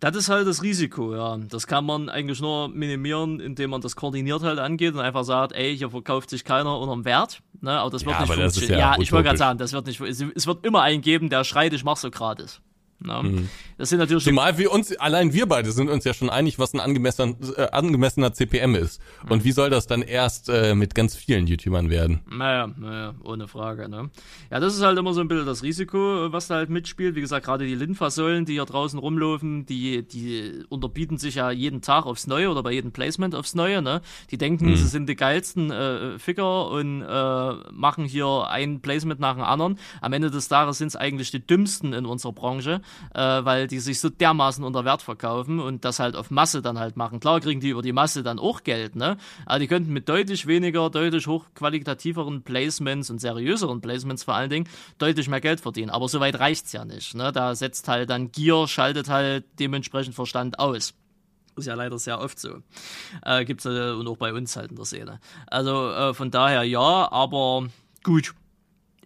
Das 0.00 0.14
ist 0.14 0.28
halt 0.28 0.46
das 0.46 0.62
Risiko, 0.62 1.12
ja. 1.12 1.36
Das 1.38 1.66
kann 1.66 1.84
man 1.84 2.08
eigentlich 2.08 2.40
nur 2.40 2.68
minimieren, 2.68 3.40
indem 3.40 3.70
man 3.70 3.80
das 3.80 3.96
koordiniert 3.96 4.42
halt 4.44 4.60
angeht 4.60 4.94
und 4.94 5.00
einfach 5.00 5.24
sagt, 5.24 5.52
ey, 5.54 5.76
hier 5.76 5.90
verkauft 5.90 6.30
sich 6.30 6.44
keiner 6.44 6.78
unterm 6.78 7.04
Wert. 7.04 7.42
Ne? 7.60 7.72
Aber 7.72 7.90
das 7.90 8.06
wird 8.06 8.14
Ja, 8.14 8.20
nicht 8.20 8.32
funktionieren. 8.32 8.78
ja 8.78 8.94
Ja, 8.94 9.02
ich 9.02 9.10
wollte 9.10 9.24
gerade 9.26 9.38
sagen, 9.38 9.58
das 9.58 9.72
wird 9.72 9.86
nicht. 9.88 10.00
Es, 10.00 10.20
es 10.36 10.46
wird 10.46 10.64
immer 10.64 10.82
einen 10.82 11.02
geben, 11.02 11.30
der 11.30 11.42
schreit, 11.42 11.72
ich 11.72 11.82
mach 11.82 11.96
so 11.96 12.12
gratis. 12.12 12.60
Ne? 13.00 13.22
Mhm. 13.22 13.48
Das 13.76 13.90
sind 13.90 13.98
natürlich 13.98 14.24
Zumal 14.24 14.58
wir 14.58 14.72
uns, 14.72 14.94
allein 14.96 15.32
wir 15.32 15.46
beide 15.46 15.70
sind 15.70 15.88
uns 15.88 16.04
ja 16.04 16.14
schon 16.14 16.30
einig, 16.30 16.58
was 16.58 16.74
ein 16.74 16.80
angemessener, 16.80 17.34
äh, 17.56 17.70
angemessener 17.70 18.32
CPM 18.32 18.74
ist. 18.74 19.00
Und 19.28 19.44
wie 19.44 19.52
soll 19.52 19.70
das 19.70 19.86
dann 19.86 20.02
erst 20.02 20.48
äh, 20.48 20.74
mit 20.74 20.94
ganz 20.94 21.14
vielen 21.14 21.46
YouTubern 21.46 21.90
werden? 21.90 22.20
Naja, 22.28 22.68
naja, 22.76 23.14
ohne 23.22 23.46
Frage, 23.46 23.88
ne? 23.88 24.10
Ja, 24.50 24.58
das 24.58 24.74
ist 24.74 24.82
halt 24.82 24.98
immer 24.98 25.14
so 25.14 25.20
ein 25.20 25.28
bisschen 25.28 25.46
das 25.46 25.62
Risiko, 25.62 26.32
was 26.32 26.48
da 26.48 26.56
halt 26.56 26.70
mitspielt. 26.70 27.14
Wie 27.14 27.20
gesagt, 27.20 27.46
gerade 27.46 27.66
die 27.66 27.74
Linfasäulen, 27.74 28.44
die 28.44 28.54
hier 28.54 28.64
draußen 28.64 28.98
rumlaufen, 28.98 29.64
die, 29.66 30.06
die 30.06 30.64
unterbieten 30.68 31.18
sich 31.18 31.36
ja 31.36 31.50
jeden 31.50 31.82
Tag 31.82 32.04
aufs 32.04 32.26
Neue 32.26 32.50
oder 32.50 32.62
bei 32.62 32.72
jedem 32.72 32.90
Placement 32.90 33.34
aufs 33.34 33.54
Neue, 33.54 33.80
ne? 33.80 34.00
Die 34.30 34.38
denken, 34.38 34.76
sie 34.76 34.86
sind 34.88 35.08
die 35.08 35.16
geilsten 35.16 35.70
äh, 35.70 36.18
Ficker 36.18 36.70
und 36.70 37.02
äh, 37.02 37.52
machen 37.72 38.04
hier 38.04 38.48
ein 38.48 38.80
Placement 38.80 39.20
nach 39.20 39.34
dem 39.34 39.44
anderen. 39.44 39.78
Am 40.00 40.12
Ende 40.12 40.30
des 40.30 40.48
Tages 40.48 40.78
sind 40.78 40.88
es 40.88 40.96
eigentlich 40.96 41.30
die 41.30 41.46
dümmsten 41.46 41.92
in 41.92 42.06
unserer 42.06 42.32
Branche, 42.32 42.80
äh, 43.14 43.20
weil 43.20 43.66
die 43.66 43.78
sich 43.78 44.00
so 44.00 44.08
dermaßen 44.08 44.64
unter 44.64 44.84
Wert 44.84 45.02
verkaufen 45.02 45.60
und 45.60 45.84
das 45.84 45.98
halt 45.98 46.16
auf 46.16 46.30
Masse 46.30 46.62
dann 46.62 46.78
halt 46.78 46.96
machen. 46.96 47.20
Klar 47.20 47.40
kriegen 47.40 47.60
die 47.60 47.70
über 47.70 47.82
die 47.82 47.92
Masse 47.92 48.22
dann 48.22 48.38
auch 48.38 48.62
Geld, 48.62 48.96
ne? 48.96 49.16
Aber 49.46 49.58
die 49.58 49.66
könnten 49.66 49.92
mit 49.92 50.08
deutlich 50.08 50.46
weniger, 50.46 50.90
deutlich 50.90 51.26
hochqualitativeren 51.26 52.42
Placements 52.42 53.10
und 53.10 53.20
seriöseren 53.20 53.80
Placements 53.80 54.24
vor 54.24 54.34
allen 54.34 54.50
Dingen 54.50 54.68
deutlich 54.98 55.28
mehr 55.28 55.40
Geld 55.40 55.60
verdienen. 55.60 55.90
Aber 55.90 56.08
soweit 56.08 56.38
reicht's 56.38 56.72
ja 56.72 56.84
nicht, 56.84 57.14
ne? 57.14 57.32
Da 57.32 57.54
setzt 57.54 57.88
halt 57.88 58.10
dann 58.10 58.32
Gier, 58.32 58.66
schaltet 58.68 59.08
halt 59.08 59.44
dementsprechend 59.58 60.14
Verstand 60.14 60.58
aus. 60.58 60.94
Ist 61.58 61.66
ja 61.66 61.74
leider 61.74 61.98
sehr 61.98 62.20
oft 62.20 62.38
so. 62.38 62.62
Äh, 63.24 63.44
gibt's 63.44 63.64
äh, 63.64 63.90
und 63.90 64.06
auch 64.06 64.16
bei 64.16 64.32
uns 64.32 64.56
halt 64.56 64.70
in 64.70 64.76
der 64.76 64.84
Szene. 64.84 65.20
Also 65.48 65.90
äh, 65.90 66.14
von 66.14 66.30
daher 66.30 66.62
ja, 66.62 67.10
aber 67.10 67.66
gut. 68.04 68.34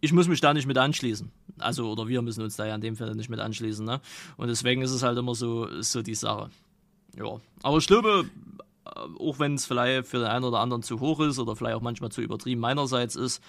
Ich 0.01 0.13
muss 0.13 0.29
mich 0.29 0.41
da 0.41 0.53
nicht 0.53 0.67
mit 0.67 0.77
anschließen. 0.77 1.31
Also, 1.63 1.91
oder 1.91 2.09
wir 2.09 2.23
müssen 2.23 2.43
uns 2.43 2.57
da 2.57 2.67
ja 2.67 2.75
in 2.75 2.81
dem 2.81 2.97
Fall 2.97 3.15
nicht 3.15 3.31
mit 3.31 3.41
anschließen, 3.41 3.85
ne? 3.85 4.01
Und 4.37 4.49
deswegen 4.49 4.83
ist 4.83 4.91
es 4.91 5.03
halt 5.03 5.19
immer 5.19 5.35
so, 5.35 5.69
so 5.83 6.03
die 6.03 6.15
Sache. 6.15 6.51
Ja. 7.17 7.41
Aber 7.63 7.79
ich 7.79 7.87
glaube, 7.87 8.29
äh, 8.85 8.91
auch 8.91 9.39
wenn 9.39 9.55
es 9.55 9.67
vielleicht 9.67 10.07
für 10.07 10.19
den 10.19 10.29
einen 10.29 10.45
oder 10.45 10.61
anderen 10.61 10.83
zu 10.83 11.01
hoch 11.01 11.21
ist 11.21 11.39
oder 11.39 11.57
vielleicht 11.57 11.77
auch 11.77 11.83
manchmal 11.83 12.11
zu 12.11 12.21
übertrieben 12.21 12.61
meinerseits 12.61 13.17
ist, 13.17 13.43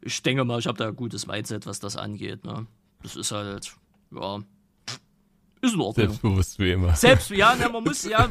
ich 0.00 0.22
denke 0.22 0.44
mal, 0.44 0.58
ich 0.58 0.66
habe 0.66 0.78
da 0.78 0.88
ein 0.88 0.96
gutes 0.96 1.26
Mindset, 1.26 1.66
was 1.66 1.80
das 1.80 1.96
angeht, 1.96 2.44
ne? 2.44 2.66
Das 3.02 3.16
ist 3.16 3.32
halt, 3.32 3.72
ja, 4.12 4.40
ist 5.60 5.74
in 5.74 5.80
Ordnung. 5.80 6.06
Selbstbewusst 6.06 6.58
wie 6.58 6.72
immer. 6.72 6.94
Selbst, 6.94 7.30
ja, 7.30 7.56
na, 7.58 7.68
man 7.68 7.82
muss, 7.84 8.04
ja, 8.04 8.28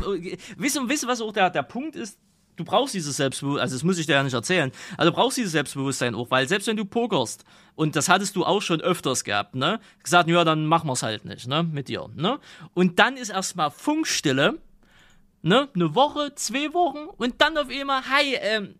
wissen, 0.57 0.87
wissen, 0.89 1.09
was 1.09 1.21
auch 1.21 1.33
der, 1.33 1.49
der 1.49 1.63
Punkt 1.63 1.95
ist? 1.95 2.17
Du 2.57 2.65
brauchst 2.65 2.93
dieses 2.95 3.15
Selbstbewusstsein, 3.17 3.61
also 3.61 3.75
das 3.75 3.83
muss 3.83 3.97
ich 3.99 4.07
dir 4.07 4.13
ja 4.13 4.23
nicht 4.23 4.33
erzählen, 4.33 4.71
also 4.97 5.11
du 5.11 5.15
brauchst 5.15 5.37
dieses 5.37 5.51
Selbstbewusstsein 5.53 6.15
auch, 6.15 6.29
weil 6.31 6.47
selbst 6.47 6.67
wenn 6.67 6.75
du 6.75 6.85
pokerst, 6.85 7.45
und 7.75 7.95
das 7.95 8.09
hattest 8.09 8.35
du 8.35 8.43
auch 8.45 8.61
schon 8.61 8.81
öfters 8.81 9.23
gehabt, 9.23 9.55
ne, 9.55 9.79
gesagt, 10.03 10.27
ja, 10.27 10.43
dann 10.43 10.65
machen 10.65 10.87
wir's 10.89 11.03
halt 11.03 11.23
nicht, 11.23 11.47
ne, 11.47 11.63
mit 11.63 11.87
dir, 11.87 12.09
ne, 12.15 12.39
und 12.73 12.97
dann 12.99 13.15
ist 13.15 13.29
erstmal 13.29 13.69
Funkstille, 13.71 14.57
ne, 15.43 15.69
eine 15.75 15.93
Woche, 15.95 16.33
zwei 16.35 16.73
Wochen, 16.73 17.07
und 17.17 17.39
dann 17.41 17.57
auf 17.57 17.69
einmal, 17.69 18.01
hi, 18.09 18.35
ähm, 18.41 18.75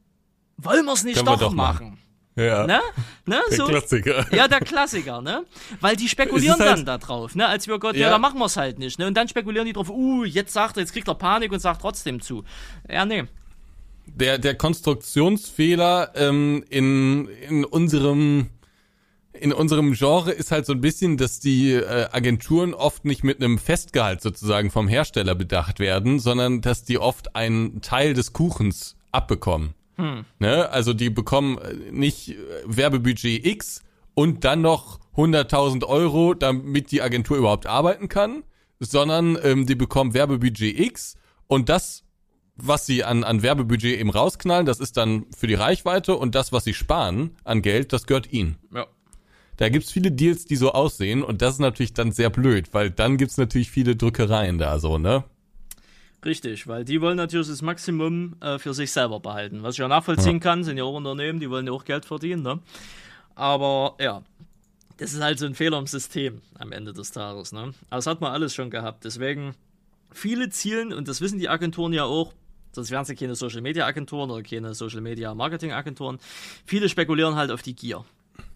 wollen 0.57 0.85
wir's 0.85 1.03
nicht 1.03 1.17
Können 1.17 1.27
wir 1.27 1.33
doch, 1.37 1.49
doch 1.49 1.53
machen, 1.53 1.99
Ja. 2.35 2.65
ne, 2.65 2.79
ne, 3.27 3.39
Der 3.51 3.57
so, 3.57 3.65
Klassiker. 3.67 4.25
ja, 4.35 4.47
der 4.47 4.59
Klassiker, 4.61 5.21
ne? 5.21 5.45
Weil 5.81 5.95
die 5.95 6.09
spekulieren 6.09 6.59
Es 6.59 6.65
halt- 6.65 6.77
dann 6.79 6.85
da 6.87 6.97
drauf, 6.97 7.35
ne? 7.35 7.47
Als 7.47 7.67
wir 7.67 7.77
Gott, 7.77 7.95
ja, 7.95 8.07
Ja. 8.07 8.09
dann 8.09 8.21
machen 8.21 8.39
wir's 8.39 8.57
halt 8.57 8.79
nicht, 8.79 8.97
ne? 8.97 9.05
Und 9.05 9.15
dann 9.15 9.27
spekulieren 9.27 9.67
die 9.67 9.73
drauf, 9.73 9.89
uh, 9.91 10.23
jetzt 10.23 10.51
sagt 10.53 10.77
er, 10.77 10.81
jetzt 10.81 10.93
kriegt 10.93 11.07
er 11.07 11.13
Panik 11.15 11.51
und 11.51 11.59
sagt 11.59 11.81
trotzdem 11.81 12.21
zu. 12.21 12.43
Ja, 12.89 13.05
nee. 13.05 13.25
Der, 14.07 14.37
der 14.37 14.55
Konstruktionsfehler 14.55 16.11
ähm, 16.15 16.63
in, 16.69 17.27
in 17.27 17.65
unserem 17.65 18.47
in 19.39 19.53
unserem 19.53 19.93
Genre 19.93 20.31
ist 20.31 20.51
halt 20.51 20.65
so 20.65 20.73
ein 20.73 20.81
bisschen, 20.81 21.17
dass 21.17 21.39
die 21.39 21.73
äh, 21.73 22.07
Agenturen 22.11 22.73
oft 22.73 23.05
nicht 23.05 23.23
mit 23.23 23.39
einem 23.39 23.59
Festgehalt 23.59 24.21
sozusagen 24.21 24.71
vom 24.71 24.87
Hersteller 24.87 25.35
bedacht 25.35 25.79
werden, 25.79 26.19
sondern 26.19 26.61
dass 26.61 26.83
die 26.83 26.97
oft 26.97 27.35
einen 27.35 27.81
Teil 27.81 28.15
des 28.15 28.33
Kuchens 28.33 28.95
abbekommen. 29.11 29.75
Ne? 30.39 30.69
Also 30.69 30.93
die 30.93 31.09
bekommen 31.09 31.57
äh, 31.57 31.91
nicht 31.91 32.29
äh, 32.29 32.35
Werbebudget 32.65 33.45
X 33.45 33.83
und 34.13 34.43
dann 34.43 34.61
noch 34.61 34.99
100.000 35.15 35.83
Euro, 35.85 36.33
damit 36.33 36.91
die 36.91 37.01
Agentur 37.01 37.37
überhaupt 37.37 37.65
arbeiten 37.65 38.07
kann, 38.07 38.43
sondern 38.79 39.37
ähm, 39.43 39.65
die 39.65 39.75
bekommen 39.75 40.13
Werbebudget 40.13 40.79
X 40.79 41.15
und 41.47 41.69
das, 41.69 42.03
was 42.57 42.85
sie 42.85 43.03
an, 43.03 43.23
an 43.23 43.43
Werbebudget 43.43 43.99
eben 43.99 44.09
rausknallen, 44.09 44.65
das 44.65 44.79
ist 44.79 44.97
dann 44.97 45.25
für 45.35 45.47
die 45.47 45.53
Reichweite 45.53 46.15
und 46.15 46.35
das, 46.35 46.51
was 46.51 46.63
sie 46.63 46.73
sparen 46.73 47.35
an 47.43 47.61
Geld, 47.61 47.93
das 47.93 48.05
gehört 48.05 48.31
ihnen. 48.31 48.57
Ja. 48.73 48.87
Da 49.57 49.69
gibt's 49.69 49.91
viele 49.91 50.11
Deals, 50.11 50.45
die 50.45 50.55
so 50.55 50.71
aussehen 50.71 51.23
und 51.23 51.41
das 51.41 51.55
ist 51.55 51.59
natürlich 51.59 51.93
dann 51.93 52.11
sehr 52.11 52.29
blöd, 52.29 52.73
weil 52.73 52.91
dann 52.91 53.17
gibt's 53.17 53.37
natürlich 53.37 53.71
viele 53.71 53.95
Drückereien 53.95 54.57
da 54.57 54.79
so, 54.79 54.97
ne? 54.97 55.23
Richtig, 56.25 56.67
weil 56.67 56.83
die 56.83 56.99
wollen 56.99 57.17
natürlich 57.17 57.47
das 57.47 57.61
Maximum 57.61 58.35
äh, 58.41 58.57
für 58.59 58.73
sich 58.73 58.91
selber 58.91 59.19
behalten. 59.19 59.63
Was 59.63 59.75
ich 59.75 59.79
ja 59.79 59.87
nachvollziehen 59.87 60.39
kann, 60.39 60.63
sind 60.63 60.77
ja 60.77 60.83
auch 60.83 60.95
Unternehmen, 60.95 61.39
die 61.39 61.49
wollen 61.49 61.67
ja 61.67 61.71
auch 61.71 61.85
Geld 61.85 62.05
verdienen, 62.05 62.43
ne? 62.43 62.59
Aber 63.35 63.95
ja, 63.99 64.23
das 64.97 65.13
ist 65.13 65.21
halt 65.21 65.37
so 65.39 65.45
ein 65.45 65.55
Fehler 65.55 65.77
im 65.77 65.87
System 65.87 66.41
am 66.57 66.71
Ende 66.71 66.91
des 66.91 67.11
Tages, 67.11 67.51
ne? 67.51 67.73
Aber 67.89 67.97
das 67.97 68.07
hat 68.07 68.19
man 68.19 68.31
alles 68.31 68.53
schon 68.53 68.69
gehabt. 68.69 69.05
Deswegen, 69.05 69.53
viele 70.11 70.49
zielen, 70.49 70.91
und 70.91 71.07
das 71.07 71.21
wissen 71.21 71.39
die 71.39 71.49
Agenturen 71.49 71.93
ja 71.93 72.03
auch, 72.03 72.33
sonst 72.71 72.91
wären 72.91 73.05
sie 73.05 73.15
keine 73.15 73.35
Social 73.35 73.61
Media 73.61 73.85
Agenturen 73.85 74.29
oder 74.31 74.43
keine 74.43 74.73
Social 74.73 75.01
Media 75.01 75.33
Marketing 75.33 75.71
Agenturen, 75.71 76.19
viele 76.65 76.89
spekulieren 76.89 77.35
halt 77.35 77.51
auf 77.51 77.61
die 77.61 77.75
Gier. 77.75 78.05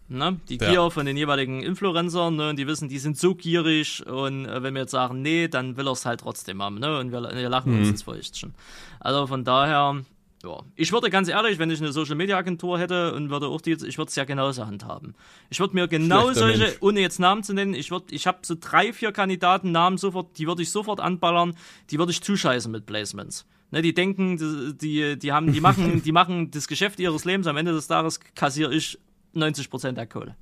Ne? 0.07 0.39
Die 0.49 0.57
Ja. 0.57 0.69
Gier 0.69 0.91
von 0.91 1.05
den 1.05 1.15
jeweiligen 1.15 1.63
Influencern, 1.63 2.35
ne? 2.35 2.49
und 2.49 2.59
die 2.59 2.67
wissen, 2.67 2.89
die 2.89 2.99
sind 2.99 3.17
so 3.17 3.33
gierig 3.33 4.05
und 4.05 4.45
äh, 4.45 4.61
wenn 4.61 4.73
wir 4.73 4.81
jetzt 4.81 4.91
sagen, 4.91 5.21
nee, 5.21 5.47
dann 5.47 5.77
will 5.77 5.87
er 5.87 5.93
es 5.93 6.05
halt 6.05 6.19
trotzdem 6.19 6.61
haben, 6.61 6.79
ne? 6.79 6.99
Und 6.99 7.13
wir, 7.13 7.21
wir 7.21 7.49
lachen 7.49 7.77
uns 7.79 7.87
ins 7.89 8.03
Fäustchen. 8.03 8.53
Also 8.99 9.25
von 9.27 9.45
daher, 9.45 10.03
Ja. 10.43 10.59
Ich 10.75 10.91
würde 10.91 11.09
ganz 11.09 11.29
ehrlich, 11.29 11.59
wenn 11.59 11.69
ich 11.71 11.79
eine 11.79 11.93
Social 11.93 12.15
Media 12.15 12.35
Agentur 12.35 12.77
hätte 12.79 13.13
und 13.13 13.29
würde 13.29 13.47
auch 13.47 13.61
die, 13.61 13.71
ich 13.73 13.97
würde 13.97 14.09
es 14.09 14.15
ja 14.15 14.25
genauso 14.25 14.65
handhaben. 14.65 15.13
Ich 15.49 15.59
würde 15.61 15.75
mir 15.75 15.87
genau 15.87 16.23
Schlechter 16.23 16.39
solche, 16.41 16.59
Mensch. 16.63 16.77
ohne 16.81 16.99
jetzt 16.99 17.19
Namen 17.19 17.43
zu 17.43 17.53
nennen, 17.53 17.73
ich 17.73 17.89
würde, 17.91 18.07
ich 18.09 18.27
habe 18.27 18.39
so 18.41 18.55
drei, 18.59 18.91
vier 18.91 19.11
Kandidaten 19.13 19.71
Namen 19.71 19.97
sofort, 19.97 20.37
die 20.37 20.47
würde 20.47 20.61
ich 20.63 20.71
sofort 20.71 20.99
anballern, 20.99 21.55
die 21.89 21.99
würde 21.99 22.11
ich 22.11 22.21
zuscheißen 22.21 22.69
mit 22.71 22.85
Placements. 22.85 23.45
Ne, 23.71 23.81
die 23.81 23.93
denken, 23.93 24.77
die, 24.77 25.17
die, 25.17 25.31
haben, 25.31 25.53
die 25.53 25.61
machen, 25.61 26.01
die 26.05 26.11
machen 26.11 26.51
das 26.51 26.67
Geschäft 26.67 26.99
ihres 26.99 27.25
Lebens. 27.25 27.47
Am 27.47 27.57
Ende 27.57 27.71
des 27.71 27.87
Tages 27.87 28.19
kassiere 28.35 28.73
ich 28.73 28.99
90 29.33 29.69
Prozent 29.69 29.97
der 29.97 30.07
Kohle. 30.07 30.35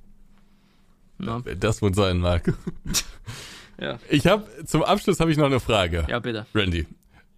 Wer 1.18 1.54
das 1.54 1.82
wohl 1.82 1.94
sein 1.94 2.18
mag. 2.18 2.52
Ja. 3.80 3.98
Ich 4.10 4.26
habe 4.26 4.44
zum 4.66 4.82
Abschluss 4.82 5.20
habe 5.20 5.30
ich 5.30 5.38
noch 5.38 5.46
eine 5.46 5.58
Frage. 5.58 6.06
Ja, 6.06 6.18
bitte. 6.18 6.44
Randy. 6.54 6.86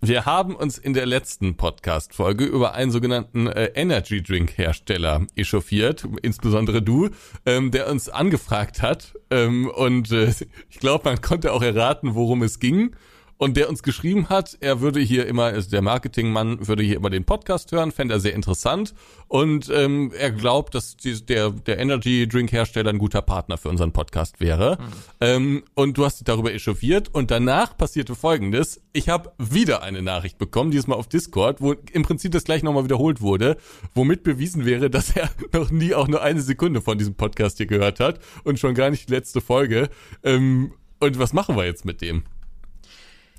Wir 0.01 0.27
haben 0.27 0.57
uns 0.57 0.77
in 0.77 0.93
der 0.93 1.07
letzten 1.07 1.57
Podcast-Folge 1.57 2.45
über 2.45 2.75
einen 2.75 2.91
sogenannten 2.91 3.47
äh, 3.47 3.67
Energy 3.77 4.21
Drink 4.21 4.59
Hersteller 4.59 5.25
echauffiert, 5.37 6.05
insbesondere 6.23 6.83
du, 6.83 7.11
ähm, 7.47 7.71
der 7.71 7.89
uns 7.89 8.09
angefragt 8.09 8.83
hat. 8.83 9.15
Ähm, 9.31 9.71
und 9.71 10.11
äh, 10.11 10.33
ich 10.69 10.81
glaube, 10.81 11.05
man 11.05 11.21
konnte 11.21 11.53
auch 11.53 11.63
erraten, 11.63 12.17
worum 12.17 12.43
es 12.43 12.59
ging. 12.59 12.97
Und 13.43 13.57
der 13.57 13.69
uns 13.69 13.83
geschrieben 13.83 14.29
hat, 14.29 14.57
er 14.61 14.83
würde 14.83 15.01
hier 15.01 15.27
immer, 15.27 15.47
also 15.47 15.69
der 15.69 15.83
Marketingmann 15.83 16.65
würde 16.69 16.85
hier 16.85 16.95
immer 16.95 17.11
den 17.11 17.25
Podcast 17.25 17.73
hören, 17.73 17.91
fände 17.91 18.15
er 18.15 18.21
sehr 18.21 18.35
interessant. 18.35 18.95
Und 19.27 19.69
ähm, 19.69 20.13
er 20.17 20.31
glaubt, 20.31 20.77
dass 20.77 20.97
die, 20.97 21.27
der, 21.27 21.51
der 21.51 21.81
Energy 21.81 22.29
Drink 22.29 22.53
Hersteller 22.53 22.91
ein 22.91 22.99
guter 22.99 23.21
Partner 23.21 23.59
für 23.59 23.69
unseren 23.69 23.91
Podcast 23.91 24.39
wäre. 24.39 24.79
Ähm, 25.21 25.65
und 25.75 25.99
du 25.99 26.05
hast 26.05 26.21
dich 26.21 26.25
darüber 26.25 26.55
echauffiert. 26.55 27.13
Und 27.13 27.33
danach 27.33 27.77
passierte 27.77 28.15
Folgendes. 28.15 28.81
Ich 28.93 29.09
habe 29.09 29.33
wieder 29.39 29.83
eine 29.83 30.03
Nachricht 30.03 30.39
bekommen, 30.39 30.71
diesmal 30.71 30.97
auf 30.97 31.09
Discord, 31.09 31.61
wo 31.61 31.73
im 31.73 32.05
Prinzip 32.05 32.31
das 32.31 32.45
gleich 32.45 32.63
nochmal 32.63 32.85
wiederholt 32.85 33.23
wurde, 33.23 33.57
womit 33.93 34.23
bewiesen 34.23 34.67
wäre, 34.67 34.89
dass 34.89 35.17
er 35.17 35.29
noch 35.53 35.73
nie 35.73 35.97
auch 35.97 36.07
nur 36.07 36.23
eine 36.23 36.43
Sekunde 36.43 36.81
von 36.81 36.97
diesem 36.97 37.17
Podcast 37.17 37.57
hier 37.57 37.67
gehört 37.67 37.99
hat 37.99 38.21
und 38.45 38.61
schon 38.61 38.75
gar 38.75 38.91
nicht 38.91 39.09
die 39.09 39.13
letzte 39.13 39.41
Folge. 39.41 39.89
Ähm, 40.23 40.75
und 41.01 41.19
was 41.19 41.33
machen 41.33 41.57
wir 41.57 41.65
jetzt 41.65 41.85
mit 41.85 42.03
dem? 42.03 42.23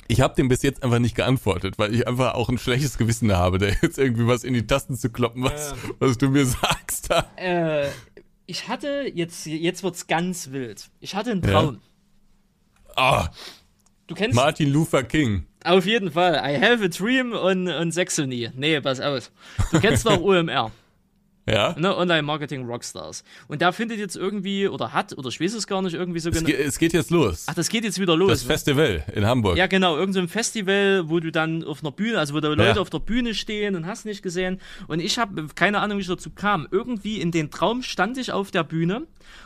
Ich 0.07 0.21
habe 0.21 0.35
dem 0.35 0.47
bis 0.49 0.61
jetzt 0.63 0.83
einfach 0.83 0.99
nicht 0.99 1.15
geantwortet, 1.15 1.77
weil 1.77 1.93
ich 1.95 2.07
einfach 2.07 2.33
auch 2.35 2.49
ein 2.49 2.57
schlechtes 2.57 2.97
Gewissen 2.97 3.31
habe, 3.31 3.57
da 3.57 3.67
jetzt 3.81 3.97
irgendwie 3.97 4.27
was 4.27 4.43
in 4.43 4.53
die 4.53 4.67
Tasten 4.67 4.95
zu 4.95 5.09
kloppen, 5.09 5.43
was, 5.43 5.73
was 5.99 6.17
du 6.17 6.29
mir 6.29 6.45
sagst. 6.45 7.09
Äh, 7.37 7.87
ich 8.45 8.67
hatte, 8.67 9.09
jetzt, 9.13 9.45
jetzt 9.45 9.83
wird's 9.83 10.07
ganz 10.07 10.51
wild. 10.51 10.89
Ich 10.99 11.15
hatte 11.15 11.31
einen 11.31 11.41
Ja. 11.43 11.51
Traum. 11.51 11.79
Ah, 12.95 13.29
Du 14.07 14.15
kennst 14.15 14.35
Martin 14.35 14.69
Luther 14.69 15.01
King. 15.03 15.45
auf 15.63 15.85
jeden 15.85 16.11
Fall 16.11 16.33
I 16.35 16.59
have 16.61 16.83
a 16.83 16.89
dream 16.89 17.31
und, 17.31 17.69
und 17.69 17.91
Saxony. 17.93 18.51
Nee, 18.55 18.81
pass 18.81 18.99
auf. 18.99 19.31
Du 19.71 19.79
kennst 19.79 20.05
doch 20.05 20.19
OMR. 20.21 20.71
Ja. 21.45 21.75
ne, 21.77 21.95
Online-Marketing 21.97 22.65
Rockstars. 22.65 23.23
Und 23.49 23.61
da 23.61 23.71
findet 23.73 23.99
jetzt 23.99 24.15
irgendwie, 24.15 24.67
oder 24.67 24.93
hat, 24.93 25.17
oder 25.17 25.27
ich 25.27 25.41
weiß 25.41 25.53
es 25.55 25.67
gar 25.67 25.81
nicht, 25.81 25.93
irgendwie 25.93 26.19
so 26.19 26.29
Es, 26.29 26.35
genau. 26.37 26.47
ge 26.47 26.55
es 26.63 26.79
geht 26.79 26.93
jetzt 26.93 27.11
los. 27.11 27.45
Ach, 27.47 27.53
das 27.53 27.67
geht 27.69 27.83
jetzt 27.83 27.99
wieder 27.99 28.15
los. 28.15 28.29
Das 28.29 28.43
Festival 28.43 29.03
in 29.13 29.25
Hamburg. 29.25 29.57
Ja, 29.57 29.67
genau, 29.67 29.93
irgendein 29.97 30.13
so 30.13 30.19
ein 30.21 30.27
Festival, 30.29 31.09
wo 31.09 31.19
du 31.19 31.31
dann 31.31 31.63
auf 31.65 31.81
einer 31.83 31.91
Bühne, 31.91 32.17
also 32.19 32.33
wo 32.33 32.39
da 32.39 32.47
Leute 32.47 32.63
Ja. 32.63 32.75
auf 32.81 32.89
der 32.89 32.99
Bühne 32.99 33.33
stehen 33.33 33.75
und 33.75 33.85
hast 33.87 34.05
nicht 34.05 34.23
gesehen. 34.23 34.61
Und 34.87 34.99
ich 35.01 35.17
habe 35.17 35.47
keine 35.55 35.79
Ahnung, 35.79 35.97
wie 35.97 36.01
ich 36.01 36.07
dazu 36.07 36.29
kam. 36.29 36.67
Irgendwie 36.71 37.19
in 37.19 37.31
den 37.31 37.51
Traum 37.51 37.81
stand 37.83 38.17
ich 38.17 38.31
auf 38.31 38.51
der 38.51 38.63
Bühne 38.63 39.03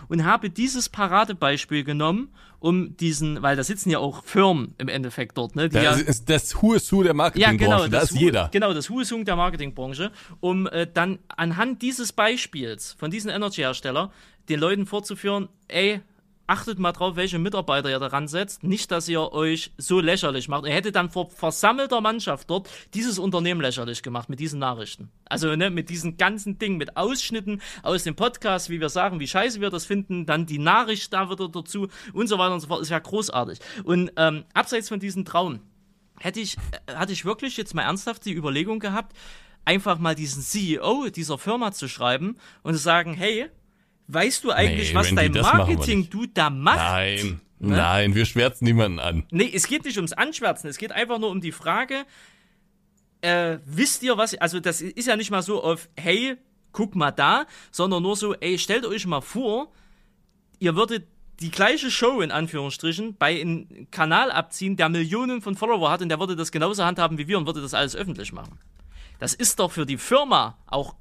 und 0.08 0.24
habe 0.24 0.50
dieses 0.52 0.90
Paradebeispiel 0.90 1.84
genommen, 1.84 2.30
um 2.60 2.98
diesen, 2.98 3.42
weil 3.42 3.56
da 3.56 3.64
sitzen 3.64 3.90
ja 3.90 4.00
auch 4.00 4.24
Firmen 4.24 4.74
im 4.78 4.88
Endeffekt 4.88 5.38
dort, 5.38 5.56
ne? 5.56 5.70
Die 5.70 5.76
ja, 5.78 5.92
Das 5.92 6.02
ist 6.02 6.30
das 6.30 6.62
Who 6.62 6.74
is 6.74 6.92
Who 6.92 7.04
der 7.04 7.12
ja, 7.12 7.14
Marketingbranche. 7.14 7.58
genau, 7.58 7.88
da 7.88 8.00
ist 8.00 8.12
jeder. 8.12 8.50
Genau, 8.52 8.74
das 8.74 8.90
Huesung 8.90 9.26
der 9.26 9.36
Marketingbranche, 9.36 10.12
um 10.40 10.68
äh, 10.68 10.88
dann 10.92 11.20
anhand 11.28 11.82
dieses 11.82 12.12
Beispiels 12.14 12.96
von 12.98 13.12
diesem 13.12 13.30
Energy-Hersteller 13.30 14.12
den 14.50 14.60
Leuten 14.60 14.86
vorzuführen, 14.86 15.50
ey, 15.68 16.02
achtet 16.48 16.80
mal 16.80 16.94
drauf, 16.94 17.16
welche 17.16 17.40
Mitarbeiter 17.40 17.90
ihr 17.90 18.00
daran 18.00 18.28
setzt. 18.28 18.64
Nicht, 18.64 18.92
dass 18.92 19.08
ihr 19.08 19.34
euch 19.34 19.72
so 19.78 20.00
lächerlich 20.00 20.48
macht. 20.48 20.66
Ihr 20.66 20.74
hättet 20.74 20.96
dann 20.96 21.10
vor 21.10 21.30
versammelter 21.30 22.02
Mannschaft 22.02 22.50
dort 22.50 22.70
dieses 22.94 23.20
Unternehmen 23.20 23.62
lächerlich 23.62 24.02
gemacht 24.02 24.30
mit 24.30 24.40
diesen 24.40 24.60
Nachrichten. 24.60 25.12
Also 25.26 25.56
ne, 25.56 25.70
mit 25.70 25.90
diesen 25.90 26.18
ganzen 26.18 26.58
Dingen, 26.58 26.78
mit 26.78 26.98
Ausschnitten 26.98 27.62
aus 27.84 28.04
dem 28.04 28.16
Podcast, 28.16 28.70
wie 28.70 28.80
wir 28.80 28.90
sagen, 28.90 29.20
wie 29.20 29.28
scheiße 29.28 29.62
wir 29.62 29.70
das 29.70 29.86
finden, 29.86 30.26
dann 30.26 30.46
die 30.46 30.60
Nachricht 30.60 31.14
da 31.14 31.30
wieder 31.30 31.50
dazu 31.50 31.90
und 32.14 32.28
so 32.28 32.38
weiter 32.38 32.54
und 32.54 32.62
so 32.62 32.68
fort. 32.68 32.82
Ist 32.82 32.90
ja 32.90 33.00
großartig. 33.00 33.60
Und 33.84 34.12
ähm, 34.16 34.46
abseits 34.54 34.90
von 34.90 35.00
diesem 35.00 35.26
Traum, 35.26 35.60
hätte 36.20 36.40
ich, 36.40 36.58
äh, 36.88 36.94
hatte 36.94 37.14
ich 37.14 37.26
wirklich 37.26 37.58
jetzt 37.58 37.74
mal 37.74 37.84
ernsthaft 37.84 38.26
die 38.26 38.34
Überlegung 38.34 38.80
gehabt, 38.80 39.16
einfach 39.66 40.00
mal 40.00 40.16
diesen 40.16 40.42
CEO 40.42 41.10
dieser 41.10 41.38
Firma 41.38 41.72
zu 41.74 41.90
schreiben 41.90 42.38
und 42.64 42.74
zu 42.74 42.80
sagen, 42.80 43.14
hey, 43.14 43.50
weißt 44.08 44.44
du 44.44 44.52
eigentlich, 44.52 44.90
Nee, 44.90 44.96
was 44.96 45.08
Randy, 45.08 45.30
dein 45.32 45.42
Marketing 45.42 46.10
du 46.10 46.26
da 46.26 46.50
machst? 46.50 46.80
Nein, 46.80 47.42
Ne? 47.60 47.76
nein, 47.76 48.14
wir 48.14 48.26
schwärzen 48.26 48.66
niemanden 48.66 49.00
an. 49.00 49.24
Nee, 49.32 49.50
es 49.52 49.66
geht 49.68 49.84
nicht 49.84 49.98
ums 49.98 50.14
Anschwärzen, 50.14 50.70
es 50.70 50.78
geht 50.78 50.92
einfach 50.92 51.18
nur 51.18 51.32
um 51.32 51.42
die 51.42 51.52
Frage, 51.52 52.06
äh, 53.22 53.58
wisst 53.66 54.04
ihr 54.04 54.16
was, 54.18 54.36
also 54.36 54.60
das 54.60 54.82
ist 54.82 55.08
ja 55.08 55.16
nicht 55.16 55.32
mal 55.32 55.42
so 55.42 55.64
auf, 55.64 55.90
hey, 55.98 56.38
guck 56.72 56.96
mal 56.96 57.10
da, 57.12 57.48
sondern 57.72 58.04
nur 58.04 58.16
so, 58.16 58.36
ey, 58.36 58.60
stellt 58.60 58.86
euch 58.86 59.08
mal 59.08 59.22
vor, 59.22 59.72
ihr 60.60 60.76
würdet 60.76 61.08
die 61.40 61.50
gleiche 61.50 61.90
Show 61.90 62.22
in 62.22 62.32
Anführungsstrichen 62.32 63.16
bei 63.18 63.42
einem 63.42 63.88
Kanal 63.90 64.32
abziehen, 64.32 64.78
der 64.78 64.90
Millionen 64.90 65.42
von 65.42 65.56
Follower 65.56 65.90
hat 65.90 66.02
und 66.04 66.10
der 66.10 66.20
würde 66.20 66.36
das 66.36 66.52
genauso 66.52 66.84
handhaben 66.86 67.18
wie 67.18 67.28
wir 67.28 67.38
und 67.40 67.48
würde 67.48 67.62
das 67.62 67.74
alles 67.74 67.96
öffentlich 67.96 68.34
machen. 68.34 68.60
Das 69.20 69.34
ist 69.34 69.60
doch 69.60 69.72
für 69.72 69.86
die 69.86 69.98
Firma 69.98 70.58
auch, 70.68 70.96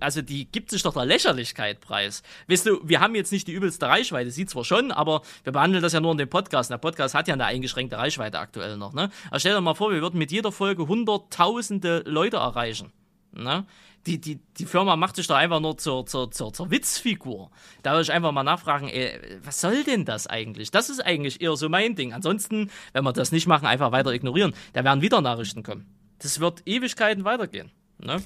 also 0.00 0.22
die 0.22 0.50
gibt 0.50 0.70
sich 0.70 0.82
doch 0.82 0.92
der 0.92 1.04
Lächerlichkeit 1.04 1.80
preis. 1.80 2.22
Weißt 2.48 2.66
du, 2.66 2.80
wir 2.82 3.00
haben 3.00 3.14
jetzt 3.14 3.32
nicht 3.32 3.46
die 3.48 3.52
übelste 3.52 3.86
Reichweite, 3.86 4.30
sie 4.30 4.46
zwar 4.46 4.64
schon, 4.64 4.92
aber 4.92 5.22
wir 5.44 5.52
behandeln 5.52 5.82
das 5.82 5.92
ja 5.92 6.00
nur 6.00 6.12
in 6.12 6.18
dem 6.18 6.28
Podcast. 6.28 6.70
Der 6.70 6.78
Podcast 6.78 7.14
hat 7.14 7.28
ja 7.28 7.34
eine 7.34 7.46
eingeschränkte 7.46 7.96
Reichweite 7.96 8.38
aktuell 8.38 8.76
noch, 8.76 8.92
ne? 8.92 9.10
Aber 9.28 9.40
stell 9.40 9.54
dir 9.54 9.60
mal 9.60 9.74
vor, 9.74 9.90
wir 9.90 10.00
würden 10.00 10.18
mit 10.18 10.32
jeder 10.32 10.52
Folge 10.52 10.86
hunderttausende 10.86 12.02
Leute 12.06 12.38
erreichen. 12.38 12.92
Ne? 13.32 13.64
Die, 14.06 14.20
die, 14.20 14.40
die 14.58 14.66
Firma 14.66 14.96
macht 14.96 15.16
sich 15.16 15.26
da 15.26 15.36
einfach 15.36 15.60
nur 15.60 15.78
zur, 15.78 16.04
zur, 16.06 16.30
zur, 16.30 16.52
zur 16.52 16.70
Witzfigur. 16.70 17.50
Da 17.82 17.92
würde 17.92 18.02
ich 18.02 18.12
einfach 18.12 18.32
mal 18.32 18.42
nachfragen, 18.42 18.88
ey, 18.88 19.18
was 19.44 19.60
soll 19.60 19.84
denn 19.84 20.04
das 20.04 20.26
eigentlich? 20.26 20.70
Das 20.72 20.90
ist 20.90 21.00
eigentlich 21.00 21.40
eher 21.40 21.56
so 21.56 21.68
mein 21.68 21.94
Ding. 21.94 22.12
Ansonsten, 22.12 22.70
wenn 22.92 23.04
wir 23.04 23.12
das 23.12 23.30
nicht 23.30 23.46
machen, 23.46 23.66
einfach 23.66 23.92
weiter 23.92 24.12
ignorieren, 24.12 24.54
da 24.72 24.82
werden 24.82 25.02
wieder 25.02 25.20
Nachrichten 25.20 25.62
kommen. 25.62 25.86
Das 26.22 26.40
wird 26.40 26.62
Ewigkeiten 26.66 27.24
weitergehen. 27.24 27.70
Ne? 27.98 28.22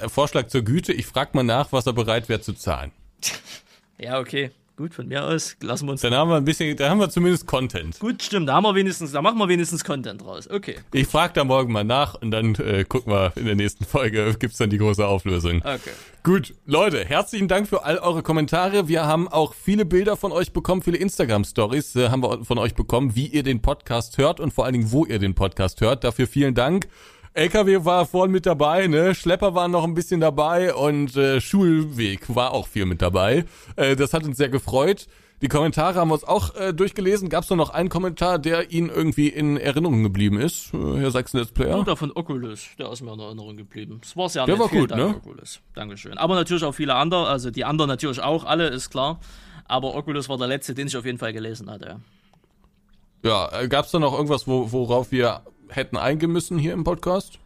Äh, 0.00 0.08
Vorschlag 0.08 0.48
zur 0.48 0.62
Güte, 0.62 0.92
ich 0.92 1.06
frag 1.06 1.34
mal 1.34 1.42
nach, 1.42 1.72
was 1.72 1.86
er 1.86 1.92
bereit 1.92 2.28
wäre 2.28 2.40
zu 2.40 2.52
zahlen. 2.54 2.92
Ja, 4.02 4.18
okay. 4.18 4.50
Gut, 4.80 4.94
von 4.94 5.08
mir 5.08 5.22
aus 5.22 5.58
lassen 5.60 5.84
wir 5.88 5.92
uns. 5.92 6.00
Dann 6.00 6.14
haben 6.14 6.30
wir 6.30 6.36
ein 6.36 6.44
bisschen, 6.46 6.74
dann 6.74 6.88
haben 6.88 7.00
wir 7.00 7.10
zumindest 7.10 7.46
Content. 7.46 7.98
Gut, 7.98 8.22
stimmt, 8.22 8.48
da 8.48 8.54
haben 8.54 8.64
wir 8.64 8.74
wenigstens, 8.74 9.12
da 9.12 9.20
machen 9.20 9.36
wir 9.36 9.46
wenigstens 9.46 9.84
Content 9.84 10.24
raus. 10.24 10.48
Okay. 10.50 10.76
Ich 10.94 11.06
frag 11.06 11.34
da 11.34 11.44
morgen 11.44 11.70
mal 11.70 11.84
nach 11.84 12.14
und 12.14 12.30
dann 12.30 12.54
äh, 12.54 12.84
gucken 12.84 13.12
wir 13.12 13.30
in 13.36 13.44
der 13.44 13.56
nächsten 13.56 13.84
Folge, 13.84 14.34
gibt's 14.38 14.56
dann 14.56 14.70
die 14.70 14.78
große 14.78 15.06
Auflösung. 15.06 15.56
Okay. 15.58 15.90
Gut, 16.22 16.54
Leute, 16.64 17.04
herzlichen 17.04 17.46
Dank 17.46 17.68
für 17.68 17.84
all 17.84 17.98
eure 17.98 18.22
Kommentare. 18.22 18.88
Wir 18.88 19.04
haben 19.04 19.28
auch 19.28 19.52
viele 19.52 19.84
Bilder 19.84 20.16
von 20.16 20.32
euch 20.32 20.54
bekommen, 20.54 20.80
viele 20.80 20.96
Instagram-Stories 20.96 21.96
äh, 21.96 22.08
haben 22.08 22.22
wir 22.22 22.46
von 22.46 22.56
euch 22.56 22.74
bekommen, 22.74 23.14
wie 23.14 23.26
ihr 23.26 23.42
den 23.42 23.60
Podcast 23.60 24.16
hört 24.16 24.40
und 24.40 24.50
vor 24.50 24.64
allen 24.64 24.72
Dingen, 24.72 24.92
wo 24.92 25.04
ihr 25.04 25.18
den 25.18 25.34
Podcast 25.34 25.82
hört. 25.82 26.04
Dafür 26.04 26.26
vielen 26.26 26.54
Dank. 26.54 26.88
LKW 27.32 27.84
war 27.84 28.06
vorhin 28.06 28.32
mit 28.32 28.44
dabei, 28.44 28.86
ne? 28.88 29.14
Schlepper 29.14 29.54
waren 29.54 29.70
noch 29.70 29.84
ein 29.84 29.94
bisschen 29.94 30.20
dabei 30.20 30.74
und 30.74 31.16
äh, 31.16 31.40
Schulweg 31.40 32.34
war 32.34 32.52
auch 32.52 32.66
viel 32.66 32.86
mit 32.86 33.02
dabei. 33.02 33.44
Äh, 33.76 33.94
das 33.94 34.12
hat 34.12 34.24
uns 34.24 34.36
sehr 34.36 34.48
gefreut. 34.48 35.06
Die 35.40 35.48
Kommentare 35.48 35.94
haben 35.98 36.08
wir 36.08 36.14
uns 36.14 36.24
auch 36.24 36.54
äh, 36.56 36.74
durchgelesen. 36.74 37.28
Gab 37.28 37.44
es 37.44 37.50
noch 37.50 37.70
einen 37.70 37.88
Kommentar, 37.88 38.38
der 38.38 38.72
Ihnen 38.72 38.90
irgendwie 38.90 39.28
in 39.28 39.56
Erinnerung 39.56 40.02
geblieben 40.02 40.38
ist, 40.40 40.74
äh, 40.74 40.98
Herr 40.98 41.10
Sachsen 41.12 41.38
Let's 41.38 41.52
Player? 41.52 41.78
Und 41.78 41.86
der 41.86 41.96
von 41.96 42.10
Oculus, 42.14 42.66
der 42.78 42.90
ist 42.92 43.00
mir 43.00 43.12
in 43.14 43.20
Erinnerung 43.20 43.56
geblieben. 43.56 43.98
Das 44.02 44.16
war's 44.16 44.34
ja 44.34 44.44
Der 44.44 44.56
nett. 44.56 44.62
war 44.62 44.68
Vielen 44.68 44.82
gut, 44.82 44.90
Dank, 44.90 45.00
ne? 45.00 45.16
Oculus. 45.16 45.60
Dankeschön. 45.74 46.18
Aber 46.18 46.34
natürlich 46.34 46.64
auch 46.64 46.74
viele 46.74 46.94
andere, 46.96 47.28
also 47.28 47.50
die 47.50 47.64
anderen 47.64 47.88
natürlich 47.88 48.20
auch, 48.20 48.44
alle, 48.44 48.66
ist 48.68 48.90
klar. 48.90 49.20
Aber 49.66 49.94
Oculus 49.94 50.28
war 50.28 50.36
der 50.36 50.48
letzte, 50.48 50.74
den 50.74 50.88
ich 50.88 50.96
auf 50.96 51.06
jeden 51.06 51.18
Fall 51.18 51.32
gelesen 51.32 51.70
hatte. 51.70 51.86
Ja. 51.86 52.00
Ja, 53.52 53.60
äh, 53.60 53.68
gab's 53.68 53.92
da 53.92 53.98
noch 53.98 54.14
irgendwas, 54.14 54.46
wo, 54.48 54.72
worauf 54.72 55.12
wir 55.12 55.42
hätten 55.70 55.96
eingehen 55.96 56.32
müssen 56.32 56.58
hier 56.58 56.72
im 56.72 56.84
Podcast? 56.84 57.38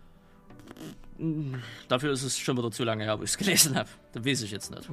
Dafür 1.88 2.12
ist 2.12 2.22
es 2.22 2.38
schon 2.38 2.56
wieder 2.58 2.70
zu 2.70 2.84
lange 2.84 3.04
her, 3.04 3.18
wo 3.18 3.22
ich 3.22 3.30
es 3.30 3.38
gelesen 3.38 3.76
habe. 3.76 3.88
Da 4.12 4.24
weiß 4.24 4.42
ich 4.42 4.50
jetzt 4.50 4.70
nicht. 4.70 4.88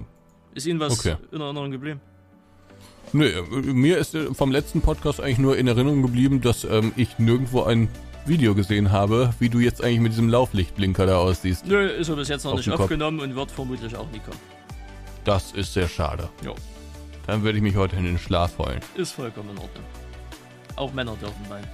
Ist 0.53 0.67
Ihnen 0.67 0.79
was 0.79 0.99
Okay. 0.99 1.15
in 1.31 1.41
Erinnerung 1.41 1.71
geblieben? 1.71 1.99
Nö, 3.13 3.25
äh, 3.27 3.41
mir 3.73 3.97
ist 3.97 4.13
äh, 4.15 4.33
vom 4.33 4.51
letzten 4.51 4.81
Podcast 4.81 5.19
eigentlich 5.19 5.39
nur 5.39 5.57
in 5.57 5.67
Erinnerung 5.67 6.01
geblieben, 6.01 6.39
dass 6.41 6.63
ähm, 6.63 6.93
ich 6.95 7.17
nirgendwo 7.19 7.63
ein 7.63 7.89
Video 8.25 8.53
gesehen 8.53 8.91
habe, 8.91 9.33
wie 9.39 9.49
du 9.49 9.59
jetzt 9.59 9.83
eigentlich 9.83 9.99
mit 9.99 10.11
diesem 10.11 10.29
Lauflichtblinker 10.29 11.05
da 11.07 11.17
aussiehst. 11.17 11.65
Nö, 11.65 11.87
ist 11.87 12.09
er 12.09 12.15
bis 12.15 12.27
jetzt 12.29 12.43
noch 12.43 12.51
Auf 12.51 12.57
nicht 12.57 12.67
den 12.67 12.73
Kopf. 12.73 12.81
aufgenommen 12.83 13.19
und 13.19 13.35
wird 13.35 13.49
vermutlich 13.51 13.95
auch 13.95 14.09
nie 14.11 14.19
kommen. 14.19 14.39
Das 15.23 15.51
ist 15.53 15.73
sehr 15.73 15.87
schade. 15.87 16.29
Ja. 16.45 16.53
Dann 17.27 17.43
würde 17.43 17.57
ich 17.57 17.63
mich 17.63 17.75
heute 17.75 17.95
in 17.95 18.03
den 18.05 18.17
Schlaf 18.19 18.57
heulen. 18.59 18.79
Ist 18.95 19.11
vollkommen 19.13 19.49
in 19.51 19.57
Ordnung. 19.57 19.83
Auch 20.75 20.93
Männer 20.93 21.15
dürfen 21.19 21.49
weinen. 21.49 21.67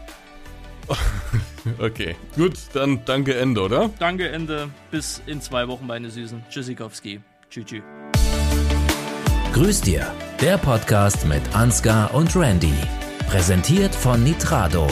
Okay, 1.79 2.15
gut, 2.37 2.53
dann 2.73 3.01
danke 3.03 3.35
Ende, 3.35 3.61
oder? 3.61 3.89
Danke, 3.99 4.29
Ende. 4.29 4.69
Bis 4.89 5.21
in 5.25 5.41
zwei 5.41 5.67
Wochen, 5.67 5.85
meine 5.85 6.09
Süßen. 6.09 6.45
Tschüssikowski. 6.49 7.19
Tschüss. 7.49 7.65
tschüss. 7.65 7.83
Grüß 9.53 9.81
dir, 9.81 10.13
der 10.39 10.57
Podcast 10.57 11.25
mit 11.25 11.41
Ansgar 11.53 12.13
und 12.13 12.35
Randy. 12.35 12.73
Präsentiert 13.27 13.93
von 13.93 14.23
Nitrado. 14.23 14.87